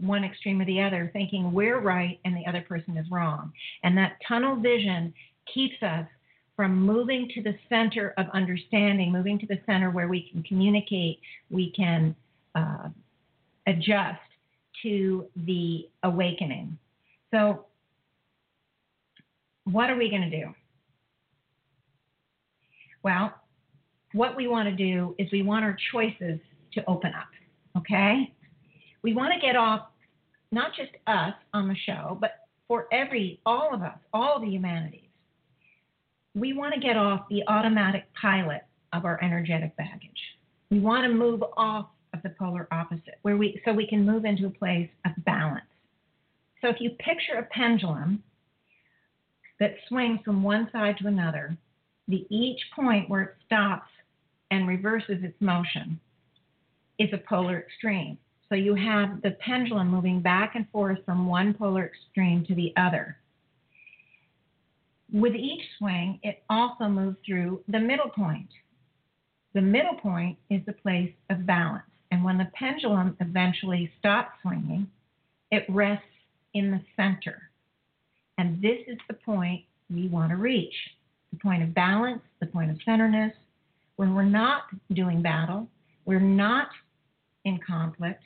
one 0.00 0.24
extreme 0.24 0.60
or 0.60 0.64
the 0.64 0.80
other, 0.80 1.10
thinking 1.12 1.52
we're 1.52 1.80
right 1.80 2.18
and 2.24 2.36
the 2.36 2.46
other 2.46 2.62
person 2.62 2.96
is 2.96 3.06
wrong. 3.10 3.52
And 3.82 3.96
that 3.98 4.16
tunnel 4.26 4.56
vision 4.56 5.12
keeps 5.52 5.80
us 5.82 6.06
from 6.56 6.80
moving 6.80 7.28
to 7.34 7.42
the 7.42 7.54
center 7.68 8.14
of 8.16 8.26
understanding, 8.32 9.12
moving 9.12 9.38
to 9.40 9.46
the 9.46 9.58
center 9.66 9.90
where 9.90 10.08
we 10.08 10.28
can 10.30 10.42
communicate, 10.44 11.20
we 11.50 11.70
can 11.72 12.14
uh, 12.54 12.88
adjust 13.66 14.20
to 14.84 15.26
the 15.34 15.88
awakening. 16.04 16.78
So, 17.32 17.66
what 19.64 19.90
are 19.90 19.96
we 19.96 20.08
going 20.08 20.30
to 20.30 20.30
do? 20.30 20.54
Well, 23.02 23.34
what 24.12 24.36
we 24.36 24.46
want 24.46 24.68
to 24.68 24.74
do 24.76 25.16
is 25.18 25.28
we 25.32 25.42
want 25.42 25.64
our 25.64 25.76
choices 25.92 26.38
to 26.74 26.84
open 26.86 27.12
up, 27.12 27.28
okay? 27.76 28.32
We 29.02 29.14
want 29.14 29.32
to 29.34 29.44
get 29.44 29.56
off, 29.56 29.88
not 30.52 30.70
just 30.76 30.92
us 31.08 31.34
on 31.52 31.66
the 31.66 31.74
show, 31.86 32.16
but 32.20 32.46
for 32.68 32.86
every, 32.92 33.40
all 33.44 33.74
of 33.74 33.82
us, 33.82 33.98
all 34.12 34.40
the 34.40 34.46
humanities 34.46 35.04
we 36.34 36.52
want 36.52 36.74
to 36.74 36.80
get 36.80 36.96
off 36.96 37.26
the 37.30 37.42
automatic 37.46 38.04
pilot 38.20 38.62
of 38.92 39.04
our 39.04 39.22
energetic 39.22 39.76
baggage. 39.76 40.10
We 40.70 40.80
want 40.80 41.04
to 41.04 41.14
move 41.14 41.42
off 41.56 41.86
of 41.86 41.93
the 42.24 42.30
polar 42.30 42.66
opposite, 42.72 43.18
where 43.22 43.36
we 43.36 43.60
so 43.64 43.72
we 43.72 43.86
can 43.86 44.04
move 44.04 44.24
into 44.24 44.46
a 44.46 44.50
place 44.50 44.90
of 45.06 45.12
balance. 45.24 45.64
So 46.60 46.68
if 46.68 46.80
you 46.80 46.90
picture 46.90 47.38
a 47.38 47.44
pendulum 47.44 48.24
that 49.60 49.76
swings 49.88 50.18
from 50.24 50.42
one 50.42 50.68
side 50.72 50.96
to 50.98 51.06
another, 51.06 51.56
the 52.08 52.26
each 52.28 52.60
point 52.74 53.08
where 53.08 53.22
it 53.22 53.34
stops 53.46 53.90
and 54.50 54.66
reverses 54.66 55.22
its 55.22 55.40
motion 55.40 56.00
is 56.98 57.10
a 57.12 57.18
polar 57.18 57.58
extreme. 57.60 58.18
So 58.48 58.54
you 58.54 58.74
have 58.74 59.22
the 59.22 59.32
pendulum 59.40 59.88
moving 59.88 60.20
back 60.20 60.54
and 60.54 60.68
forth 60.70 60.98
from 61.04 61.26
one 61.26 61.54
polar 61.54 61.86
extreme 61.86 62.44
to 62.46 62.54
the 62.54 62.72
other. 62.76 63.16
With 65.12 65.34
each 65.34 65.62
swing, 65.78 66.18
it 66.22 66.42
also 66.50 66.84
moves 66.88 67.16
through 67.24 67.62
the 67.68 67.78
middle 67.78 68.10
point. 68.10 68.48
The 69.54 69.62
middle 69.62 69.94
point 69.94 70.38
is 70.50 70.60
the 70.66 70.72
place 70.72 71.12
of 71.30 71.46
balance. 71.46 71.84
And 72.14 72.22
when 72.22 72.38
the 72.38 72.48
pendulum 72.54 73.16
eventually 73.18 73.90
stops 73.98 74.38
swinging, 74.40 74.86
it 75.50 75.64
rests 75.68 76.06
in 76.54 76.70
the 76.70 76.80
center. 76.94 77.50
And 78.38 78.62
this 78.62 78.78
is 78.86 78.98
the 79.08 79.14
point 79.14 79.64
we 79.92 80.06
want 80.06 80.30
to 80.30 80.36
reach 80.36 80.76
the 81.32 81.40
point 81.40 81.64
of 81.64 81.74
balance, 81.74 82.22
the 82.38 82.46
point 82.46 82.70
of 82.70 82.76
centerness, 82.86 83.32
when 83.96 84.14
we're 84.14 84.22
not 84.22 84.62
doing 84.92 85.22
battle, 85.22 85.66
we're 86.04 86.20
not 86.20 86.68
in 87.44 87.58
conflict, 87.66 88.22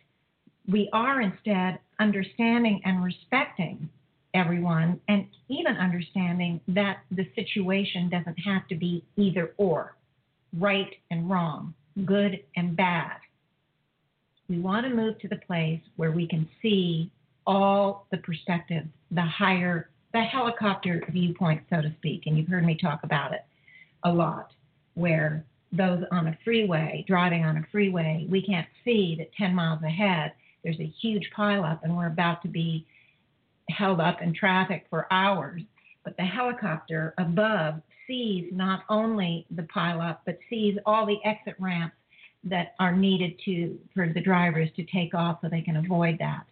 we 0.71 0.91
are 0.93 1.23
instead 1.23 1.79
understanding 1.99 2.83
and 2.85 3.03
respecting 3.03 3.89
everyone 4.35 5.01
and 5.09 5.27
even 5.49 5.79
understanding 5.79 6.61
that 6.69 6.99
the 7.11 7.27
situation 7.35 8.11
doesn't 8.11 8.37
have 8.37 8.69
to 8.69 8.75
be 8.75 9.03
either 9.17 9.55
or, 9.57 9.97
right 10.59 10.95
and 11.11 11.31
wrong, 11.31 11.73
good 12.05 12.45
and 12.55 12.77
bad. 12.77 13.17
We 14.49 14.59
want 14.59 14.87
to 14.87 14.95
move 14.95 15.19
to 15.21 15.29
the 15.29 15.37
place 15.37 15.81
where 15.97 16.11
we 16.11 16.27
can 16.27 16.49
see 16.63 17.11
all 17.47 18.07
the 18.11 18.19
perspectives, 18.19 18.89
the 19.11 19.23
higher, 19.23 19.91
the 20.13 20.21
helicopter 20.21 21.03
viewpoint, 21.11 21.63
so 21.71 21.83
to 21.83 21.93
speak. 21.99 22.23
And 22.27 22.37
you've 22.37 22.49
heard 22.49 22.65
me 22.65 22.77
talk 22.81 23.01
about 23.03 23.33
it 23.33 23.45
a 24.05 24.13
lot, 24.13 24.53
where 24.95 25.45
those 25.73 26.03
on 26.11 26.29
a 26.29 26.39
freeway, 26.45 27.05
driving 27.07 27.45
on 27.45 27.59
a 27.59 27.67
freeway, 27.71 28.27
we 28.31 28.43
can't 28.43 28.69
see 28.85 29.17
that 29.19 29.33
10 29.35 29.55
miles 29.55 29.83
ahead 29.83 30.33
there's 30.63 30.81
a 30.81 30.93
huge 31.01 31.31
pileup 31.37 31.81
and 31.83 31.97
we're 31.97 32.07
about 32.07 32.43
to 32.43 32.49
be 32.49 32.87
held 33.71 34.01
up 34.01 34.23
in 34.23 34.35
traffic 34.35 34.87
for 34.91 35.07
hours. 35.11 35.63
But 36.05 36.17
the 36.17 36.25
helicopter 36.25 37.15
above 37.19 37.81
sees 38.07 38.51
not 38.53 38.85
only 38.89 39.47
the 39.51 39.67
pileup, 39.75 40.19
but 40.25 40.39
sees 40.49 40.77
all 40.87 41.07
the 41.07 41.19
exit 41.25 41.55
ramps 41.59 41.97
that 42.45 42.75
are 42.79 42.95
needed 42.95 43.39
to 43.45 43.79
for 43.95 44.13
the 44.13 44.21
drivers 44.21 44.69
to 44.77 44.85
take 44.85 45.15
off 45.15 45.39
so 45.43 45.49
they 45.49 45.61
can 45.61 45.77
avoid 45.77 46.19
that. 46.19 46.47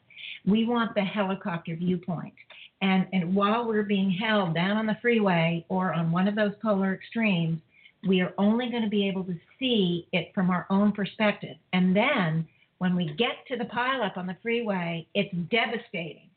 We 0.47 0.67
want 0.67 0.95
the 0.95 1.03
helicopter 1.03 1.77
viewpoint. 1.77 2.35
And, 2.83 3.07
and 3.13 3.35
while 3.35 3.67
we're 3.67 3.83
being 3.83 4.11
held 4.11 4.55
down 4.55 4.77
on 4.77 4.87
the 4.87 4.99
freeway 5.01 5.65
or 5.69 5.95
on 5.95 6.13
one 6.13 6.29
of 6.29 6.35
those 6.35 6.53
polar 6.63 6.95
extremes, 6.95 7.61
we 8.07 8.21
are 8.21 8.35
only 8.39 8.71
going 8.71 8.83
to 8.83 8.89
be 8.89 9.09
able 9.09 9.25
to 9.25 9.37
see 9.59 10.07
it 10.13 10.33
from 10.35 10.51
our 10.51 10.67
own 10.71 10.93
perspective. 10.93 11.57
And 11.73 11.97
then 11.97 12.47
when 12.79 12.95
we 12.95 13.15
get 13.17 13.47
to 13.49 13.57
the 13.57 13.65
pileup 13.65 14.17
on 14.17 14.27
the 14.27 14.37
freeway, 14.43 15.07
it's 15.15 15.35
devastating 15.51 16.29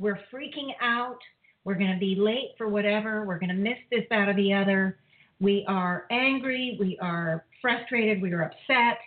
we're 0.00 0.18
freaking 0.32 0.72
out. 0.80 1.18
We're 1.64 1.74
going 1.74 1.92
to 1.92 1.98
be 1.98 2.16
late 2.16 2.52
for 2.56 2.68
whatever. 2.68 3.24
We're 3.24 3.38
going 3.38 3.50
to 3.50 3.54
miss 3.54 3.76
this, 3.90 4.04
that, 4.08 4.28
or 4.28 4.34
the 4.34 4.52
other. 4.52 4.96
We 5.40 5.64
are 5.66 6.06
angry. 6.10 6.76
We 6.78 6.98
are 7.00 7.44
frustrated. 7.62 8.20
We 8.20 8.32
are 8.32 8.42
upset. 8.42 8.98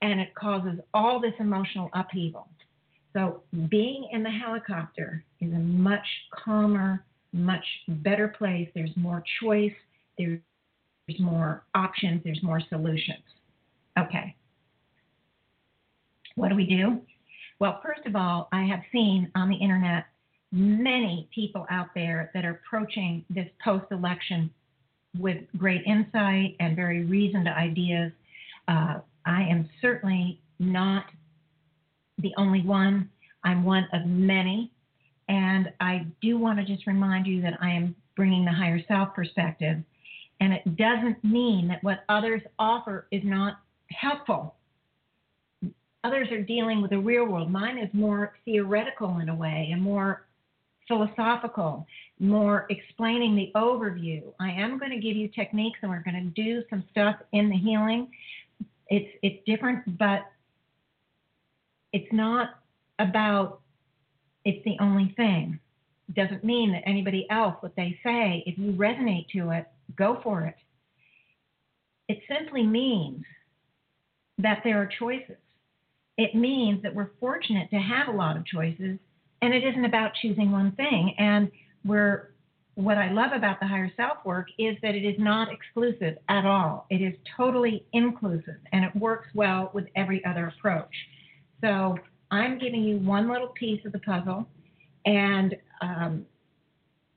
And 0.00 0.20
it 0.20 0.34
causes 0.34 0.80
all 0.94 1.20
this 1.20 1.34
emotional 1.38 1.90
upheaval. 1.94 2.48
So, 3.12 3.42
being 3.68 4.08
in 4.10 4.22
the 4.22 4.30
helicopter 4.30 5.22
is 5.40 5.52
a 5.52 5.58
much 5.58 6.06
calmer, 6.44 7.04
much 7.32 7.64
better 7.88 8.28
place. 8.28 8.68
There's 8.74 8.96
more 8.96 9.22
choice. 9.42 9.74
There's 10.16 10.40
more 11.18 11.64
options. 11.74 12.22
There's 12.24 12.42
more 12.42 12.60
solutions. 12.70 13.22
Okay. 13.98 14.34
What 16.36 16.48
do 16.48 16.56
we 16.56 16.66
do? 16.66 17.02
Well, 17.58 17.80
first 17.84 18.06
of 18.06 18.16
all, 18.16 18.48
I 18.50 18.64
have 18.64 18.80
seen 18.90 19.30
on 19.34 19.50
the 19.50 19.56
internet 19.56 20.06
many 20.50 21.28
people 21.34 21.66
out 21.70 21.88
there 21.94 22.30
that 22.34 22.44
are 22.44 22.60
approaching 22.64 23.24
this 23.30 23.48
post 23.62 23.84
election 23.90 24.50
with 25.18 25.38
great 25.56 25.82
insight 25.86 26.56
and 26.60 26.74
very 26.74 27.04
reasoned 27.04 27.48
ideas. 27.48 28.12
Uh, 28.68 29.00
I 29.26 29.42
am 29.42 29.68
certainly 29.80 30.40
not 30.58 31.06
the 32.18 32.32
only 32.36 32.62
one. 32.62 33.10
I'm 33.44 33.64
one 33.64 33.88
of 33.92 34.06
many. 34.06 34.72
And 35.28 35.72
I 35.80 36.06
do 36.20 36.38
want 36.38 36.58
to 36.58 36.64
just 36.64 36.86
remind 36.86 37.26
you 37.26 37.40
that 37.42 37.58
I 37.60 37.70
am 37.70 37.94
bringing 38.16 38.44
the 38.44 38.52
higher 38.52 38.80
self 38.86 39.14
perspective. 39.14 39.78
And 40.40 40.52
it 40.52 40.76
doesn't 40.76 41.22
mean 41.22 41.68
that 41.68 41.82
what 41.84 42.04
others 42.08 42.42
offer 42.58 43.06
is 43.10 43.22
not 43.24 43.58
helpful. 43.90 44.56
Others 46.04 46.28
are 46.32 46.42
dealing 46.42 46.82
with 46.82 46.90
the 46.90 46.98
real 46.98 47.26
world. 47.26 47.50
Mine 47.50 47.78
is 47.78 47.88
more 47.92 48.34
theoretical 48.44 49.18
in 49.20 49.28
a 49.28 49.34
way 49.34 49.70
and 49.72 49.80
more 49.80 50.26
philosophical, 50.88 51.86
more 52.18 52.66
explaining 52.70 53.34
the 53.34 53.50
overview. 53.54 54.22
I 54.40 54.50
am 54.50 54.78
going 54.78 54.90
to 54.90 54.98
give 54.98 55.16
you 55.16 55.28
techniques 55.28 55.78
and 55.82 55.90
we're 55.90 56.02
going 56.02 56.32
to 56.34 56.42
do 56.42 56.62
some 56.70 56.84
stuff 56.90 57.16
in 57.32 57.48
the 57.48 57.56
healing. 57.56 58.08
It's 58.88 59.10
it's 59.22 59.44
different, 59.46 59.98
but 59.98 60.22
it's 61.92 62.12
not 62.12 62.50
about 62.98 63.60
it's 64.44 64.62
the 64.64 64.76
only 64.80 65.14
thing. 65.16 65.58
It 66.08 66.14
doesn't 66.14 66.44
mean 66.44 66.72
that 66.72 66.82
anybody 66.86 67.26
else, 67.30 67.56
what 67.60 67.74
they 67.76 67.98
say, 68.02 68.42
if 68.46 68.58
you 68.58 68.72
resonate 68.72 69.28
to 69.30 69.50
it, 69.50 69.66
go 69.96 70.20
for 70.22 70.42
it. 70.42 70.56
It 72.08 72.18
simply 72.28 72.64
means 72.64 73.24
that 74.38 74.60
there 74.64 74.80
are 74.82 74.90
choices. 74.98 75.36
It 76.18 76.34
means 76.34 76.82
that 76.82 76.94
we're 76.94 77.10
fortunate 77.20 77.70
to 77.70 77.76
have 77.76 78.08
a 78.08 78.16
lot 78.16 78.36
of 78.36 78.44
choices, 78.44 78.98
and 79.42 79.52
it 79.52 79.64
isn't 79.64 79.84
about 79.84 80.12
choosing 80.22 80.50
one 80.52 80.72
thing. 80.72 81.14
And 81.18 81.50
we're 81.84 82.32
what 82.74 82.96
I 82.96 83.10
love 83.12 83.32
about 83.34 83.60
the 83.60 83.66
higher 83.66 83.92
self 83.96 84.24
work 84.24 84.46
is 84.58 84.76
that 84.82 84.94
it 84.94 85.04
is 85.04 85.16
not 85.18 85.48
exclusive 85.52 86.16
at 86.30 86.46
all. 86.46 86.86
It 86.88 87.02
is 87.02 87.12
totally 87.36 87.84
inclusive, 87.92 88.56
and 88.72 88.84
it 88.84 88.96
works 88.96 89.28
well 89.34 89.70
with 89.74 89.84
every 89.94 90.24
other 90.24 90.46
approach. 90.46 90.94
So 91.60 91.98
I'm 92.30 92.58
giving 92.58 92.82
you 92.82 92.96
one 92.98 93.30
little 93.30 93.48
piece 93.48 93.84
of 93.84 93.92
the 93.92 93.98
puzzle, 93.98 94.46
and 95.04 95.54
um, 95.82 96.24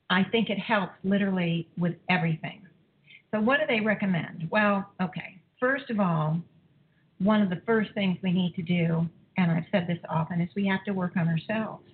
I 0.10 0.24
think 0.26 0.50
it 0.50 0.60
helps 0.60 0.94
literally 1.06 1.70
with 1.78 1.96
everything. 2.10 2.62
So, 3.32 3.40
what 3.40 3.60
do 3.60 3.66
they 3.68 3.80
recommend? 3.80 4.50
Well, 4.52 4.92
okay, 5.02 5.40
first 5.60 5.90
of 5.90 6.02
all, 6.02 6.42
one 7.20 7.42
of 7.42 7.50
the 7.50 7.62
first 7.66 7.94
things 7.94 8.18
we 8.22 8.34
need 8.34 8.56
to 8.56 8.62
do, 8.62 9.08
and 9.38 9.52
I've 9.52 9.66
said 9.72 9.88
this 9.88 10.00
often, 10.10 10.42
is 10.42 10.50
we 10.54 10.68
have 10.68 10.84
to 10.84 10.92
work 10.92 11.14
on 11.16 11.30
ourselves. 11.30 11.86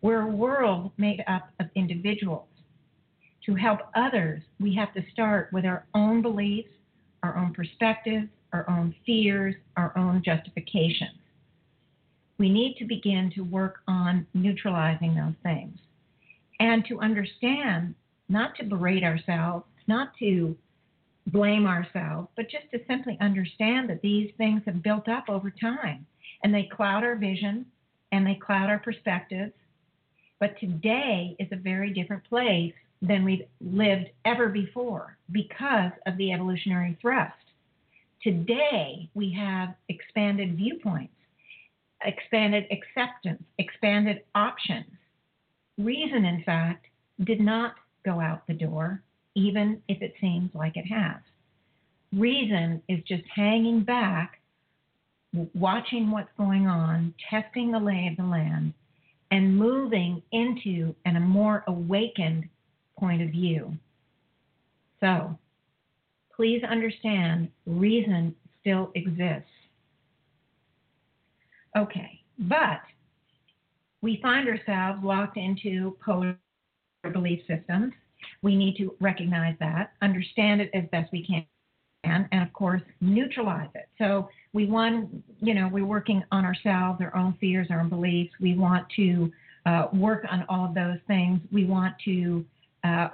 We're 0.00 0.22
a 0.22 0.30
world 0.30 0.92
made 0.96 1.24
up 1.26 1.50
of 1.60 1.66
individuals. 1.74 2.46
To 3.46 3.54
help 3.54 3.80
others, 3.94 4.42
we 4.60 4.74
have 4.74 4.92
to 4.94 5.02
start 5.12 5.50
with 5.52 5.64
our 5.64 5.86
own 5.94 6.22
beliefs, 6.22 6.68
our 7.22 7.36
own 7.36 7.52
perspectives, 7.52 8.28
our 8.52 8.68
own 8.68 8.94
fears, 9.04 9.54
our 9.76 9.96
own 9.96 10.22
justifications. 10.24 11.18
We 12.38 12.48
need 12.48 12.76
to 12.78 12.84
begin 12.84 13.32
to 13.34 13.42
work 13.42 13.80
on 13.88 14.26
neutralizing 14.34 15.14
those 15.14 15.34
things 15.42 15.76
and 16.60 16.84
to 16.86 17.00
understand, 17.00 17.94
not 18.28 18.54
to 18.56 18.64
berate 18.64 19.02
ourselves, 19.02 19.64
not 19.88 20.12
to 20.18 20.56
blame 21.26 21.66
ourselves, 21.66 22.28
but 22.36 22.48
just 22.48 22.70
to 22.72 22.78
simply 22.86 23.18
understand 23.20 23.90
that 23.90 24.02
these 24.02 24.30
things 24.36 24.62
have 24.66 24.82
built 24.82 25.08
up 25.08 25.24
over 25.28 25.50
time 25.50 26.06
and 26.42 26.54
they 26.54 26.68
cloud 26.70 27.02
our 27.02 27.16
vision 27.16 27.66
and 28.12 28.26
they 28.26 28.34
cloud 28.34 28.70
our 28.70 28.78
perspectives. 28.78 29.52
But 30.40 30.58
today 30.60 31.36
is 31.38 31.48
a 31.52 31.56
very 31.56 31.92
different 31.92 32.24
place 32.24 32.74
than 33.02 33.24
we've 33.24 33.46
lived 33.60 34.10
ever 34.24 34.48
before 34.48 35.16
because 35.30 35.92
of 36.06 36.16
the 36.16 36.32
evolutionary 36.32 36.96
thrust. 37.00 37.34
Today, 38.22 39.08
we 39.14 39.32
have 39.38 39.74
expanded 39.88 40.56
viewpoints, 40.56 41.14
expanded 42.04 42.64
acceptance, 42.70 43.42
expanded 43.58 44.22
options. 44.34 44.90
Reason, 45.76 46.24
in 46.24 46.42
fact, 46.44 46.86
did 47.24 47.40
not 47.40 47.74
go 48.04 48.20
out 48.20 48.46
the 48.46 48.54
door 48.54 49.02
even 49.34 49.80
if 49.86 50.02
it 50.02 50.14
seems 50.20 50.50
like 50.54 50.76
it 50.76 50.86
has. 50.86 51.20
Reason 52.12 52.82
is 52.88 52.98
just 53.06 53.22
hanging 53.34 53.84
back, 53.84 54.40
watching 55.54 56.10
what's 56.10 56.30
going 56.36 56.66
on, 56.66 57.14
testing 57.30 57.70
the 57.70 57.78
lay 57.78 58.08
of 58.10 58.16
the 58.16 58.28
land, 58.28 58.72
and 59.30 59.56
moving 59.56 60.22
into 60.32 60.94
an, 61.04 61.16
a 61.16 61.20
more 61.20 61.64
awakened 61.66 62.48
point 62.98 63.22
of 63.22 63.30
view. 63.30 63.76
So, 65.00 65.38
please 66.34 66.62
understand 66.64 67.50
reason 67.66 68.34
still 68.60 68.90
exists. 68.94 69.50
Okay, 71.76 72.20
but 72.38 72.80
we 74.00 74.18
find 74.22 74.48
ourselves 74.48 75.04
locked 75.04 75.36
into 75.36 75.96
polar 76.04 76.36
belief 77.12 77.40
systems 77.46 77.92
we 78.42 78.56
need 78.56 78.76
to 78.76 78.94
recognize 79.00 79.56
that, 79.60 79.92
understand 80.02 80.60
it 80.60 80.70
as 80.74 80.84
best 80.90 81.10
we 81.12 81.24
can, 81.24 81.44
and 82.08 82.42
of 82.42 82.52
course, 82.52 82.82
neutralize 83.00 83.68
it. 83.74 83.88
So 83.98 84.28
we 84.52 84.66
want, 84.66 85.10
you 85.40 85.54
know, 85.54 85.68
we're 85.70 85.86
working 85.86 86.22
on 86.32 86.44
ourselves, 86.44 87.00
our 87.00 87.14
own 87.16 87.36
fears, 87.40 87.68
our 87.70 87.80
own 87.80 87.88
beliefs. 87.88 88.32
We 88.40 88.56
want 88.56 88.86
to 88.96 89.32
uh, 89.66 89.86
work 89.92 90.24
on 90.30 90.44
all 90.48 90.66
of 90.66 90.74
those 90.74 90.98
things. 91.06 91.40
We 91.52 91.64
want 91.64 91.94
to, 92.04 92.44
uh, 92.84 93.08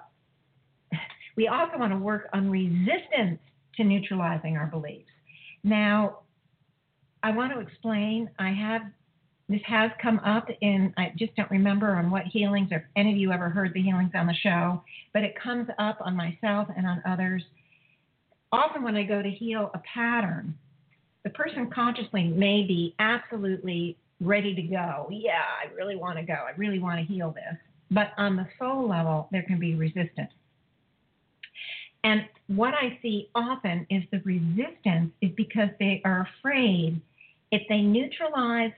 we 1.37 1.49
also 1.49 1.79
want 1.79 1.93
to 1.93 1.99
work 1.99 2.29
on 2.33 2.51
resistance 2.51 3.41
to 3.77 3.85
neutralizing 3.85 4.57
our 4.57 4.67
beliefs. 4.67 5.11
Now, 5.65 6.21
I 7.23 7.31
want 7.33 7.53
to 7.53 7.61
explain, 7.61 8.31
I 8.39 8.51
have 8.51 8.83
this 9.49 9.61
has 9.67 9.91
come 10.01 10.21
up 10.21 10.49
in, 10.63 10.95
I 10.97 11.13
just 11.19 11.35
don't 11.37 11.51
remember 11.51 11.97
on 11.97 12.11
what 12.11 12.25
healings, 12.25 12.73
or 12.73 12.79
if 12.79 12.85
any 12.97 13.13
of 13.13 13.19
you 13.19 13.31
ever 13.31 13.51
heard 13.51 13.75
the 13.75 13.83
healings 13.83 14.13
on 14.15 14.27
the 14.27 14.35
show, 14.43 14.83
but 15.13 15.23
it 15.23 15.35
comes 15.39 15.69
up 15.79 15.99
on 16.01 16.17
myself 16.17 16.69
and 16.75 16.87
on 16.87 17.03
others. 17.07 17.43
Often 18.55 18.85
when 18.85 18.95
I 18.95 19.03
go 19.03 19.21
to 19.21 19.29
heal 19.29 19.73
a 19.75 19.81
pattern, 19.81 20.57
the 21.25 21.31
person 21.31 21.69
consciously 21.75 22.23
may 22.23 22.63
be 22.63 22.95
absolutely 23.01 23.97
ready 24.21 24.55
to 24.55 24.63
go. 24.63 25.09
Yeah, 25.11 25.43
I 25.43 25.75
really 25.75 25.97
want 25.97 26.19
to 26.19 26.25
go. 26.25 26.35
I 26.35 26.53
really 26.57 26.79
want 26.79 27.01
to 27.01 27.13
heal 27.13 27.33
this. 27.33 27.57
But 27.91 28.13
on 28.17 28.37
the 28.37 28.47
soul 28.57 28.89
level, 28.89 29.29
there 29.33 29.43
can 29.43 29.59
be 29.59 29.75
resistance. 29.75 30.31
And 32.05 32.29
what 32.47 32.75
I 32.75 32.97
see 33.03 33.29
often 33.35 33.89
is 33.91 34.05
the 34.13 34.21
resistance 34.21 35.11
is 35.21 35.33
because 35.37 35.71
they 35.81 36.01
are 36.05 36.29
afraid 36.39 37.01
if 37.51 37.63
they 37.69 37.81
neutralize 37.81 38.73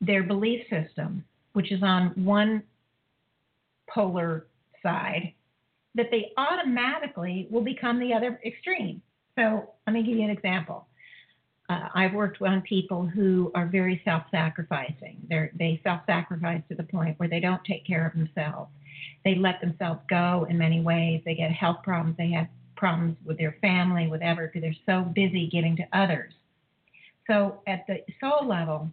their 0.00 0.24
belief 0.24 0.60
system, 0.68 1.24
which 1.52 1.70
is 1.70 1.84
on 1.84 2.08
one 2.24 2.64
polar 3.88 4.46
side, 4.82 5.34
that 5.94 6.10
they 6.10 6.32
automatically 6.36 7.46
will 7.50 7.62
become 7.62 7.98
the 7.98 8.12
other 8.12 8.40
extreme. 8.44 9.02
So 9.38 9.70
let 9.86 9.92
me 9.92 10.02
give 10.02 10.16
you 10.16 10.24
an 10.24 10.30
example. 10.30 10.86
Uh, 11.68 11.88
I've 11.94 12.12
worked 12.12 12.42
on 12.42 12.60
people 12.62 13.06
who 13.06 13.50
are 13.54 13.66
very 13.66 14.02
self-sacrificing. 14.04 15.22
They're, 15.28 15.50
they 15.58 15.80
self-sacrifice 15.84 16.62
to 16.68 16.74
the 16.74 16.82
point 16.82 17.18
where 17.18 17.28
they 17.28 17.40
don't 17.40 17.64
take 17.64 17.86
care 17.86 18.06
of 18.06 18.12
themselves. 18.14 18.70
They 19.24 19.36
let 19.36 19.60
themselves 19.60 20.00
go 20.08 20.46
in 20.50 20.58
many 20.58 20.80
ways. 20.80 21.22
They 21.24 21.34
get 21.34 21.50
health 21.52 21.78
problems. 21.82 22.16
They 22.18 22.30
have 22.32 22.48
problems 22.76 23.16
with 23.24 23.38
their 23.38 23.56
family, 23.60 24.08
whatever, 24.08 24.48
because 24.48 24.62
they're 24.62 24.84
so 24.86 25.02
busy 25.02 25.48
giving 25.48 25.76
to 25.76 25.84
others. 25.92 26.32
So 27.28 27.60
at 27.66 27.86
the 27.86 28.04
soul 28.20 28.48
level, 28.48 28.90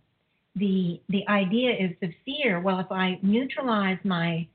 the 0.56 1.02
the 1.10 1.28
idea 1.28 1.72
is 1.72 1.92
the 2.02 2.14
fear. 2.26 2.60
Well, 2.60 2.80
if 2.80 2.92
I 2.92 3.20
neutralize 3.22 3.98
my 4.04 4.48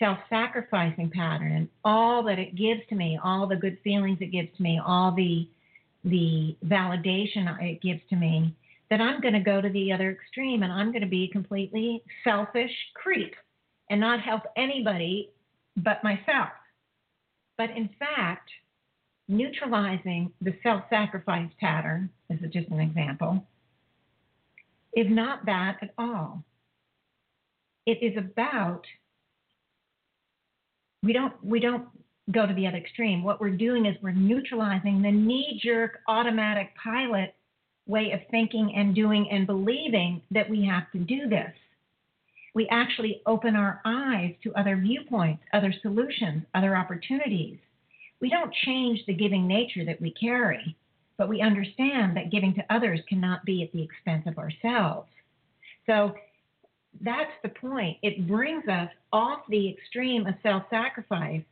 self-sacrificing 0.00 1.10
pattern 1.10 1.52
and 1.52 1.68
all 1.84 2.24
that 2.24 2.40
it 2.40 2.56
gives 2.56 2.80
to 2.88 2.96
me, 2.96 3.20
all 3.22 3.46
the 3.46 3.54
good 3.54 3.78
feelings 3.84 4.18
it 4.20 4.32
gives 4.32 4.48
to 4.56 4.62
me, 4.62 4.80
all 4.84 5.14
the 5.14 5.48
the 6.02 6.56
validation 6.64 7.46
it 7.62 7.82
gives 7.82 8.00
to 8.08 8.16
me, 8.16 8.54
that 8.88 9.02
I'm 9.02 9.20
going 9.20 9.34
to 9.34 9.40
go 9.40 9.60
to 9.60 9.68
the 9.68 9.92
other 9.92 10.10
extreme 10.10 10.62
and 10.62 10.72
I'm 10.72 10.92
going 10.92 11.02
to 11.02 11.08
be 11.08 11.24
a 11.24 11.32
completely 11.32 12.02
selfish 12.24 12.72
creep 12.94 13.34
and 13.90 14.00
not 14.00 14.20
help 14.20 14.42
anybody 14.56 15.30
but 15.76 16.02
myself. 16.02 16.48
But 17.58 17.70
in 17.76 17.90
fact, 17.98 18.48
neutralizing 19.28 20.32
the 20.40 20.54
self 20.62 20.84
sacrifice 20.88 21.50
pattern, 21.60 22.10
this 22.30 22.38
is 22.42 22.50
just 22.50 22.68
an 22.70 22.80
example, 22.80 23.44
is 24.94 25.06
not 25.08 25.44
that 25.46 25.76
at 25.82 25.92
all. 25.98 26.42
It 27.86 27.98
is 28.02 28.16
about 28.16 28.84
we 31.02 31.12
don't 31.12 31.32
we 31.44 31.60
don't 31.60 31.86
go 32.30 32.46
to 32.46 32.54
the 32.54 32.66
other 32.66 32.76
extreme. 32.76 33.22
What 33.22 33.40
we're 33.40 33.50
doing 33.50 33.86
is 33.86 33.96
we're 34.02 34.12
neutralizing 34.12 35.02
the 35.02 35.10
knee-jerk 35.10 36.00
automatic 36.06 36.70
pilot 36.82 37.34
way 37.86 38.12
of 38.12 38.20
thinking 38.30 38.72
and 38.76 38.94
doing 38.94 39.28
and 39.30 39.46
believing 39.46 40.22
that 40.30 40.48
we 40.48 40.64
have 40.64 40.90
to 40.92 40.98
do 40.98 41.28
this. 41.28 41.52
We 42.54 42.68
actually 42.70 43.22
open 43.26 43.56
our 43.56 43.80
eyes 43.84 44.34
to 44.44 44.54
other 44.54 44.76
viewpoints, 44.76 45.42
other 45.52 45.74
solutions, 45.82 46.44
other 46.54 46.76
opportunities. 46.76 47.58
We 48.20 48.28
don't 48.28 48.52
change 48.64 49.00
the 49.06 49.14
giving 49.14 49.48
nature 49.48 49.84
that 49.86 50.00
we 50.00 50.12
carry 50.12 50.76
but 51.20 51.28
we 51.28 51.42
understand 51.42 52.16
that 52.16 52.30
giving 52.30 52.54
to 52.54 52.64
others 52.74 52.98
cannot 53.06 53.44
be 53.44 53.62
at 53.62 53.70
the 53.72 53.82
expense 53.82 54.22
of 54.26 54.38
ourselves. 54.38 55.06
So 55.84 56.14
that's 57.00 57.32
the 57.42 57.48
point. 57.48 57.98
It 58.02 58.26
brings 58.26 58.66
us 58.68 58.90
off 59.12 59.40
the 59.48 59.68
extreme 59.68 60.26
of 60.26 60.34
self 60.42 60.64
sacrifice, 60.70 61.42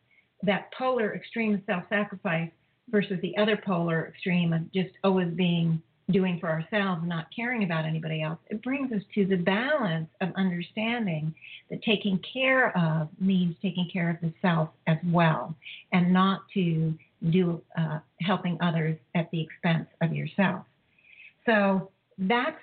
that 0.43 0.73
polar 0.77 1.15
extreme 1.15 1.55
of 1.55 1.61
self 1.67 1.85
sacrifice, 1.89 2.51
versus 2.91 3.19
the 3.23 3.37
other 3.37 3.57
polar 3.57 4.07
extreme 4.07 4.53
of 4.53 4.71
just 4.73 4.91
always 5.05 5.29
being 5.35 5.81
doing 6.11 6.39
for 6.41 6.49
ourselves, 6.49 7.03
not 7.05 7.27
caring 7.35 7.65
about 7.65 7.85
anybody 7.85 8.23
else. 8.23 8.39
It 8.49 8.63
brings 8.63 8.91
us 8.93 9.03
to 9.15 9.27
the 9.27 9.37
balance 9.37 10.09
of 10.23 10.31
understanding 10.37 11.35
that 11.71 11.83
taking 11.83 12.19
care 12.33 12.77
of 12.77 13.09
means 13.21 13.57
taking 13.61 13.89
care 13.93 14.09
of 14.11 14.17
the 14.23 14.33
self 14.41 14.71
as 14.87 14.97
well, 15.07 15.55
and 15.93 16.13
not 16.13 16.43
to 16.55 16.95
do 17.31 17.61
uh, 17.77 17.99
helping 18.23 18.57
others 18.63 18.97
at 19.15 19.31
the 19.31 19.41
expense 19.41 19.87
of 20.01 20.15
yourself. 20.15 20.65
So 21.45 21.91
that's 22.17 22.57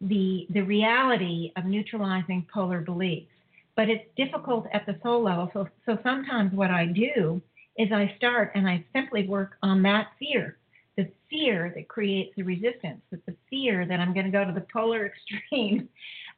the 0.00 0.46
the 0.50 0.62
reality 0.62 1.52
of 1.56 1.64
neutralizing 1.64 2.46
polar 2.52 2.80
beliefs. 2.80 3.30
But 3.76 3.90
it's 3.90 4.04
difficult 4.16 4.66
at 4.72 4.86
the 4.86 4.98
soul 5.02 5.22
level. 5.22 5.50
So 5.52 5.68
so 5.84 5.98
sometimes 6.02 6.52
what 6.52 6.70
I 6.70 6.86
do 6.86 7.40
is 7.76 7.92
I 7.92 8.14
start 8.16 8.52
and 8.54 8.68
I 8.68 8.84
simply 8.94 9.26
work 9.26 9.56
on 9.62 9.82
that 9.82 10.08
fear 10.18 10.56
the 10.96 11.08
fear 11.28 11.72
that 11.76 11.88
creates 11.88 12.34
the 12.36 12.42
resistance, 12.42 13.00
that 13.10 13.24
the 13.26 13.36
fear 13.50 13.86
that 13.86 14.00
I'm 14.00 14.14
going 14.14 14.26
to 14.26 14.32
go 14.32 14.44
to 14.44 14.52
the 14.52 14.66
polar 14.72 15.06
extreme. 15.30 15.88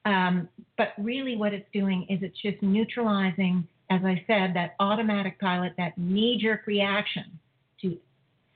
Um, 0.05 0.49
but 0.77 0.89
really, 0.99 1.37
what 1.37 1.55
it's 1.55 1.69
doing 1.73 2.07
is 2.09 2.21
it's 2.23 2.41
just 2.41 2.61
neutralizing, 2.63 3.67
as 3.91 4.01
I 4.05 4.23
said, 4.27 4.55
that 4.55 4.75
automatic 4.81 5.41
pilot, 5.41 5.75
that 5.79 5.97
knee 5.97 6.39
jerk 6.41 6.67
reaction 6.67 7.39
to 7.83 7.97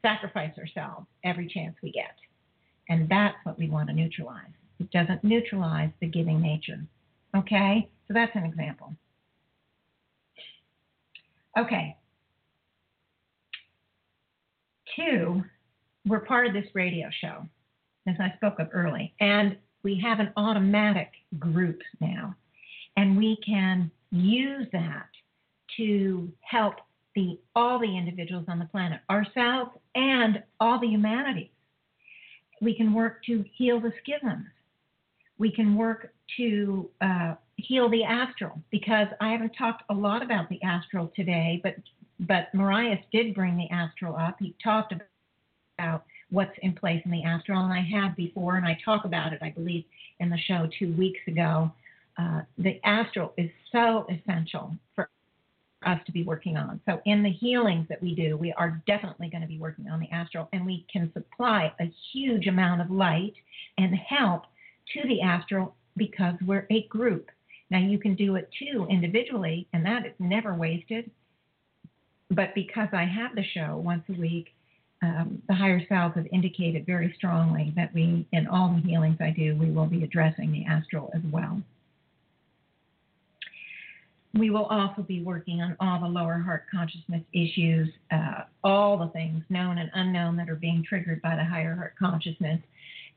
sacrifice 0.03 0.53
ourselves 0.59 1.07
every 1.24 1.49
chance 1.49 1.77
we 1.83 1.93
get. 1.93 2.16
And 2.89 3.09
that's 3.09 3.37
what 3.45 3.59
we 3.59 3.69
want 3.69 3.89
to 3.89 3.95
neutralize. 3.95 4.51
It 4.83 4.91
doesn't 4.91 5.23
neutralize 5.23 5.91
the 6.01 6.09
giving 6.09 6.43
nature. 6.43 6.81
Okay? 7.37 7.89
So 8.09 8.15
that's 8.15 8.35
an 8.35 8.45
example. 8.45 8.93
Okay. 11.57 11.97
Two, 14.97 15.45
we're 16.05 16.21
part 16.21 16.49
of 16.49 16.53
this 16.53 16.67
radio 16.75 17.09
show, 17.21 17.47
as 18.09 18.17
I 18.19 18.35
spoke 18.37 18.59
of 18.59 18.71
early, 18.73 19.15
and 19.21 19.57
we 19.85 20.01
have 20.03 20.19
an 20.19 20.33
automatic 20.37 21.11
group 21.39 21.81
now, 22.01 22.35
and 22.97 23.17
we 23.17 23.39
can 23.47 23.89
use 24.11 24.67
that 24.73 25.07
to 25.77 26.31
help 26.41 26.75
the 27.15 27.39
all 27.55 27.79
the 27.79 27.97
individuals 27.97 28.47
on 28.49 28.59
the 28.59 28.65
planet, 28.67 29.01
ourselves 29.09 29.71
and 29.95 30.43
all 30.59 30.81
the 30.81 30.89
humanities. 30.89 31.51
We 32.61 32.75
can 32.75 32.93
work 32.93 33.23
to 33.27 33.45
heal 33.57 33.81
the 33.81 33.93
schisms. 34.03 34.47
We 35.39 35.51
can 35.51 35.77
work 35.77 36.13
to 36.37 36.89
uh, 37.01 37.35
heal 37.57 37.89
the 37.89 38.05
astral 38.05 38.61
because 38.71 39.09
I 39.21 39.31
haven't 39.33 39.53
talked 39.59 39.83
a 39.91 39.95
lot 39.95 40.23
about 40.23 40.49
the 40.49 40.63
astral 40.63 41.13
today, 41.15 41.61
but 41.63 41.77
but 42.21 42.55
Marius 42.55 43.01
did 43.13 43.35
bring 43.35 43.57
the 43.57 43.69
astral 43.75 44.15
up. 44.17 44.37
He 44.39 44.55
talked 44.63 44.95
about 45.79 46.05
what's 46.31 46.57
in 46.63 46.73
place 46.73 47.03
in 47.05 47.11
the 47.11 47.25
astral, 47.25 47.63
and 47.63 47.73
I 47.73 47.81
have 47.81 48.17
before, 48.17 48.57
and 48.57 48.67
I 48.67 48.79
talk 48.85 49.05
about 49.05 49.33
it, 49.33 49.41
I 49.43 49.51
believe, 49.51 49.85
in 50.21 50.31
the 50.31 50.39
show 50.39 50.69
two 50.79 50.95
weeks 50.97 51.21
ago. 51.27 51.73
Uh, 52.17 52.43
the 52.59 52.81
astral 52.85 53.33
is 53.37 53.51
so 53.73 54.07
essential 54.09 54.77
for 54.95 55.09
us 55.85 55.99
to 56.07 56.13
be 56.13 56.23
working 56.23 56.57
on. 56.57 56.81
So, 56.87 57.01
in 57.07 57.23
the 57.23 57.31
healings 57.31 57.87
that 57.89 58.03
we 58.03 58.15
do, 58.15 58.37
we 58.37 58.53
are 58.53 58.83
definitely 58.87 59.29
going 59.29 59.43
to 59.43 59.49
be 59.49 59.59
working 59.59 59.89
on 59.89 59.99
the 59.99 60.11
astral, 60.11 60.49
and 60.53 60.65
we 60.65 60.87
can 60.93 61.13
supply 61.13 61.73
a 61.81 61.91
huge 62.13 62.47
amount 62.47 62.81
of 62.81 62.91
light 62.91 63.35
and 63.79 63.95
help 63.95 64.43
to 64.95 65.09
the 65.09 65.21
astral 65.21 65.75
because 65.97 66.35
we're 66.47 66.67
a 66.71 66.87
group. 66.89 67.31
Now, 67.71 67.79
you 67.79 67.99
can 67.99 68.15
do 68.15 68.37
it 68.37 68.51
too 68.59 68.87
individually, 68.91 69.67
and 69.73 69.85
that 69.87 70.05
is 70.05 70.13
never 70.19 70.55
wasted. 70.55 71.11
But 72.31 72.55
because 72.55 72.89
I 72.93 73.05
have 73.05 73.35
the 73.35 73.45
show 73.55 73.77
once 73.79 74.05
a 74.09 74.21
week, 74.21 74.55
um, 75.03 75.43
the 75.49 75.55
higher 75.55 75.85
selves 75.89 76.15
have 76.17 76.27
indicated 76.33 76.87
very 76.87 77.13
strongly 77.17 77.73
that 77.77 77.93
we, 77.93 78.27
in 78.33 78.47
all 78.47 78.75
the 78.75 78.89
healings 78.89 79.17
I 79.21 79.31
do, 79.31 79.57
we 79.57 79.71
will 79.71 79.87
be 79.87 80.05
addressing 80.05 80.53
the 80.53 80.65
astral 80.65 81.11
as 81.15 81.23
well. 81.31 81.61
We 84.35 84.49
will 84.49 84.65
also 84.67 85.03
be 85.03 85.23
working 85.23 85.61
on 85.61 85.77
all 85.81 86.01
the 86.01 86.07
lower 86.07 86.39
heart 86.39 86.65
consciousness 86.71 87.23
issues, 87.35 87.89
uh, 88.11 88.45
all 88.65 88.97
the 88.97 89.09
things 89.09 89.45
known 89.51 89.77
and 89.79 89.91
unknown 89.93 90.37
that 90.37 90.49
are 90.49 90.57
being 90.57 90.85
triggered 90.89 91.21
by 91.21 91.37
the 91.37 91.45
higher 91.45 91.75
heart 91.75 91.95
consciousness, 91.99 92.61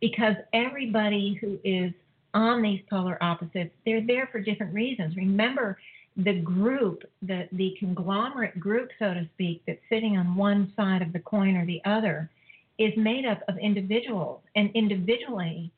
because 0.01 0.35
everybody 0.53 1.38
who 1.41 1.59
is 1.63 1.91
on 2.34 2.61
these 2.61 2.81
polar 2.89 3.17
opposites, 3.23 3.73
they're 3.85 4.05
there 4.05 4.27
for 4.31 4.39
different 4.39 4.73
reasons. 4.73 5.15
Remember, 5.15 5.77
the 6.17 6.39
group, 6.41 7.03
the, 7.22 7.47
the 7.51 7.76
conglomerate 7.80 8.59
group, 8.59 8.89
so 8.99 9.13
to 9.13 9.27
speak, 9.34 9.61
that's 9.67 9.80
sitting 9.89 10.17
on 10.17 10.35
one 10.35 10.72
side 10.76 11.01
of 11.01 11.11
the 11.11 11.19
coin 11.19 11.55
or 11.55 11.65
the 11.65 11.81
other, 11.85 12.30
is 12.77 12.93
made 12.97 13.26
up 13.26 13.41
of 13.47 13.57
individuals. 13.57 14.41
And 14.55 14.69
individually, 14.73 15.72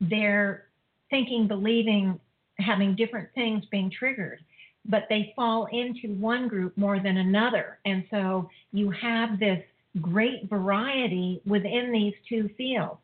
they're 0.00 0.66
thinking, 1.10 1.46
believing, 1.46 2.18
having 2.58 2.94
different 2.96 3.28
things 3.34 3.64
being 3.70 3.90
triggered, 3.90 4.40
but 4.86 5.06
they 5.08 5.32
fall 5.34 5.66
into 5.72 6.14
one 6.14 6.48
group 6.48 6.76
more 6.76 7.00
than 7.00 7.16
another. 7.16 7.78
And 7.86 8.04
so 8.10 8.50
you 8.72 8.90
have 8.90 9.38
this 9.38 9.62
great 10.00 10.48
variety 10.48 11.40
within 11.46 11.92
these 11.92 12.14
two 12.28 12.48
fields. 12.56 13.00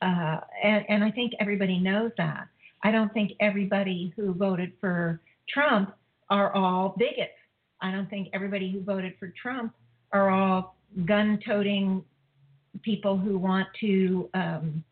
Uh, 0.00 0.40
and, 0.62 0.84
and 0.88 1.04
I 1.04 1.10
think 1.10 1.32
everybody 1.40 1.78
knows 1.78 2.12
that. 2.18 2.48
I 2.82 2.90
don't 2.90 3.12
think 3.12 3.32
everybody 3.40 4.12
who 4.16 4.32
voted 4.32 4.72
for 4.80 5.20
Trump 5.48 5.94
are 6.30 6.54
all 6.54 6.94
bigots. 6.96 7.32
I 7.80 7.90
don't 7.90 8.08
think 8.08 8.28
everybody 8.32 8.70
who 8.70 8.80
voted 8.82 9.14
for 9.18 9.32
Trump 9.40 9.74
are 10.12 10.30
all 10.30 10.76
gun 11.04 11.38
toting 11.44 12.04
people 12.82 13.16
who 13.16 13.38
want 13.38 13.66
to, 13.80 14.30
um, 14.34 14.84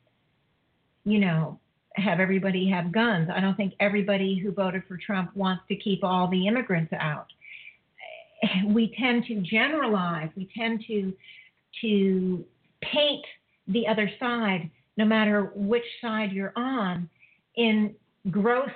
you 1.05 1.19
know, 1.19 1.59
have 1.95 2.21
everybody 2.21 2.69
have 2.69 2.93
guns. 2.93 3.31
I 3.35 3.41
don't 3.41 3.57
think 3.57 3.75
everybody 3.81 4.37
who 4.37 4.53
voted 4.53 4.83
for 4.87 4.99
Trump 4.99 5.35
wants 5.35 5.63
to 5.69 5.77
keep 5.77 6.05
all 6.05 6.29
the 6.29 6.47
immigrants 6.47 6.93
out. 6.93 7.27
We 8.67 8.95
tend 8.99 9.25
to 9.27 9.41
generalize. 9.41 10.31
We 10.37 10.49
tend 10.57 10.85
to 10.89 11.13
to 11.83 12.45
paint 12.83 13.25
the 13.69 13.87
other 13.87 14.11
side, 14.19 14.71
no 14.97 15.05
matter 15.05 15.53
which 15.55 15.85
side 16.01 16.33
you're 16.33 16.53
on, 16.57 17.09
in 17.57 17.95
gross 18.31 18.71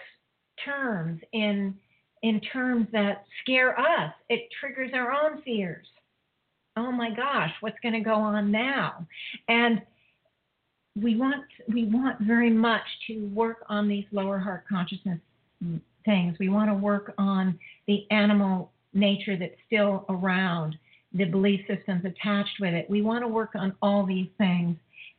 terms 0.64 1.20
in 1.32 1.74
in 2.22 2.40
terms 2.40 2.86
that 2.92 3.24
scare 3.40 3.78
us. 3.78 4.12
It 4.28 4.48
triggers 4.60 4.90
our 4.94 5.12
own 5.12 5.42
fears. 5.42 5.86
Oh 6.76 6.92
my 6.92 7.10
gosh, 7.10 7.50
what's 7.60 7.78
going 7.82 7.94
to 7.94 8.00
go 8.00 8.14
on 8.14 8.50
now? 8.50 9.06
And 9.48 9.80
we 10.96 11.16
want 11.16 11.44
we 11.68 11.84
want 11.86 12.20
very 12.20 12.50
much 12.50 12.82
to 13.06 13.26
work 13.28 13.64
on 13.68 13.88
these 13.88 14.04
lower 14.12 14.38
heart 14.38 14.64
consciousness 14.68 15.18
things. 16.04 16.36
We 16.38 16.48
want 16.48 16.70
to 16.70 16.74
work 16.74 17.12
on 17.18 17.58
the 17.86 18.06
animal 18.10 18.72
nature 18.92 19.36
that's 19.36 19.54
still 19.66 20.04
around, 20.08 20.76
the 21.12 21.24
belief 21.24 21.60
systems 21.66 22.04
attached 22.04 22.60
with 22.60 22.74
it. 22.74 22.88
We 22.88 23.02
want 23.02 23.22
to 23.22 23.28
work 23.28 23.50
on 23.54 23.74
all 23.82 24.06
these 24.06 24.28
things, 24.38 24.76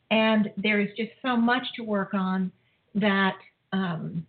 and 0.09 0.51
there 0.57 0.79
is 0.79 0.89
just 0.97 1.11
so 1.21 1.35
much 1.35 1.63
to 1.75 1.83
work 1.83 2.13
on 2.13 2.51
that 2.95 3.35
um, 3.73 4.25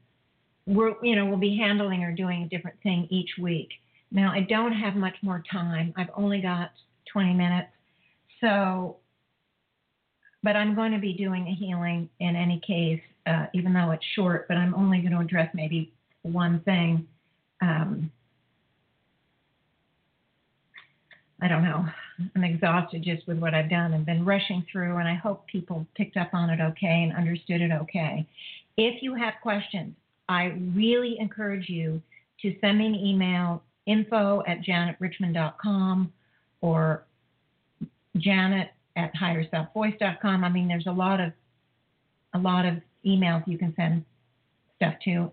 we're 0.66 0.94
you 1.02 1.16
know 1.16 1.27
we'll 1.27 1.39
be 1.39 1.56
handling 1.56 2.05
or 2.05 2.12
doing 2.12 2.43
a 2.43 2.48
different 2.48 2.77
thing 2.82 3.06
each 3.10 3.31
week. 3.40 3.69
Now 4.10 4.32
I 4.32 4.40
don't 4.40 4.73
have 4.73 4.94
much 4.94 5.16
more 5.23 5.43
time. 5.51 5.93
I've 5.97 6.10
only 6.16 6.40
got 6.40 6.70
20 7.12 7.35
minutes, 7.35 7.69
so 8.40 8.97
but 10.43 10.56
I'm 10.56 10.74
going 10.74 10.93
to 10.93 10.98
be 10.98 11.12
doing 11.12 11.47
a 11.47 11.55
healing 11.55 12.09
in 12.19 12.35
any 12.35 12.60
case, 12.66 13.01
uh, 13.27 13.47
even 13.55 13.73
though 13.73 13.93
it's 13.93 14.05
short. 14.14 14.47
But 14.48 14.56
I'm 14.56 14.74
only 14.74 14.98
going 15.01 15.12
to 15.12 15.20
address 15.20 15.48
maybe 15.55 15.93
one 16.23 16.60
thing. 16.60 17.06
Um, 17.60 18.10
I 21.43 21.48
don't 21.48 21.64
know. 21.64 21.85
I'm 22.36 22.44
exhausted 22.44 23.02
just 23.02 23.27
with 23.27 23.39
what 23.39 23.52
I've 23.52 23.69
done 23.69 23.94
and 23.94 24.06
been 24.06 24.24
rushing 24.24 24.64
through, 24.70 24.98
and 24.98 25.09
I 25.09 25.14
hope 25.14 25.44
people 25.48 25.85
picked 25.97 26.16
up 26.16 26.31
on 26.32 26.51
it 26.51 26.60
okay 26.60 27.02
and 27.02 27.16
understood 27.16 27.60
it 27.60 27.73
okay. 27.73 28.24
If 28.77 29.02
you 29.02 29.16
have 29.16 29.35
questions, 29.43 29.94
I 30.28 30.55
really 30.74 31.16
encourage 31.19 31.69
you 31.69 32.01
to 32.43 32.55
send 32.60 32.78
me 32.78 32.86
an 32.86 32.94
email 32.94 33.62
info 33.86 34.44
at 34.47 34.62
janetrichmond.com 34.62 36.12
or 36.60 37.02
janet 38.19 38.70
at 38.94 39.12
higherselfvoice.com. 39.14 40.44
I 40.44 40.48
mean, 40.48 40.69
there's 40.69 40.86
a 40.86 40.93
lot 40.93 41.20
of 41.20 41.32
a 42.35 42.39
lot 42.39 42.64
of 42.64 42.77
emails 43.05 43.47
you 43.48 43.59
can 43.59 43.74
send 43.74 44.05
stuff 44.77 44.94
to. 45.05 45.32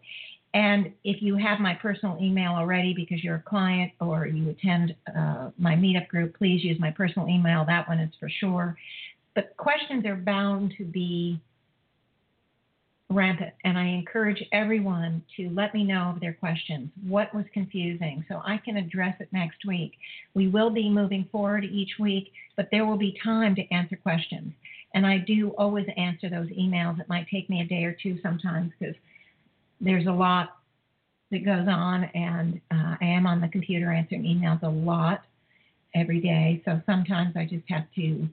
And 0.54 0.94
if 1.04 1.22
you 1.22 1.36
have 1.36 1.60
my 1.60 1.76
personal 1.76 2.18
email 2.20 2.54
already 2.54 2.94
because 2.94 3.24
you're 3.24 3.36
a 3.36 3.44
client 3.44 3.92
or 4.02 4.26
you 4.26 4.50
attend 4.50 4.96
uh, 5.16 5.52
my 5.58 5.76
meetup 5.76 6.08
group, 6.08 6.38
please 6.38 6.64
use 6.64 6.80
my 6.80 6.92
personal 6.92 7.28
email. 7.28 7.66
That 7.66 7.88
one 7.88 8.00
is 8.00 8.12
for 8.20 8.30
sure. 8.30 8.76
But 9.36 9.56
questions 9.58 10.06
are 10.06 10.16
bound 10.16 10.74
to 10.80 10.86
be 10.86 11.40
rampant. 13.12 13.54
And 13.64 13.78
I 13.78 13.86
encourage 13.86 14.44
everyone 14.52 15.24
to 15.38 15.50
let 15.50 15.74
me 15.74 15.84
know 15.84 16.12
of 16.14 16.20
their 16.20 16.34
questions. 16.34 16.90
What 17.08 17.34
was 17.34 17.46
confusing 17.54 18.24
so 18.28 18.42
I 18.46 18.58
can 18.58 18.78
address 18.78 19.16
it 19.20 19.30
next 19.32 19.66
week. 19.68 19.94
We 20.34 20.48
will 20.48 20.70
be 20.70 20.90
moving 20.90 21.28
forward 21.32 21.64
each 21.64 21.98
week, 22.00 22.32
but 22.56 22.70
there 22.72 22.86
will 22.86 22.98
be 22.98 23.18
time 23.24 23.56
to 23.56 23.74
answer 23.74 23.96
questions. 23.96 24.54
And 24.94 25.06
I 25.06 25.20
do 25.20 25.50
always 25.58 25.86
answer 25.98 26.30
those 26.30 26.50
emails. 26.50 27.00
It 27.00 27.10
might 27.10 27.28
take 27.32 27.50
me 27.50 27.62
a 27.62 27.66
day 27.66 27.84
or 27.84 27.96
two 28.02 28.20
sometimes 28.22 28.72
because 28.80 28.96
there's 29.82 30.08
a 30.08 30.12
lot 30.12 30.58
that 31.32 31.46
goes 31.46 31.68
on, 31.68 32.06
and 32.16 32.60
uh, 32.72 32.96
I 33.00 33.06
am 33.06 33.28
on 33.28 33.40
the 33.40 33.48
computer 33.48 33.92
answering 33.92 34.24
emails 34.24 34.64
a 34.64 34.70
lot 34.70 35.24
every 35.96 36.20
day. 36.20 36.62
So 36.66 36.82
sometimes 36.86 37.36
I 37.36 37.46
just 37.46 37.64
have 37.70 37.86
to 37.96 38.28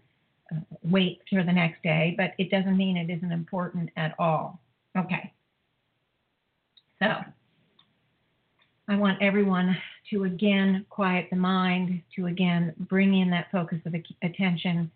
uh, 0.53 0.61
wait 0.83 1.21
for 1.29 1.43
the 1.43 1.53
next 1.53 1.83
day, 1.83 2.15
but 2.17 2.33
it 2.39 2.51
doesn't 2.51 2.77
mean 2.77 2.97
it 2.97 3.11
isn't 3.11 3.33
important 3.33 3.91
at 3.97 4.15
all. 4.19 4.61
Okay. 4.97 5.33
So 7.03 7.09
I 8.89 8.97
want 8.97 9.21
everyone 9.21 9.77
to 10.11 10.25
again 10.25 10.87
quiet 10.89 11.27
the 11.31 11.37
mind, 11.37 12.01
to 12.15 12.27
again 12.27 12.75
bring 12.89 13.15
in 13.15 13.31
that 13.31 13.51
focus 13.51 13.79
of 13.85 13.95
attention. 14.23 14.91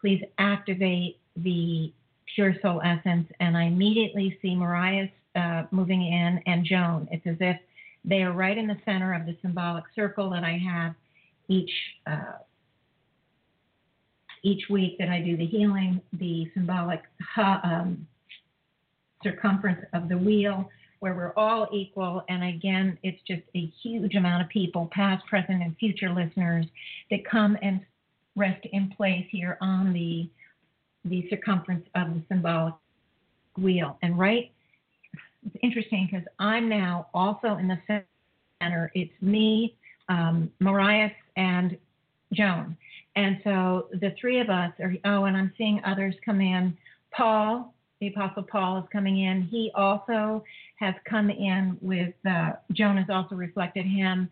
Please 0.00 0.22
activate 0.38 1.18
the 1.36 1.92
pure 2.34 2.54
soul 2.62 2.80
essence. 2.84 3.28
And 3.40 3.56
I 3.56 3.64
immediately 3.64 4.38
see 4.40 4.54
Mariah 4.54 5.08
uh, 5.40 5.66
moving 5.70 6.02
in 6.02 6.40
and 6.46 6.64
Joan. 6.64 7.08
It's 7.10 7.26
as 7.26 7.36
if 7.40 7.58
they 8.04 8.22
are 8.22 8.32
right 8.32 8.58
in 8.62 8.66
the 8.66 8.78
center 8.84 9.10
of 9.18 9.26
the 9.26 9.36
symbolic 9.42 9.84
circle 9.94 10.30
that 10.30 10.44
I 10.44 10.56
have 10.72 10.94
each. 11.48 11.74
Uh, 12.06 12.38
each 14.42 14.64
week 14.70 14.96
that 14.98 15.10
I 15.10 15.20
do 15.20 15.36
the 15.36 15.46
healing, 15.46 16.00
the 16.14 16.50
symbolic 16.54 17.02
um, 17.36 18.06
circumference 19.22 19.84
of 19.92 20.08
the 20.08 20.16
wheel, 20.16 20.70
where 21.00 21.14
we're 21.14 21.34
all 21.36 21.68
equal. 21.72 22.22
And 22.28 22.44
again, 22.44 22.98
it's 23.02 23.20
just 23.26 23.42
a 23.54 23.70
huge 23.82 24.14
amount 24.14 24.42
of 24.42 24.48
people, 24.48 24.88
past, 24.92 25.26
present, 25.26 25.62
and 25.62 25.76
future 25.76 26.10
listeners, 26.10 26.66
that 27.10 27.20
come 27.30 27.58
and 27.62 27.80
rest 28.36 28.64
in 28.72 28.90
place 28.96 29.26
here 29.30 29.58
on 29.60 29.92
the 29.92 30.28
the 31.06 31.26
circumference 31.30 31.86
of 31.94 32.14
the 32.14 32.22
symbolic 32.28 32.74
wheel. 33.56 33.96
And 34.02 34.18
right, 34.18 34.52
it's 35.44 35.56
interesting 35.62 36.08
because 36.10 36.26
I'm 36.38 36.68
now 36.68 37.08
also 37.14 37.56
in 37.56 37.68
the 37.68 37.78
center. 38.60 38.90
It's 38.94 39.12
me, 39.20 39.76
um, 40.08 40.50
Mariah, 40.60 41.10
and 41.36 41.76
Joan. 42.32 42.76
And 43.16 43.40
so 43.42 43.88
the 43.92 44.14
three 44.20 44.40
of 44.40 44.50
us 44.50 44.72
are, 44.80 44.94
oh, 45.04 45.24
and 45.24 45.36
I'm 45.36 45.52
seeing 45.58 45.80
others 45.84 46.14
come 46.24 46.40
in. 46.40 46.76
Paul, 47.10 47.74
the 48.00 48.08
Apostle 48.08 48.44
Paul 48.44 48.78
is 48.78 48.84
coming 48.92 49.20
in. 49.20 49.42
He 49.42 49.72
also 49.74 50.44
has 50.76 50.94
come 51.08 51.28
in 51.28 51.76
with, 51.80 52.14
uh, 52.28 52.52
Joan 52.72 52.96
has 52.96 53.10
also 53.10 53.34
reflected 53.34 53.84
him. 53.84 54.28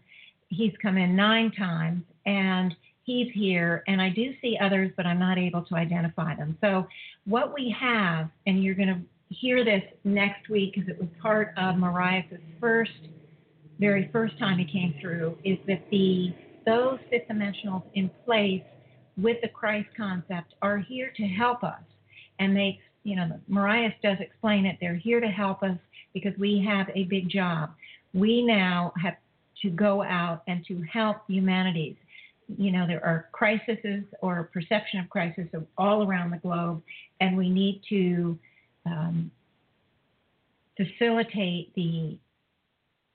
He's 0.48 0.72
come 0.80 0.96
in 0.96 1.16
nine 1.16 1.50
times 1.52 2.02
and 2.24 2.74
he's 3.02 3.30
here. 3.32 3.82
And 3.88 4.00
I 4.00 4.10
do 4.10 4.32
see 4.40 4.56
others, 4.60 4.92
but 4.96 5.06
I'm 5.06 5.18
not 5.18 5.38
able 5.38 5.62
to 5.62 5.74
identify 5.74 6.34
them. 6.34 6.56
So 6.60 6.86
what 7.24 7.52
we 7.52 7.74
have, 7.78 8.30
and 8.46 8.62
you're 8.62 8.74
going 8.74 8.88
to 8.88 9.00
hear 9.28 9.64
this 9.64 9.82
next 10.04 10.48
week 10.48 10.74
because 10.74 10.88
it 10.88 10.98
was 10.98 11.08
part 11.20 11.52
of 11.56 11.76
Mariah's 11.76 12.24
first, 12.60 12.90
very 13.78 14.08
first 14.12 14.38
time 14.38 14.58
he 14.58 14.64
came 14.64 14.94
through, 15.00 15.36
is 15.44 15.58
that 15.66 15.82
the 15.90 16.32
those 16.66 16.98
fifth 17.08 17.28
dimensionals 17.30 17.82
in 17.94 18.10
place 18.26 18.62
with 19.16 19.38
the 19.42 19.48
Christ 19.48 19.88
concept 19.96 20.54
are 20.60 20.78
here 20.78 21.12
to 21.16 21.22
help 21.24 21.64
us. 21.64 21.80
And 22.38 22.54
they, 22.54 22.78
you 23.04 23.16
know, 23.16 23.40
Mariah 23.48 23.90
does 24.02 24.18
explain 24.20 24.66
it. 24.66 24.76
They're 24.80 24.94
here 24.94 25.20
to 25.20 25.28
help 25.28 25.62
us 25.62 25.78
because 26.12 26.32
we 26.38 26.64
have 26.68 26.88
a 26.94 27.04
big 27.04 27.30
job. 27.30 27.70
We 28.12 28.44
now 28.44 28.92
have 29.02 29.14
to 29.62 29.70
go 29.70 30.02
out 30.02 30.42
and 30.46 30.64
to 30.66 30.82
help 30.92 31.18
humanities. 31.26 31.96
You 32.56 32.70
know, 32.70 32.86
there 32.86 33.04
are 33.04 33.28
crises 33.32 34.04
or 34.20 34.50
perception 34.52 35.00
of 35.00 35.10
crisis 35.10 35.46
all 35.76 36.06
around 36.06 36.30
the 36.30 36.38
globe, 36.38 36.82
and 37.20 37.36
we 37.36 37.50
need 37.50 37.82
to 37.88 38.38
um, 38.88 39.30
facilitate 40.76 41.74
the 41.74 42.18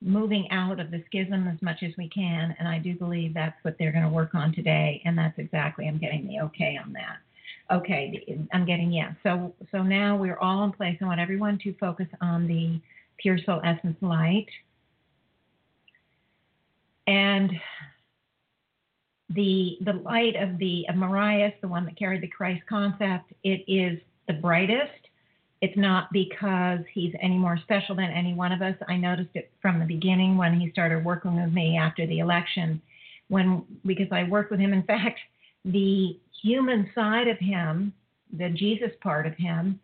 moving 0.02 0.50
out 0.52 0.80
of 0.80 0.92
the 0.92 1.02
schism 1.06 1.48
as 1.48 1.62
much 1.62 1.82
as 1.82 1.92
we 1.98 2.10
can. 2.10 2.56
And 2.60 2.68
I 2.68 2.78
do 2.78 2.96
believe 2.96 3.34
that's 3.34 3.56
what 3.64 3.76
they're 3.80 3.92
going 3.92 4.04
to 4.04 4.10
work 4.10 4.36
on 4.36 4.54
today. 4.54 5.02
And 5.06 5.18
that's 5.18 5.38
exactly, 5.40 5.88
I'm 5.88 5.98
getting 5.98 6.28
the 6.28 6.42
okay 6.42 6.78
on 6.84 6.94
that. 6.94 7.18
Okay, 7.74 8.38
I'm 8.52 8.66
getting 8.66 8.92
yes. 8.92 9.16
So, 9.24 9.54
so 9.72 9.82
now 9.82 10.18
we're 10.18 10.38
all 10.38 10.66
in 10.66 10.74
place. 10.74 10.98
I 11.02 11.06
want 11.06 11.22
everyone 11.22 11.58
to 11.60 11.74
focus 11.80 12.08
on 12.20 12.48
the 12.48 12.82
pure 13.18 13.38
soul 13.46 13.62
essence 13.64 13.96
light. 14.02 14.48
And 17.08 17.52
the 19.30 19.78
the 19.82 19.94
light 19.94 20.36
of 20.36 20.58
the 20.58 20.86
of 20.90 20.96
Mariah, 20.96 21.52
the 21.62 21.68
one 21.68 21.86
that 21.86 21.98
carried 21.98 22.22
the 22.22 22.28
Christ 22.28 22.62
concept, 22.68 23.32
it 23.44 23.64
is 23.68 24.00
the 24.28 24.34
brightest 24.34 25.03
it's 25.64 25.78
not 25.78 26.12
because 26.12 26.80
he's 26.94 27.14
any 27.22 27.38
more 27.38 27.58
special 27.64 27.96
than 27.96 28.12
any 28.12 28.34
one 28.34 28.52
of 28.52 28.62
us. 28.62 28.76
I 28.90 28.98
noticed 28.98 29.30
it 29.34 29.50
from 29.62 29.80
the 29.80 29.86
beginning 29.86 30.36
when 30.36 30.60
he 30.60 30.70
started 30.72 31.06
working 31.06 31.42
with 31.42 31.54
me 31.54 31.78
after 31.78 32.06
the 32.06 32.20
election, 32.20 32.82
when 33.30 33.64
because 33.86 34.08
I 34.12 34.24
worked 34.26 34.52
with 34.52 34.60
him. 34.60 34.74
In 34.74 34.84
fact, 34.94 35.22
the 35.64 36.20
human 36.42 36.90
side 36.94 37.30
of 37.30 37.38
him, 37.40 37.94
the 38.38 38.50
Jesus 38.50 38.92
part 39.02 39.26
of 39.26 39.36
him, 39.36 39.80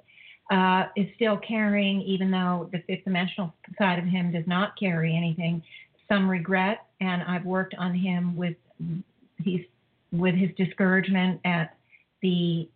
uh, 0.51 0.87
is 0.97 1.07
still 1.15 1.37
carrying, 1.37 2.01
even 2.01 2.29
though 2.29 2.69
the 2.73 2.79
fifth 2.79 3.05
dimensional 3.05 3.53
side 3.77 3.99
of 3.99 4.05
him 4.05 4.33
does 4.33 4.47
not 4.47 4.77
carry 4.77 5.15
anything, 5.15 5.63
some 6.09 6.29
regret. 6.29 6.87
And 6.99 7.23
I've 7.23 7.45
worked 7.45 7.75
on 7.79 7.95
him 7.95 8.35
with 8.35 8.57
he's 9.41 9.61
with 10.11 10.35
his 10.35 10.49
discouragement 10.57 11.39
at 11.45 11.77
the 12.21 12.67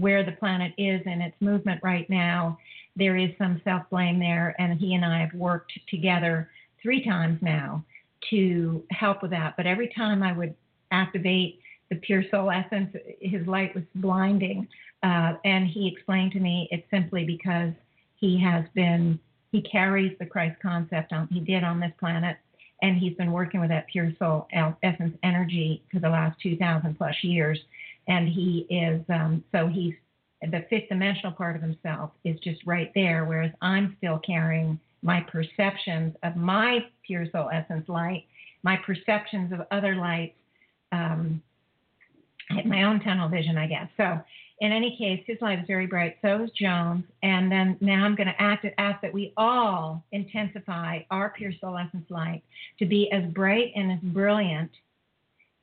where 0.00 0.24
the 0.24 0.32
planet 0.32 0.72
is 0.78 1.00
in 1.06 1.20
its 1.20 1.36
movement 1.40 1.80
right 1.82 2.08
now, 2.08 2.58
there 2.96 3.16
is 3.16 3.30
some 3.38 3.60
self 3.64 3.82
blame 3.90 4.18
there. 4.18 4.54
And 4.58 4.78
he 4.78 4.94
and 4.94 5.04
I 5.04 5.20
have 5.20 5.34
worked 5.34 5.72
together 5.88 6.50
three 6.82 7.04
times 7.04 7.38
now 7.42 7.84
to 8.30 8.82
help 8.90 9.22
with 9.22 9.30
that. 9.32 9.56
But 9.56 9.66
every 9.66 9.88
time 9.88 10.22
I 10.22 10.32
would 10.32 10.54
activate 10.90 11.60
the 11.90 11.96
pure 11.96 12.24
soul 12.30 12.50
essence, 12.50 12.94
his 13.20 13.46
light 13.46 13.74
was 13.74 13.84
blinding. 13.96 14.66
Uh, 15.02 15.34
and 15.44 15.68
he 15.68 15.88
explained 15.88 16.32
to 16.32 16.40
me 16.40 16.68
it's 16.70 16.88
simply 16.90 17.24
because 17.24 17.72
he 18.16 18.40
has 18.40 18.64
been, 18.74 19.20
he 19.52 19.62
carries 19.62 20.16
the 20.18 20.26
Christ 20.26 20.60
concept 20.60 21.12
on, 21.12 21.28
he 21.28 21.40
did 21.40 21.62
on 21.62 21.80
this 21.80 21.92
planet. 22.00 22.36
And 22.82 22.98
he's 22.98 23.16
been 23.16 23.32
working 23.32 23.60
with 23.60 23.70
that 23.70 23.86
pure 23.86 24.12
soul 24.18 24.48
essence 24.82 25.16
energy 25.22 25.82
for 25.90 25.98
the 25.98 26.10
last 26.10 26.38
2,000 26.42 26.96
plus 26.96 27.14
years 27.22 27.58
and 28.08 28.28
he 28.28 28.66
is 28.70 29.02
um, 29.08 29.42
so 29.52 29.66
he's 29.66 29.94
the 30.42 30.64
fifth 30.68 30.88
dimensional 30.88 31.32
part 31.32 31.56
of 31.56 31.62
himself 31.62 32.10
is 32.24 32.38
just 32.40 32.60
right 32.66 32.92
there, 32.94 33.24
whereas 33.24 33.52
I'm 33.62 33.96
still 33.98 34.18
carrying 34.18 34.78
my 35.02 35.20
perceptions 35.20 36.14
of 36.22 36.36
my 36.36 36.86
pure 37.06 37.26
soul 37.32 37.48
essence 37.52 37.88
light, 37.88 38.24
my 38.62 38.76
perceptions 38.76 39.52
of 39.52 39.60
other 39.70 39.96
lights. 39.96 40.36
Um, 40.92 41.42
my 42.64 42.84
own 42.84 43.00
tunnel 43.00 43.28
vision, 43.28 43.58
I 43.58 43.66
guess. 43.66 43.88
So, 43.96 44.20
in 44.60 44.72
any 44.72 44.96
case, 44.96 45.22
his 45.26 45.36
light 45.42 45.58
is 45.58 45.66
very 45.66 45.86
bright. 45.86 46.16
So 46.22 46.42
is 46.42 46.50
Joan's. 46.58 47.04
And 47.22 47.52
then 47.52 47.76
now 47.82 48.04
I'm 48.04 48.14
going 48.14 48.28
to 48.28 48.42
ask, 48.42 48.64
ask 48.78 49.02
that 49.02 49.12
we 49.12 49.34
all 49.36 50.02
intensify 50.12 51.00
our 51.10 51.30
pure 51.36 51.52
soul 51.60 51.76
essence 51.76 52.06
light 52.08 52.42
to 52.78 52.86
be 52.86 53.12
as 53.12 53.24
bright 53.32 53.72
and 53.76 53.92
as 53.92 53.98
brilliant 54.00 54.70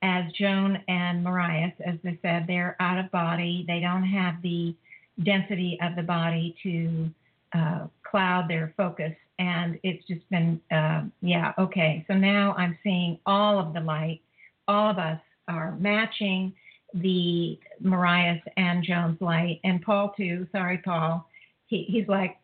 as 0.04 0.32
Joan 0.34 0.84
and 0.90 1.24
Mariah, 1.24 1.72
as 1.86 1.96
they 2.04 2.20
said, 2.22 2.46
they're 2.46 2.76
out 2.80 3.04
of 3.04 3.10
body. 3.10 3.64
They 3.68 3.80
don't 3.80 4.04
have 4.04 4.42
the 4.44 4.76
density 5.24 5.80
of 5.82 5.96
the 5.96 6.04
body 6.04 6.56
to 6.62 7.10
uh, 7.58 7.88
cloud 8.04 8.50
their 8.50 8.74
focus. 8.76 9.14
And 9.40 9.80
it's 9.82 10.06
just 10.06 10.30
been, 10.30 10.62
uh, 10.72 11.04
yeah, 11.22 11.54
okay. 11.58 12.06
So 12.08 12.16
now 12.16 12.54
I'm 12.58 12.78
seeing 12.84 13.18
all 13.26 13.58
of 13.58 13.74
the 13.74 13.80
light. 13.80 14.22
All 14.68 14.92
of 14.92 14.98
us 14.98 15.20
are 15.48 15.76
matching 15.80 16.54
the 16.94 17.58
Mariah's 17.80 18.42
and 18.58 18.84
Joan's 18.84 19.22
light. 19.22 19.62
And 19.64 19.82
Paul, 19.82 20.14
too. 20.18 20.46
Sorry, 20.52 20.80
Paul. 20.80 21.28
He, 21.68 21.86
he's 21.88 22.08
like, 22.10 22.38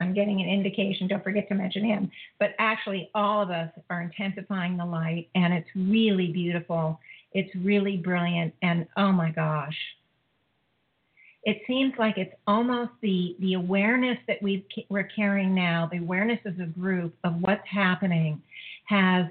I'm 0.00 0.12
getting 0.12 0.40
an 0.40 0.48
indication, 0.48 1.08
don't 1.08 1.24
forget 1.24 1.48
to 1.48 1.54
mention 1.54 1.84
him. 1.84 2.10
But 2.38 2.50
actually, 2.58 3.10
all 3.14 3.42
of 3.42 3.50
us 3.50 3.70
are 3.88 4.02
intensifying 4.02 4.76
the 4.76 4.84
light, 4.84 5.28
and 5.34 5.54
it's 5.54 5.68
really 5.74 6.32
beautiful. 6.32 7.00
It's 7.32 7.54
really 7.56 7.96
brilliant, 7.96 8.54
and 8.62 8.86
oh 8.96 9.12
my 9.12 9.30
gosh. 9.30 9.76
It 11.44 11.62
seems 11.66 11.94
like 11.98 12.18
it's 12.18 12.34
almost 12.46 12.90
the, 13.02 13.36
the 13.38 13.54
awareness 13.54 14.18
that 14.26 14.42
we 14.42 14.66
we're 14.88 15.04
carrying 15.04 15.54
now, 15.54 15.88
the 15.90 15.98
awareness 15.98 16.40
as 16.44 16.54
a 16.60 16.66
group 16.66 17.14
of 17.24 17.34
what's 17.40 17.66
happening, 17.68 18.42
has 18.86 19.26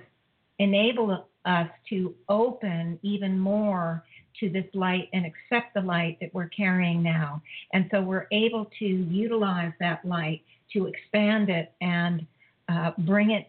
enabled 0.60 1.26
us 1.46 1.68
to 1.90 2.16
open 2.30 2.98
even 3.04 3.38
more 3.38 4.04
to 4.40 4.50
this 4.50 4.66
light 4.74 5.10
and 5.14 5.26
accept 5.26 5.74
the 5.74 5.82
light 5.82 6.18
that 6.22 6.34
we're 6.34 6.50
carrying 6.50 7.02
now. 7.04 7.42
And 7.74 7.88
so 7.92 8.02
we're 8.02 8.28
able 8.32 8.70
to 8.80 8.86
utilize 8.86 9.72
that 9.80 10.04
light 10.06 10.42
to 10.76 10.86
expand 10.86 11.50
it 11.50 11.74
and 11.82 12.26
uh, 12.70 12.92
bring 13.00 13.32
it 13.32 13.48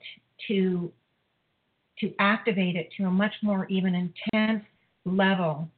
to 0.49 0.91
to 1.99 2.13
activate 2.19 2.77
it 2.77 2.91
to 2.97 3.05
a 3.05 3.11
much 3.11 3.33
more 3.43 3.67
even 3.69 3.95
intense 3.95 4.65
level 5.07 5.69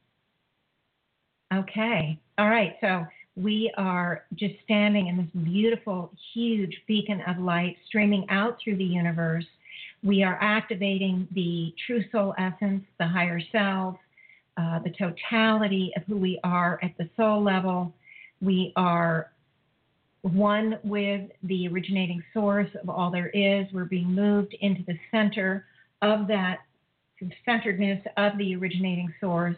Okay. 1.53 2.19
All 2.37 2.49
right. 2.49 2.75
So 2.79 3.05
we 3.35 3.71
are 3.77 4.25
just 4.35 4.53
standing 4.63 5.07
in 5.07 5.17
this 5.17 5.43
beautiful, 5.43 6.11
huge 6.33 6.75
beacon 6.87 7.21
of 7.27 7.39
light 7.39 7.77
streaming 7.87 8.25
out 8.29 8.57
through 8.63 8.77
the 8.77 8.83
universe. 8.83 9.45
We 10.03 10.23
are 10.23 10.37
activating 10.41 11.27
the 11.33 11.73
true 11.85 12.03
soul 12.11 12.35
essence, 12.37 12.83
the 12.99 13.07
higher 13.07 13.41
self, 13.51 13.97
uh, 14.57 14.79
the 14.79 14.91
totality 14.91 15.91
of 15.97 16.03
who 16.03 16.17
we 16.17 16.39
are 16.43 16.79
at 16.83 16.95
the 16.97 17.09
soul 17.17 17.41
level. 17.43 17.93
We 18.41 18.71
are 18.75 19.31
one 20.21 20.79
with 20.83 21.29
the 21.43 21.67
originating 21.67 22.23
source 22.33 22.69
of 22.81 22.89
all 22.89 23.09
there 23.11 23.29
is. 23.29 23.65
We're 23.71 23.85
being 23.85 24.13
moved 24.13 24.55
into 24.61 24.83
the 24.85 24.97
center 25.11 25.65
of 26.01 26.27
that 26.27 26.59
centeredness 27.45 28.01
of 28.17 28.37
the 28.37 28.55
originating 28.55 29.13
source. 29.19 29.57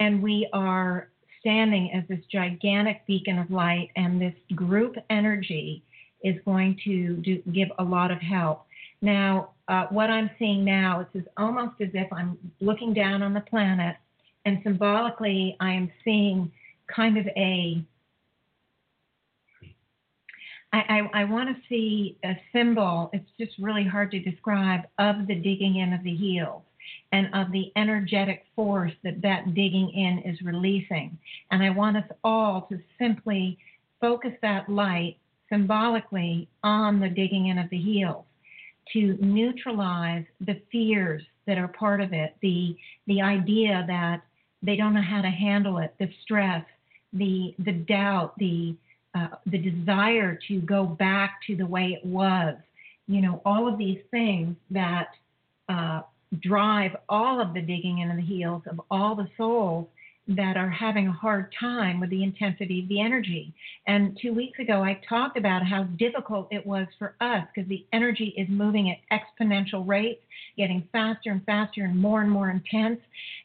And 0.00 0.22
we 0.22 0.48
are 0.52 1.08
standing 1.40 1.92
as 1.92 2.02
this 2.08 2.24
gigantic 2.30 3.06
beacon 3.06 3.38
of 3.38 3.50
light, 3.50 3.90
and 3.96 4.20
this 4.20 4.34
group 4.54 4.96
energy 5.10 5.82
is 6.24 6.34
going 6.44 6.78
to 6.84 7.16
do, 7.18 7.42
give 7.52 7.68
a 7.78 7.84
lot 7.84 8.10
of 8.10 8.18
help. 8.18 8.64
Now, 9.00 9.50
uh, 9.68 9.86
what 9.90 10.10
I'm 10.10 10.30
seeing 10.38 10.64
now 10.64 11.06
is 11.14 11.22
almost 11.36 11.80
as 11.80 11.90
if 11.94 12.12
I'm 12.12 12.38
looking 12.60 12.92
down 12.94 13.22
on 13.22 13.32
the 13.32 13.42
planet, 13.42 13.96
and 14.44 14.60
symbolically, 14.64 15.56
I 15.60 15.72
am 15.72 15.92
seeing 16.04 16.50
kind 16.94 17.16
of 17.16 17.26
a 17.36 17.84
I, 20.76 20.98
I, 21.14 21.22
I 21.22 21.24
want 21.24 21.48
to 21.48 21.62
see 21.68 22.18
a 22.22 22.36
symbol, 22.52 23.08
it's 23.14 23.30
just 23.38 23.52
really 23.58 23.84
hard 23.84 24.10
to 24.10 24.20
describe, 24.20 24.82
of 24.98 25.26
the 25.26 25.34
digging 25.34 25.76
in 25.76 25.94
of 25.94 26.02
the 26.02 26.14
heels 26.14 26.62
and 27.12 27.28
of 27.34 27.50
the 27.50 27.72
energetic 27.76 28.44
force 28.54 28.92
that 29.02 29.22
that 29.22 29.54
digging 29.54 29.90
in 29.90 30.18
is 30.30 30.40
releasing. 30.42 31.16
And 31.50 31.62
I 31.62 31.70
want 31.70 31.96
us 31.96 32.04
all 32.22 32.66
to 32.70 32.78
simply 32.98 33.58
focus 34.00 34.32
that 34.42 34.68
light 34.68 35.16
symbolically 35.48 36.48
on 36.62 37.00
the 37.00 37.08
digging 37.08 37.46
in 37.48 37.58
of 37.58 37.70
the 37.70 37.78
heels 37.78 38.24
to 38.92 39.16
neutralize 39.20 40.24
the 40.40 40.60
fears 40.70 41.22
that 41.46 41.58
are 41.58 41.68
part 41.68 42.00
of 42.00 42.12
it, 42.12 42.36
the 42.42 42.76
the 43.06 43.22
idea 43.22 43.84
that 43.88 44.22
they 44.62 44.76
don't 44.76 44.94
know 44.94 45.02
how 45.02 45.22
to 45.22 45.30
handle 45.30 45.78
it, 45.78 45.94
the 45.98 46.10
stress, 46.22 46.64
the 47.12 47.54
the 47.60 47.72
doubt, 47.72 48.36
the 48.38 48.76
uh, 49.16 49.28
the 49.46 49.58
desire 49.58 50.38
to 50.48 50.60
go 50.60 50.84
back 50.84 51.40
to 51.46 51.56
the 51.56 51.66
way 51.66 51.98
it 52.00 52.04
was, 52.04 52.56
you 53.06 53.20
know, 53.20 53.40
all 53.44 53.66
of 53.66 53.78
these 53.78 54.00
things 54.10 54.56
that 54.70 55.08
uh, 55.68 56.02
drive 56.40 56.92
all 57.08 57.40
of 57.40 57.54
the 57.54 57.60
digging 57.60 58.00
into 58.00 58.16
the 58.16 58.22
heels 58.22 58.62
of 58.68 58.80
all 58.90 59.14
the 59.14 59.28
souls 59.36 59.86
that 60.28 60.56
are 60.56 60.68
having 60.68 61.06
a 61.06 61.12
hard 61.12 61.54
time 61.58 62.00
with 62.00 62.10
the 62.10 62.22
intensity 62.24 62.80
of 62.82 62.88
the 62.88 63.00
energy. 63.00 63.54
And 63.86 64.18
two 64.20 64.34
weeks 64.34 64.58
ago, 64.58 64.82
I 64.82 65.00
talked 65.08 65.38
about 65.38 65.64
how 65.64 65.84
difficult 65.84 66.48
it 66.50 66.66
was 66.66 66.88
for 66.98 67.14
us 67.20 67.46
because 67.54 67.68
the 67.68 67.86
energy 67.92 68.34
is 68.36 68.48
moving 68.48 68.90
at 68.90 68.98
exponential 69.16 69.86
rates, 69.86 70.22
getting 70.56 70.86
faster 70.90 71.30
and 71.30 71.44
faster 71.44 71.84
and 71.84 71.96
more 71.96 72.22
and 72.22 72.30
more 72.30 72.50
intense. 72.50 73.00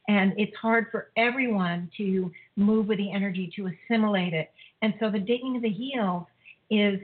And 0.08 0.34
it's 0.38 0.56
hard 0.58 0.88
for 0.92 1.10
everyone 1.18 1.92
to 1.98 2.32
move 2.56 2.88
with 2.88 2.98
the 2.98 3.12
energy 3.12 3.52
to 3.58 3.70
assimilate 3.70 4.34
it. 4.34 4.50
And 4.82 4.94
so 5.00 5.10
the 5.10 5.20
digging 5.20 5.56
of 5.56 5.62
the 5.62 5.70
heels 5.70 6.26
is 6.70 7.00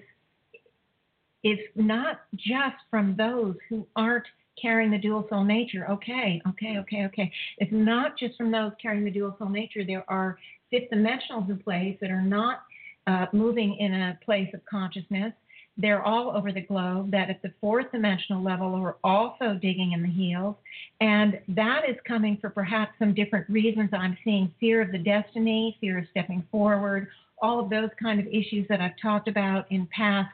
is 1.44 1.60
not 1.76 2.22
just 2.36 2.76
from 2.90 3.16
those 3.16 3.56
who 3.70 3.86
aren't 3.96 4.26
carrying 4.62 4.92
the 4.92 4.98
dual 4.98 5.26
soul 5.30 5.44
nature. 5.44 5.90
Okay, 5.90 6.42
okay, 6.48 6.78
okay, 6.80 7.06
okay. 7.06 7.32
It's 7.60 7.72
not 7.72 8.18
just 8.18 8.36
from 8.38 8.52
those 8.52 8.72
carrying 8.82 9.06
the 9.06 9.12
dual 9.12 9.36
soul 9.38 9.50
nature. 9.50 9.84
There 9.86 10.04
are 10.10 10.38
fifth 10.72 10.90
dimensionals 10.92 11.50
in 11.50 11.60
place 11.60 11.98
that 12.02 12.10
are 12.10 12.22
not 12.22 12.64
uh, 13.06 13.28
moving 13.32 13.78
in 13.78 13.94
a 13.94 14.20
place 14.26 14.50
of 14.54 14.66
consciousness. 14.66 15.34
They're 15.78 16.02
all 16.02 16.36
over 16.36 16.52
the 16.52 16.62
globe 16.62 17.12
that 17.12 17.30
at 17.30 17.42
the 17.44 17.54
fourth 17.62 17.92
dimensional 17.92 18.44
level 18.44 18.74
are 18.74 18.98
also 19.04 19.60
digging 19.62 19.92
in 19.92 20.02
the 20.02 20.10
heels. 20.10 20.56
And 21.02 21.40
that 21.50 21.84
is 21.88 21.96
coming 22.08 22.38
for 22.42 22.50
perhaps 22.50 22.94
some 22.98 23.14
different 23.14 23.48
reasons. 23.48 23.92
I'm 23.94 24.18
seeing 24.24 24.52
fear 24.60 24.82
of 24.82 24.92
the 24.92 24.98
destiny, 24.98 25.78
fear 25.80 26.00
of 26.00 26.06
stepping 26.10 26.44
forward, 26.52 27.10
all 27.42 27.60
of 27.60 27.70
those 27.70 27.90
kind 28.02 28.20
of 28.20 28.28
issues 28.28 28.68
that 28.70 28.82
I've 28.82 29.00
talked 29.02 29.28
about 29.28 29.72
in 29.72 29.88
past 29.96 30.32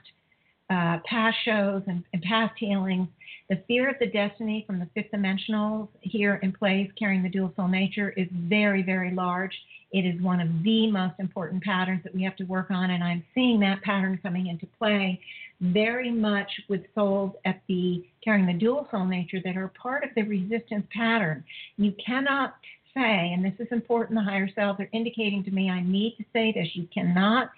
uh, 0.70 0.98
past 1.06 1.38
shows 1.44 1.84
and, 1.88 2.04
and, 2.14 2.22
past 2.24 2.54
healings, 2.58 3.08
the 3.50 3.62
fear 3.68 3.90
of 3.90 3.96
the 4.00 4.08
destiny 4.08 4.64
from 4.66 4.80
the 4.80 4.88
fifth 4.96 5.12
dimensionals 5.14 5.90
here 6.00 6.40
in 6.42 6.52
place, 6.52 6.90
carrying 6.98 7.22
the 7.22 7.30
dual 7.30 7.52
soul 7.56 7.68
nature, 7.68 8.12
is 8.12 8.28
very, 8.32 8.82
very 8.82 9.14
large. 9.14 9.52
It 9.92 10.06
is 10.06 10.20
one 10.22 10.40
of 10.40 10.48
the 10.64 10.90
most 10.90 11.16
important 11.20 11.64
patterns 11.64 12.02
that 12.04 12.16
we 12.16 12.24
have 12.24 12.36
to 12.38 12.46
work 12.46 12.72
on, 12.72 12.92
and 12.92 13.04
I'm 13.04 13.24
seeing 13.36 13.60
that 13.60 13.82
pattern 13.82 14.18
coming 14.24 14.48
into 14.48 14.66
play 14.80 15.20
very 15.62 16.12
much 16.12 16.50
with 16.68 16.82
souls 16.96 17.34
at 17.46 17.62
the 17.68 18.04
carrying 18.24 18.46
the 18.46 18.54
dual 18.54 18.88
soul 18.90 19.06
nature 19.06 19.40
that 19.46 19.56
are 19.56 19.72
part 19.82 20.04
of 20.04 20.10
the 20.16 20.24
resistance 20.24 20.86
pattern. 20.96 21.44
You 21.78 21.94
cannot 22.06 22.56
say, 22.96 23.32
and 23.34 23.44
this 23.44 23.54
is 23.60 23.68
important, 23.72 24.18
the 24.18 24.24
higher 24.24 24.50
selves 24.54 24.80
are 24.80 24.90
indicating 24.94 25.44
to 25.44 25.52
me 25.52 25.70
I 25.70 25.82
need 25.82 26.16
to 26.18 26.26
say 26.34 26.52
this, 26.52 26.68
you 26.74 26.88
cannot 26.94 27.50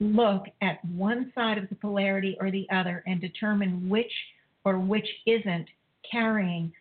look 0.00 0.46
at 0.62 0.84
one 0.86 1.30
side 1.34 1.58
of 1.58 1.68
the 1.68 1.74
polarity 1.74 2.36
or 2.40 2.50
the 2.50 2.66
other 2.72 3.02
and 3.06 3.20
determine 3.20 3.88
which 3.88 4.12
or 4.64 4.78
which 4.78 5.06
isn't 5.26 5.66
carrying 6.10 6.72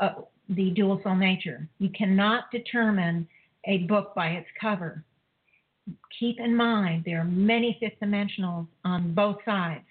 uh, 0.00 0.14
the 0.48 0.70
dual 0.70 1.00
soul 1.02 1.16
nature. 1.16 1.66
You 1.78 1.90
cannot 1.90 2.50
determine 2.50 3.26
a 3.66 3.78
book 3.78 4.14
by 4.14 4.28
its 4.30 4.48
cover. 4.60 5.02
Keep 6.18 6.40
in 6.40 6.54
mind 6.54 7.04
there 7.04 7.20
are 7.20 7.24
many 7.24 7.76
fifth 7.80 8.00
dimensionals 8.02 8.66
on 8.84 9.14
both 9.14 9.36
sides. 9.44 9.84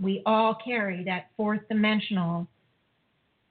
We 0.00 0.22
all 0.26 0.56
carry 0.64 1.04
that 1.04 1.30
fourth 1.36 1.60
dimensional 1.68 2.48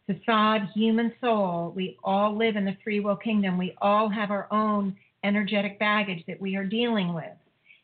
facade 0.07 0.69
human 0.73 1.13
soul. 1.21 1.73
We 1.75 1.97
all 2.03 2.35
live 2.35 2.55
in 2.55 2.65
the 2.65 2.77
free 2.83 2.99
will 2.99 3.15
kingdom. 3.15 3.57
We 3.57 3.75
all 3.81 4.09
have 4.09 4.31
our 4.31 4.47
own 4.51 4.95
energetic 5.23 5.79
baggage 5.79 6.23
that 6.27 6.41
we 6.41 6.55
are 6.55 6.65
dealing 6.65 7.13
with. 7.13 7.31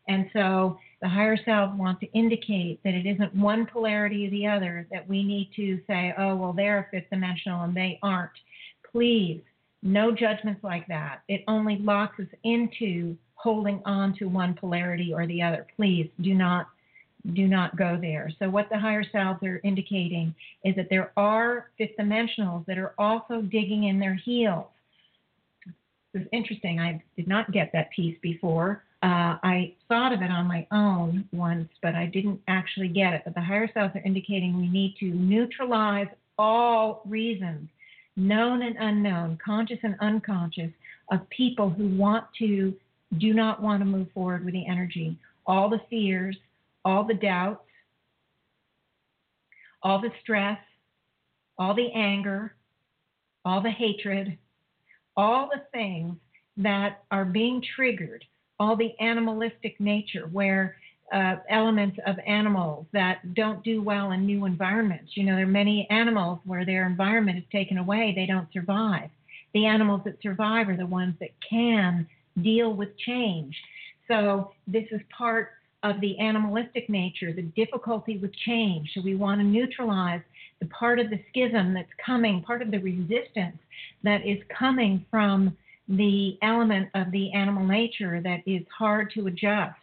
And 0.07 0.29
so 0.33 0.77
the 1.01 1.07
higher 1.07 1.37
self 1.45 1.73
wants 1.75 2.01
to 2.01 2.11
indicate 2.11 2.81
that 2.83 2.93
it 2.93 3.05
isn't 3.05 3.33
one 3.35 3.65
polarity 3.65 4.27
or 4.27 4.31
the 4.31 4.47
other, 4.47 4.87
that 4.91 5.07
we 5.07 5.23
need 5.23 5.51
to 5.55 5.79
say, 5.87 6.13
oh, 6.17 6.35
well, 6.35 6.51
they're 6.51 6.89
fifth 6.91 7.09
dimensional 7.11 7.63
and 7.63 7.75
they 7.75 7.99
aren't. 8.01 8.31
Please, 8.91 9.41
no 9.83 10.11
judgments 10.11 10.63
like 10.63 10.87
that. 10.87 11.21
It 11.27 11.43
only 11.47 11.77
locks 11.77 12.19
us 12.19 12.27
into 12.43 13.15
holding 13.35 13.81
on 13.85 14.13
to 14.17 14.25
one 14.25 14.55
polarity 14.55 15.13
or 15.13 15.25
the 15.27 15.41
other. 15.41 15.65
Please 15.77 16.09
do 16.21 16.33
not 16.33 16.67
do 17.29 17.47
not 17.47 17.75
go 17.77 17.97
there. 17.99 18.31
So 18.39 18.49
what 18.49 18.69
the 18.69 18.77
higher 18.77 19.03
selves 19.11 19.41
are 19.43 19.61
indicating 19.63 20.33
is 20.63 20.75
that 20.75 20.87
there 20.89 21.11
are 21.17 21.69
fifth 21.77 21.97
dimensionals 21.99 22.65
that 22.65 22.77
are 22.77 22.93
also 22.97 23.41
digging 23.41 23.85
in 23.85 23.99
their 23.99 24.15
heels. 24.15 24.67
This 26.13 26.23
is 26.23 26.27
interesting. 26.31 26.79
I 26.79 27.01
did 27.15 27.27
not 27.27 27.51
get 27.51 27.71
that 27.73 27.91
piece 27.91 28.17
before. 28.21 28.83
Uh, 29.01 29.39
I 29.43 29.73
thought 29.87 30.11
of 30.11 30.21
it 30.21 30.29
on 30.29 30.45
my 30.45 30.67
own 30.71 31.23
once, 31.31 31.69
but 31.81 31.95
I 31.95 32.07
didn't 32.07 32.41
actually 32.47 32.89
get 32.89 33.13
it. 33.13 33.21
But 33.23 33.35
the 33.35 33.41
higher 33.41 33.69
selves 33.73 33.95
are 33.95 34.01
indicating 34.03 34.57
we 34.57 34.67
need 34.67 34.95
to 34.99 35.05
neutralize 35.05 36.07
all 36.37 37.01
reasons, 37.05 37.69
known 38.17 38.61
and 38.61 38.75
unknown, 38.77 39.37
conscious 39.43 39.77
and 39.83 39.95
unconscious, 40.01 40.71
of 41.11 41.27
people 41.29 41.69
who 41.69 41.87
want 41.95 42.25
to, 42.39 42.73
do 43.17 43.33
not 43.33 43.61
want 43.61 43.81
to 43.81 43.85
move 43.85 44.07
forward 44.13 44.45
with 44.45 44.53
the 44.53 44.67
energy. 44.67 45.17
All 45.45 45.69
the 45.69 45.81
fears, 45.89 46.37
all 46.85 47.03
the 47.03 47.13
doubts, 47.13 47.65
all 49.83 50.01
the 50.01 50.11
stress, 50.21 50.59
all 51.57 51.73
the 51.73 51.91
anger, 51.93 52.55
all 53.45 53.61
the 53.61 53.71
hatred, 53.71 54.37
all 55.15 55.49
the 55.51 55.61
things 55.71 56.15
that 56.57 57.03
are 57.11 57.25
being 57.25 57.63
triggered 57.75 58.23
all 58.59 58.75
the 58.75 58.93
animalistic 58.99 59.79
nature 59.79 60.27
where 60.31 60.75
uh, 61.13 61.37
elements 61.49 61.97
of 62.05 62.17
animals 62.27 62.85
that 62.93 63.33
don't 63.33 63.63
do 63.63 63.81
well 63.81 64.11
in 64.11 64.25
new 64.25 64.45
environments. 64.45 65.11
You 65.15 65.23
know, 65.23 65.35
there 65.35 65.45
are 65.45 65.47
many 65.47 65.87
animals 65.89 66.39
where 66.45 66.65
their 66.65 66.85
environment 66.85 67.39
is 67.39 67.45
taken 67.51 67.77
away, 67.77 68.13
they 68.15 68.25
don't 68.25 68.51
survive. 68.53 69.09
The 69.53 69.65
animals 69.65 70.01
that 70.05 70.21
survive 70.21 70.69
are 70.69 70.77
the 70.77 70.85
ones 70.85 71.15
that 71.19 71.31
can 71.47 72.05
deal 72.43 72.73
with 72.73 72.95
change. 72.97 73.55
So, 74.07 74.51
this 74.67 74.85
is 74.91 75.01
part 75.15 75.53
of 75.83 76.01
the 76.01 76.17
animalistic 76.19 76.89
nature, 76.89 77.31
the 77.33 77.43
difficulty 77.43 78.17
with 78.17 78.33
change. 78.45 78.89
So, 78.93 79.01
we 79.01 79.15
want 79.15 79.39
to 79.39 79.45
neutralize 79.45 80.21
the 80.59 80.67
part 80.67 80.99
of 80.99 81.09
the 81.09 81.19
schism 81.29 81.73
that's 81.73 81.89
coming, 82.05 82.41
part 82.41 82.61
of 82.61 82.71
the 82.71 82.79
resistance 82.79 83.57
that 84.03 84.25
is 84.25 84.39
coming 84.57 85.05
from 85.09 85.55
the 85.87 86.37
element 86.43 86.89
of 86.93 87.11
the 87.11 87.31
animal 87.33 87.65
nature 87.65 88.21
that 88.21 88.41
is 88.45 88.61
hard 88.77 89.11
to 89.15 89.27
adjust, 89.27 89.79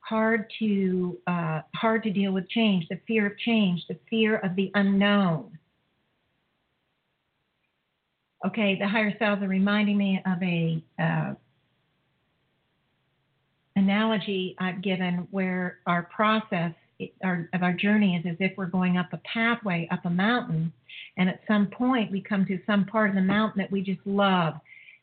hard 0.00 0.50
to 0.58 1.18
uh, 1.26 1.60
hard 1.74 2.02
to 2.04 2.10
deal 2.10 2.32
with 2.32 2.48
change, 2.48 2.86
the 2.88 2.98
fear 3.06 3.26
of 3.26 3.38
change, 3.38 3.82
the 3.88 3.98
fear 4.08 4.36
of 4.38 4.56
the 4.56 4.70
unknown. 4.74 5.58
Okay, 8.46 8.76
the 8.78 8.88
higher 8.88 9.14
selves 9.18 9.42
are 9.42 9.48
reminding 9.48 9.96
me 9.96 10.20
of 10.26 10.42
a 10.42 10.82
uh, 11.00 11.34
analogy 13.82 14.56
I've 14.58 14.82
given 14.82 15.26
where 15.30 15.78
our 15.86 16.04
process 16.04 16.72
our, 17.24 17.48
of 17.52 17.62
our 17.62 17.72
journey 17.72 18.16
is 18.16 18.24
as 18.30 18.36
if 18.38 18.56
we're 18.56 18.66
going 18.66 18.96
up 18.96 19.12
a 19.12 19.20
pathway 19.34 19.88
up 19.90 20.04
a 20.04 20.10
mountain, 20.10 20.72
and 21.16 21.28
at 21.28 21.40
some 21.48 21.66
point 21.66 22.12
we 22.12 22.20
come 22.20 22.46
to 22.46 22.58
some 22.64 22.84
part 22.84 23.10
of 23.10 23.16
the 23.16 23.22
mountain 23.22 23.60
that 23.60 23.72
we 23.72 23.82
just 23.82 24.00
love. 24.06 24.54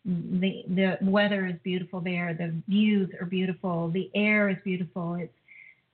The 0.05 0.63
the 0.69 0.97
weather 1.01 1.45
is 1.45 1.55
beautiful 1.63 1.99
there, 1.99 2.33
the 2.33 2.53
views 2.67 3.09
are 3.19 3.25
beautiful, 3.25 3.89
the 3.89 4.09
air 4.15 4.49
is 4.49 4.57
beautiful. 4.63 5.15
It's 5.15 5.33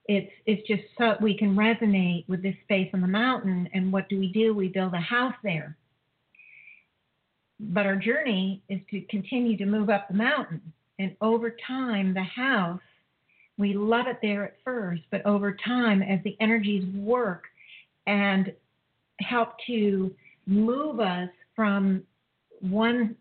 it's 0.06 0.32
it's 0.46 0.66
just 0.68 0.84
so 0.96 1.16
we 1.20 1.36
can 1.36 1.56
resonate 1.56 2.28
with 2.28 2.42
this 2.42 2.54
space 2.62 2.88
on 2.94 3.00
the 3.00 3.08
mountain. 3.08 3.68
And 3.74 3.92
what 3.92 4.08
do 4.08 4.18
we 4.18 4.28
do? 4.32 4.54
We 4.54 4.68
build 4.68 4.94
a 4.94 5.00
house 5.00 5.34
there. 5.42 5.76
But 7.58 7.86
our 7.86 7.96
journey 7.96 8.62
is 8.68 8.80
to 8.90 9.00
continue 9.02 9.56
to 9.56 9.66
move 9.66 9.88
up 9.90 10.08
the 10.08 10.14
mountain, 10.14 10.60
and 10.98 11.16
over 11.20 11.54
time, 11.66 12.14
the 12.14 12.22
house 12.22 12.80
we 13.58 13.72
love 13.72 14.06
it 14.06 14.18
there 14.20 14.44
at 14.44 14.56
first, 14.64 15.02
but 15.10 15.24
over 15.24 15.56
time, 15.64 16.02
as 16.02 16.20
the 16.24 16.36
energies 16.40 16.84
work 16.94 17.44
and 18.06 18.52
help 19.20 19.54
to 19.66 20.14
move 20.46 21.00
us 21.00 21.30
from 21.54 22.02
one 22.60 23.16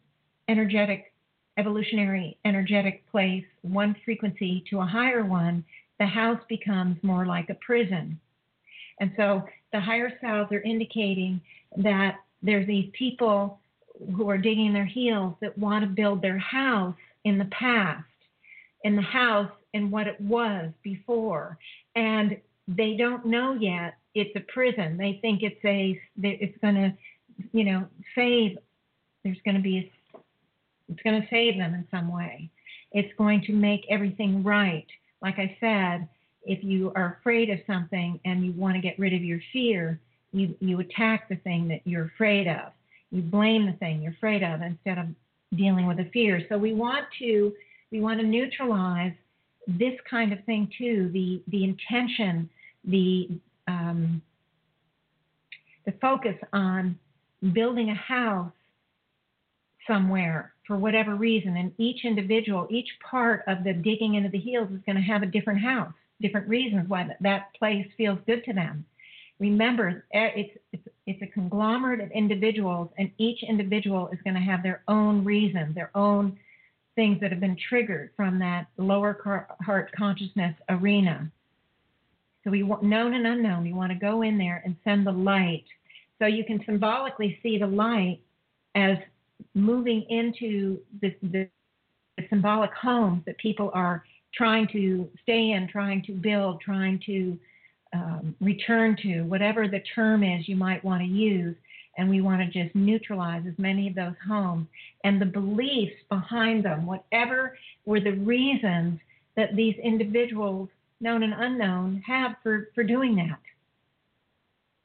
energetic, 0.50 1.14
evolutionary, 1.58 2.38
energetic 2.44 3.10
place, 3.12 3.46
one 3.62 3.96
frequency 4.04 4.64
to 4.70 4.80
a 4.80 4.86
higher 4.86 5.24
one, 5.24 5.64
the 6.00 6.06
house 6.06 6.42
becomes 6.50 6.98
more 7.02 7.26
like 7.26 7.50
a 7.50 7.56
prison. 7.56 8.20
And 9.00 9.12
so 9.16 9.44
the 9.72 9.80
higher 9.80 10.12
selves 10.20 10.52
are 10.52 10.62
indicating 10.62 11.40
that 11.78 12.18
there's 12.42 12.68
these 12.68 12.90
people 12.92 13.60
who 14.16 14.30
are 14.30 14.38
digging 14.38 14.74
their 14.74 14.86
heels 14.86 15.36
that 15.40 15.58
want 15.58 15.84
to 15.84 15.90
build 15.90 16.22
their 16.22 16.38
house 16.38 16.96
in 17.26 17.38
the 17.38 17.46
past, 17.46 18.06
in 18.84 18.96
the 18.96 19.02
house 19.02 19.52
and 19.74 19.92
what 19.92 20.08
it 20.08 20.20
was 20.22 20.72
before. 20.84 21.58
And 21.96 22.38
they 22.68 22.96
don't 22.96 23.26
know 23.26 23.54
yet 23.54 23.96
it's 24.16 24.36
a 24.36 24.40
prison. 24.52 24.98
They 24.98 25.20
think 25.22 25.44
it's 25.44 25.64
a 25.66 26.00
it's 26.24 26.58
going 26.60 26.76
to, 26.76 26.94
you 27.52 27.66
know, 27.66 27.86
save. 28.16 28.58
There's 29.24 29.38
going 29.44 29.58
to 29.58 29.62
be 29.62 29.78
a, 29.78 30.18
it's 30.90 31.02
going 31.04 31.22
to 31.22 31.28
save 31.30 31.58
them 31.58 31.74
in 31.74 31.86
some 31.92 32.12
way. 32.12 32.50
It's 32.94 33.12
going 33.18 33.42
to 33.42 33.52
make 33.52 33.86
everything 33.90 34.42
right. 34.42 34.88
Like 35.22 35.38
I 35.38 35.58
said, 35.60 36.08
if 36.44 36.64
you 36.64 36.94
are 36.96 37.18
afraid 37.20 37.50
of 37.50 37.60
something 37.68 38.20
and 38.24 38.46
you 38.46 38.54
want 38.54 38.76
to 38.76 38.82
get 38.82 38.98
rid 38.98 39.14
of 39.14 39.24
your 39.24 39.42
fear, 39.52 40.00
you 40.32 40.56
you 40.62 40.80
attack 40.80 41.28
the 41.28 41.36
thing 41.38 41.68
that 41.68 41.82
you're 41.84 42.06
afraid 42.06 42.48
of. 42.48 42.72
You 43.12 43.22
blame 43.22 43.66
the 43.66 43.74
thing 43.74 44.02
you're 44.02 44.14
afraid 44.14 44.44
of 44.44 44.62
instead 44.62 44.98
of 44.98 45.08
dealing 45.56 45.88
with 45.88 45.98
the 45.98 46.10
fear. 46.14 46.42
So 46.50 46.58
we 46.58 46.74
want 46.74 47.06
to 47.20 47.54
we 47.92 48.02
want 48.02 48.20
to 48.20 48.26
neutralize 48.26 49.14
this 49.68 49.94
kind 50.10 50.32
of 50.32 50.44
thing 50.46 50.70
too 50.78 51.10
the 51.14 51.42
the 51.48 51.64
intention 51.64 52.50
the 52.84 53.30
um, 53.68 54.22
the 55.86 55.94
focus 56.02 56.36
on 56.54 56.98
building 57.54 57.90
a 57.90 57.96
house 57.96 58.52
somewhere 59.88 60.54
for 60.68 60.78
whatever 60.78 61.16
reason 61.16 61.58
and 61.58 61.72
each 61.78 62.06
individual 62.06 62.68
each 62.70 62.90
part 63.08 63.44
of 63.48 63.64
the 63.64 63.74
digging 63.74 64.16
into 64.16 64.30
the 64.30 64.38
heels 64.38 64.70
is 64.72 64.80
going 64.86 64.96
to 64.96 65.02
have 65.02 65.22
a 65.22 65.28
different 65.28 65.60
house 65.60 65.94
different 66.22 66.48
reasons 66.48 66.88
why 66.90 67.08
that 67.22 67.54
place 67.58 67.86
feels 67.98 68.18
good 68.26 68.44
to 68.44 68.54
them 68.54 68.84
remember 69.40 70.06
it's, 70.12 70.58
it's 70.72 70.88
it's 71.08 71.22
a 71.22 71.28
conglomerate 71.28 72.00
of 72.00 72.10
individuals 72.12 72.90
and 72.98 73.12
each 73.18 73.44
individual 73.44 74.10
is 74.12 74.20
going 74.24 74.34
to 74.34 74.40
have 74.40 74.64
their 74.64 74.82
own 74.88 75.24
reason 75.24 75.74
their 75.76 75.92
own 75.96 76.38
things 76.96 77.20
that 77.22 77.32
have 77.32 77.40
been 77.40 77.58
triggered 77.70 78.10
from 78.16 78.40
that 78.40 78.68
lower 78.78 79.46
heart 79.62 79.92
consciousness 79.96 80.56
arena. 80.70 81.30
So 82.44 82.52
we 82.52 82.64
want 82.64 82.84
known 82.84 83.14
and 83.14 83.28
unknown. 83.28 83.64
We 83.64 83.74
want 83.74 83.92
to 83.92 83.98
go 83.98 84.22
in 84.22 84.38
there 84.38 84.62
and 84.66 84.76
send 84.84 85.06
the 85.06 85.12
light. 85.12 85.66
So 86.20 86.26
you 86.26 86.46
can 86.46 86.62
symbolically 86.66 87.38
see 87.44 87.58
the 87.58 87.68
light 87.68 88.20
as 88.76 88.98
moving 89.54 90.06
into 90.10 90.80
the, 91.02 91.14
the, 91.22 91.50
the 92.18 92.26
symbolic 92.30 92.72
homes 92.74 93.24
that 93.26 93.38
people 93.38 93.72
are 93.74 94.04
trying 94.34 94.68
to 94.70 95.10
stay 95.24 95.52
in, 95.52 95.68
trying 95.68 96.02
to 96.04 96.14
build, 96.14 96.62
trying 96.62 97.00
to 97.06 97.38
um, 97.96 98.36
return 98.42 98.98
to, 99.02 99.22
whatever 99.24 99.68
the 99.68 99.82
term 99.96 100.24
is 100.24 100.48
you 100.48 100.56
might 100.56 100.84
want 100.84 101.02
to 101.02 101.08
use 101.08 101.56
and 101.98 102.10
we 102.10 102.22
want 102.22 102.42
to 102.42 102.64
just 102.64 102.76
neutralize 102.76 103.44
as 103.48 103.58
many 103.58 103.88
of 103.88 103.96
those 103.96 104.16
homes 104.28 104.68
and 105.04 105.22
the 105.22 105.26
beliefs 105.26 105.96
behind 106.10 106.66
them, 106.66 106.86
whatever 106.86 107.58
were 107.86 108.02
the 108.02 108.12
reasons 108.12 109.00
that 109.38 109.56
these 109.56 109.76
individuals, 109.82 110.68
known 111.00 111.24
and 111.24 111.34
unknown, 111.38 112.04
have 112.06 112.36
for, 112.44 112.70
for 112.76 112.84
doing 112.84 113.16
that. 113.16 113.40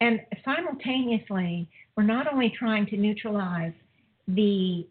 And 0.01 0.21
simultaneously, 0.45 1.69
we're 1.97 2.05
not 2.05 2.33
only 2.33 2.53
trying 2.57 2.87
to 2.87 2.97
neutralize 2.97 3.73
the 4.29 4.87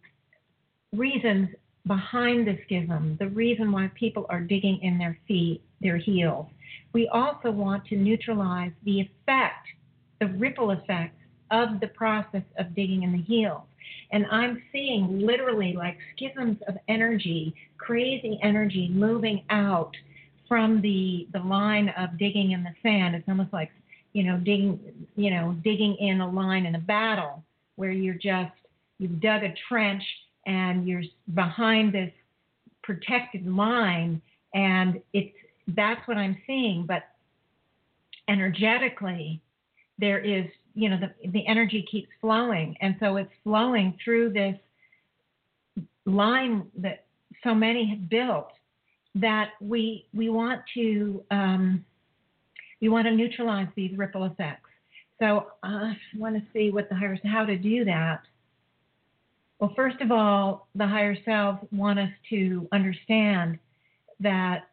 reasons 0.93 1.49
behind 1.87 2.47
the 2.47 2.59
schism, 2.65 3.15
the 3.19 3.29
reason 3.29 3.71
why 3.71 3.89
people 3.95 4.25
are 4.29 4.41
digging 4.41 4.79
in 4.81 4.97
their 4.97 5.17
feet, 5.27 5.61
their 5.81 5.97
heels, 5.97 6.47
we 6.93 7.07
also 7.09 7.51
want 7.51 7.85
to 7.85 7.95
neutralize 7.95 8.71
the 8.83 9.01
effect, 9.01 9.67
the 10.19 10.27
ripple 10.27 10.71
effect 10.71 11.15
of 11.51 11.79
the 11.79 11.87
process 11.87 12.43
of 12.57 12.75
digging 12.75 13.03
in 13.03 13.11
the 13.11 13.21
heels. 13.21 13.63
And 14.11 14.25
I'm 14.31 14.61
seeing 14.71 15.19
literally 15.25 15.73
like 15.77 15.97
schisms 16.15 16.57
of 16.67 16.75
energy, 16.87 17.53
crazy 17.77 18.39
energy 18.43 18.89
moving 18.91 19.43
out 19.49 19.95
from 20.47 20.81
the 20.81 21.27
the 21.31 21.39
line 21.39 21.89
of 21.97 22.17
digging 22.17 22.51
in 22.51 22.63
the 22.63 22.73
sand. 22.81 23.15
It's 23.15 23.27
almost 23.27 23.53
like, 23.53 23.71
you 24.13 24.23
know, 24.23 24.37
digging, 24.37 24.79
you 25.15 25.31
know, 25.31 25.55
digging 25.63 25.95
in 25.99 26.21
a 26.21 26.29
line 26.29 26.65
in 26.65 26.75
a 26.75 26.79
battle 26.79 27.43
where 27.75 27.91
you're 27.91 28.15
just 28.15 28.51
you've 28.97 29.21
dug 29.21 29.43
a 29.43 29.53
trench 29.67 30.03
and 30.45 30.87
you're 30.87 31.03
behind 31.35 31.93
this 31.93 32.11
protected 32.83 33.47
line 33.47 34.21
and 34.53 34.99
it's 35.13 35.35
that's 35.75 36.07
what 36.07 36.17
I'm 36.17 36.37
seeing, 36.47 36.85
but 36.85 37.03
energetically 38.27 39.41
there 39.97 40.19
is 40.19 40.45
you 40.75 40.89
know 40.89 40.97
the 40.97 41.29
the 41.29 41.45
energy 41.47 41.85
keeps 41.91 42.09
flowing. 42.21 42.75
And 42.81 42.95
so 42.99 43.17
it's 43.17 43.31
flowing 43.43 43.97
through 44.03 44.33
this 44.33 44.55
line 46.05 46.67
that 46.77 47.05
so 47.43 47.53
many 47.53 47.89
have 47.89 48.09
built 48.09 48.51
that 49.15 49.51
we 49.59 50.05
we 50.13 50.29
want 50.29 50.61
to 50.75 51.23
um, 51.31 51.85
we 52.81 52.89
want 52.89 53.07
to 53.07 53.11
neutralize 53.11 53.67
these 53.75 53.97
ripple 53.97 54.25
effects. 54.25 54.69
So 55.19 55.47
I 55.63 55.97
want 56.15 56.35
to 56.35 56.43
see 56.53 56.71
what 56.71 56.87
the 56.87 56.95
higher 56.95 57.19
how 57.25 57.45
to 57.45 57.57
do 57.57 57.83
that. 57.85 58.21
Well 59.59 59.73
first 59.75 59.99
of 60.01 60.11
all 60.11 60.67
the 60.75 60.87
higher 60.87 61.17
selves 61.25 61.59
want 61.71 61.99
us 61.99 62.11
to 62.29 62.67
understand 62.71 63.59
that 64.21 64.69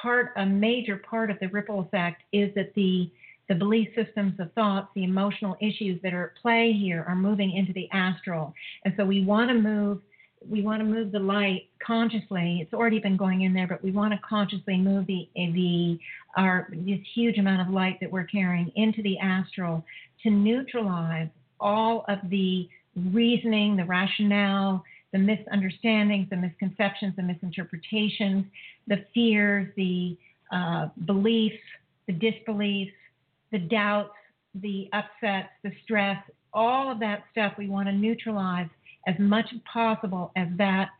part 0.00 0.32
a 0.36 0.46
major 0.46 0.96
part 0.96 1.30
of 1.30 1.38
the 1.40 1.48
ripple 1.48 1.80
effect 1.80 2.22
is 2.32 2.54
that 2.54 2.74
the 2.74 3.10
the 3.48 3.54
belief 3.54 3.88
systems, 3.96 4.34
the 4.36 4.50
thoughts, 4.54 4.88
the 4.94 5.04
emotional 5.04 5.56
issues 5.60 5.98
that 6.02 6.12
are 6.12 6.24
at 6.24 6.42
play 6.42 6.72
here 6.78 7.04
are 7.08 7.16
moving 7.16 7.56
into 7.56 7.72
the 7.72 7.88
astral. 7.92 8.52
And 8.84 8.92
so 8.96 9.06
we 9.06 9.24
want 9.24 9.48
to 9.48 9.54
move 9.54 10.00
we 10.46 10.62
want 10.62 10.80
to 10.80 10.84
move 10.84 11.10
the 11.10 11.18
light 11.18 11.68
consciously. 11.84 12.60
It's 12.62 12.72
already 12.72 13.00
been 13.00 13.16
going 13.16 13.42
in 13.42 13.52
there, 13.52 13.66
but 13.66 13.82
we 13.82 13.90
want 13.90 14.12
to 14.12 14.20
consciously 14.28 14.76
move 14.76 15.06
the 15.06 15.28
the 15.34 15.98
our 16.36 16.68
this 16.70 17.00
huge 17.14 17.38
amount 17.38 17.66
of 17.66 17.74
light 17.74 17.98
that 18.00 18.10
we're 18.10 18.24
carrying 18.24 18.70
into 18.76 19.02
the 19.02 19.18
astral 19.18 19.84
to 20.22 20.30
neutralize 20.30 21.28
all 21.60 22.04
of 22.08 22.18
the 22.30 22.68
reasoning, 23.12 23.76
the 23.76 23.84
rationale, 23.84 24.84
the 25.12 25.18
misunderstandings, 25.18 26.28
the 26.30 26.36
misconceptions, 26.36 27.14
the 27.16 27.22
misinterpretations, 27.22 28.44
the 28.86 29.04
fears, 29.14 29.72
the 29.76 30.16
uh, 30.52 30.88
beliefs, 31.06 31.62
the 32.06 32.12
disbeliefs, 32.12 32.92
the 33.52 33.58
doubts, 33.58 34.14
the 34.54 34.88
upsets, 34.92 35.48
the 35.62 35.72
stress, 35.84 36.18
all 36.52 36.90
of 36.90 37.00
that 37.00 37.24
stuff 37.30 37.54
we 37.58 37.68
want 37.68 37.88
to 37.88 37.92
neutralize 37.92 38.68
as 39.06 39.14
much 39.18 39.46
as 39.54 39.60
possible 39.70 40.32
as 40.36 40.48
that 40.56 40.90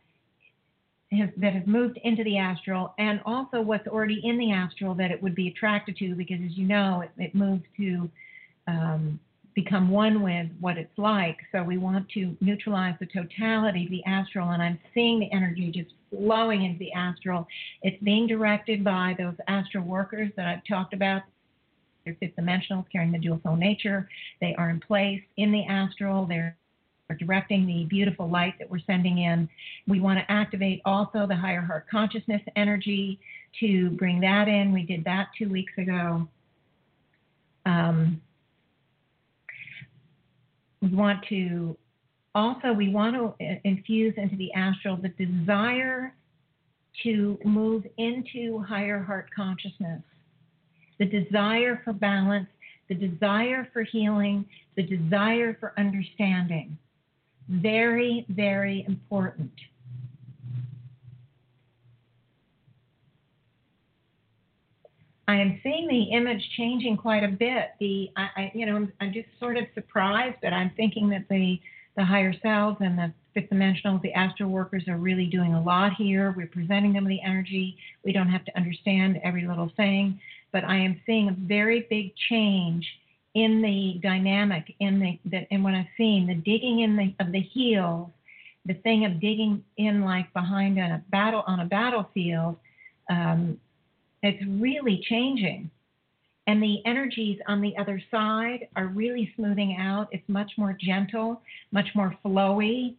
has, 1.11 1.29
that 1.37 1.53
has 1.53 1.65
moved 1.65 1.99
into 2.03 2.23
the 2.23 2.37
astral 2.37 2.93
and 2.99 3.19
also 3.25 3.61
what's 3.61 3.87
already 3.87 4.21
in 4.23 4.37
the 4.37 4.51
astral 4.51 4.93
that 4.93 5.11
it 5.11 5.21
would 5.21 5.35
be 5.35 5.47
attracted 5.47 5.97
to 5.97 6.13
because 6.15 6.37
as 6.45 6.55
you 6.57 6.67
know 6.67 7.01
it, 7.01 7.11
it 7.17 7.33
moves 7.33 7.63
to 7.77 8.09
um, 8.67 9.19
become 9.63 9.89
one 9.89 10.21
with 10.21 10.47
what 10.59 10.77
it's 10.77 10.97
like 10.97 11.37
so 11.51 11.63
we 11.63 11.77
want 11.77 12.07
to 12.09 12.35
neutralize 12.41 12.95
the 12.99 13.05
totality 13.07 13.87
the 13.89 14.03
astral 14.09 14.49
and 14.51 14.61
i'm 14.61 14.79
seeing 14.93 15.19
the 15.19 15.31
energy 15.31 15.71
just 15.73 15.91
flowing 16.09 16.63
into 16.65 16.79
the 16.79 16.91
astral 16.93 17.47
it's 17.81 18.01
being 18.03 18.27
directed 18.27 18.83
by 18.83 19.15
those 19.17 19.35
astral 19.47 19.83
workers 19.83 20.29
that 20.35 20.47
i've 20.47 20.65
talked 20.67 20.93
about 20.93 21.21
they're 22.05 22.15
fifth 22.19 22.35
dimensionals 22.37 22.85
carrying 22.91 23.11
the 23.11 23.19
dual 23.19 23.39
soul 23.43 23.55
nature. 23.55 24.09
They 24.41 24.55
are 24.55 24.69
in 24.69 24.79
place 24.79 25.21
in 25.37 25.51
the 25.51 25.65
astral. 25.65 26.25
They're 26.25 26.55
directing 27.19 27.65
the 27.65 27.85
beautiful 27.85 28.29
light 28.29 28.53
that 28.59 28.69
we're 28.69 28.79
sending 28.85 29.19
in. 29.19 29.49
We 29.87 29.99
want 29.99 30.19
to 30.19 30.31
activate 30.31 30.81
also 30.85 31.25
the 31.27 31.35
higher 31.35 31.61
heart 31.61 31.85
consciousness 31.89 32.41
energy 32.55 33.19
to 33.59 33.89
bring 33.91 34.19
that 34.21 34.47
in. 34.47 34.71
We 34.71 34.83
did 34.83 35.03
that 35.05 35.29
two 35.37 35.49
weeks 35.49 35.73
ago. 35.77 36.27
Um, 37.65 38.21
we 40.81 40.89
want 40.89 41.23
to 41.29 41.77
also 42.35 42.71
we 42.71 42.89
want 42.89 43.15
to 43.15 43.59
infuse 43.63 44.13
into 44.17 44.35
the 44.35 44.53
astral 44.53 44.97
the 44.97 45.09
desire 45.09 46.13
to 47.03 47.37
move 47.43 47.85
into 47.97 48.59
higher 48.59 49.01
heart 49.01 49.29
consciousness, 49.35 50.01
the 50.99 51.05
desire 51.05 51.81
for 51.83 51.93
balance, 51.93 52.47
the 52.89 52.95
desire 52.95 53.67
for 53.71 53.83
healing, 53.83 54.45
the 54.75 54.83
desire 54.83 55.55
for 55.59 55.73
understanding. 55.77 56.77
Very, 57.47 58.25
very 58.29 58.85
important. 58.87 59.51
I 65.29 65.35
am 65.35 65.59
seeing 65.61 65.87
the 65.87 66.05
image 66.05 66.41
changing 66.57 66.97
quite 66.97 67.23
a 67.23 67.27
bit. 67.27 67.73
The, 67.79 68.09
I, 68.17 68.29
I, 68.35 68.51
you 68.55 68.65
know, 68.65 68.75
I'm, 68.75 68.91
I'm 68.99 69.13
just 69.13 69.27
sort 69.39 69.57
of 69.57 69.65
surprised, 69.75 70.37
but 70.41 70.53
I'm 70.53 70.71
thinking 70.75 71.07
that 71.09 71.25
the 71.29 71.59
the 71.95 72.03
higher 72.03 72.33
selves 72.41 72.77
and 72.79 72.97
the 72.97 73.11
fifth 73.33 73.49
dimensionals, 73.51 74.01
the 74.01 74.13
astral 74.13 74.49
workers 74.49 74.87
are 74.87 74.97
really 74.97 75.25
doing 75.25 75.53
a 75.53 75.61
lot 75.61 75.93
here. 75.93 76.33
We're 76.35 76.47
presenting 76.47 76.93
them 76.93 77.05
the 77.05 77.21
energy. 77.21 77.77
We 78.03 78.11
don't 78.11 78.29
have 78.29 78.43
to 78.45 78.57
understand 78.57 79.19
every 79.23 79.45
little 79.45 79.69
thing, 79.75 80.19
but 80.51 80.63
I 80.63 80.77
am 80.77 80.99
seeing 81.05 81.27
a 81.27 81.35
very 81.37 81.85
big 81.89 82.15
change 82.29 82.87
in 83.35 83.61
the 83.61 83.99
dynamic 84.01 84.73
in 84.79 84.99
the 84.99 85.19
that 85.25 85.47
and 85.51 85.63
what 85.63 85.75
I've 85.75 85.93
seen 85.95 86.25
the 86.25 86.35
digging 86.35 86.79
in 86.79 86.95
the 86.95 87.13
of 87.19 87.31
the 87.31 87.41
heels, 87.41 88.09
the 88.65 88.73
thing 88.73 89.05
of 89.05 89.19
digging 89.19 89.63
in 89.77 90.03
like 90.03 90.33
behind 90.33 90.79
a 90.79 91.03
battle 91.09 91.43
on 91.45 91.59
a 91.59 91.65
battlefield, 91.65 92.55
um, 93.11 93.59
it's 94.23 94.43
really 94.47 95.01
changing. 95.09 95.69
And 96.47 96.63
the 96.63 96.83
energies 96.85 97.39
on 97.47 97.61
the 97.61 97.77
other 97.77 98.01
side 98.09 98.67
are 98.75 98.87
really 98.87 99.31
smoothing 99.35 99.77
out. 99.79 100.07
It's 100.11 100.27
much 100.27 100.51
more 100.57 100.75
gentle, 100.79 101.41
much 101.71 101.87
more 101.93 102.15
flowy. 102.25 102.95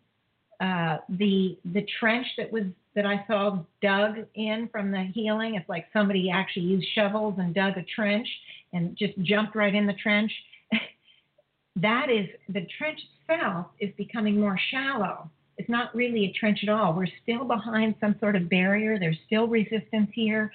Uh, 0.60 0.98
the 1.08 1.58
the 1.72 1.84
trench 1.98 2.26
that 2.36 2.52
was 2.52 2.64
that 2.94 3.06
I 3.06 3.24
saw 3.26 3.58
dug 3.82 4.26
in 4.34 4.68
from 4.70 4.90
the 4.90 5.04
healing, 5.14 5.54
it's 5.54 5.68
like 5.68 5.86
somebody 5.92 6.30
actually 6.30 6.66
used 6.66 6.86
shovels 6.94 7.34
and 7.38 7.54
dug 7.54 7.76
a 7.76 7.84
trench 7.94 8.28
and 8.72 8.96
just 8.96 9.18
jumped 9.22 9.56
right 9.56 9.74
in 9.74 9.86
the 9.86 9.94
trench. 9.94 10.30
that 11.76 12.10
is 12.10 12.26
the 12.48 12.66
trench 12.78 13.00
itself 13.28 13.66
is 13.80 13.90
becoming 13.96 14.38
more 14.38 14.58
shallow. 14.70 15.30
It's 15.56 15.68
not 15.68 15.94
really 15.94 16.26
a 16.26 16.32
trench 16.38 16.60
at 16.62 16.68
all. 16.68 16.94
We're 16.94 17.06
still 17.22 17.44
behind 17.44 17.94
some 18.00 18.16
sort 18.18 18.36
of 18.36 18.48
barrier. 18.48 18.98
There's 18.98 19.18
still 19.26 19.46
resistance 19.46 20.10
here. 20.14 20.52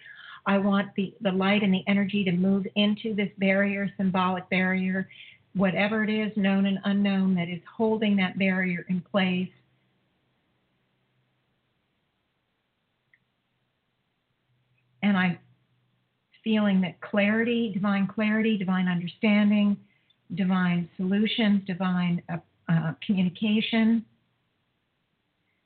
I 0.48 0.58
want 0.58 0.90
the, 0.96 1.14
the 1.22 1.32
light 1.32 1.64
and 1.64 1.74
the 1.74 1.84
energy 1.88 2.24
to 2.24 2.32
move 2.32 2.68
into 2.76 3.16
this 3.16 3.30
barrier, 3.38 3.92
symbolic 3.98 4.48
barrier, 4.50 5.08
whatever 5.56 6.04
it 6.04 6.10
is, 6.10 6.32
known 6.36 6.66
and 6.66 6.80
unknown, 6.84 7.36
that 7.36 7.50
is 7.50 7.62
holding 7.76 8.16
that 8.18 8.38
barrier 8.38 8.86
in 8.90 9.02
place. 9.02 9.50
And 15.02 15.18
I'm 15.18 15.40
feeling 16.44 16.82
that 16.82 17.00
clarity, 17.02 17.72
divine 17.74 18.08
clarity, 18.08 18.58
divine 18.58 18.88
understanding, 18.88 19.78
divine 20.36 20.90
solutions, 20.98 21.62
divine 21.66 22.22
uh, 22.30 22.38
uh, 22.70 22.94
communication, 23.06 24.06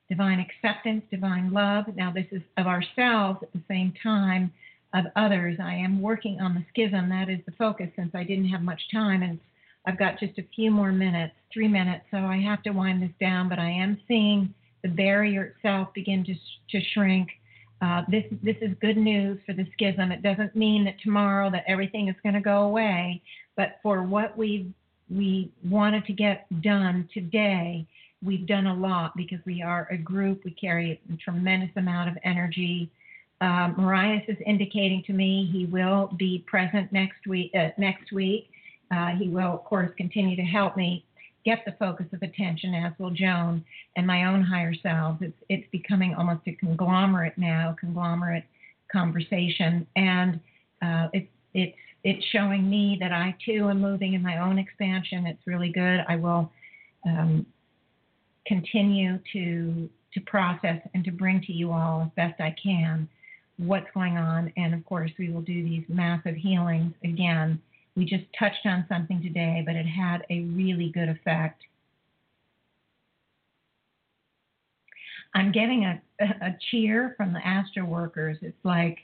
divine 0.10 0.40
acceptance, 0.40 1.04
divine 1.12 1.52
love. 1.52 1.86
Now, 1.96 2.12
this 2.12 2.26
is 2.32 2.42
of 2.58 2.68
ourselves 2.68 3.40
at 3.44 3.52
the 3.54 3.62
same 3.68 3.94
time 4.02 4.52
of 4.94 5.06
others. 5.16 5.58
I 5.62 5.76
am 5.76 6.02
working 6.02 6.40
on 6.42 6.56
the 6.56 6.66
schism. 6.70 7.10
That 7.10 7.30
is 7.30 7.40
the 7.46 7.52
focus 7.54 7.90
since 7.96 8.12
I 8.16 8.24
didn't 8.24 8.50
have 8.50 8.62
much 8.62 8.82
time 8.92 9.24
and 9.24 9.40
I've 9.86 9.98
got 9.98 10.20
just 10.20 10.38
a 10.38 10.44
few 10.56 10.72
more 10.72 10.92
minutes, 10.92 11.34
three 11.54 11.68
minutes, 11.68 12.06
so 12.12 12.18
I 12.18 12.38
have 12.42 12.62
to 12.64 12.72
wind 12.72 13.02
this 13.02 13.12
down. 13.20 13.50
But 13.50 13.60
I 13.60 13.70
am 13.70 14.00
seeing 14.08 14.54
the 14.84 14.90
barrier 14.90 15.56
itself 15.56 15.90
begin 15.94 16.24
to, 16.26 16.34
to 16.34 16.86
shrink 16.94 17.30
uh, 17.82 18.02
this 18.10 18.26
this 18.44 18.58
is 18.62 18.76
good 18.82 18.98
news 18.98 19.40
for 19.46 19.54
the 19.54 19.66
schism. 19.74 20.12
It 20.12 20.22
doesn't 20.22 20.56
mean 20.56 20.84
that 20.86 21.00
tomorrow 21.02 21.50
that 21.52 21.64
everything 21.68 22.10
is 22.10 22.16
going 22.24 22.36
to 22.36 22.42
go 22.42 22.64
away, 22.64 23.22
but 23.56 23.80
for 23.82 24.04
what 24.04 24.38
we 24.38 24.72
we 25.10 25.52
wanted 25.64 26.06
to 26.06 26.14
get 26.14 26.46
done 26.62 27.08
today, 27.14 27.88
we've 28.22 28.46
done 28.46 28.68
a 28.68 28.74
lot 28.76 29.16
because 29.16 29.40
we 29.46 29.62
are 29.62 29.88
a 29.92 29.98
group. 29.98 30.44
We 30.44 30.52
carry 30.52 31.00
a 31.12 31.18
tremendous 31.18 31.72
amount 31.78 32.10
of 32.10 32.18
energy. 32.24 32.92
Um, 33.42 33.76
Marius 33.78 34.24
is 34.28 34.38
indicating 34.46 35.04
to 35.08 35.14
me 35.14 35.50
he 35.52 35.66
will 35.66 36.10
be 36.18 36.44
present 36.46 36.92
next 36.92 37.26
week. 37.28 37.52
Uh, 37.56 37.70
next 37.78 38.12
week, 38.12 38.50
uh, 38.92 39.10
he 39.18 39.30
will, 39.30 39.54
of 39.54 39.64
course, 39.64 39.90
continue 39.98 40.36
to 40.36 40.42
help 40.42 40.76
me 40.76 41.06
get 41.46 41.64
the 41.66 41.72
focus 41.80 42.06
of 42.12 42.22
attention, 42.22 42.76
as 42.76 42.92
will 43.00 43.12
Joan 43.12 43.64
and 43.96 44.06
my 44.06 44.26
own 44.26 44.42
higher 44.42 44.74
selves. 44.74 45.20
It's 45.22 45.38
it's 45.48 45.68
becoming 45.72 46.16
almost 46.16 46.42
a 46.48 46.52
conglomerate 46.54 47.38
now, 47.38 47.76
conglomerate 47.80 48.44
conversation, 48.92 49.88
and 49.96 50.40
uh, 50.82 51.08
it's 51.14 51.30
it's 51.54 51.78
it's 52.04 52.26
showing 52.34 52.70
me 52.70 52.98
that 53.00 53.14
I 53.14 53.36
too 53.46 53.70
am 53.70 53.80
moving 53.80 54.16
in 54.16 54.22
my 54.22 54.40
own 54.40 54.60
expansion. 54.60 55.26
It's 55.26 55.46
really 55.48 55.70
good. 55.70 56.04
I 56.10 56.18
will 56.18 56.52
um, 57.06 57.46
continue 58.46 59.18
to 59.32 59.90
to 60.14 60.22
process 60.22 60.82
and 60.94 61.06
to 61.06 61.12
bring 61.12 61.40
to 61.42 61.54
you 61.54 61.72
all 61.72 62.02
as 62.02 62.10
best 62.18 62.42
I 62.42 62.54
can 62.62 63.08
what's 63.60 63.88
going 63.94 64.18
on, 64.18 64.52
and 64.58 64.74
of 64.74 64.84
course 64.86 65.12
we 65.20 65.32
will 65.32 65.42
do 65.42 65.64
these 65.64 65.84
massive 65.88 66.36
healings 66.36 66.94
again 67.04 67.62
we 68.00 68.06
just 68.06 68.24
touched 68.40 68.66
on 68.66 68.86
something 68.88 69.22
today, 69.22 69.62
but 69.66 69.76
it 69.76 69.86
had 69.86 70.26
a 70.30 70.42
really 70.56 70.90
good 70.94 71.10
effect. 71.10 71.62
I'm 75.36 75.52
getting 75.52 75.84
a, 75.84 76.02
a 76.24 76.56
cheer 76.72 77.14
from 77.18 77.34
the 77.34 77.46
astral 77.46 77.88
workers. 77.88 78.38
It's 78.42 78.56
like 78.64 79.00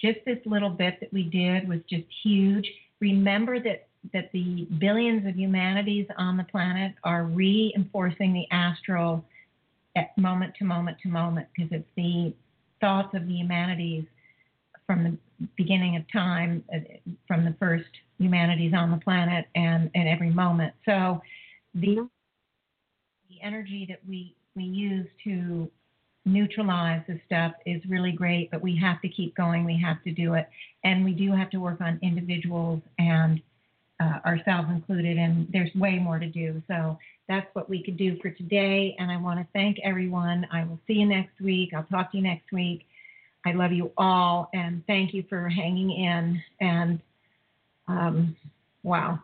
just 0.00 0.18
this 0.26 0.38
little 0.44 0.70
bit 0.70 0.98
that 0.98 1.12
we 1.12 1.22
did 1.22 1.68
was 1.68 1.78
just 1.88 2.04
huge. 2.24 2.68
Remember 3.00 3.60
that 3.60 3.86
that 4.12 4.32
the 4.32 4.66
billions 4.80 5.24
of 5.28 5.36
humanities 5.36 6.08
on 6.18 6.36
the 6.36 6.42
planet 6.42 6.92
are 7.04 7.22
reinforcing 7.22 8.32
the 8.32 8.44
astral 8.50 9.24
at 9.94 10.18
moment 10.18 10.52
to 10.58 10.64
moment 10.64 10.96
to 11.04 11.08
moment 11.08 11.46
because 11.54 11.70
it's 11.70 11.88
the 11.96 12.34
thoughts 12.82 13.14
of 13.14 13.26
the 13.26 13.32
humanities 13.32 14.04
from 14.86 15.04
the 15.04 15.48
beginning 15.56 15.96
of 15.96 16.02
time, 16.12 16.62
uh, 16.74 16.80
from 17.26 17.46
the 17.46 17.54
first 17.58 17.88
humanities 18.18 18.74
on 18.76 18.90
the 18.90 18.98
planet 18.98 19.46
and 19.54 19.90
at 19.94 20.06
every 20.06 20.30
moment. 20.30 20.74
So 20.84 21.22
the 21.74 22.08
the 23.30 23.42
energy 23.42 23.86
that 23.88 24.00
we 24.06 24.34
we 24.54 24.64
use 24.64 25.06
to 25.24 25.70
neutralize 26.24 27.02
this 27.08 27.18
stuff 27.26 27.52
is 27.66 27.82
really 27.88 28.12
great, 28.12 28.50
but 28.50 28.60
we 28.60 28.76
have 28.76 29.00
to 29.02 29.08
keep 29.08 29.34
going. 29.34 29.64
We 29.64 29.80
have 29.82 30.02
to 30.04 30.12
do 30.12 30.34
it, 30.34 30.48
and 30.84 31.04
we 31.04 31.12
do 31.12 31.32
have 31.32 31.50
to 31.50 31.58
work 31.58 31.80
on 31.80 31.98
individuals 32.02 32.82
and 32.98 33.40
uh, 34.02 34.18
ourselves 34.26 34.68
included. 34.70 35.18
And 35.18 35.48
there's 35.52 35.74
way 35.74 35.98
more 35.98 36.18
to 36.18 36.26
do. 36.26 36.62
So 36.68 36.98
that's 37.28 37.46
what 37.54 37.68
we 37.68 37.82
could 37.82 37.96
do 37.96 38.18
for 38.20 38.30
today. 38.30 38.96
And 38.98 39.10
I 39.10 39.16
want 39.16 39.40
to 39.40 39.46
thank 39.52 39.78
everyone. 39.84 40.46
I 40.52 40.64
will 40.64 40.80
see 40.86 40.94
you 40.94 41.06
next 41.06 41.40
week. 41.40 41.70
I'll 41.74 41.84
talk 41.84 42.10
to 42.12 42.16
you 42.18 42.22
next 42.22 42.50
week. 42.52 42.86
I 43.44 43.52
love 43.52 43.72
you 43.72 43.90
all, 43.98 44.48
and 44.54 44.86
thank 44.86 45.12
you 45.12 45.24
for 45.28 45.48
hanging 45.48 45.90
in 45.90 46.40
and 46.60 47.00
um, 47.88 48.36
wow. 48.84 49.18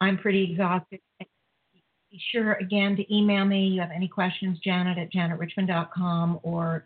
I'm 0.00 0.18
pretty 0.18 0.52
exhausted. 0.52 1.00
Be 1.18 2.20
sure 2.30 2.54
again 2.54 2.94
to 2.96 3.14
email 3.14 3.44
me. 3.44 3.68
You 3.68 3.80
have 3.80 3.90
any 3.90 4.06
questions, 4.06 4.58
Janet 4.62 4.98
at 4.98 5.12
janetrichmond.com 5.12 6.40
or 6.42 6.84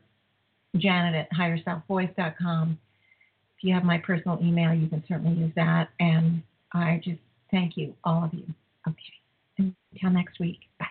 Janet 0.76 1.14
at 1.14 1.36
higherselfvoice.com. 1.36 2.78
If 3.58 3.64
you 3.64 3.74
have 3.74 3.82
my 3.82 3.98
personal 3.98 4.38
email, 4.40 4.72
you 4.72 4.86
can 4.86 5.02
certainly 5.08 5.34
use 5.34 5.50
that. 5.56 5.88
And 5.98 6.44
I 6.72 7.00
just 7.02 7.18
thank 7.50 7.76
you, 7.76 7.92
all 8.04 8.22
of 8.22 8.32
you. 8.32 8.44
Okay. 8.86 9.12
Until 9.58 10.10
next 10.10 10.38
week. 10.38 10.60
Bye. 10.78 10.86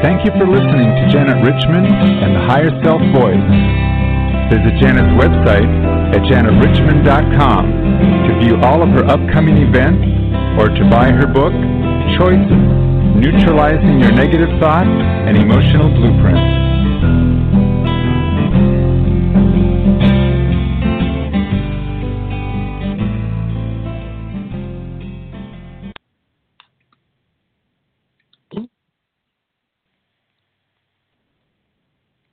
Thank 0.00 0.24
you 0.24 0.32
for 0.40 0.48
listening 0.48 0.96
to 0.96 1.08
Janet 1.12 1.44
Richmond 1.44 1.92
and 2.24 2.34
the 2.34 2.40
Higher 2.40 2.72
Self 2.82 3.02
Voice. 3.12 3.36
Visit 4.48 4.80
Janet's 4.80 5.12
website 5.20 5.68
at 6.16 6.22
janetrichmond.com 6.24 7.64
to 7.68 8.38
view 8.40 8.56
all 8.62 8.80
of 8.80 8.88
her 8.96 9.04
upcoming 9.04 9.58
events 9.58 10.08
or 10.58 10.68
to 10.72 10.88
buy 10.88 11.12
her 11.12 11.26
book, 11.26 11.52
Choices 12.16 12.64
Neutralizing 13.20 14.00
Your 14.00 14.12
Negative 14.12 14.48
Thoughts 14.58 14.88
and 14.88 15.36
Emotional 15.36 15.92
Blueprint. 15.92 16.73